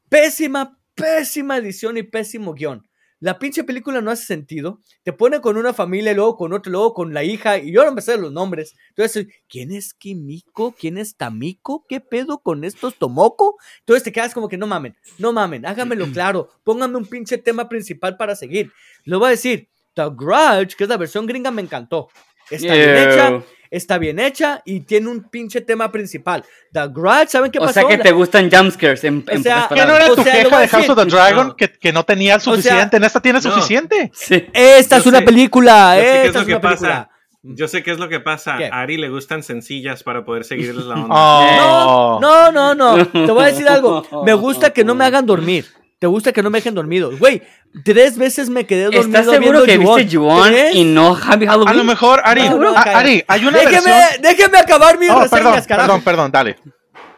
Pésima, 0.09 0.79
pésima 0.95 1.59
edición 1.59 1.97
y 1.97 2.03
pésimo 2.03 2.55
guion. 2.55 2.83
La 3.25 3.39
pinche 3.39 3.65
película 3.65 4.03
no 4.03 4.11
hace 4.11 4.27
sentido. 4.27 4.83
Te 5.03 5.15
pone 5.15 5.41
con 5.41 5.57
una 5.57 5.73
familia, 5.73 6.13
y 6.13 6.15
luego 6.15 6.37
con 6.37 6.53
otro, 6.53 6.71
luego 6.71 6.93
con 6.93 7.15
la 7.15 7.25
hija, 7.25 7.57
y 7.57 7.73
yo 7.73 7.83
no 7.83 7.91
me 7.93 8.03
sé 8.03 8.19
los 8.19 8.31
nombres. 8.31 8.75
Entonces, 8.91 9.29
¿quién 9.49 9.73
es 9.73 9.95
Kimiko? 9.95 10.75
¿Quién 10.79 10.99
es 10.99 11.17
Tamiko? 11.17 11.87
¿Qué 11.89 12.01
pedo 12.01 12.41
con 12.41 12.65
estos 12.65 12.97
Tomoko? 12.97 13.57
Entonces 13.79 14.03
te 14.03 14.13
quedas 14.13 14.35
como 14.35 14.47
que 14.47 14.59
no 14.59 14.67
mamen, 14.67 14.95
no 15.17 15.33
mamen, 15.33 15.65
háganmelo 15.65 16.05
claro. 16.13 16.51
Pónganme 16.65 16.99
un 16.99 17.07
pinche 17.07 17.39
tema 17.39 17.67
principal 17.67 18.19
para 18.19 18.37
seguir. 18.37 18.71
Lo 19.05 19.19
voy 19.19 19.29
a 19.29 19.31
decir. 19.31 19.71
The 19.95 20.11
Grudge, 20.15 20.77
que 20.77 20.85
es 20.85 20.91
la 20.91 20.99
versión 20.99 21.25
gringa, 21.25 21.51
me 21.51 21.63
encantó. 21.63 22.11
Está 22.51 22.75
bien 22.75 22.91
hecha, 22.91 23.43
está 23.77 23.99
bien 23.99 24.19
hecha 24.19 24.63
y 24.65 24.81
tiene 24.81 25.09
un 25.09 25.25
pinche 25.29 25.61
tema 25.61 25.91
principal. 25.93 26.45
The 26.73 26.89
Grudge, 26.89 27.29
¿saben 27.31 27.51
qué 27.51 27.59
O 27.59 27.63
pasó? 27.63 27.75
sea 27.81 27.89
que 27.89 27.99
te 27.99 28.13
gustan 28.13 28.51
jumpscares 28.51 29.05
en, 29.05 29.25
en 29.29 29.43
sea, 29.43 29.69
pocas 29.69 29.81
¿Qué 29.85 29.87
no 29.91 29.97
era 29.97 30.11
O 30.13 30.15
tu 30.17 30.23
sea, 30.23 30.33
queja 30.33 30.61
de 30.61 30.69
House 30.69 30.89
of 30.91 30.99
the. 30.99 31.05
Dragon? 31.07 31.47
No. 31.49 31.57
Que, 31.57 31.71
que 31.73 31.93
no 31.93 32.05
tenía 32.05 32.35
el 32.37 32.41
sea, 32.41 32.53
suficiente. 32.55 32.97
en 32.97 33.05
esta 33.05 33.21
tiene 33.21 33.41
no. 33.41 33.43
suficiente. 33.43 34.11
Sí. 34.15 34.47
Esta 34.53 34.97
Yo 34.97 35.01
es 35.01 35.07
una 35.07 35.19
sé- 35.21 35.25
película, 35.25 35.97
yo 35.97 36.03
sé 36.03 36.07
qué 36.11 36.21
es 36.21 36.27
esta 36.27 36.39
lo 36.39 36.41
es 36.43 36.47
que 36.47 36.61
película. 36.61 36.71
pasa. 36.91 37.11
Yo 37.47 37.69
sé 37.69 37.83
qué 37.83 37.91
es 37.93 37.99
lo 37.99 38.09
que 38.09 38.21
pasa. 38.21 38.57
¿Qué? 38.57 38.67
A 38.73 38.81
Ari 38.81 38.97
le 38.97 39.11
gustan 39.11 39.43
sencillas 39.43 40.03
para 40.03 40.25
poder 40.25 40.45
seguirles 40.45 40.87
la 40.87 40.95
onda. 41.03 41.09
Oh. 41.15 42.19
No, 42.21 42.51
no, 42.51 42.75
no, 42.75 42.97
no. 42.97 43.07
Te 43.07 43.31
voy 43.33 43.45
a 43.45 43.47
decir 43.49 43.69
algo. 43.69 44.07
Me 44.25 44.33
gusta 44.33 44.71
que 44.73 44.83
no 44.83 44.95
me 44.95 45.05
hagan 45.05 45.27
dormir. 45.27 45.67
Te 46.05 46.09
gusta 46.09 46.33
que 46.35 46.43
no 46.43 46.51
me 46.51 46.59
dejen 46.59 46.75
dormido. 46.75 47.17
Güey, 47.17 47.41
tres 47.83 48.19
veces 48.19 48.51
me 48.51 48.67
quedé 48.67 48.85
dormido 48.85 49.05
¿Estás 49.07 49.25
seguro 49.25 49.41
viendo 49.41 49.65
que 49.65 49.79
viste 49.79 50.05
¿Tres? 50.51 50.75
y 50.75 50.85
no 50.85 51.17
Happy 51.17 51.47
Halloween? 51.47 51.69
A 51.71 51.73
lo 51.73 51.83
mejor, 51.85 52.21
Ari, 52.23 52.43
a-. 52.43 52.83
Ari, 52.99 53.25
hay 53.27 53.47
una 53.47 53.57
Déjeme, 53.61 53.91
versión. 53.91 54.21
déjeme 54.23 54.59
acabar 54.59 54.99
mis 54.99 55.09
Oh, 55.09 55.15
reseñas, 55.23 55.31
perdón, 55.31 55.65
carajo. 55.67 55.87
perdón, 55.87 56.03
perdón, 56.05 56.31
dale. 56.31 56.57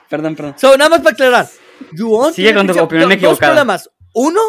Perdón, 0.09 0.37
perdón. 0.37 0.55
So, 0.57 0.76
nada 0.76 0.89
más 0.91 1.01
para 1.01 1.14
aclarar. 1.14 1.49
Ju-On 1.99 2.32
Sigue 2.32 2.55
con 2.55 2.68
tu 2.68 2.78
opinión 2.78 3.09
do- 3.09 3.14
Dos 3.16 3.16
equivocada. 3.16 3.53
problemas. 3.55 3.91
Uno, 4.14 4.41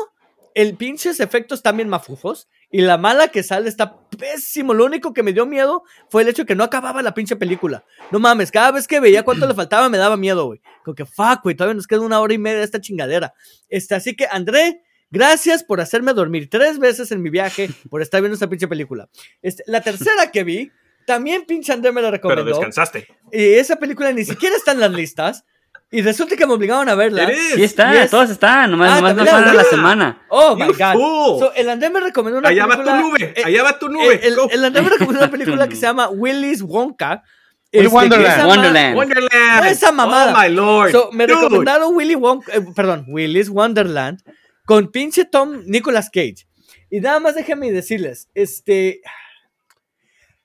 el 0.54 0.76
pinches 0.78 1.20
efectos 1.20 1.64
bien 1.64 1.90
mafufos. 1.90 2.48
Y 2.70 2.82
la 2.82 2.98
mala 2.98 3.30
que 3.30 3.44
sale 3.44 3.70
está 3.70 3.98
pésimo. 4.18 4.74
Lo 4.74 4.86
único 4.86 5.14
que 5.14 5.24
me 5.24 5.32
dio 5.32 5.46
miedo 5.46 5.84
fue 6.10 6.24
el 6.24 6.28
hecho 6.28 6.42
de 6.42 6.48
que 6.48 6.56
no 6.56 6.64
acababa 6.66 7.02
la 7.02 7.14
pinche 7.14 7.36
película. 7.38 7.86
No 8.12 8.20
mames, 8.20 8.52
cada 8.52 8.72
vez 8.72 8.88
que 8.88 9.00
veía 9.00 9.24
cuánto 9.24 9.48
le 9.48 9.54
faltaba 9.56 9.88
me 9.90 9.98
daba 9.98 10.18
miedo, 10.18 10.46
güey. 10.46 10.62
Como 10.84 10.96
que 10.96 11.06
fuck, 11.06 11.44
güey, 11.44 11.56
todavía 11.56 11.76
nos 11.76 11.88
queda 11.88 12.02
una 12.02 12.20
hora 12.20 12.34
y 12.34 12.38
media 12.38 12.58
de 12.60 12.66
esta 12.66 12.82
chingadera. 12.82 13.34
Este, 13.70 13.96
así 13.96 14.16
que, 14.16 14.28
André, 14.30 14.82
gracias 15.10 15.64
por 15.64 15.80
hacerme 15.80 16.14
dormir 16.14 16.50
tres 16.50 16.78
veces 16.80 17.12
en 17.12 17.22
mi 17.22 17.30
viaje 17.30 17.70
por 17.90 18.02
estar 18.02 18.22
viendo 18.22 18.34
esta 18.34 18.50
pinche 18.50 18.68
película. 18.68 19.10
Este, 19.42 19.64
la 19.68 19.82
tercera 19.82 20.32
que 20.32 20.44
vi, 20.44 20.72
también 21.06 21.46
pinche 21.46 21.72
André 21.72 21.94
me 21.94 22.02
la 22.02 22.12
Pero 22.12 22.18
recomendó. 22.30 22.52
descansaste. 22.52 23.08
Y 23.32 23.54
esa 23.54 23.78
película 23.78 24.12
ni 24.12 24.26
siquiera 24.26 24.56
está 24.58 24.74
en 24.74 24.82
las 24.82 24.92
listas. 24.92 25.46
Y 25.90 26.02
resulta 26.02 26.36
que 26.36 26.46
me 26.46 26.54
obligaron 26.54 26.90
a 26.90 26.96
verla. 26.96 27.30
Sí 27.56 27.64
está, 27.64 27.94
Yes. 27.94 28.12
todas 28.12 28.30
están, 28.30 28.72
nomás, 28.72 28.92
Ah, 28.92 28.96
nomás 28.98 29.16
no 29.16 29.24
la 29.24 29.54
la- 29.54 29.64
semana. 29.64 30.22
Oh 30.28 30.54
my 30.56 30.66
You 30.68 30.74
god. 30.74 30.94
fool. 30.94 31.40
So, 31.40 31.54
el 31.54 31.70
André 31.70 31.90
me 31.90 32.02
recomendó 32.02 32.40
una 32.40 32.50
Allá 32.50 32.66
va 32.66 32.76
película. 32.78 32.98
tu 33.02 33.08
nube. 33.10 33.34
eh, 33.38 33.42
Allá 33.46 33.64
va 33.64 33.80
tu 33.80 33.88
nube. 33.90 34.20
el, 34.28 34.36
el 34.52 34.66
André 34.66 34.82
me 34.82 34.90
recomendó 34.90 35.20
una 35.22 35.32
película 35.32 35.68
que 35.70 35.76
se 35.76 35.84
llama 35.84 36.10
Willy's 36.10 36.62
Wonka. 36.62 37.24
Este, 37.72 37.88
Wonderland. 37.88 38.46
Wonderland. 38.48 38.96
Wonderland. 38.98 39.66
Esa 39.68 39.92
mamada. 39.94 40.34
Oh 40.34 40.42
my 40.42 40.54
lord. 40.54 40.92
So, 40.92 41.10
me 41.14 41.26
Dude. 41.26 41.42
recomendaron 41.42 41.96
Willy 41.96 42.16
Wonka, 42.16 42.54
eh, 42.54 42.62
perdón, 42.76 43.06
Willy's 43.10 43.50
Wonderland 43.50 44.20
con 44.66 44.90
pinche 44.92 45.24
Tom 45.24 45.62
Nicolas 45.66 46.10
Cage. 46.10 46.48
Y 46.90 47.00
nada 47.00 47.20
más 47.22 47.36
déjenme 47.36 47.72
decirles, 47.72 48.30
este, 48.34 49.02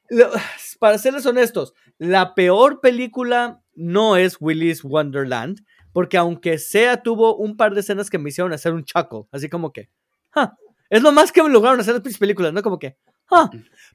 lo- 0.08 0.30
para 0.78 0.98
serles 0.98 1.26
honestos, 1.26 1.74
la 1.98 2.34
peor 2.34 2.80
película 2.80 3.60
no 3.74 4.16
es 4.16 4.36
Willy's 4.40 4.84
Wonderland, 4.84 5.64
porque 5.92 6.16
aunque 6.16 6.58
sea 6.58 7.02
tuvo 7.02 7.36
un 7.36 7.56
par 7.56 7.74
de 7.74 7.80
escenas 7.80 8.10
que 8.10 8.18
me 8.18 8.30
hicieron 8.30 8.52
hacer 8.52 8.72
un 8.72 8.84
chuckle, 8.84 9.24
así 9.30 9.48
como 9.48 9.72
que, 9.72 9.90
es 10.90 11.02
lo 11.02 11.12
más 11.12 11.32
que 11.32 11.42
me 11.42 11.48
lograron 11.48 11.80
hacer 11.80 11.94
las 11.94 12.02
pinches 12.02 12.18
películas, 12.18 12.52
¿no? 12.52 12.62
Como 12.62 12.78
que. 12.78 12.96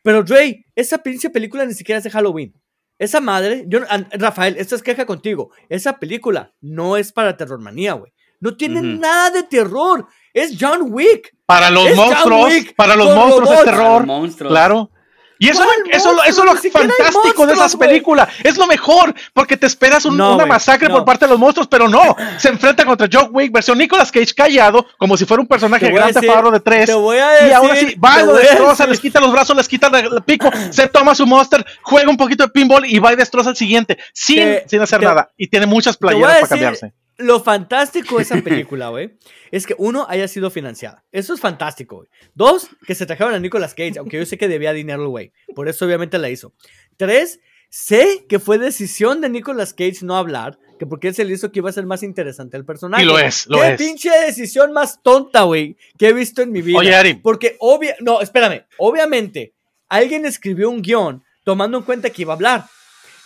Pero 0.01 0.23
Dre, 0.23 0.65
esa 0.75 0.97
pinche 0.97 1.29
película 1.29 1.65
ni 1.65 1.73
siquiera 1.73 1.97
es 1.99 2.03
de 2.03 2.09
Halloween. 2.09 2.59
Esa 2.97 3.21
madre, 3.21 3.65
yo, 3.67 3.81
Rafael, 4.13 4.55
esta 4.57 4.75
es 4.75 4.81
queja 4.81 5.05
contigo. 5.05 5.51
Esa 5.69 5.99
película 5.99 6.55
no 6.61 6.97
es 6.97 7.11
para 7.11 7.37
terrormanía, 7.37 7.93
güey. 7.93 8.11
No 8.39 8.57
tiene 8.57 8.81
nada 8.81 9.29
de 9.29 9.43
terror. 9.43 10.07
Es 10.33 10.55
John 10.59 10.91
Wick. 10.91 11.35
Para 11.45 11.69
los 11.69 11.85
Es 11.85 11.95
John 11.95 12.07
monstruos, 12.09 12.45
Wick 12.45 12.75
para 12.75 12.95
los 12.95 13.15
monstruos 13.15 13.49
es 13.49 13.55
robots. 13.55 13.65
terror. 13.65 14.05
Monstruos. 14.05 14.51
Claro. 14.51 14.91
Y 15.39 15.49
eso, 15.49 15.63
¿Cuál 15.63 15.69
eso, 15.91 16.23
eso 16.23 16.43
es 16.43 16.63
lo 16.65 16.71
fantástico 16.71 17.45
de 17.45 17.53
esas 17.53 17.75
películas. 17.75 18.27
Es 18.43 18.57
lo 18.57 18.65
mejor, 18.67 19.13
porque 19.33 19.55
te 19.57 19.67
esperas 19.67 20.05
un- 20.05 20.17
No, 20.17 20.35
una 20.35 20.45
masacre 20.45 20.87
no. 20.87 20.95
por 20.95 21.05
parte 21.05 21.25
de 21.25 21.31
los 21.31 21.39
monstruos, 21.39 21.67
pero 21.67 21.87
no. 21.87 22.15
Se 22.37 22.49
enfrenta 22.49 22.85
contra 22.85 23.07
John 23.11 23.29
Wick, 23.31 23.51
versión 23.51 23.77
Nicolas 23.77 24.11
Cage 24.11 24.33
callado, 24.33 24.85
como 24.97 25.15
si 25.17 25.25
fuera 25.25 25.41
un 25.41 25.47
personaje 25.47 25.81
Te 25.81 25.85
de 25.87 25.91
voy 25.91 25.99
a 25.99 26.01
Gran 26.03 26.13
Theft 26.13 26.23
decir- 26.25 26.37
Auto 26.37 26.51
de 26.51 26.59
tres. 26.59 26.85
te 26.87 26.93
voy 26.93 27.17
a 27.17 27.47
y 27.47 27.51
aún 27.51 27.69
decir- 27.69 27.87
así, 27.89 27.95
va, 27.99 28.23
lo 28.23 28.33
destroza, 28.33 28.83
decir- 28.85 28.89
les 28.89 28.99
quita 28.99 29.19
los 29.19 29.31
brazos, 29.31 29.55
les 29.55 29.67
quita 29.67 29.87
el 29.87 30.23
pico, 30.23 30.49
se 30.71 30.87
toma 30.87 31.13
su 31.15 31.25
monster, 31.27 31.65
juega 31.83 32.09
un 32.09 32.17
poquito 32.17 32.43
de 32.43 32.49
pinball 32.49 32.85
y 32.85 32.97
va 32.99 33.13
y 33.13 33.15
destroza 33.15 33.51
el 33.51 33.55
siguiente, 33.55 33.97
sin, 34.13 34.37
Te- 34.37 34.65
sin 34.67 34.81
hacer 34.81 34.99
te- 34.99 35.05
nada. 35.05 35.29
Y 35.37 35.47
tiene 35.47 35.65
muchas 35.67 35.97
playeras 35.97 36.25
para 36.27 36.33
decir 36.41 36.49
cambiarse. 36.49 36.93
Lo 37.17 37.43
fantástico 37.43 38.17
de 38.17 38.23
esa 38.23 38.41
película, 38.43 38.89
güey, 38.89 39.17
es 39.51 39.65
que 39.65 39.75
uno 39.77 40.05
haya 40.07 40.27
sido 40.27 40.51
financiada. 40.51 41.03
Eso 41.11 41.33
es 41.33 41.39
fantástico, 41.39 41.97
güey. 41.97 42.09
Dos, 42.35 42.69
que 42.85 42.95
se 42.95 43.05
trajeron 43.05 43.33
a 43.33 43.39
Nicolas 43.39 43.73
Cage, 43.73 43.97
aunque 43.99 44.17
yo 44.17 44.25
sé 44.25 44.37
que 44.37 44.47
debía 44.47 44.73
dinero, 44.73 45.09
güey. 45.09 45.31
Por 45.55 45.67
eso 45.67 45.85
obviamente 45.85 46.17
la 46.19 46.29
hizo. 46.29 46.53
Tres, 46.95 47.39
sé 47.69 48.25
que 48.29 48.39
fue 48.39 48.57
decisión 48.59 49.21
de 49.21 49.29
Nicolas 49.29 49.73
Cage 49.73 49.99
no 50.03 50.15
hablar, 50.15 50.59
que 50.77 50.85
porque 50.85 51.07
él 51.07 51.15
se 51.15 51.25
le 51.25 51.33
hizo 51.33 51.51
que 51.51 51.59
iba 51.59 51.69
a 51.69 51.73
ser 51.73 51.85
más 51.87 52.03
interesante 52.03 52.55
el 52.55 52.65
personaje. 52.65 53.03
Y 53.03 53.07
lo 53.07 53.17
es, 53.17 53.47
lo 53.47 53.59
¿Qué 53.59 53.73
es. 53.73 53.77
pinche 53.77 54.11
decisión 54.25 54.73
más 54.73 55.01
tonta, 55.01 55.41
güey, 55.43 55.75
que 55.97 56.09
he 56.09 56.13
visto 56.13 56.41
en 56.41 56.51
mi 56.51 56.61
vida? 56.61 56.77
Oye, 56.77 56.93
Ari. 56.93 57.15
Porque 57.15 57.55
obvia, 57.59 57.95
no, 57.99 58.21
espérame, 58.21 58.65
obviamente, 58.77 59.53
alguien 59.89 60.25
escribió 60.25 60.69
un 60.69 60.81
guion 60.81 61.23
tomando 61.43 61.79
en 61.79 61.83
cuenta 61.83 62.09
que 62.11 62.21
iba 62.21 62.33
a 62.33 62.35
hablar. 62.35 62.65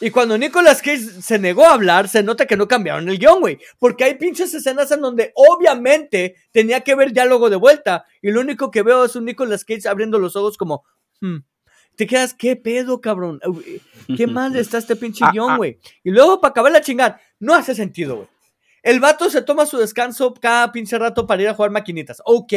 Y 0.02 0.10
cuando 0.10 0.38
Nicolas 0.38 0.82
Cage 0.82 1.22
se 1.22 1.39
negó 1.39 1.66
a 1.66 1.74
hablar, 1.74 2.10
se 2.10 2.24
nota 2.24 2.47
que 2.47 2.58
no 2.58 2.68
cambiaron 2.68 3.08
el 3.08 3.20
guion, 3.20 3.39
güey. 3.39 3.60
Porque 3.80 4.04
hay 4.04 4.16
pinches 4.16 4.54
escenas 4.54 4.91
en 4.91 5.02
donde 5.02 5.32
obviamente 5.36 6.36
tenía 6.52 6.82
que 6.82 6.95
ver 6.95 7.14
diálogo 7.14 7.49
de 7.49 7.56
vuelta. 7.56 8.06
Y 8.22 8.32
lo 8.32 8.41
único 8.41 8.72
que 8.72 8.82
veo 8.82 9.06
es 9.06 9.16
un 9.16 9.26
Nicolas 9.26 9.64
Cage 9.64 9.88
abriendo 9.88 10.20
los 10.20 10.36
ojos 10.36 10.58
como, 10.58 10.84
hmm. 11.22 11.38
Te 11.95 12.08
quedas, 12.08 12.34
¿qué 12.34 12.56
pedo, 12.56 13.02
cabrón? 13.02 13.39
¿Qué 14.16 14.26
mal 14.26 14.56
está 14.56 14.78
este 14.78 14.95
pinche 14.95 15.24
Ah, 15.26 15.32
guion, 15.32 15.52
ah. 15.52 15.58
güey? 15.58 15.80
Y 16.04 16.12
luego, 16.12 16.39
para 16.39 16.52
acabar 16.52 16.72
la 16.72 16.82
chingar, 16.82 17.20
no 17.39 17.54
hace 17.54 17.76
sentido, 17.76 18.16
güey. 18.16 18.28
El 18.82 18.99
vato 18.99 19.30
se 19.30 19.41
toma 19.41 19.66
su 19.66 19.78
descanso 19.78 20.34
cada 20.34 20.72
pinche 20.72 20.97
rato 20.97 21.28
para 21.28 21.41
ir 21.41 21.49
a 21.49 21.54
jugar 21.54 21.70
maquinitas. 21.70 22.22
Ok. 22.26 22.54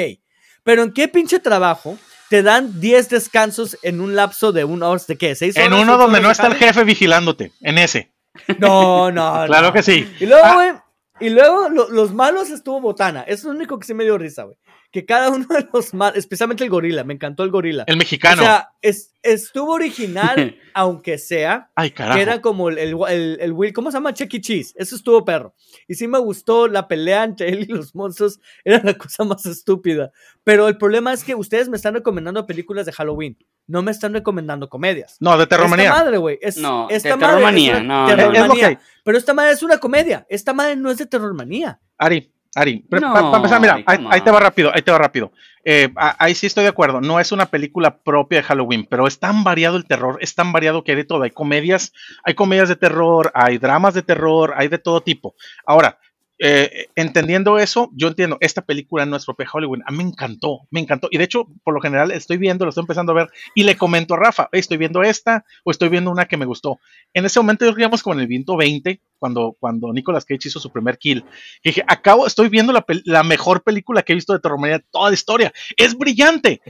Pero 0.62 0.82
¿en 0.82 0.92
qué 0.92 1.08
pinche 1.08 1.38
trabajo 1.40 1.98
te 2.30 2.42
dan 2.42 2.80
10 2.80 3.08
descansos 3.10 3.78
en 3.82 4.00
un 4.00 4.16
lapso 4.16 4.52
de 4.52 4.64
una 4.64 4.88
hora? 4.88 5.00
¿De 5.06 5.16
qué? 5.16 5.34
¿Seis 5.34 5.56
horas? 5.56 5.66
En 5.68 5.72
uno 5.74 5.94
¿Ocho 5.94 6.02
donde 6.02 6.20
no 6.20 6.30
está 6.30 6.46
el 6.48 6.54
jefe 6.54 6.84
vigilándote, 6.84 7.52
en 7.60 7.78
ese. 7.78 8.12
No, 8.58 9.10
no, 9.12 9.44
Claro 9.46 9.68
no. 9.68 9.72
que 9.72 9.82
sí. 9.82 10.12
Y 10.20 10.26
luego, 10.26 10.42
Ah. 10.44 10.54
güey, 10.54 10.72
y 11.20 11.30
luego 11.30 11.68
lo- 11.68 11.88
los 11.90 12.12
malos 12.12 12.50
estuvo 12.50 12.80
botana. 12.80 13.22
Eso 13.22 13.32
es 13.34 13.44
lo 13.44 13.50
único 13.52 13.78
que 13.78 13.86
sí 13.86 13.94
me 13.94 14.04
dio 14.04 14.18
risa, 14.18 14.42
güey. 14.44 14.56
Que 14.94 15.04
cada 15.04 15.28
uno 15.30 15.44
de 15.48 15.66
los 15.72 15.92
malos, 15.92 16.16
especialmente 16.16 16.62
el 16.62 16.70
gorila, 16.70 17.02
me 17.02 17.14
encantó 17.14 17.42
el 17.42 17.50
gorila. 17.50 17.82
El 17.88 17.96
mexicano. 17.96 18.40
O 18.42 18.44
sea, 18.44 18.68
es- 18.80 19.12
estuvo 19.24 19.72
original, 19.72 20.56
aunque 20.72 21.18
sea, 21.18 21.72
Ay, 21.74 21.90
carajo. 21.90 22.16
que 22.16 22.22
era 22.22 22.40
como 22.40 22.68
el, 22.68 22.78
el, 22.78 22.96
el, 23.08 23.38
el 23.40 23.52
Will, 23.52 23.72
¿cómo 23.72 23.90
se 23.90 23.96
llama? 23.96 24.14
Chuck 24.14 24.32
E. 24.34 24.40
Cheese. 24.40 24.72
Eso 24.76 24.94
estuvo 24.94 25.24
perro. 25.24 25.52
Y 25.88 25.94
sí 25.96 26.06
me 26.06 26.18
gustó 26.20 26.68
la 26.68 26.86
pelea 26.86 27.24
entre 27.24 27.48
él 27.48 27.66
y 27.68 27.72
los 27.72 27.92
monstruos. 27.96 28.38
Era 28.64 28.80
la 28.84 28.94
cosa 28.94 29.24
más 29.24 29.44
estúpida. 29.46 30.12
Pero 30.44 30.68
el 30.68 30.78
problema 30.78 31.12
es 31.12 31.24
que 31.24 31.34
ustedes 31.34 31.68
me 31.68 31.76
están 31.76 31.94
recomendando 31.94 32.46
películas 32.46 32.86
de 32.86 32.92
Halloween. 32.92 33.36
No 33.66 33.82
me 33.82 33.90
están 33.90 34.12
recomendando 34.12 34.68
comedias. 34.68 35.16
No, 35.18 35.36
de 35.36 35.42
Esta 35.42 35.56
terrormanía. 35.56 35.90
madre, 35.90 36.18
güey. 36.18 36.38
Es, 36.40 36.56
No, 36.58 36.86
de 36.88 36.94
esta 36.96 37.16
madre 37.16 37.26
es 37.26 37.30
terrormanía, 37.32 37.72
una 37.78 37.82
no, 37.82 38.00
no. 38.02 38.06
terrormanía. 38.14 38.42
Es 38.42 38.48
lo 38.48 38.54
que 38.54 38.64
hay. 38.66 38.78
Pero 39.02 39.18
esta 39.18 39.34
madre 39.34 39.50
es 39.52 39.62
una 39.64 39.78
comedia. 39.78 40.24
Esta 40.28 40.52
madre 40.52 40.76
no 40.76 40.88
es 40.90 40.98
de 40.98 41.06
terrormanía. 41.06 41.80
Ari, 41.98 42.30
Ari, 42.54 42.84
No, 42.88 43.12
para 43.12 43.36
empezar, 43.36 43.60
mira, 43.60 43.82
ahí, 43.86 44.20
te 44.20 44.30
va 44.30 44.38
rápido, 44.38 44.70
ahí 44.72 44.82
te 44.82 44.92
va 44.92 44.98
rápido. 44.98 45.32
Eh, 45.64 45.92
ahí 45.96 46.34
sí 46.34 46.46
estoy 46.46 46.64
de 46.64 46.70
acuerdo, 46.70 47.00
no 47.00 47.18
es 47.18 47.32
una 47.32 47.46
película 47.46 47.98
propia 47.98 48.38
de 48.38 48.44
Halloween, 48.44 48.86
pero 48.88 49.06
es 49.06 49.18
tan 49.18 49.44
variado 49.44 49.76
el 49.76 49.86
terror, 49.86 50.18
es 50.20 50.34
tan 50.34 50.52
variado 50.52 50.84
que 50.84 50.92
hay 50.92 50.96
de 50.96 51.04
todo. 51.04 51.22
Hay 51.22 51.30
comedias, 51.30 51.92
hay 52.22 52.34
comedias 52.34 52.68
de 52.68 52.76
terror, 52.76 53.32
hay 53.34 53.58
dramas 53.58 53.94
de 53.94 54.02
terror, 54.02 54.54
hay 54.56 54.68
de 54.68 54.78
todo 54.78 55.00
tipo. 55.00 55.34
Ahora, 55.66 55.98
eh, 56.46 56.88
entendiendo 56.94 57.58
eso, 57.58 57.90
yo 57.94 58.08
entiendo, 58.08 58.36
esta 58.42 58.60
película 58.60 59.06
no 59.06 59.16
es 59.16 59.24
propia 59.24 59.46
Halloween. 59.46 59.82
A 59.86 59.90
mí 59.90 59.96
me 59.96 60.10
encantó, 60.10 60.68
me 60.70 60.80
encantó. 60.80 61.08
Y 61.10 61.16
de 61.16 61.24
hecho, 61.24 61.46
por 61.62 61.72
lo 61.72 61.80
general, 61.80 62.10
estoy 62.10 62.36
viendo, 62.36 62.66
lo 62.66 62.68
estoy 62.68 62.82
empezando 62.82 63.12
a 63.12 63.14
ver 63.14 63.28
y 63.54 63.62
le 63.62 63.78
comento 63.78 64.12
a 64.12 64.18
Rafa, 64.18 64.50
"Hey, 64.52 64.60
estoy 64.60 64.76
viendo 64.76 65.02
esta 65.02 65.46
o 65.64 65.70
estoy 65.70 65.88
viendo 65.88 66.10
una 66.10 66.26
que 66.26 66.36
me 66.36 66.44
gustó. 66.44 66.80
En 67.14 67.24
ese 67.24 67.40
momento, 67.40 67.64
digamos 67.74 68.02
como 68.02 68.16
en 68.16 68.20
el 68.20 68.26
viento 68.26 68.58
20, 68.58 69.00
cuando, 69.18 69.56
cuando 69.58 69.90
Nicolas 69.94 70.26
Cage 70.26 70.48
hizo 70.48 70.60
su 70.60 70.70
primer 70.70 70.98
kill. 70.98 71.24
Y 71.62 71.70
dije, 71.70 71.82
acabo, 71.86 72.26
estoy 72.26 72.50
viendo 72.50 72.74
la, 72.74 73.22
mejor 73.22 73.62
película 73.62 74.02
que 74.02 74.12
he 74.12 74.16
visto 74.16 74.34
de 74.34 74.40
terror 74.40 74.60
toda 74.90 75.08
la 75.08 75.14
historia. 75.14 75.50
Es 75.78 75.96
brillante. 75.96 76.60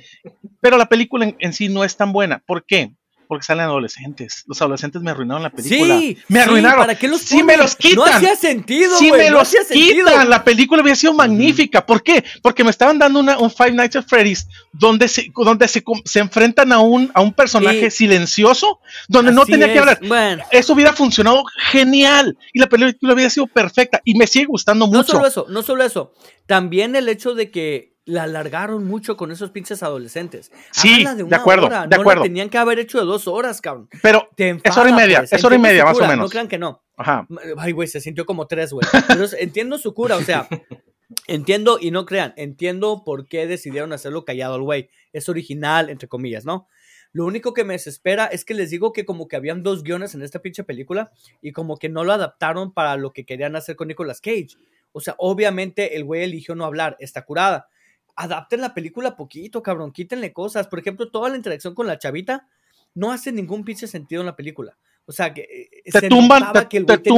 Pero 0.60 0.78
la 0.78 0.86
película 0.86 1.34
en 1.36 1.52
sí 1.52 1.68
no 1.68 1.82
es 1.82 1.96
tan 1.96 2.12
buena. 2.12 2.44
¿Por 2.46 2.64
qué? 2.64 2.94
Porque 3.26 3.44
salen 3.44 3.64
adolescentes. 3.66 4.44
Los 4.46 4.60
adolescentes 4.60 5.02
me 5.02 5.10
arruinaron 5.10 5.42
la 5.42 5.50
película. 5.50 5.98
Sí, 5.98 6.18
me 6.28 6.40
sí, 6.40 6.44
arruinaron. 6.44 6.80
¿para 6.80 6.94
qué 6.96 7.08
los 7.08 7.20
sí, 7.20 7.42
me 7.42 7.56
los 7.56 7.76
quitan. 7.76 7.96
No 7.96 8.04
hacía 8.04 8.36
sentido, 8.36 8.96
Sí, 8.98 9.10
me 9.10 9.30
no 9.30 9.38
los 9.38 9.42
hacía 9.48 9.64
sentido. 9.64 10.06
quitan. 10.08 10.28
La 10.30 10.44
película 10.44 10.82
había 10.82 10.94
sido 10.96 11.14
magnífica. 11.14 11.84
¿Por 11.84 12.02
qué? 12.02 12.24
Porque 12.42 12.64
me 12.64 12.70
estaban 12.70 12.98
dando 12.98 13.20
una, 13.20 13.38
un 13.38 13.50
Five 13.50 13.72
Nights 13.72 13.96
at 13.96 14.04
Freddy's 14.06 14.46
donde 14.72 15.08
se, 15.08 15.30
donde 15.36 15.68
se, 15.68 15.82
se 16.04 16.18
enfrentan 16.20 16.72
a 16.72 16.80
un, 16.80 17.10
a 17.14 17.20
un 17.20 17.32
personaje 17.32 17.90
silencioso, 17.90 18.80
donde 19.08 19.32
no 19.32 19.44
tenía 19.46 19.72
que 19.72 19.78
hablar. 19.78 20.00
Bueno, 20.06 20.44
Eso 20.50 20.72
hubiera 20.72 20.92
funcionado 20.92 21.44
genial. 21.70 22.36
Y 22.52 22.58
la 22.58 22.68
película 22.68 23.14
hubiera 23.14 23.30
sido 23.30 23.46
perfecta. 23.46 24.00
Y 24.04 24.14
me 24.16 24.26
sigue 24.26 24.46
gustando 24.46 24.86
no 24.86 24.98
mucho. 24.98 25.12
solo 25.12 25.26
eso, 25.26 25.46
no 25.48 25.62
solo 25.62 25.84
eso. 25.84 26.12
También 26.46 26.94
el 26.96 27.08
hecho 27.08 27.34
de 27.34 27.50
que 27.50 27.93
la 28.06 28.24
alargaron 28.24 28.84
mucho 28.84 29.16
con 29.16 29.32
esos 29.32 29.50
pinches 29.50 29.82
adolescentes. 29.82 30.52
Sí, 30.72 31.04
de 31.04 31.34
acuerdo, 31.36 31.66
hora, 31.66 31.82
de 31.82 31.88
no 31.88 31.96
la 31.96 32.02
acuerdo. 32.02 32.22
tenían 32.22 32.50
que 32.50 32.58
haber 32.58 32.78
hecho 32.78 32.98
de 32.98 33.06
dos 33.06 33.26
horas, 33.26 33.60
cabrón. 33.60 33.88
Pero 34.02 34.28
es 34.36 34.76
hora 34.76 34.90
y 34.90 34.92
media, 34.92 35.18
pues, 35.20 35.32
es 35.32 35.44
hora 35.44 35.56
y 35.56 35.58
media, 35.58 35.84
más 35.84 35.96
o 35.98 36.02
menos. 36.02 36.18
No 36.18 36.28
crean 36.28 36.48
que 36.48 36.58
no. 36.58 36.82
Ajá. 36.96 37.26
Ay, 37.56 37.72
güey, 37.72 37.88
se 37.88 38.00
sintió 38.00 38.26
como 38.26 38.46
tres, 38.46 38.72
güey. 38.72 38.86
Pero 39.08 39.24
es- 39.24 39.32
entiendo 39.32 39.78
su 39.78 39.94
cura, 39.94 40.16
o 40.16 40.22
sea, 40.22 40.46
entiendo 41.26 41.78
y 41.80 41.90
no 41.90 42.04
crean, 42.06 42.34
entiendo 42.36 43.02
por 43.04 43.26
qué 43.26 43.46
decidieron 43.46 43.92
hacerlo 43.92 44.24
callado 44.24 44.54
al 44.54 44.62
güey. 44.62 44.90
Es 45.12 45.28
original, 45.28 45.90
entre 45.90 46.08
comillas, 46.08 46.44
¿no? 46.44 46.66
Lo 47.12 47.24
único 47.24 47.54
que 47.54 47.62
me 47.64 47.74
desespera 47.74 48.26
es 48.26 48.44
que 48.44 48.54
les 48.54 48.70
digo 48.70 48.92
que 48.92 49.04
como 49.04 49.28
que 49.28 49.36
habían 49.36 49.62
dos 49.62 49.84
guiones 49.84 50.14
en 50.14 50.22
esta 50.22 50.40
pinche 50.40 50.64
película 50.64 51.12
y 51.40 51.52
como 51.52 51.76
que 51.78 51.88
no 51.88 52.02
lo 52.02 52.12
adaptaron 52.12 52.72
para 52.74 52.96
lo 52.96 53.12
que 53.12 53.24
querían 53.24 53.54
hacer 53.54 53.76
con 53.76 53.86
Nicolas 53.88 54.20
Cage. 54.20 54.56
O 54.90 55.00
sea, 55.00 55.14
obviamente 55.18 55.96
el 55.96 56.04
güey 56.04 56.24
eligió 56.24 56.54
no 56.56 56.64
hablar, 56.64 56.96
está 56.98 57.22
curada. 57.24 57.68
Adapten 58.16 58.60
la 58.60 58.74
película 58.74 59.16
poquito, 59.16 59.62
cabrón, 59.62 59.92
quítenle 59.92 60.32
cosas. 60.32 60.68
Por 60.68 60.78
ejemplo, 60.78 61.10
toda 61.10 61.30
la 61.30 61.36
interacción 61.36 61.74
con 61.74 61.86
la 61.86 61.98
chavita 61.98 62.46
no 62.94 63.10
hace 63.12 63.32
ningún 63.32 63.64
pinche 63.64 63.86
sentido 63.86 64.22
en 64.22 64.26
la 64.26 64.36
película. 64.36 64.76
O 65.06 65.12
sea, 65.12 65.34
que 65.34 65.42
eh, 65.42 65.82
Te 65.92 66.00
se 66.00 66.08
tumban- 66.08 66.50
te- 66.62 66.68
que 66.68 66.76
el 66.78 66.86
te 66.86 66.94
que. 67.02 67.10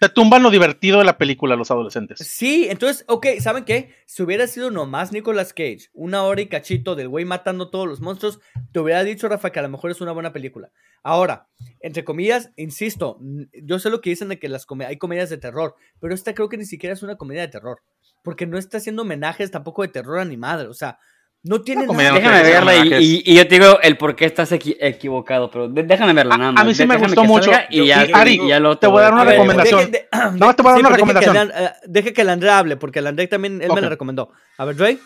Te 0.00 0.08
tumban 0.08 0.42
lo 0.42 0.50
divertido 0.50 0.98
de 0.98 1.04
la 1.04 1.16
película, 1.18 1.54
los 1.54 1.70
adolescentes. 1.70 2.18
Sí, 2.18 2.66
entonces, 2.68 3.04
ok, 3.06 3.26
¿saben 3.38 3.64
qué? 3.64 3.94
Si 4.06 4.24
hubiera 4.24 4.46
sido 4.48 4.72
nomás 4.72 5.12
Nicolas 5.12 5.52
Cage, 5.52 5.88
una 5.92 6.24
hora 6.24 6.40
y 6.40 6.48
cachito 6.48 6.96
del 6.96 7.08
güey 7.08 7.24
matando 7.24 7.70
todos 7.70 7.86
los 7.86 8.00
monstruos, 8.00 8.40
te 8.72 8.80
hubiera 8.80 9.04
dicho, 9.04 9.28
Rafa, 9.28 9.50
que 9.52 9.60
a 9.60 9.62
lo 9.62 9.68
mejor 9.68 9.92
es 9.92 10.00
una 10.00 10.10
buena 10.10 10.32
película. 10.32 10.72
Ahora, 11.04 11.46
entre 11.78 12.02
comillas, 12.04 12.50
insisto, 12.56 13.20
yo 13.52 13.78
sé 13.78 13.88
lo 13.90 14.00
que 14.00 14.10
dicen 14.10 14.28
de 14.28 14.40
que 14.40 14.48
las 14.48 14.66
come- 14.66 14.86
hay 14.86 14.96
comedias 14.96 15.30
de 15.30 15.38
terror, 15.38 15.76
pero 16.00 16.12
esta 16.12 16.34
creo 16.34 16.48
que 16.48 16.56
ni 16.56 16.64
siquiera 16.64 16.92
es 16.94 17.04
una 17.04 17.14
comedia 17.16 17.42
de 17.42 17.48
terror, 17.48 17.82
porque 18.26 18.44
no 18.44 18.58
está 18.58 18.78
haciendo 18.78 19.02
homenajes 19.02 19.52
tampoco 19.52 19.82
de 19.82 19.88
terror 19.88 20.18
a 20.18 20.24
ni 20.24 20.36
madre, 20.36 20.66
o 20.66 20.74
sea, 20.74 20.98
no 21.44 21.62
tiene 21.62 21.86
comedia 21.86 22.10
nada. 22.10 22.20
no 22.24 22.28
Déjame 22.36 22.50
verla 22.50 22.98
y, 22.98 23.04
y- 23.04 23.22
y 23.24 23.36
yo 23.36 23.46
te 23.46 23.60
digo 23.60 23.78
el 23.80 23.96
por 23.96 24.16
qué 24.16 24.24
estás 24.24 24.50
equi- 24.50 24.76
equivocado, 24.80 25.48
pero 25.48 25.68
déjame 25.68 26.12
verla 26.12 26.34
A- 26.34 26.38
nada 26.38 26.60
a 26.60 26.64
mí 26.64 26.74
sí 26.74 26.84
me 26.84 26.94
déjame 26.96 27.14
gustó 27.14 27.22
mucho. 27.24 27.52
Y 27.70 27.86
ya, 27.86 28.04
y 28.04 28.10
Ari, 28.12 28.40
y 28.42 28.48
ya 28.48 28.58
lo 28.58 28.76
te 28.78 28.88
voy 28.88 28.98
a 28.98 29.02
dar 29.04 29.12
una 29.14 29.24
recomendación. 29.24 29.92
de- 29.92 30.08
No, 30.34 30.56
te 30.56 30.62
voy 30.62 30.70
a 30.70 30.74
dar 30.74 30.80
sí, 30.80 30.86
una 30.86 30.88
pero 30.96 31.06
deje 31.06 31.20
que 31.20 31.20
recomendación. 31.20 31.36
el 31.36 31.52
eh, 31.66 31.72
Deje 31.86 32.12
que 32.12 32.20
el 32.22 32.28
André 32.30 32.50
hable, 32.50 32.76
porque 32.76 32.98
el 32.98 33.06
André 33.06 33.28
también, 33.28 33.62
él 33.62 33.70
me 33.72 33.80
la 33.80 33.88
recomendó. 33.88 34.32
A 34.58 34.64
ver, 34.64 34.74
Dre. 34.74 34.98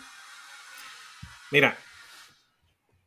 Mira, 1.51 1.77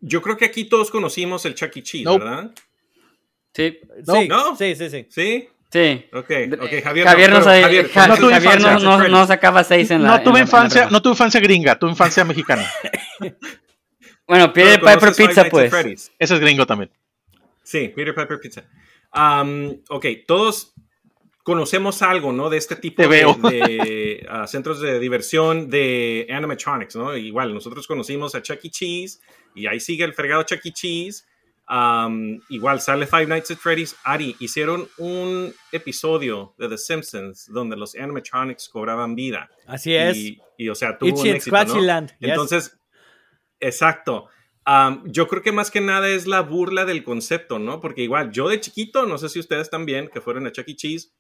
yo 0.01 0.23
creo 0.23 0.37
que 0.37 0.45
aquí 0.45 0.65
todos 0.67 0.91
conocimos 0.93 1.45
el 1.45 1.55
Chuck 1.57 1.77
E. 1.77 1.83
Cheese, 1.83 2.05
Nope. 2.05 2.25
¿verdad? 2.25 2.51
Sí, 3.53 3.81
No. 4.07 4.15
Sí, 4.15 4.29
No. 4.29 4.57
sí, 4.57 4.77
sí, 4.77 4.91
sí. 4.91 5.07
Sí. 5.11 5.49
Sí. 5.71 6.07
Ok, 6.13 6.31
Eh, 6.31 6.51
ok, 6.61 6.83
Javier. 6.85 7.07
Javier, 7.07 7.31
no, 7.31 7.37
pero 7.37 7.45
sabe- 7.45 7.63
Javier, 7.63 7.89
Ja- 7.91 8.07
no 8.09 8.17
tuve 8.17 8.33
Javier 8.35 8.61
no, 8.61 8.69
infancia. 8.73 8.89
no- 8.89 9.09
no 9.09 9.27
sacaba 9.27 9.65
seis 9.65 9.91
en 9.91 10.03
la. 10.03 10.09
No 10.09 10.15
tuve 10.23 10.25
la- 10.25 10.29
en 10.31 10.35
la 10.35 10.41
infancia, 10.41 10.89
no 10.91 11.03
tuve 11.03 11.13
infancia 11.13 11.41
gringa, 11.41 11.79
tuve 11.79 11.91
infancia 11.91 12.25
mexicana. 12.25 12.65
Bueno, 14.27 14.53
Peter 14.55 14.81
Piper 14.81 15.13
Pizza, 15.15 15.45
pues. 15.51 16.11
Ese 16.19 16.35
es 16.35 16.41
gringo 16.41 16.67
también. 16.67 16.91
Sí, 17.63 17.93
Peter 17.95 18.15
Piper 18.15 18.41
Pizza. 18.41 18.65
Um, 19.15 19.77
ok, 19.91 20.07
todos 20.27 20.73
conocemos 21.43 22.01
algo, 22.01 22.33
¿no? 22.33 22.49
De 22.49 22.57
este 22.57 22.77
tipo 22.77 22.97
Te 22.97 23.03
de, 23.03 23.09
veo. 23.09 23.35
de, 23.35 24.27
ah, 24.31 24.47
centros 24.47 24.81
de 24.81 24.99
diversión 24.99 25.69
de 25.69 26.27
animatronics, 26.31 26.97
¿no? 26.97 27.15
Igual, 27.17 27.53
nosotros 27.53 27.87
conocimos 27.87 28.35
a 28.35 28.41
Chuck 28.43 28.65
E. 28.65 28.71
Cheese 28.71 29.21
y 29.55 29.67
ahí 29.67 29.79
sigue 29.79 30.05
el 30.05 30.15
fregado 30.15 30.43
Chuck 30.45 30.65
E. 30.65 30.73
Cheese. 30.73 31.27
Um, 31.67 32.41
igual 32.51 32.81
sale 32.81 33.07
Five 33.07 33.27
Nights 33.27 33.51
at 33.51 33.57
Freddy's. 33.57 33.97
Ari, 34.05 34.37
hicieron 34.39 34.89
un 34.99 35.55
episodio 35.73 36.55
de 36.59 36.69
The 36.69 36.79
Simpsons 36.79 37.47
donde 37.51 37.77
los 37.77 37.95
animatronics 37.95 38.69
cobraban 38.69 39.15
vida. 39.15 39.51
Así 39.67 39.95
es. 39.95 40.17
Y, 40.17 40.41
y, 40.59 40.69
o 40.69 40.75
sea, 40.75 40.99
tuvo 40.99 41.09
Itchy 41.09 41.31
un 41.31 41.37
éxito, 41.37 41.65
¿no? 41.65 42.01
Yes. 42.01 42.13
Entonces, 42.21 42.79
exacto. 43.61 44.29
Yo 45.07 45.29
creo 45.29 45.43
que 45.43 45.53
más 45.53 45.71
que 45.71 45.81
nada 45.81 46.09
es 46.09 46.27
la 46.27 46.41
burla 46.41 46.85
del 46.85 47.05
concepto, 47.05 47.59
¿no? 47.59 47.81
Porque 47.81 48.03
igual, 48.03 48.31
yo 48.31 48.49
de 48.49 48.61
chiquito, 48.61 49.07
no 49.07 49.19
sé 49.19 49.29
si 49.29 49.39
ustedes 49.39 49.71
también, 49.71 50.09
que 50.09 50.21
fueron 50.21 50.47
a 50.47 50.53
Chuck 50.53 50.69
E. 50.69 50.77
Cheese, 50.77 51.13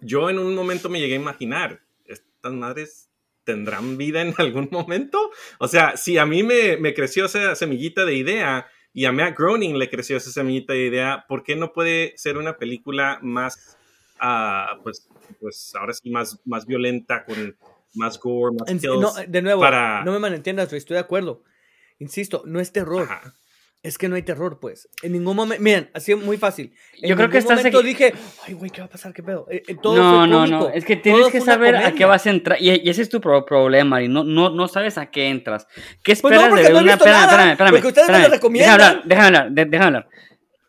yo 0.00 0.30
en 0.30 0.38
un 0.38 0.54
momento 0.54 0.88
me 0.88 1.00
llegué 1.00 1.14
a 1.14 1.20
imaginar, 1.20 1.82
estas 2.04 2.52
madres 2.52 3.10
tendrán 3.44 3.96
vida 3.96 4.22
en 4.22 4.34
algún 4.38 4.68
momento. 4.70 5.30
O 5.58 5.68
sea, 5.68 5.96
si 5.96 6.18
a 6.18 6.26
mí 6.26 6.42
me, 6.42 6.76
me 6.76 6.94
creció 6.94 7.24
esa 7.24 7.54
semillita 7.54 8.04
de 8.04 8.14
idea 8.14 8.68
y 8.98 9.04
a 9.04 9.12
Matt 9.12 9.38
Groening 9.38 9.78
le 9.78 9.88
creció 9.88 10.16
esa 10.16 10.32
semillita 10.32 10.72
de 10.72 10.86
idea, 10.86 11.24
¿por 11.28 11.44
qué 11.44 11.54
no 11.54 11.72
puede 11.72 12.14
ser 12.16 12.36
una 12.36 12.56
película 12.56 13.20
más, 13.22 13.76
ah, 14.18 14.76
pues, 14.82 15.08
pues 15.40 15.72
ahora 15.78 15.92
sí, 15.92 16.10
más, 16.10 16.40
más 16.44 16.66
violenta, 16.66 17.24
con 17.24 17.56
más 17.94 18.18
gore, 18.18 18.56
más 18.58 18.68
kills? 18.68 19.00
no, 19.00 19.12
de 19.28 19.40
nuevo, 19.40 19.60
para- 19.60 20.02
no 20.02 20.10
me 20.10 20.18
malentiendas, 20.18 20.72
estoy 20.72 20.94
de 20.94 21.00
acuerdo. 21.00 21.44
Insisto, 22.00 22.42
no 22.44 22.58
es 22.58 22.72
terror. 22.72 23.04
Ajá. 23.04 23.34
Es 23.80 23.96
que 23.96 24.08
no 24.08 24.16
hay 24.16 24.22
terror, 24.22 24.58
pues. 24.60 24.88
En 25.02 25.12
ningún 25.12 25.36
momento. 25.36 25.62
Miren, 25.62 25.88
así 25.94 26.12
muy 26.14 26.36
fácil. 26.36 26.74
En 27.00 27.10
Yo 27.10 27.16
creo 27.16 27.30
que 27.30 27.38
estás 27.38 27.58
momento 27.58 27.80
equi- 27.80 27.84
dije, 27.84 28.12
ay, 28.46 28.54
güey, 28.54 28.70
¿qué 28.72 28.80
va 28.80 28.86
a 28.86 28.90
pasar? 28.90 29.12
¿Qué 29.12 29.22
pedo? 29.22 29.46
Eh, 29.50 29.62
eh, 29.68 29.76
todo 29.80 29.94
no, 29.96 30.26
no, 30.26 30.46
no. 30.46 30.68
Es 30.70 30.84
que 30.84 30.96
Todo 30.96 31.02
tienes 31.04 31.26
que 31.26 31.38
fue 31.38 31.40
una 31.44 31.52
saber 31.54 31.76
a 31.76 31.92
qué 31.92 32.04
vas 32.04 32.26
a 32.26 32.30
entrar. 32.30 32.60
Y, 32.60 32.70
y 32.70 32.90
ese 32.90 33.02
es 33.02 33.08
tu 33.08 33.20
pro- 33.20 33.44
problema, 33.44 34.02
y 34.02 34.08
no, 34.08 34.24
no, 34.24 34.50
no 34.50 34.66
sabes 34.66 34.98
a 34.98 35.10
qué 35.10 35.28
entras. 35.28 35.66
¿Qué 36.02 36.16
Pues 36.16 36.34
no, 36.34 36.40
esperas 36.40 36.66
de 36.66 36.72
no 36.72 36.78
una. 36.80 36.92
Espérame, 36.94 37.20
espérame, 37.24 37.50
espérame. 37.52 37.70
porque 37.72 37.86
ustedes 37.88 38.08
me 38.08 38.12
lo 38.12 38.18
espérame. 38.18 38.32
recomiendan. 38.36 38.78
Déjame 38.78 38.84
hablar, 38.88 39.02
déjame 39.08 39.26
hablar, 39.26 39.68
déjame 39.70 39.84
hablar. 39.86 40.08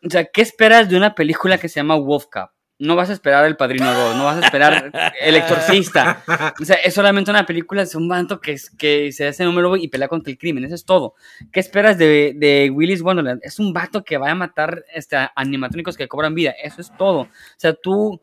O 0.06 0.10
sea, 0.10 0.24
¿qué 0.26 0.42
esperas 0.42 0.88
de 0.88 0.96
una 0.96 1.14
película 1.14 1.58
que 1.58 1.68
se 1.68 1.80
llama 1.80 1.96
Wolf 1.96 2.26
Cup? 2.32 2.50
No 2.80 2.96
vas 2.96 3.10
a 3.10 3.12
esperar 3.12 3.44
El 3.44 3.56
Padrino 3.56 3.92
2, 3.92 4.16
no 4.16 4.24
vas 4.24 4.42
a 4.42 4.46
esperar 4.46 4.90
El 5.20 5.36
Exorcista. 5.36 6.22
O 6.60 6.64
sea, 6.64 6.76
es 6.76 6.94
solamente 6.94 7.30
una 7.30 7.44
película 7.46 7.84
de 7.84 7.96
un 7.96 8.08
banto 8.08 8.40
que, 8.40 8.52
es- 8.52 8.70
que 8.70 9.12
se 9.12 9.26
hace 9.28 9.44
número 9.44 9.76
y 9.76 9.88
pelea 9.88 10.08
contra 10.08 10.30
el 10.32 10.38
crimen, 10.38 10.64
eso 10.64 10.74
es 10.74 10.84
todo. 10.84 11.14
¿Qué 11.52 11.60
esperas 11.60 11.98
de, 11.98 12.32
de 12.36 12.70
Willis 12.70 13.02
Wonderland? 13.02 13.40
Es 13.44 13.58
un 13.58 13.72
vato 13.72 14.02
que 14.02 14.16
va 14.18 14.30
a 14.30 14.34
matar 14.34 14.82
este, 14.94 15.16
animatrónicos 15.36 15.96
que 15.96 16.08
cobran 16.08 16.34
vida, 16.34 16.54
eso 16.62 16.80
es 16.80 16.90
todo. 16.96 17.20
O 17.20 17.28
sea, 17.58 17.74
tú, 17.74 18.20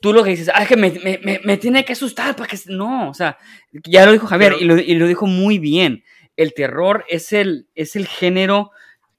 tú 0.00 0.12
lo 0.12 0.24
que 0.24 0.30
dices, 0.30 0.50
ah, 0.52 0.62
es 0.62 0.68
que 0.68 0.76
me, 0.76 0.90
me- 0.90 1.20
me- 1.22 1.40
me 1.44 1.56
tiene 1.56 1.84
que 1.84 1.92
asustar 1.92 2.34
para 2.36 2.48
que... 2.48 2.58
No, 2.66 3.08
o 3.10 3.14
sea, 3.14 3.38
ya 3.84 4.04
lo 4.04 4.12
dijo 4.12 4.26
Javier 4.26 4.54
Pero- 4.58 4.64
y, 4.64 4.66
lo, 4.66 4.78
y 4.78 4.94
lo 4.96 5.06
dijo 5.06 5.26
muy 5.26 5.58
bien. 5.58 6.02
El 6.36 6.54
terror 6.54 7.04
es 7.08 7.32
el, 7.32 7.68
es 7.76 7.94
el 7.94 8.08
género 8.08 8.72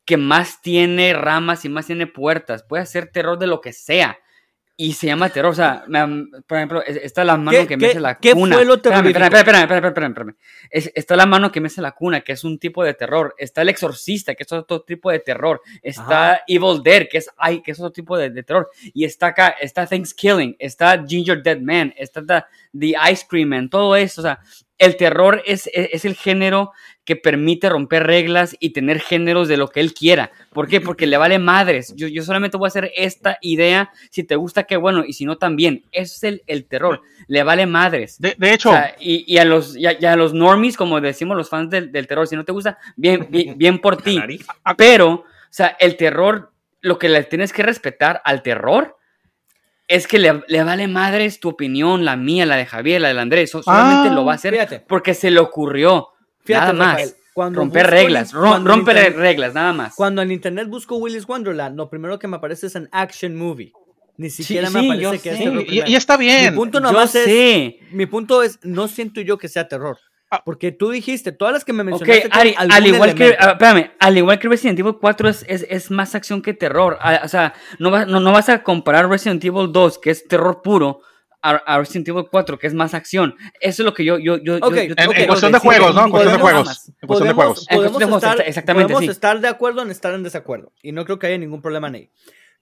que 0.03 0.17
más 0.17 0.61
tiene 0.61 1.13
ramas 1.13 1.63
y 1.65 1.69
más 1.69 1.87
tiene 1.87 2.05
puertas. 2.05 2.63
Puede 2.63 2.83
hacer 2.83 3.07
terror 3.07 3.39
de 3.39 3.47
lo 3.47 3.61
que 3.61 3.71
sea. 3.73 4.19
Y 4.77 4.91
se 4.91 5.07
llama 5.07 5.29
terror. 5.29 5.51
O 5.51 5.55
sea, 5.55 5.85
me- 5.87 6.27
por 6.45 6.57
ejemplo, 6.57 6.83
es- 6.83 6.97
está 6.97 7.23
la 7.23 7.37
mano 7.37 7.57
¿Qué- 7.57 7.65
que 7.67 7.77
me 7.77 7.85
qué- 7.85 7.89
hace 7.91 7.99
la 8.01 8.17
qué 8.19 8.33
cuna. 8.33 8.57
fue 8.57 8.65
lo 8.65 8.73
Espérame, 8.75 9.07
espérame, 9.07 9.33
espérame, 9.33 9.85
espérame, 9.87 10.11
espérame. 10.11 10.35
Es- 10.69 10.91
está 10.93 11.15
la 11.15 11.25
mano 11.25 11.49
que 11.51 11.61
me 11.61 11.67
hace 11.67 11.81
la 11.81 11.93
cuna, 11.93 12.19
que 12.21 12.33
es 12.33 12.43
un 12.43 12.59
tipo 12.59 12.83
de 12.83 12.93
terror. 12.93 13.33
Está 13.37 13.61
el 13.61 13.69
exorcista, 13.69 14.35
que 14.35 14.43
es 14.43 14.51
otro 14.51 14.81
tipo 14.81 15.09
de 15.11 15.19
terror. 15.19 15.61
Está 15.81 16.41
Evil 16.45 16.81
Dead, 16.83 17.07
que 17.09 17.19
es, 17.19 17.29
ay, 17.37 17.61
que 17.61 17.71
es 17.71 17.79
otro 17.79 17.91
tipo 17.93 18.17
de, 18.17 18.29
de 18.29 18.43
terror. 18.43 18.69
Y 18.93 19.05
está 19.05 19.27
acá, 19.27 19.55
está 19.61 19.85
Thanksgiving, 19.87 20.57
está 20.59 21.01
Ginger 21.07 21.41
Dead 21.41 21.59
Man, 21.61 21.93
está 21.95 22.21
The, 22.25 22.43
The 22.77 22.95
Ice 23.11 23.25
Cream 23.29 23.49
Man, 23.49 23.69
todo 23.69 23.95
eso. 23.95 24.19
O 24.19 24.23
sea, 24.23 24.39
el 24.77 24.97
terror 24.97 25.41
es, 25.45 25.67
es, 25.73 25.89
es 25.93 26.03
el 26.03 26.15
género 26.15 26.73
que 27.05 27.15
permite 27.15 27.69
romper 27.69 28.03
reglas 28.05 28.55
y 28.59 28.71
tener 28.71 28.99
géneros 28.99 29.47
de 29.47 29.57
lo 29.57 29.67
que 29.69 29.79
él 29.79 29.93
quiera. 29.93 30.31
¿Por 30.51 30.67
qué? 30.67 30.81
Porque 30.81 31.05
le 31.05 31.17
vale 31.17 31.37
madres. 31.39 31.93
Yo, 31.95 32.07
yo 32.07 32.23
solamente 32.23 32.57
voy 32.57 32.65
a 32.65 32.69
hacer 32.69 32.91
esta 32.95 33.37
idea. 33.41 33.91
Si 34.09 34.23
te 34.23 34.35
gusta, 34.35 34.63
qué 34.63 34.75
bueno. 34.75 35.03
Y 35.05 35.13
si 35.13 35.23
no, 35.25 35.37
también. 35.37 35.83
Es 35.91 36.23
el, 36.23 36.41
el 36.47 36.65
terror. 36.65 37.01
Le 37.27 37.43
vale 37.43 37.67
madres. 37.67 38.19
De, 38.19 38.35
de 38.37 38.53
hecho, 38.53 38.69
O 38.71 38.73
sea, 38.73 38.95
y, 38.99 39.23
y 39.31 39.37
a 39.37 39.45
los, 39.45 39.77
y 39.77 39.85
a, 39.85 39.95
y 39.99 40.03
a 40.05 40.15
los 40.15 40.33
normies, 40.33 40.75
como 40.77 40.99
decimos 40.99 41.37
los 41.37 41.47
fans 41.49 41.69
del, 41.69 41.91
del 41.91 42.07
terror, 42.07 42.27
si 42.27 42.35
no 42.35 42.43
te 42.43 42.51
gusta, 42.51 42.77
bien, 42.95 43.27
bien, 43.29 43.55
bien 43.57 43.79
por 43.79 43.97
ti. 44.01 44.19
Pero, 44.77 45.09
o 45.11 45.23
sea, 45.51 45.77
el 45.79 45.95
terror, 45.97 46.51
lo 46.81 46.97
que 46.97 47.07
le 47.09 47.23
tienes 47.23 47.53
que 47.53 47.61
respetar 47.63 48.19
al 48.25 48.41
terror 48.41 48.97
es 49.87 50.07
que 50.07 50.17
le, 50.17 50.43
le 50.47 50.63
vale 50.63 50.87
madres 50.87 51.39
tu 51.39 51.49
opinión, 51.49 52.03
la 52.03 52.15
mía, 52.15 52.47
la 52.47 52.55
de 52.55 52.65
Javier, 52.65 53.01
la 53.01 53.09
del 53.09 53.19
Andrés. 53.19 53.51
So- 53.51 53.61
Solamente 53.61 54.09
Ah, 54.09 54.13
lo 54.13 54.25
va 54.25 54.31
a 54.31 54.35
hacer 54.35 54.53
fíjate. 54.53 54.79
porque 54.79 55.13
se 55.13 55.29
le 55.29 55.39
ocurrió. 55.39 56.09
Fíjate, 56.45 56.65
nada 56.67 56.73
más. 56.73 56.87
Rafael, 56.93 57.13
cuando 57.33 57.59
romper 57.59 57.87
reglas. 57.87 58.33
rom- 58.33 58.63
romper 58.65 58.95
internet- 58.97 59.17
reglas, 59.19 59.53
nada 59.53 59.73
más. 59.73 59.95
Cuando 59.95 60.21
en 60.21 60.31
internet 60.31 60.67
busco 60.69 60.95
Willis 60.97 61.27
Wonderland, 61.27 61.75
lo 61.75 61.89
primero 61.89 62.17
que 62.17 62.27
me 62.27 62.37
aparece 62.37 62.67
es 62.67 62.75
un 62.75 62.87
action 62.91 63.35
movie. 63.35 63.73
Ni 64.17 64.29
siquiera 64.29 64.69
sí, 64.69 64.73
me 64.75 64.97
yo 64.97 65.09
aparece 65.09 65.23
que 65.23 65.29
es 65.31 65.37
sé. 65.37 65.43
terror 65.43 65.63
y, 65.67 65.95
está 65.95 66.15
bien. 66.15 66.51
Mi 66.51 66.57
punto 66.57 66.77
Yo 66.79 66.83
nomás 66.83 67.13
es, 67.15 67.75
mi 67.91 68.05
punto 68.05 68.41
es, 68.43 68.59
no 68.63 68.87
siento 68.87 69.19
yo 69.19 69.37
que 69.37 69.49
sea 69.49 69.67
terror. 69.67 69.97
Porque 70.43 70.71
tú 70.73 70.89
dijiste, 70.89 71.31
todas 71.31 71.53
las 71.53 71.63
que 71.65 71.71
me 71.71 71.81
Ok, 71.83 71.87
mencionaste. 72.01 72.29
Ari, 72.31 72.51
tienen 72.55 72.71
al 72.71 72.87
igual 72.87 73.15
que, 73.15 73.23
elemento. 73.27 73.45
ah, 73.47 73.51
espérame, 73.51 73.91
al 73.99 74.17
igual 74.17 74.39
que 74.39 74.47
Resident 74.49 74.79
Evil 74.79 74.95
4 74.99 75.29
es, 75.29 75.45
es, 75.47 75.65
es 75.69 75.91
más 75.91 76.13
acción 76.15 76.41
que 76.41 76.53
terror. 76.53 76.97
Ah, 76.99 77.21
o 77.23 77.27
sea, 77.29 77.53
no, 77.79 77.89
vas- 77.91 78.07
no, 78.07 78.19
no 78.19 78.31
vas 78.33 78.49
a 78.49 78.61
comparar 78.63 79.09
Resident 79.09 79.43
Evil 79.45 79.71
2, 79.71 79.97
que 79.99 80.09
es 80.11 80.27
terror 80.27 80.61
puro, 80.61 81.01
a, 81.49 81.55
a 81.65 81.77
Resident 81.79 82.07
Evil 82.09 82.25
4, 82.29 82.57
que 82.59 82.67
es 82.67 82.73
más 82.73 82.93
acción. 82.93 83.35
Eso 83.59 83.81
es 83.83 83.85
lo 83.85 83.93
que 83.93 84.03
yo... 84.05 84.17
yo, 84.17 84.37
yo, 84.37 84.57
yo- 84.57 84.65
Ok, 84.65 84.75
yo 84.75 84.81
En, 84.97 85.11
en 85.21 85.27
cuestión 85.27 85.51
de 85.51 85.59
juegos, 85.59 85.93
¿no? 85.95 86.05
En 86.05 86.11
cuestión 86.11 86.33
de 86.35 86.41
juegos. 86.41 86.89
En 87.01 87.07
cuestión 87.07 87.27
de 87.29 87.35
Podemos- 87.35 87.65
juegos. 87.67 87.91
Podemos 87.93 88.23
estar- 88.23 88.43
exactamente, 88.45 88.93
podemos 88.93 89.03
sí. 89.05 89.11
estar 89.11 89.39
de 89.39 89.47
acuerdo 89.47 89.81
en 89.81 89.91
estar 89.91 90.13
en 90.13 90.23
desacuerdo. 90.23 90.71
Y 90.81 90.91
no 90.91 91.05
creo 91.05 91.19
que 91.19 91.27
haya 91.27 91.37
ningún 91.37 91.61
problema 91.61 91.87
en 91.89 91.95
ahí. 91.95 92.09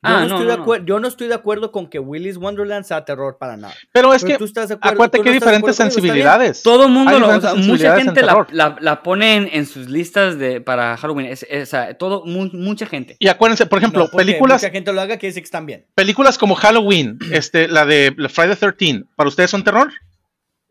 Yo, 0.05 0.09
Ah, 0.09 0.11
no 0.13 0.19
no, 0.19 0.25
estoy 0.25 0.45
no, 0.45 0.51
de 0.51 0.57
no. 0.57 0.65
acuer- 0.65 0.85
yo 0.85 0.99
no 0.99 1.07
estoy 1.07 1.27
de 1.29 1.33
acuerdo 1.33 1.71
con 1.71 1.87
que 1.87 1.97
Willy's 1.97 2.35
Wonderland 2.35 2.83
sea 2.83 3.05
terror 3.05 3.37
para 3.39 3.55
nada. 3.55 3.73
Pero 3.93 4.13
es 4.13 4.21
Pero 4.23 4.33
que, 4.33 4.37
tú 4.39 4.45
estás 4.45 4.67
de 4.67 4.75
acuerdo- 4.75 4.95
acuérdate 4.95 5.21
que 5.21 5.29
hay 5.29 5.35
diferentes 5.35 5.75
sensibilidades. 5.77 6.61
Todo 6.61 6.85
el 6.87 6.91
mundo, 6.91 7.17
lo, 7.19 7.29
o 7.29 7.39
sea, 7.41 7.53
mucha 7.55 7.95
gente 7.97 8.21
la, 8.21 8.45
la, 8.51 8.75
la 8.81 9.01
pone 9.01 9.35
en, 9.37 9.49
en 9.53 9.65
sus 9.65 9.89
listas 9.89 10.37
de, 10.37 10.59
para 10.59 10.97
Halloween. 10.97 11.27
Es, 11.27 11.45
es- 11.49 11.63
o 11.63 11.71
sea, 11.71 11.93
todo, 11.97 12.25
mu- 12.25 12.49
mucha 12.51 12.85
gente. 12.85 13.15
Y 13.19 13.27
acuérdense, 13.29 13.65
por 13.65 13.77
ejemplo, 13.79 14.09
películas, 14.11 14.61
Mucha 14.61 14.71
gente 14.71 14.91
lo 14.91 14.99
haga, 14.99 15.17
quiere 15.17 15.29
decir 15.29 15.43
que 15.43 15.45
están 15.47 15.65
bien. 15.65 15.85
películas 15.95 16.37
como 16.37 16.55
Halloween, 16.55 17.17
este, 17.31 17.67
la 17.69 17.85
de 17.85 18.13
Friday 18.29 18.55
the 18.57 18.71
13, 18.73 19.05
¿para 19.15 19.29
ustedes 19.29 19.49
son 19.51 19.63
terror? 19.63 19.89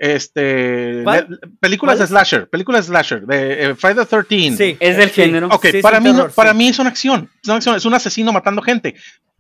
Este, 0.02 1.02
¿Cuál? 1.04 1.26
le- 1.30 1.48
películas 1.60 1.96
¿Cuál 1.96 2.08
slasher, 2.08 2.48
películas 2.50 2.86
de 2.86 2.88
slasher, 2.90 3.24
de 3.24 3.64
eh, 3.70 3.74
Friday 3.76 4.04
the 4.04 4.22
13. 4.24 4.56
Sí. 4.56 4.76
Es 4.80 4.96
del 4.96 5.10
Sí. 5.10 5.22
género. 5.22 5.46
Ok, 5.46 5.66
Sí, 5.70 5.80
para, 5.80 6.00
mí, 6.00 6.12
no- 6.12 6.28
para 6.28 6.50
sí. 6.50 6.56
mí 6.56 6.68
es 6.68 6.78
una 6.80 6.88
acción, 6.88 7.30
es 7.40 7.48
una 7.48 7.56
acción, 7.58 7.76
es 7.76 7.84
un 7.84 7.94
asesino 7.94 8.32
matando 8.32 8.62
gente. 8.62 8.96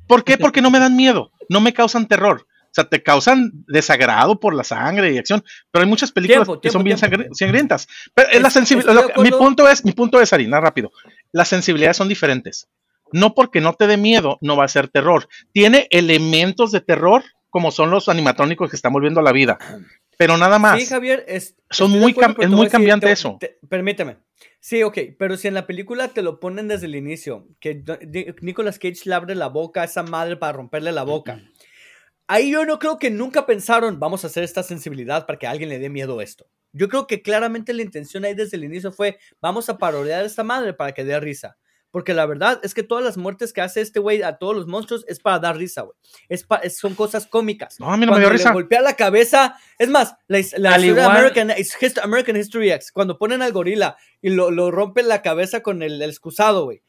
¿Por 0.06 0.22
qué? 0.22 0.38
Porque 0.38 0.62
no 0.62 0.70
me 0.70 0.78
dan 0.78 0.94
miedo, 0.94 1.32
no 1.48 1.60
me 1.60 1.72
causan 1.72 2.06
terror. 2.06 2.46
O 2.46 2.74
sea, 2.74 2.84
te 2.84 3.02
causan 3.02 3.50
desagrado 3.66 4.38
por 4.38 4.54
la 4.54 4.62
sangre 4.64 5.12
y 5.12 5.18
acción, 5.18 5.42
pero 5.72 5.82
hay 5.82 5.88
muchas 5.88 6.12
películas 6.12 6.46
Tiempo, 6.46 6.60
que 6.60 6.70
son 6.70 6.84
bien 6.84 6.96
sangri- 6.96 7.28
sangrientas. 7.34 7.88
Pero 8.14 8.30
es 8.30 8.40
la 8.40 8.48
sensibilidad. 8.48 8.94
Mi 9.18 9.30
punto 9.30 9.68
es, 9.68 9.84
mi 9.84 9.92
punto 9.92 10.20
es, 10.20 10.32
Ari, 10.32 10.46
nada 10.46 10.60
rápido. 10.62 10.92
Las 11.32 11.48
sensibilidades 11.48 11.96
son 11.96 12.08
diferentes. 12.08 12.68
No 13.10 13.34
porque 13.34 13.60
no 13.60 13.74
te 13.74 13.88
dé 13.88 13.96
miedo, 13.96 14.38
no 14.40 14.56
va 14.56 14.64
a 14.64 14.68
ser 14.68 14.86
terror. 14.88 15.28
Tiene 15.52 15.86
elementos 15.90 16.70
de 16.72 16.80
terror, 16.80 17.24
como 17.50 17.70
son 17.72 17.90
los 17.90 18.08
animatrónicos 18.08 18.70
que 18.70 18.76
están 18.76 18.92
volviendo 18.94 19.20
a 19.20 19.22
la 19.22 19.32
vida. 19.32 19.58
Pero 20.22 20.38
nada 20.38 20.58
más. 20.60 20.80
Sí, 20.80 20.86
Javier, 20.86 21.24
es, 21.26 21.56
Son 21.70 21.90
muy 21.90 22.12
acuerdo, 22.12 22.42
es 22.42 22.48
muy 22.48 22.66
decir- 22.66 22.70
cambiante 22.70 23.06
te- 23.06 23.12
eso. 23.12 23.36
te- 23.40 23.58
permíteme. 23.68 24.18
Sí, 24.60 24.84
ok, 24.84 24.96
pero 25.18 25.36
si 25.36 25.48
en 25.48 25.54
la 25.54 25.66
película 25.66 26.06
te 26.08 26.22
lo 26.22 26.38
ponen 26.38 26.68
desde 26.68 26.86
el 26.86 26.94
inicio, 26.94 27.48
que 27.58 27.82
Nicolas 28.40 28.78
Cage 28.78 29.00
le 29.06 29.14
abre 29.14 29.34
la 29.34 29.48
boca 29.48 29.82
a 29.82 29.84
esa 29.86 30.04
madre 30.04 30.36
para 30.36 30.52
romperle 30.52 30.92
la 30.92 31.02
boca. 31.02 31.42
Ahí 32.28 32.52
yo 32.52 32.64
no 32.64 32.78
creo 32.78 32.98
que 32.98 33.10
nunca 33.10 33.46
pensaron, 33.46 33.98
vamos 33.98 34.22
a 34.22 34.28
hacer 34.28 34.44
esta 34.44 34.62
sensibilidad 34.62 35.26
para 35.26 35.38
que 35.40 35.48
a 35.48 35.50
alguien 35.50 35.68
le 35.68 35.80
dé 35.80 35.90
miedo 35.90 36.20
esto. 36.20 36.46
Yo 36.72 36.88
creo 36.88 37.08
que 37.08 37.20
claramente 37.20 37.72
la 37.74 37.82
intención 37.82 38.24
ahí 38.24 38.34
desde 38.34 38.56
el 38.56 38.62
inicio 38.64 38.92
fue, 38.92 39.18
vamos 39.40 39.68
a 39.68 39.76
parodiar 39.76 40.22
a 40.22 40.26
esta 40.26 40.44
madre 40.44 40.72
para 40.72 40.92
que 40.92 41.02
dé 41.04 41.18
risa. 41.18 41.58
Porque 41.92 42.14
la 42.14 42.26
verdad 42.26 42.58
es 42.64 42.74
que 42.74 42.82
todas 42.82 43.04
las 43.04 43.16
muertes 43.16 43.52
que 43.52 43.60
hace 43.60 43.80
este 43.82 44.00
güey 44.00 44.22
a 44.22 44.38
todos 44.38 44.56
los 44.56 44.66
monstruos 44.66 45.04
es 45.06 45.20
para 45.20 45.38
dar 45.38 45.56
risa, 45.56 45.82
güey. 45.82 45.96
Es 46.28 46.42
pa- 46.42 46.56
es- 46.56 46.78
son 46.78 46.94
cosas 46.96 47.26
cómicas. 47.28 47.78
No, 47.78 47.92
a 47.92 47.96
mí 47.96 48.04
no 48.06 48.12
me 48.12 48.18
dio 48.18 48.28
Cuando 48.28 48.38
risa. 48.38 48.52
Golpea 48.52 48.80
la 48.80 48.96
cabeza. 48.96 49.56
Es 49.78 49.88
más, 49.88 50.16
la, 50.26 50.40
la 50.56 50.74
Al 50.74 50.84
igual- 50.84 51.10
American 52.02 52.36
History 52.36 52.70
X, 52.72 52.90
cuando 52.92 53.18
ponen 53.18 53.42
al 53.42 53.52
gorila 53.52 53.96
y 54.20 54.30
lo, 54.30 54.50
lo 54.50 54.70
rompen 54.70 55.06
la 55.06 55.22
cabeza 55.22 55.60
con 55.62 55.82
el, 55.82 56.00
el 56.02 56.10
excusado, 56.10 56.64
güey. 56.64 56.82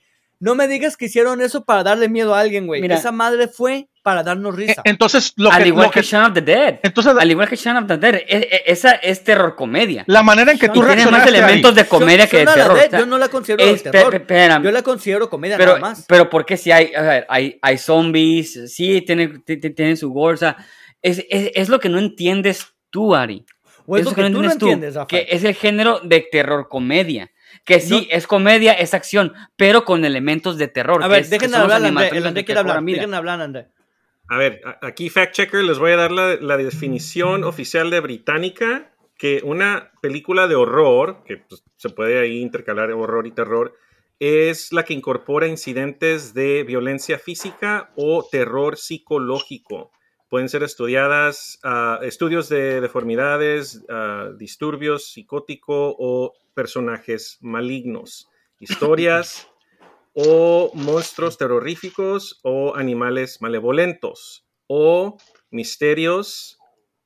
No 0.43 0.55
me 0.55 0.67
digas 0.67 0.97
que 0.97 1.05
hicieron 1.05 1.39
eso 1.41 1.63
para 1.63 1.83
darle 1.83 2.09
miedo 2.09 2.35
a 2.35 2.41
alguien, 2.41 2.67
güey. 2.67 2.81
Mira. 2.81 2.95
Esa 2.97 3.13
madre 3.13 3.47
fue 3.47 3.87
para 4.03 4.23
darnos 4.23 4.53
risa. 4.53 4.81
Entonces, 4.83 5.31
lo 5.37 5.49
Al 5.49 5.61
que, 5.63 5.69
igual 5.69 5.85
lo 5.85 5.91
que, 5.91 6.01
que- 6.01 6.05
Shaun 6.05 6.25
of 6.25 6.33
the 6.33 6.41
Dead. 6.41 6.79
entonces 6.83 7.13
Al 7.17 7.31
igual 7.31 7.47
que 7.47 7.55
Shaun 7.55 7.77
of 7.77 7.87
the 7.87 7.95
Dead. 7.97 8.15
e- 8.15 8.25
e- 8.27 8.63
esa 8.65 8.91
es 8.91 9.23
terror 9.23 9.55
comedia. 9.55 10.03
la 10.07 10.21
manera 10.21 10.51
en 10.51 10.59
que 10.59 10.67
tú 10.67 10.81
Y 10.83 10.85
tiene 10.87 10.87
más 10.87 10.95
reaccionaste 11.23 11.29
ahí- 11.29 11.35
elementos 11.37 11.75
de 11.75 11.85
comedia 11.85 12.27
que 12.27 12.39
de 12.39 12.45
terror. 12.45 12.75
Dead, 12.75 12.87
o 12.87 12.89
sea, 12.89 12.99
yo 12.99 13.05
no 13.05 13.17
la 13.17 13.29
considero 13.29 13.63
es- 13.63 13.83
de 13.85 13.91
terror. 13.91 14.11
pe- 14.11 14.19
pe- 14.19 14.23
espérame. 14.33 14.63
Yo 14.65 14.71
la 14.71 14.81
considero 14.81 15.29
comedia 15.29 15.55
pero, 15.55 15.69
nada 15.77 15.79
más. 15.79 16.05
pero 16.09 16.29
porque 16.29 16.57
si 16.57 16.71
hay, 16.73 16.91
a 16.93 17.01
ver, 17.01 17.25
hay, 17.29 17.57
hay 17.61 17.77
zombies, 17.77 18.59
sí, 18.73 19.01
tienen, 19.01 19.41
ti- 19.45 19.55
ti- 19.57 19.69
tienen 19.69 19.95
su 19.95 20.13
sea, 20.37 20.57
es, 21.01 21.19
es, 21.29 21.51
es 21.55 21.69
lo 21.69 21.79
que 21.79 21.87
no 21.87 21.99
entiendes 21.99 22.65
tú, 22.89 23.15
Ari. 23.15 23.45
o 23.85 23.95
es 23.97 24.03
lo 24.03 24.13
que 24.13 24.29
tú 24.29 24.41
no 24.41 24.51
entiendes, 24.51 24.97
que 25.07 25.27
es 25.29 25.43
el 25.45 25.53
género 25.55 26.01
de 26.03 26.25
terror 26.29 26.67
comedia. 26.69 27.29
Que 27.63 27.79
sí, 27.79 28.07
No- 28.09 28.17
es 28.17 28.27
comedia, 28.27 28.73
es 28.73 28.93
acción, 28.93 29.33
pero 29.55 29.85
con 29.85 30.03
elementos 30.03 30.57
de 30.57 30.67
terror. 30.67 31.03
A 31.03 31.07
ver, 31.07 31.25
los 31.29 31.53
hablar, 31.53 31.83
André. 31.83 32.09
El 32.09 32.27
André 32.27 32.45
quiere 32.45 32.59
hablar. 32.59 32.77
hablar, 33.13 33.41
André. 33.41 33.67
A 34.27 34.37
ver, 34.37 34.61
aquí 34.81 35.09
Fact 35.09 35.33
Checker 35.33 35.63
les 35.63 35.79
voy 35.79 35.91
a 35.91 35.97
dar 35.97 36.11
la, 36.11 36.35
la 36.35 36.57
definición 36.57 37.43
oficial 37.43 37.89
de 37.89 37.99
británica 37.99 38.89
que 39.17 39.41
una 39.43 39.91
película 40.01 40.47
de 40.47 40.55
horror, 40.55 41.23
que 41.25 41.37
pues, 41.37 41.63
se 41.77 41.89
puede 41.89 42.19
ahí 42.19 42.41
intercalar 42.41 42.91
horror 42.91 43.27
y 43.27 43.31
terror, 43.31 43.75
es 44.19 44.71
la 44.71 44.83
que 44.83 44.93
incorpora 44.93 45.47
incidentes 45.47 46.33
de 46.33 46.63
violencia 46.63 47.19
física 47.19 47.91
o 47.95 48.27
terror 48.29 48.77
psicológico. 48.77 49.91
Pueden 50.33 50.49
ser 50.49 50.63
estudiadas, 50.63 51.59
ah, 51.61 51.99
estudios 52.01 52.49
de 52.49 52.81
deformidades, 52.81 53.85
ah, 53.87 54.31
disturbios 54.35 55.11
psicótico 55.11 55.95
o 55.99 56.33
personajes 56.55 57.37
malignos, 57.39 58.27
historias 58.59 59.47
o 60.15 60.71
monstruos 60.73 61.37
terroríficos 61.37 62.39
o 62.41 62.75
animales 62.75 63.43
malevolentos 63.43 64.43
o 64.65 65.19
misterios 65.51 66.57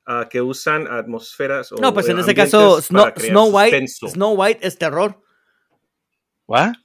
ah, 0.05 0.29
que 0.29 0.41
usan 0.41 0.87
atmósferas 0.87 1.73
o 1.73 1.81
No, 1.81 1.93
pues 1.93 2.07
en 2.07 2.19
ese 2.19 2.33
caso, 2.33 2.81
Snow, 2.81 3.07
White, 3.51 3.87
suspenso. 3.87 4.07
Snow 4.07 4.41
White 4.41 4.65
es 4.65 4.77
terror. 4.77 5.21
¿What? 6.47 6.75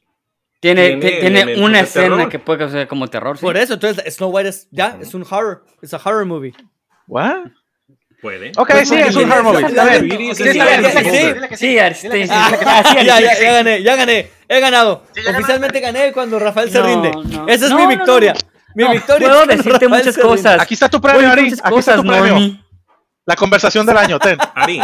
Tiene, 0.62 0.96
Tiene 0.98 1.56
una 1.60 1.80
escena 1.80 2.14
terror. 2.16 2.28
que 2.30 2.38
puede 2.38 2.60
causar 2.60 2.86
como 2.86 3.08
terror. 3.08 3.36
¿sí? 3.36 3.42
Por 3.44 3.56
eso, 3.56 3.74
entonces 3.74 4.14
Snow 4.14 4.30
White 4.30 4.48
es 4.48 4.68
ya, 4.70 4.96
es 5.00 5.12
un 5.12 5.26
horror. 5.28 5.64
Es 5.82 5.92
a 5.92 5.96
horror 5.96 6.24
movie. 6.24 6.54
¿What? 7.08 7.48
Puede. 8.20 8.52
Ok, 8.56 8.70
Pues, 8.70 8.88
sí, 8.88 8.94
es 8.94 9.16
un 9.16 9.28
horror 9.32 9.42
movie. 9.42 9.66
Sí, 10.36 10.44
sí, 11.56 11.74
ya, 11.74 13.20
ya, 13.20 13.52
gané, 13.52 13.82
ya 13.82 13.96
gané, 13.96 14.30
he 14.48 14.60
ganado. 14.60 15.04
Oficialmente 15.34 15.80
gané 15.80 16.12
cuando 16.12 16.38
Rafael 16.38 16.70
se 16.70 16.80
rinde. 16.80 17.10
no. 17.10 17.48
Esa 17.48 17.64
es 17.66 17.70
No, 17.72 17.78
mi 17.86 17.96
victoria. 17.96 18.32
no. 18.34 18.40
Mi 18.74 18.92
victoria 18.92 19.28
puedo 19.28 19.46
decirte 19.46 19.86
Rafael 19.86 19.88
muchas 19.88 20.16
cosas. 20.16 20.60
Aquí 20.60 20.74
está 20.74 20.88
tu 20.88 21.00
premio, 21.00 21.28
Ari. 21.28 21.42
muchas 21.50 21.58
Aquí 21.60 21.78
está 21.78 21.96
tu 21.96 22.04
cosas, 22.04 22.22
premio. 22.22 22.58
La 23.24 23.36
conversación 23.36 23.86
del 23.86 23.96
año, 23.98 24.18
ten. 24.18 24.36
Ari, 24.54 24.80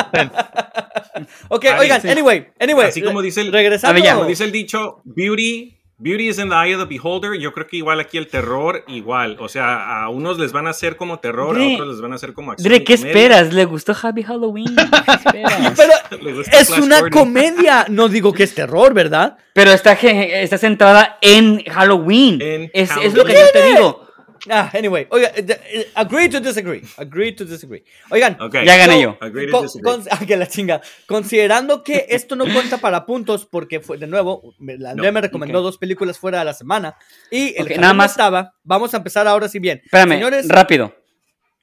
Ok, 1.49 1.65
Ari, 1.67 1.81
oigan, 1.81 2.01
sí. 2.03 2.09
anyway, 2.09 2.49
anyway. 2.61 2.89
Así 2.89 3.03
como 3.03 3.21
dice 3.23 3.41
el- 3.41 3.53
Regresando. 3.53 3.91
A 3.91 3.95
ver, 3.95 4.03
ya. 4.03 4.15
como 4.15 4.27
dice 4.29 4.45
el 4.45 4.53
dicho, 4.53 5.01
beauty, 5.05 5.77
beauty 5.99 6.29
is 6.29 6.39
in 6.39 6.49
the 6.51 6.55
eye 6.55 6.75
of 6.77 6.81
the 6.81 6.87
beholder. 6.95 7.37
Yo 7.41 7.53
creo 7.53 7.67
que 7.67 7.79
igual 7.79 7.99
aquí 7.99 8.17
el 8.19 8.29
terror, 8.29 8.85
igual. 8.87 9.37
O 9.41 9.49
sea, 9.49 10.03
a 10.05 10.09
unos 10.09 10.39
les 10.39 10.53
van 10.53 10.69
a 10.69 10.71
hacer 10.71 10.97
como 10.97 11.19
terror, 11.19 11.57
Dre, 11.57 11.73
a 11.73 11.75
otros 11.75 11.89
les 11.89 12.01
van 12.01 12.13
a 12.13 12.15
hacer 12.15 12.33
como 12.33 12.53
acción. 12.53 12.69
Dre, 12.73 12.85
¿qué 12.85 12.97
comedia. 12.97 13.11
esperas? 13.11 13.53
¿Le 13.53 13.65
gustó 13.65 13.97
Happy 14.01 14.23
Halloween? 14.23 14.77
¿Qué 14.77 15.13
esperas? 15.13 15.75
Pero 16.11 16.41
es 16.41 16.69
Flash 16.69 16.81
una 16.81 17.01
Gordon. 17.01 17.11
comedia. 17.25 17.87
No 17.89 18.09
digo 18.09 18.33
que 18.33 18.45
es 18.45 18.55
terror, 18.55 18.95
¿verdad? 18.95 19.37
Pero 19.53 19.73
está, 19.73 19.93
está 19.95 20.59
centrada 20.59 21.19
en 21.21 21.65
Halloween. 21.65 22.41
En 22.41 22.63
es, 22.73 22.83
es 22.85 22.91
Halloween. 22.91 23.17
lo 23.17 23.25
que 23.25 23.33
yo 23.33 23.47
te 23.53 23.63
digo. 23.65 24.08
Ah, 24.51 24.71
anyway. 24.75 25.07
Oiga, 25.11 25.29
eh, 25.35 25.45
eh, 25.49 25.91
agree 25.95 26.29
to 26.29 26.41
disagree. 26.41 26.83
Agree 26.97 27.33
to 27.35 27.45
disagree. 27.45 27.85
Oigan. 28.11 28.37
Ya 28.53 28.77
gané 28.77 28.95
So, 28.95 29.01
yo. 29.01 29.19
Agree 29.21 29.47
to 29.47 29.53
con- 29.53 29.63
disagree. 29.67 29.83
con- 29.85 30.05
ah, 30.11 30.27
que 30.27 30.37
la 30.37 30.47
chinga. 30.47 30.81
Considerando 31.07 31.83
que 31.83 32.07
esto 32.11 32.37
no 32.37 32.45
cuenta 32.45 32.79
para 32.79 33.05
puntos, 33.07 33.47
porque 33.47 33.81
fue, 33.81 33.99
de 33.99 34.07
nuevo, 34.07 34.55
la 34.59 34.91
Andrea 34.91 35.11
No, 35.11 35.15
me 35.15 35.21
recomendó 35.21 35.63
dos 35.63 35.79
películas 35.79 36.19
fuera 36.19 36.39
de 36.41 36.45
la 36.45 36.55
semana. 36.55 36.97
Y 37.31 37.55
el 37.57 37.63
Ok, 37.63 37.69
jalón 37.69 37.81
nada 37.81 37.93
no 37.93 37.99
más- 37.99 38.11
estaba. 38.13 38.55
Vamos 38.65 38.95
a 38.95 38.99
empezar 38.99 39.27
ahora 39.27 39.49
sí 39.49 39.59
bien. 39.59 39.81
Espérame, 39.85 40.13
Señores, 40.15 40.49
rápido. 40.49 40.95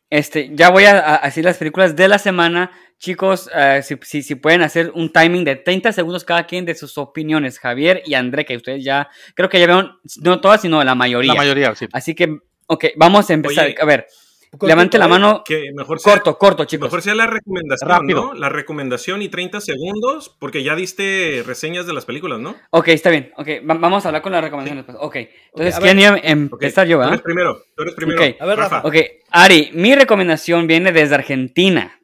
Este, 0.10 0.52
ya 0.54 0.70
voy 0.70 0.86
a, 0.86 1.16
a 1.22 1.26
decir 1.26 1.44
las 1.44 1.58
películas 1.58 1.96
de 1.96 2.08
la 2.08 2.20
semana. 2.20 2.72
Chicos, 3.00 3.50
eh, 3.54 3.82
si, 3.84 3.98
si, 4.04 4.22
si 4.24 4.36
pueden 4.36 4.62
hacer 4.62 4.92
un 4.96 5.12
timing 5.12 5.44
de 5.44 5.56
30 5.58 5.92
segundos 5.92 6.24
cada 6.24 6.46
quien 6.46 6.64
de 6.64 6.76
sus 6.76 6.98
opiniones. 6.98 7.60
Javier 7.60 8.02
y 8.06 8.14
André, 8.14 8.46
que 8.46 8.56
ustedes 8.56 8.84
ya, 8.86 9.10
creo 9.34 9.50
que 9.50 9.60
ya 9.60 9.66
vieron, 9.66 9.98
no 10.22 10.40
todas, 10.40 10.62
sino 10.62 10.82
la 10.84 10.96
mayoría. 10.96 11.34
La 11.34 11.38
mayoría, 11.38 11.76
sí. 11.76 11.88
Así 11.92 12.16
que, 12.16 12.38
ok, 12.68 12.86
vamos 12.96 13.30
a 13.30 13.34
empezar. 13.34 13.66
Oye, 13.68 13.76
a 13.80 13.86
ver, 13.86 14.08
levante 14.62 14.98
la 14.98 15.08
mano. 15.08 15.44
Que 15.46 15.72
mejor 15.76 16.00
sea, 16.00 16.14
Corto, 16.14 16.38
corto, 16.38 16.66
chicos. 16.66 16.88
mejor 16.88 17.02
sea 17.02 17.14
la 17.16 17.28
recomendación, 17.28 17.90
Rápido. 17.90 18.22
¿no? 18.28 18.34
La 18.34 18.50
recomendación 18.50 19.22
y 19.22 19.30
30 19.30 19.60
segundos, 19.62 20.36
porque 20.40 20.64
ya 20.64 20.76
diste 20.76 21.44
reseñas 21.46 21.86
de 21.88 21.94
las 21.94 22.06
películas, 22.06 22.40
¿no? 22.40 22.56
Ok, 22.72 22.88
está 22.90 23.10
bien. 23.10 23.32
Ok, 23.38 23.48
va- 23.70 23.74
vamos 23.76 24.06
a 24.06 24.10
hablar 24.10 24.22
con 24.22 24.32
las 24.32 24.42
recomendaciones. 24.44 24.86
pues. 24.86 24.98
Ok, 25.00 25.16
entonces, 25.18 25.76
a 25.76 25.80
¿quién 25.80 25.98
ver. 25.98 26.06
iba 26.06 26.16
a 26.16 26.20
empezar 26.32 26.88
yo, 26.88 26.96
Tú 26.96 27.00
verdad? 27.00 27.14
eres 27.14 27.22
primero, 27.24 27.58
tú 27.76 27.84
eres 27.84 27.96
primero. 27.96 28.22
Ok. 28.24 28.36
A 28.40 28.46
ver, 28.46 28.58
Rafa. 28.58 28.82
Ok, 28.86 28.96
Ari, 29.32 29.72
mi 29.74 29.94
recomendación 29.96 30.68
viene 30.68 30.92
desde 30.92 31.16
Argentina. 31.16 32.00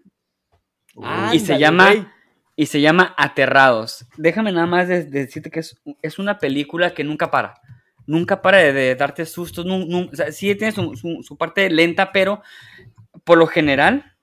y 1.33 1.39
se 1.39 1.57
llama 1.57 2.13
y 2.57 2.65
se 2.65 2.81
llama 2.81 3.15
Aterrados. 3.17 4.05
Déjame 4.17 4.51
nada 4.51 4.67
más 4.67 4.87
de- 4.87 5.05
de 5.05 5.21
decirte 5.21 5.49
que 5.49 5.61
es, 5.61 5.81
es 6.01 6.19
una 6.19 6.37
película 6.37 6.93
que 6.93 7.03
nunca 7.03 7.31
para. 7.31 7.55
Nunca 8.07 8.41
para 8.41 8.57
de, 8.57 8.95
darte 8.95 9.25
sustos. 9.25 9.65
nun- 9.65 9.87
nun- 9.89 10.09
o 10.11 10.15
sea, 10.15 10.31
sí 10.31 10.53
tiene 10.55 10.71
su, 10.73 11.37
parte 11.37 11.69
lenta, 11.69 12.11
pero 12.11 12.41
por 13.23 13.37
lo 13.37 13.47
general 13.47 14.15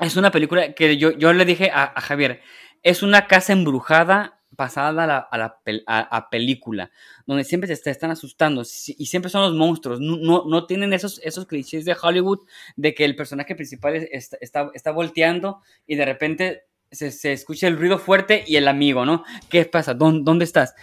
es 0.00 0.16
una 0.16 0.30
película 0.30 0.72
que 0.74 0.96
yo, 0.96 1.12
yo 1.12 1.32
le 1.32 1.44
dije 1.44 1.70
a, 1.72 2.00
Javier, 2.00 2.40
es 2.82 3.02
una 3.02 3.26
casa 3.26 3.52
embrujada 3.52 4.40
pasada 4.56 5.04
a, 5.04 5.06
la, 5.06 5.18
a, 5.18 5.38
la 5.38 5.60
pel- 5.64 5.84
a- 5.86 6.16
a 6.16 6.28
película, 6.28 6.90
donde 7.26 7.44
siempre 7.44 7.74
se 7.74 7.90
están 7.90 8.10
asustando 8.10 8.62
y 8.62 9.06
siempre 9.06 9.30
son 9.30 9.42
los 9.42 9.54
monstruos. 9.54 10.00
No, 10.00 10.44
no, 10.46 10.66
tienen 10.66 10.92
esos, 10.92 11.20
esos 11.24 11.46
clichés 11.46 11.84
de 11.84 11.96
Hollywood 12.00 12.40
de 12.76 12.94
que 12.94 13.04
el 13.04 13.16
personaje 13.16 13.54
principal 13.54 13.96
es- 13.96 14.32
está, 14.40 14.70
está, 14.74 14.90
volteando 14.90 15.60
y 15.86 15.96
de 15.96 16.04
repente 16.04 16.64
se, 16.90 17.10
se 17.10 17.32
escucha 17.32 17.66
el 17.66 17.78
ruido 17.78 17.98
fuerte 17.98 18.44
y 18.46 18.56
el 18.56 18.68
amigo, 18.68 19.06
¿no? 19.06 19.24
¿Qué 19.48 19.64
pasa? 19.64 19.94
¿Dónde, 19.94 20.22
dónde 20.24 20.44
estás? 20.44 20.74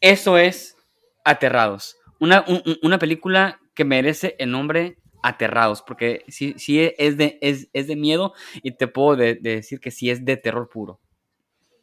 Eso 0.00 0.38
es 0.38 0.75
Aterrados. 1.26 1.96
Una, 2.20 2.44
un- 2.48 2.62
un- 2.64 2.78
una 2.82 2.98
película 2.98 3.60
que 3.74 3.84
merece 3.84 4.36
el 4.38 4.50
nombre 4.50 4.96
Aterrados, 5.22 5.82
porque 5.82 6.24
sí, 6.28 6.54
sí 6.56 6.88
es, 6.98 7.16
de, 7.16 7.38
es, 7.42 7.68
es 7.72 7.86
de 7.88 7.96
miedo 7.96 8.32
y 8.62 8.70
te 8.72 8.86
puedo 8.86 9.16
de- 9.16 9.34
de 9.34 9.56
decir 9.56 9.80
que 9.80 9.90
sí 9.90 10.08
es 10.08 10.24
de 10.24 10.36
terror 10.36 10.68
puro. 10.68 11.00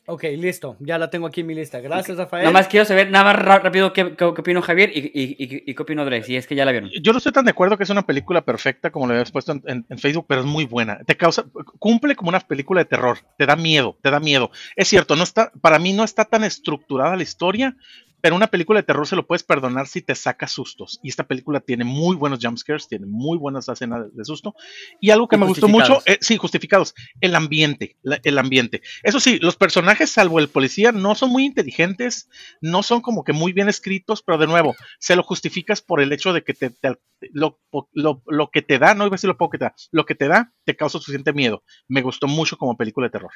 Ok, 0.05 0.23
listo. 0.37 0.75
Ya 0.81 0.97
la 0.97 1.09
tengo 1.09 1.27
aquí 1.27 1.41
en 1.41 1.47
mi 1.47 1.55
lista. 1.55 1.79
Gracias, 1.79 2.17
Rafael. 2.17 2.43
Nada 2.43 2.51
más 2.51 2.67
quiero 2.67 2.85
saber, 2.85 3.09
nada 3.09 3.23
más 3.23 3.37
rápido, 3.41 3.93
qué, 3.93 4.03
qué, 4.11 4.15
qué 4.17 4.23
opinó 4.25 4.61
Javier 4.61 4.91
y, 4.93 4.99
y, 4.99 5.23
y- 5.39 5.63
y 5.65 5.73
qué 5.75 5.81
opinó 5.81 6.03
Dre, 6.03 6.23
si 6.23 6.35
es 6.35 6.45
que 6.45 6.55
ya 6.55 6.65
la 6.65 6.71
vieron. 6.73 6.89
Yo 7.01 7.13
no 7.13 7.19
estoy 7.19 7.31
tan 7.31 7.45
de 7.45 7.51
acuerdo 7.51 7.77
que 7.77 7.83
es 7.83 7.89
una 7.89 8.05
película 8.05 8.43
perfecta 8.43 8.91
como 8.91 9.07
lo 9.07 9.13
habías 9.13 9.31
puesto 9.31 9.53
en, 9.53 9.63
en- 9.65 9.85
en 9.89 9.97
Facebook, 9.97 10.25
pero 10.27 10.41
es 10.41 10.47
muy 10.47 10.65
buena. 10.65 10.99
Te 11.05 11.15
causa, 11.15 11.45
cumple 11.79 12.15
como 12.17 12.29
una 12.29 12.41
película 12.41 12.81
de 12.81 12.85
terror. 12.85 13.19
Te 13.37 13.45
da 13.45 13.55
miedo, 13.55 13.97
te 14.01 14.11
da 14.11 14.19
miedo. 14.19 14.51
Es 14.75 14.89
cierto, 14.89 15.15
no 15.15 15.23
está, 15.23 15.51
para 15.61 15.79
mí 15.79 15.93
no 15.93 16.03
está 16.03 16.25
tan 16.25 16.43
estructurada 16.43 17.15
la 17.15 17.23
historia, 17.23 17.77
pero 18.23 18.37
una 18.37 18.47
película 18.47 18.79
de 18.79 18.83
terror 18.83 19.05
se 19.05 19.17
lo 19.17 19.27
puedes 19.27 19.43
perdonar 19.43 19.85
si 19.85 20.01
te 20.01 20.15
saca 20.15 20.47
sustos. 20.47 20.97
Y 21.03 21.09
esta 21.09 21.27
película 21.27 21.59
tiene 21.59 21.83
muy 21.83 22.15
buenos 22.15 22.39
jumpscares, 22.41 22.87
tiene 22.87 23.05
muy 23.05 23.37
buenas 23.37 23.67
escenas 23.67 24.05
de, 24.05 24.11
de 24.13 24.23
susto. 24.23 24.55
Y 25.01 25.09
algo 25.09 25.27
que 25.27 25.35
Y 25.35 25.39
me 25.39 25.45
gustó 25.45 25.67
mucho, 25.67 26.01
eh, 26.05 26.19
sí, 26.21 26.37
justificados, 26.37 26.95
el 27.19 27.35
ambiente, 27.35 27.97
la- 28.01 28.21
el 28.23 28.37
ambiente. 28.37 28.81
Eso 29.03 29.19
sí, 29.19 29.39
los 29.39 29.57
personajes, 29.57 30.09
salvo 30.09 30.39
el 30.39 30.47
policía, 30.47 30.93
no 30.93 31.15
son 31.15 31.31
muy 31.31 31.43
inteligentes, 31.43 32.29
no 32.61 32.81
son 32.81 33.01
como 33.01 33.25
que 33.25 33.33
muy 33.33 33.51
bien 33.51 33.67
escritos, 33.67 34.23
pero 34.23 34.37
de 34.37 34.47
nuevo, 34.47 34.73
se 34.99 35.17
lo 35.17 35.23
justificas 35.23 35.81
por 35.81 35.99
el 35.99 36.13
hecho 36.13 36.31
de 36.31 36.45
que 36.45 36.53
te, 36.53 36.69
te- 36.69 36.97
lo, 37.33 37.59
lo- 37.91 38.23
lo 38.25 38.51
que 38.51 38.61
te 38.61 38.79
da, 38.79 38.93
no 38.93 39.03
iba 39.03 39.15
a 39.15 39.17
decir 39.17 39.27
lo 39.27 39.37
poco 39.37 39.51
que 39.51 39.57
te 39.57 39.65
da, 39.65 39.75
lo 39.91 40.05
que 40.05 40.15
te 40.15 40.29
da 40.29 40.53
te 40.63 40.77
causa 40.77 40.97
suficiente 40.97 41.33
miedo. 41.33 41.61
Me 41.89 42.01
gustó 42.01 42.27
mucho 42.29 42.55
como 42.55 42.77
película 42.77 43.07
de 43.07 43.11
terror. 43.11 43.31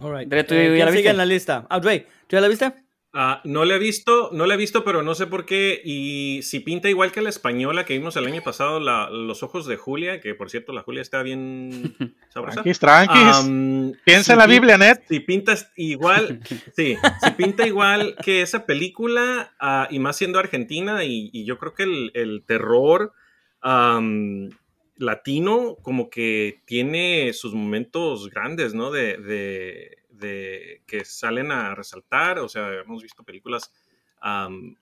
All 0.00 0.12
right. 0.18 0.28
Dre, 0.28 0.42
¿tú 0.42 0.54
Eh, 0.54 0.58
ya 0.70 0.74
¿quién 0.74 0.86
la 0.86 0.90
sigue 0.90 0.96
viste? 1.02 1.10
en 1.10 1.16
la 1.18 1.26
lista? 1.26 1.66
Ah, 1.70 1.78
Dre, 1.78 2.08
¿tú 2.26 2.34
ya 2.34 2.40
la 2.40 2.48
viste? 2.48 2.89
Ah, 3.12 3.40
no 3.42 3.64
la 3.64 3.74
he 3.74 3.78
visto, 3.80 4.30
no 4.32 4.46
la 4.46 4.54
he 4.54 4.56
visto, 4.56 4.84
pero 4.84 5.02
no 5.02 5.16
sé 5.16 5.26
por 5.26 5.44
qué. 5.44 5.82
Y 5.84 6.42
si 6.44 6.60
pinta 6.60 6.88
igual 6.88 7.10
que 7.10 7.20
la 7.22 7.28
española 7.28 7.84
que 7.84 7.94
vimos 7.94 8.14
el 8.14 8.24
año 8.26 8.40
pasado, 8.42 8.78
la- 8.78 9.10
Los 9.10 9.42
Ojos 9.42 9.66
de 9.66 9.76
Julia, 9.76 10.20
que 10.20 10.36
por 10.36 10.48
cierto 10.48 10.72
la 10.72 10.82
Julia 10.82 11.02
está 11.02 11.22
bien 11.24 11.96
sabrosa. 12.28 12.62
Tranquis, 12.62 12.78
tranquis. 12.78 13.98
Piensa 14.04 14.24
si 14.24 14.32
en 14.32 14.38
la 14.38 14.46
Biblia, 14.46 14.78
Ned. 14.78 14.98
Si 15.08 15.18
pintas 15.18 15.72
igual, 15.76 16.40
sí, 16.76 16.96
si 17.24 17.30
pinta 17.32 17.66
igual 17.66 18.14
que 18.24 18.42
esa 18.42 18.64
película, 18.64 19.54
ah, 19.58 19.88
y 19.90 19.98
más 19.98 20.16
siendo 20.16 20.38
argentina, 20.38 21.02
y, 21.02 21.30
y 21.32 21.44
yo 21.44 21.58
creo 21.58 21.74
que 21.74 21.82
el, 21.82 22.12
el 22.14 22.44
terror 22.46 23.12
am, 23.60 24.50
latino 24.96 25.76
como 25.82 26.10
que 26.10 26.60
tiene 26.64 27.32
sus 27.32 27.54
momentos 27.54 28.30
grandes, 28.30 28.72
¿no? 28.74 28.92
De, 28.92 29.16
de- 29.16 29.96
de 30.20 30.82
que 30.86 31.04
salen 31.04 31.50
a 31.50 31.74
resaltar, 31.74 32.38
o 32.38 32.48
sea, 32.48 32.72
hemos 32.74 33.02
visto 33.02 33.22
películas, 33.24 33.72
am, 34.20 34.76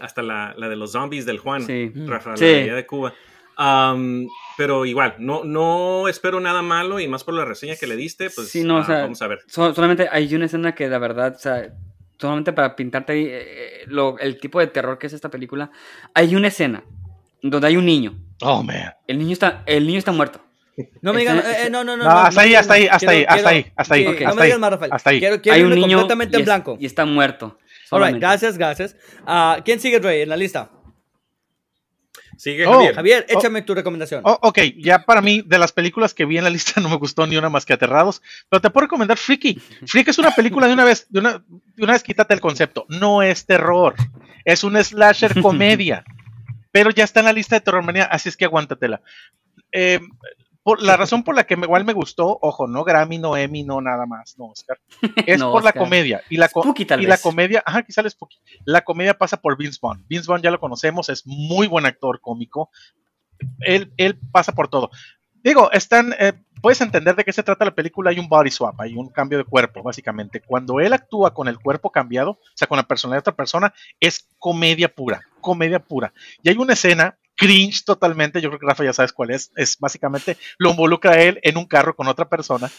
hasta 0.00 0.22
la, 0.22 0.54
la 0.56 0.68
de 0.68 0.76
los 0.76 0.92
zombies 0.92 1.26
del 1.26 1.38
Juan, 1.38 1.62
Sí. 1.62 1.92
Rafa, 1.94 2.30
la 2.30 2.36
Sí. 2.36 2.44
de 2.46 2.62
allá 2.62 2.74
de 2.76 2.86
Cuba. 2.86 3.12
Am, 3.56 4.26
pero 4.56 4.84
igual, 4.84 5.14
no, 5.18 5.44
no 5.44 6.08
espero 6.08 6.40
nada 6.40 6.62
malo 6.62 6.98
y 6.98 7.06
más 7.06 7.22
por 7.22 7.34
la 7.34 7.44
reseña 7.44 7.76
que 7.76 7.86
le 7.86 7.94
diste, 7.94 8.30
pues 8.30 8.48
Sí, 8.48 8.64
no, 8.64 8.76
o 8.76 8.78
ah, 8.78 8.84
sea, 8.84 9.02
vamos 9.02 9.22
a 9.22 9.28
ver. 9.28 9.40
So- 9.46 9.72
solamente 9.74 10.08
hay 10.10 10.34
una 10.34 10.46
escena 10.46 10.74
que 10.74 10.88
la 10.88 10.98
verdad, 10.98 11.34
o 11.36 11.38
sea, 11.38 11.72
solamente 12.18 12.52
para 12.52 12.74
pintarte 12.74 13.12
ahí 13.12 13.26
eh, 13.30 13.84
lo- 13.86 14.18
el 14.18 14.40
tipo 14.40 14.58
de 14.58 14.66
terror 14.66 14.98
que 14.98 15.06
es 15.06 15.12
esta 15.12 15.28
película, 15.30 15.70
hay 16.14 16.34
una 16.34 16.48
escena 16.48 16.82
donde 17.42 17.66
hay 17.68 17.76
un 17.76 17.84
niño. 17.86 18.18
Oh, 18.40 18.62
man. 18.64 18.92
El 19.06 19.18
niño 19.18 19.32
está, 19.32 19.62
el 19.66 19.86
niño 19.86 19.98
está 19.98 20.10
muerto. 20.10 20.43
No 21.02 21.12
me 21.12 21.20
digas, 21.20 21.44
eh, 21.44 21.68
no, 21.70 21.84
no, 21.84 21.96
no. 21.96 22.04
No, 22.04 22.10
hasta 22.10 22.40
ahí, 22.40 22.54
hasta 22.54 22.74
ahí, 22.74 22.86
hasta 22.90 23.10
ahí, 23.10 23.24
hasta 23.28 23.48
ahí, 23.50 23.66
hasta 23.76 23.94
ahí. 23.94 24.04
No 24.04 24.10
hasta 24.10 24.34
me 24.34 24.40
ahí, 24.42 24.46
digas 24.46 24.58
más, 24.60 24.70
Rafael. 24.70 24.92
hasta 24.92 25.10
ahí. 25.10 25.18
Quiero, 25.20 25.40
quiero 25.40 25.56
hay 25.56 25.62
un 25.62 25.70
niño 25.70 25.98
completamente 25.98 26.36
y, 26.36 26.38
en 26.38 26.40
es- 26.42 26.46
blanco. 26.46 26.76
y 26.80 26.86
está 26.86 27.04
muerto. 27.04 27.46
All 27.46 27.52
right, 27.52 27.88
solamente. 27.88 28.20
gracias, 28.20 28.58
gracias. 28.58 28.96
Ah, 29.26 29.58
¿Quién 29.64 29.78
sigue, 29.78 30.00
Dre, 30.00 30.22
en 30.22 30.28
la 30.30 30.36
lista? 30.36 30.70
Sigue 32.36 32.66
Oh. 32.66 32.72
Javier. 32.72 32.94
Javier, 32.96 33.26
Oh. 33.32 33.38
échame 33.38 33.62
tu 33.62 33.74
recomendación. 33.74 34.20
Oh, 34.24 34.36
ok, 34.42 34.58
ya 34.78 35.04
para 35.04 35.20
mí, 35.20 35.42
de 35.46 35.56
las 35.58 35.70
películas 35.70 36.12
que 36.14 36.24
vi 36.24 36.36
en 36.38 36.44
la 36.44 36.50
lista, 36.50 36.80
no 36.80 36.88
me 36.88 36.96
gustó 36.96 37.26
ni 37.26 37.36
una 37.36 37.48
más 37.48 37.64
que 37.64 37.72
Aterrados, 37.74 38.22
pero 38.48 38.60
te 38.60 38.70
puedo 38.70 38.86
recomendar 38.86 39.16
Freaky. 39.16 39.60
Freaky 39.86 40.10
es 40.10 40.18
una 40.18 40.32
película 40.32 40.66
de 40.66 40.72
una 40.72 40.84
vez, 40.84 41.06
de 41.08 41.20
una, 41.20 41.44
de 41.48 41.84
una 41.84 41.92
vez 41.92 42.02
quítate 42.02 42.34
el 42.34 42.40
concepto, 42.40 42.86
no 42.88 43.22
es 43.22 43.46
terror, 43.46 43.94
es 44.44 44.64
un 44.64 44.82
slasher 44.82 45.40
comedia, 45.40 46.04
pero 46.72 46.90
ya 46.90 47.04
está 47.04 47.20
en 47.20 47.26
la 47.26 47.32
lista 47.32 47.54
de 47.54 47.60
Terror 47.60 47.84
Manía, 47.84 48.04
así 48.04 48.28
es 48.28 48.36
que 48.36 48.44
aguántatela. 48.46 49.00
Eh, 49.70 50.00
por, 50.64 50.82
la 50.82 50.96
razón 50.96 51.22
por 51.22 51.36
la 51.36 51.44
que 51.44 51.56
me- 51.56 51.66
igual 51.66 51.84
me 51.84 51.92
gustó, 51.92 52.38
ojo, 52.42 52.66
no 52.66 52.82
Grammy, 52.82 53.18
no 53.18 53.36
Emmy, 53.36 53.62
no 53.62 53.80
nada 53.80 54.06
más, 54.06 54.36
no 54.38 54.46
Oscar, 54.46 54.80
es 55.26 55.38
No, 55.38 55.52
por 55.52 55.62
la 55.62 55.72
comedia. 55.72 56.22
Y 56.28 56.38
la, 56.38 56.48
co- 56.48 56.62
Spooky, 56.62 56.84
tal 56.86 57.02
y 57.02 57.06
la 57.06 57.18
comedia, 57.18 57.62
ajá, 57.64 57.82
quizá 57.84 58.00
el 58.00 58.10
Spooky. 58.10 58.38
La 58.64 58.80
comedia 58.82 59.14
pasa 59.16 59.36
por 59.36 59.56
Vince 59.56 59.78
Vaughn. 59.80 60.04
Vince 60.08 60.26
Vaughn 60.26 60.42
ya 60.42 60.50
lo 60.50 60.58
conocemos, 60.58 61.08
es 61.10 61.24
muy 61.26 61.68
buen 61.68 61.86
actor 61.86 62.20
cómico. 62.20 62.70
Él, 63.60 63.92
él 63.96 64.18
pasa 64.32 64.52
por 64.52 64.68
todo. 64.68 64.90
Digo, 65.42 65.70
están, 65.72 66.14
eh, 66.18 66.32
puedes 66.62 66.80
entender 66.80 67.14
de 67.16 67.24
qué 67.24 67.32
se 67.32 67.42
trata 67.42 67.66
la 67.66 67.74
película, 67.74 68.08
hay 68.10 68.18
un 68.18 68.28
body 68.30 68.50
swap, 68.50 68.80
hay 68.80 68.94
un 68.96 69.10
cambio 69.10 69.36
de 69.36 69.44
cuerpo, 69.44 69.82
básicamente. 69.82 70.40
Cuando 70.40 70.80
él 70.80 70.94
actúa 70.94 71.34
con 71.34 71.48
el 71.48 71.58
cuerpo 71.58 71.90
cambiado, 71.90 72.30
o 72.30 72.38
sea, 72.54 72.66
con 72.66 72.78
la 72.78 72.84
personalidad 72.84 73.18
de 73.18 73.30
otra 73.30 73.36
persona, 73.36 73.74
es 74.00 74.26
comedia 74.38 74.88
pura, 74.88 75.20
comedia 75.42 75.78
pura. 75.80 76.14
Y 76.42 76.48
hay 76.48 76.56
una 76.56 76.72
escena 76.72 77.18
cringe 77.36 77.84
totalmente, 77.84 78.40
yo 78.40 78.48
creo 78.48 78.60
que 78.60 78.66
Rafa 78.66 78.84
ya 78.84 78.92
sabes 78.92 79.12
cuál 79.12 79.30
es, 79.30 79.50
es 79.56 79.78
básicamente 79.78 80.36
lo 80.58 80.70
involucra 80.70 81.12
a 81.12 81.20
él 81.20 81.40
en 81.42 81.56
un 81.56 81.66
carro 81.66 81.94
con 81.96 82.06
otra 82.06 82.28
persona, 82.28 82.70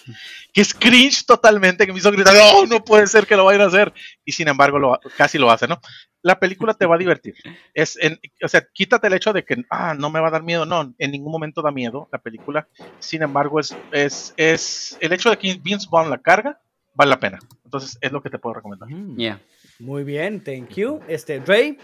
que 0.53 0.61
es 0.61 0.73
cringe 0.73 1.26
totalmente, 1.26 1.86
que 1.86 1.94
me 1.94 1.99
hizo 1.99 2.11
gritar, 2.11 2.34
no, 2.34 2.65
no 2.65 2.84
puede 2.84 3.07
ser 3.07 3.27
que 3.27 3.36
lo 3.36 3.45
vayan 3.45 3.61
a 3.61 3.65
hacer, 3.65 3.94
y 4.23 4.32
sin 4.32 4.48
embargo 4.48 4.80
lo, 4.80 4.99
casi 5.18 5.38
lo 5.38 5.52
hace, 5.52 5.68
¿no? 5.68 5.80
La 6.22 6.40
película 6.40 6.73
te 6.73 6.86
va 6.86 6.95
a 6.95 6.99
divertir, 6.99 7.36
es, 7.73 7.98
en, 8.02 8.19
o 8.44 8.48
sea, 8.48 8.65
quítate 8.73 9.07
el 9.07 9.14
hecho 9.14 9.34
de 9.34 9.44
que, 9.44 9.64
ah, 9.69 9.94
no 9.94 10.10
me 10.10 10.19
va 10.19 10.30
a 10.30 10.32
dar 10.32 10.44
miedo, 10.44 10.65
no, 10.65 10.94
en 10.98 11.11
ningún 11.11 11.32
momento 11.32 11.61
da 11.61 11.72
miedo 11.72 12.07
la 12.11 12.19
película, 12.19 12.68
sin 12.99 13.22
embargo 13.22 13.60
es, 13.60 13.76
es, 13.91 14.34
es 14.38 14.98
el 15.02 15.14
hecho 15.14 15.30
de 15.30 15.38
que 15.38 15.60
Vince 15.61 15.88
Vaughn 15.91 16.10
la 16.10 16.22
carga, 16.22 16.60
vale 16.94 17.10
la 17.10 17.19
pena, 17.19 17.40
entonces 17.64 17.98
es 17.99 18.11
lo 18.11 18.22
que 18.22 18.30
te 18.30 18.40
puedo 18.40 18.56
recomendar. 18.56 18.90
Mm, 18.90 19.18
Yeah. 19.18 19.40
Muy 19.80 20.06
bien, 20.06 20.41
thank 20.41 20.76
you. 20.76 21.02
Este, 21.07 21.41
Dre, 21.41 21.77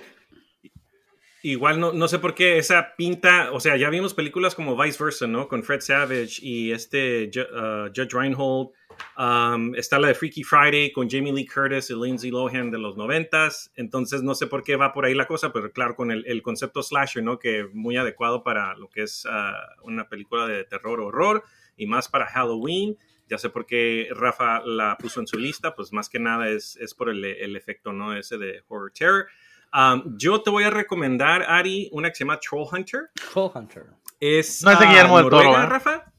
Igual 1.43 1.79
no, 1.79 1.91
no 1.91 2.07
sé 2.07 2.19
por 2.19 2.35
qué 2.35 2.59
esa 2.59 2.95
pinta, 2.95 3.51
o 3.51 3.59
sea, 3.59 3.75
ya 3.75 3.89
vimos 3.89 4.13
películas 4.13 4.53
como 4.53 4.77
Vice 4.77 5.03
Versa, 5.03 5.25
¿no? 5.25 5.47
Con 5.47 5.63
Fred 5.63 5.81
Savage 5.81 6.39
y 6.39 6.71
este 6.71 7.31
uh, 7.35 7.89
Judge 7.95 8.13
Reinhold. 8.13 8.69
Um, 9.17 9.73
está 9.73 9.97
la 9.97 10.09
de 10.09 10.13
Freaky 10.13 10.43
Friday 10.43 10.91
con 10.91 11.09
Jamie 11.09 11.33
Lee 11.33 11.47
Curtis 11.47 11.89
y 11.89 11.95
Lindsay 11.95 12.29
Lohan 12.29 12.69
de 12.69 12.77
los 12.77 12.95
noventas. 12.95 13.71
Entonces 13.75 14.21
no 14.21 14.35
sé 14.35 14.45
por 14.45 14.61
qué 14.61 14.75
va 14.75 14.93
por 14.93 15.05
ahí 15.05 15.15
la 15.15 15.25
cosa, 15.25 15.51
pero 15.51 15.71
claro, 15.71 15.95
con 15.95 16.11
el, 16.11 16.23
el 16.27 16.43
concepto 16.43 16.83
slasher, 16.83 17.23
¿no? 17.23 17.39
Que 17.39 17.67
muy 17.73 17.97
adecuado 17.97 18.43
para 18.43 18.75
lo 18.75 18.89
que 18.89 19.01
es 19.01 19.25
uh, 19.25 19.87
una 19.87 20.07
película 20.09 20.45
de 20.45 20.63
terror 20.65 20.99
horror 20.99 21.43
y 21.75 21.87
más 21.87 22.07
para 22.07 22.27
Halloween. 22.27 22.97
Ya 23.27 23.39
sé 23.39 23.49
por 23.49 23.65
qué 23.65 24.09
Rafa 24.11 24.61
la 24.63 24.97
puso 24.97 25.21
en 25.21 25.25
su 25.25 25.39
lista, 25.39 25.73
pues 25.73 25.91
más 25.91 26.09
que 26.09 26.19
nada 26.19 26.49
es, 26.49 26.75
es 26.75 26.93
por 26.93 27.09
el, 27.09 27.23
el 27.25 27.55
efecto, 27.55 27.93
¿no? 27.93 28.15
Ese 28.15 28.37
de 28.37 28.61
horror 28.67 28.91
terror. 28.91 29.25
Um, 29.73 30.17
yo 30.17 30.41
te 30.41 30.49
voy 30.49 30.63
a 30.63 30.69
recomendar, 30.69 31.43
Ari, 31.47 31.89
una 31.93 32.09
que 32.09 32.15
se 32.15 32.23
llama 32.25 32.39
Troll 32.39 32.65
Hunter. 32.71 33.09
Troll 33.31 33.51
Hunter. 33.55 33.85
Es, 34.19 34.61
No 34.63 34.71
es 34.71 34.79
de 34.79 34.85
ah, 34.85 34.89
Guillermo 34.89 35.17
del 35.17 35.29
Toro, 35.29 35.57
¿eh? 35.57 35.65
Rafa. 35.65 36.11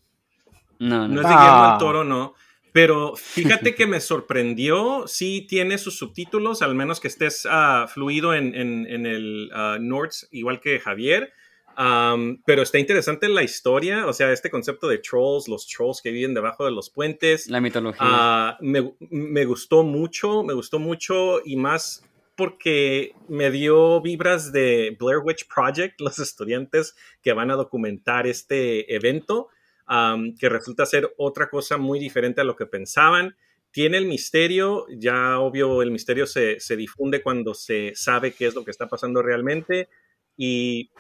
No, 0.79 1.07
No 1.07 1.09
no. 1.09 1.21
es 1.21 1.27
de 1.29 1.35
Guillermo 1.35 1.65
Ah. 1.65 1.71
del 1.73 1.79
Toro, 1.79 2.05
no. 2.05 2.35
Pero 2.73 3.15
fíjate 3.17 3.75
que 3.75 3.87
me 3.87 4.01
sorprendió. 4.01 5.05
Sí 5.07 5.47
tiene 5.49 5.77
sus 5.79 5.99
subtítulos, 5.99 6.63
al 6.63 6.75
menos 6.75 6.99
que 7.01 7.09
estés 7.09 7.47
ah, 7.51 7.87
fluido 7.93 8.35
en, 8.35 8.55
en- 8.55 8.87
en 8.89 9.07
el 9.07 9.51
ah, 9.55 9.77
Nords, 9.81 10.29
igual 10.33 10.59
que 10.61 10.81
Javier. 10.81 11.33
Am, 11.75 12.43
pero 12.45 12.61
está 12.63 12.79
interesante 12.79 13.29
la 13.31 13.43
historia, 13.43 14.07
o 14.07 14.13
sea, 14.13 14.31
este 14.31 14.51
concepto 14.51 14.89
de 14.89 14.99
trolls, 14.99 15.49
los 15.49 15.67
trolls 15.67 16.03
que 16.03 16.11
viven 16.11 16.35
debajo 16.35 16.67
de 16.67 16.71
los 16.71 16.91
puentes. 16.91 17.47
La 17.49 17.61
mitología. 17.63 18.01
Ah, 18.03 18.59
me, 18.61 18.93
me 19.11 19.45
gustó 19.47 19.83
mucho, 19.83 20.43
me 20.43 20.53
gustó 20.53 20.79
mucho 20.79 21.41
y 21.45 21.57
más 21.57 22.05
porque 22.37 23.13
me 23.29 23.51
dio 23.51 24.01
vibras 24.01 24.53
de 24.53 24.97
Blair 24.99 25.19
Witch 25.23 25.47
Project, 25.53 26.01
los 26.01 26.19
estudiantes 26.19 26.95
que 27.23 27.33
van 27.33 27.51
a 27.51 27.55
documentar 27.57 28.27
este 28.27 28.95
evento, 28.95 29.49
am, 29.87 30.35
que 30.37 30.49
resulta 30.49 30.87
ser 30.87 31.13
otra 31.17 31.49
cosa 31.51 31.77
muy 31.77 31.99
diferente 31.99 32.41
a 32.41 32.45
lo 32.45 32.57
que 32.57 32.67
pensaban. 32.67 33.37
Tiene 33.71 33.97
el 33.99 34.05
misterio, 34.07 34.87
ya 34.91 35.39
obvio 35.39 35.81
el 35.83 35.91
misterio 35.91 36.27
se, 36.27 36.61
se 36.61 36.77
difunde 36.77 37.23
cuando 37.23 37.55
se 37.55 37.93
sabe 37.95 38.33
qué 38.33 38.47
es 38.47 38.55
lo 38.55 38.65
que 38.65 38.71
está 38.71 38.87
pasando 38.89 39.23
realmente 39.23 39.89
y 40.37 40.91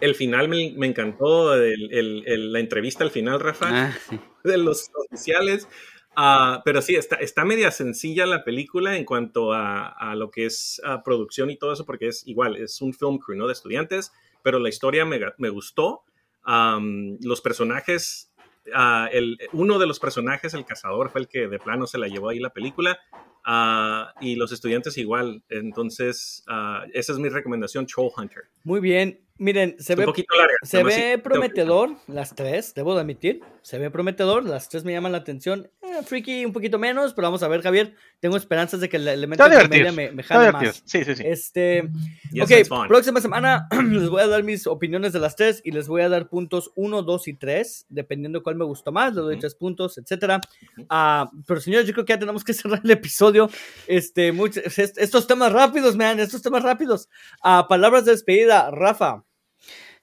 el 0.00 0.14
final 0.14 0.48
me, 0.48 0.72
me 0.76 0.86
encantó, 0.86 1.54
el- 1.54 1.92
el- 1.92 2.22
el- 2.26 2.52
la 2.52 2.60
entrevista 2.60 3.04
al 3.04 3.10
final, 3.10 3.38
Rafa 3.40 3.68
Ah, 3.70 3.98
sí. 4.08 4.18
de 4.44 4.56
los 4.58 4.88
oficiales. 4.94 5.68
Ah, 6.16 6.60
pero 6.64 6.82
sí, 6.82 6.96
está, 6.96 7.16
está 7.16 7.44
media 7.44 7.70
sencilla 7.70 8.26
la 8.26 8.44
película 8.44 8.96
en 8.96 9.04
cuanto 9.04 9.52
a, 9.52 9.86
a 9.88 10.14
lo 10.16 10.30
que 10.30 10.46
es 10.46 10.80
producción 11.04 11.50
y 11.50 11.56
todo 11.56 11.72
eso, 11.72 11.86
porque 11.86 12.08
es 12.08 12.26
igual, 12.26 12.56
es 12.56 12.80
un 12.82 12.92
film 12.92 13.18
crew, 13.18 13.36
¿no? 13.38 13.46
De 13.46 13.52
estudiantes, 13.52 14.12
pero 14.42 14.58
la 14.58 14.68
historia 14.68 15.04
me, 15.04 15.20
me 15.38 15.48
gustó. 15.50 16.02
Am, 16.42 17.16
los 17.22 17.40
personajes, 17.40 18.32
ah, 18.74 19.08
el, 19.12 19.38
uno 19.52 19.78
de 19.78 19.86
los 19.86 20.00
personajes, 20.00 20.52
el 20.54 20.64
cazador, 20.64 21.10
fue 21.10 21.20
el 21.22 21.28
que 21.28 21.46
de 21.48 21.58
plano 21.58 21.86
se 21.86 21.98
la 21.98 22.08
llevó 22.08 22.30
ahí 22.30 22.40
la 22.40 22.50
película. 22.50 22.98
ah, 23.44 24.12
y 24.20 24.34
los 24.36 24.52
estudiantes 24.52 24.98
igual. 24.98 25.42
Entonces, 25.48 26.44
esa 26.92 27.12
es 27.12 27.18
mi 27.18 27.28
recomendación, 27.28 27.86
Troll 27.86 28.10
Hunter. 28.16 28.42
Muy 28.64 28.80
bien. 28.80 29.20
Miren, 29.38 29.76
se 29.78 29.94
Es 29.94 29.98
ve, 29.98 30.04
poquito 30.04 30.34
larga. 30.36 30.52
se 30.62 30.82
ve 30.84 31.18
prometedor, 31.18 31.96
las 32.08 32.34
tres, 32.34 32.74
debo 32.74 32.94
de 32.94 33.00
admitir. 33.00 33.40
Se 33.62 33.78
ve 33.78 33.90
prometedor, 33.90 34.44
las 34.44 34.68
tres 34.68 34.84
me 34.84 34.92
llaman 34.92 35.12
la 35.12 35.18
atención. 35.18 35.70
Freaky 36.04 36.44
un 36.44 36.52
poquito 36.52 36.78
menos, 36.78 37.14
pero 37.14 37.26
vamos 37.28 37.42
a 37.42 37.48
ver, 37.48 37.62
Javier. 37.62 37.94
Tengo 38.20 38.36
esperanzas 38.36 38.80
de 38.80 38.88
que 38.88 38.96
el 38.98 39.08
elemento 39.08 39.42
de 39.48 39.56
comedia 39.68 39.92
me, 39.92 40.10
me 40.12 40.22
jale 40.22 40.46
más. 40.52 40.62
Sí, 40.84 41.04
sí, 41.04 41.14
sí. 41.16 41.22
Este, 41.26 41.90
Yes, 42.32 42.44
ok, 42.44 42.50
próxima 42.88 43.20
semana 43.20 43.66
les 43.90 44.08
voy 44.08 44.20
a 44.22 44.26
dar 44.26 44.42
mis 44.42 44.66
opiniones 44.66 45.12
de 45.12 45.20
las 45.20 45.36
tres 45.36 45.60
y 45.64 45.70
les 45.72 45.88
voy 45.88 46.02
a 46.02 46.08
dar 46.08 46.28
puntos 46.28 46.70
1, 46.76 47.02
2 47.02 47.28
y 47.28 47.34
3, 47.34 47.86
dependiendo 47.88 48.42
cuál 48.42 48.56
me 48.56 48.64
gustó 48.64 48.92
más, 48.92 49.14
le 49.14 49.20
doy 49.22 49.38
tres 49.38 49.54
puntos, 49.54 49.96
etcétera. 49.98 50.40
Ah, 50.88 51.30
pero 51.46 51.60
señores, 51.60 51.86
yo 51.86 51.92
creo 51.92 52.04
que 52.04 52.12
ya 52.12 52.18
tenemos 52.18 52.44
que 52.44 52.52
cerrar 52.54 52.80
el 52.84 52.90
episodio. 52.90 53.50
Este, 53.86 54.32
much- 54.32 54.58
est- 54.64 54.98
estos 54.98 55.26
temas 55.26 55.52
rápidos, 55.52 55.96
man, 55.96 56.20
estos 56.20 56.42
temas 56.42 56.62
rápidos. 56.62 57.08
Ah, 57.42 57.66
palabras 57.68 58.04
de 58.04 58.12
despedida, 58.12 58.70
Rafa. 58.70 59.24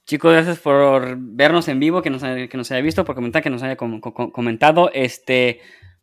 Chicos, 0.08 0.32
gracias 0.32 0.58
por 0.60 1.18
vernos 1.20 1.68
en 1.68 1.80
vivo, 1.82 2.02
que 2.02 2.10
nos, 2.10 2.24
haya- 2.24 2.48
que 2.48 2.56
nos 2.58 2.72
haya 2.72 2.82
visto, 2.82 3.04
por 3.04 3.14
comentar, 3.14 3.44
que 3.44 3.50
nos 3.50 3.62
haya 3.62 3.76
com- 3.76 4.00
com- 4.00 4.32
comentado. 4.32 4.90
Este, 4.94 5.60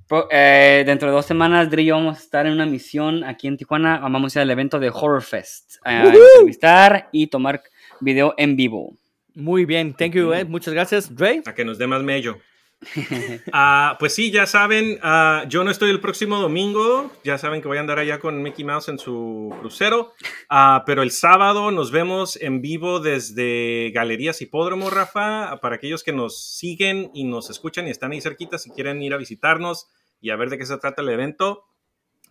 pro- 0.06 0.28
eh, 0.30 0.82
dentro 0.84 1.08
de 1.08 1.14
dos 1.14 1.24
semanas, 1.24 1.70
Dri 1.70 1.84
y 1.84 1.86
yo 1.86 1.94
vamos 1.96 2.18
a 2.18 2.20
estar 2.20 2.46
en 2.46 2.52
una 2.52 2.66
misión 2.66 3.24
aquí 3.24 3.48
en 3.48 3.56
Tijuana. 3.56 3.98
Vamos 4.00 4.36
a 4.36 4.40
ir 4.40 4.42
al 4.42 4.50
evento 4.50 4.78
de 4.78 4.90
Horror 4.90 5.22
Fest. 5.22 5.76
A 5.84 6.02
Woohoo. 6.04 6.18
entrevistar 6.34 7.08
y 7.12 7.28
tomar 7.28 7.62
video 8.00 8.34
en 8.36 8.56
vivo. 8.56 8.94
Muy 9.34 9.64
bien, 9.64 9.94
thank 9.94 10.12
you, 10.12 10.32
eh, 10.34 10.44
muchas 10.44 10.74
gracias. 10.74 11.14
Dre. 11.14 11.42
A 11.46 11.54
que 11.54 11.64
nos 11.64 11.78
dé 11.78 11.86
más 11.86 12.02
mello. 12.02 12.38
Ah, 13.52 13.96
pues 13.98 14.14
sí, 14.14 14.30
ya 14.30 14.46
saben, 14.46 14.98
ah, 15.02 15.44
yo 15.48 15.64
no 15.64 15.70
estoy 15.70 15.90
el 15.90 16.00
próximo 16.00 16.38
domingo, 16.40 17.10
ya 17.24 17.38
saben 17.38 17.62
que 17.62 17.68
voy 17.68 17.76
a 17.76 17.80
andar 17.80 17.98
allá 17.98 18.18
con 18.18 18.42
Mickey 18.42 18.64
Mouse 18.64 18.88
en 18.88 18.98
su 18.98 19.54
crucero, 19.60 20.12
Ah, 20.48 20.82
pero 20.86 21.02
el 21.02 21.10
sábado 21.10 21.70
nos 21.70 21.90
vemos 21.90 22.36
en 22.40 22.60
vivo 22.60 23.00
desde 23.00 23.90
Galerías 23.94 24.40
Hipódromo, 24.42 24.90
Rafa, 24.90 25.58
para 25.60 25.76
aquellos 25.76 26.02
que 26.02 26.12
nos 26.12 26.42
siguen 26.42 27.10
y 27.14 27.24
nos 27.24 27.50
escuchan 27.50 27.86
y 27.86 27.90
están 27.90 28.12
ahí 28.12 28.20
cerquita, 28.20 28.58
si 28.58 28.70
quieren 28.70 29.02
ir 29.02 29.14
a 29.14 29.18
visitarnos 29.18 29.88
y 30.20 30.30
a 30.30 30.36
ver 30.36 30.50
de 30.50 30.58
qué 30.58 30.66
se 30.66 30.76
trata 30.78 31.02
el 31.02 31.08
evento, 31.08 31.64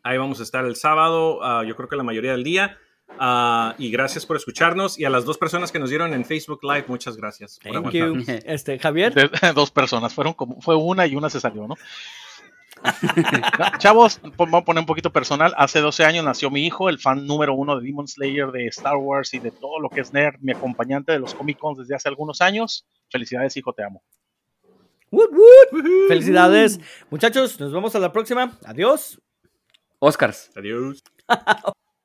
ahí 0.03 0.17
vamos 0.17 0.39
a 0.39 0.43
estar 0.43 0.65
el 0.65 0.75
sábado, 0.75 1.39
yo 1.63 1.75
creo 1.75 1.88
que 1.89 1.95
la 1.95 2.03
mayoría 2.03 2.31
del 2.31 2.43
día. 2.43 2.77
Ah, 3.19 3.75
y 3.77 3.91
gracias 3.91 4.25
por 4.25 4.35
escucharnos 4.38 4.99
y 4.99 5.05
a 5.05 5.09
las 5.09 5.23
dos 5.25 5.38
personas 5.38 5.71
que 5.71 5.80
nos 5.80 5.89
dieron 5.89 6.13
en 6.13 6.25
Facebook 6.25 6.59
Live, 6.63 6.85
muchas 6.88 7.15
gracias. 7.15 7.59
por 7.61 7.71
Thank 7.71 7.91
you. 7.91 8.23
Este, 8.45 8.80
Javier. 8.80 9.13
De- 9.13 9.30
dos 9.53 9.71
personas, 9.71 10.13
fueron 10.13 10.34
como, 10.34 10.61
fue 10.61 10.75
una 10.75 11.05
y 11.05 11.15
una 11.15 11.30
se 11.30 11.39
salió, 11.39 11.67
¿no? 11.67 11.75
Chavos, 13.77 14.19
vamos 14.35 14.61
a 14.61 14.65
poner 14.65 14.81
un 14.81 14.85
poquito 14.85 15.11
personal. 15.11 15.53
Hace 15.57 15.80
12 15.80 16.03
años 16.03 16.25
nació 16.25 16.49
mi 16.49 16.65
hijo, 16.65 16.89
el 16.89 16.99
fan 16.99 17.25
número 17.25 17.53
uno 17.53 17.80
de 17.80 17.85
Demon 17.85 18.07
Slayer, 18.07 18.51
de 18.51 18.67
Star 18.67 18.97
Wars 18.97 19.34
y 19.34 19.39
de 19.39 19.51
todo 19.51 19.80
lo 19.80 19.89
que 19.89 20.01
es 20.01 20.11
nerd, 20.11 20.35
mi 20.41 20.51
acompañante 20.51 21.11
de 21.13 21.19
los 21.19 21.34
Comic 21.34 21.59
Cons 21.59 21.77
desde 21.77 21.95
hace 21.95 22.09
algunos 22.09 22.41
años. 22.41 22.85
Felicidades, 23.09 23.55
hijo, 23.55 23.71
te 23.73 23.84
amo. 23.84 24.03
Felicidades. 26.07 26.80
Muchachos, 27.09 27.59
nos 27.59 27.71
vemos 27.71 27.95
a 27.95 27.99
la 27.99 28.11
próxima. 28.11 28.57
Adiós. 28.65 29.21
Oscars. 29.99 30.51
Adiós. 30.55 31.03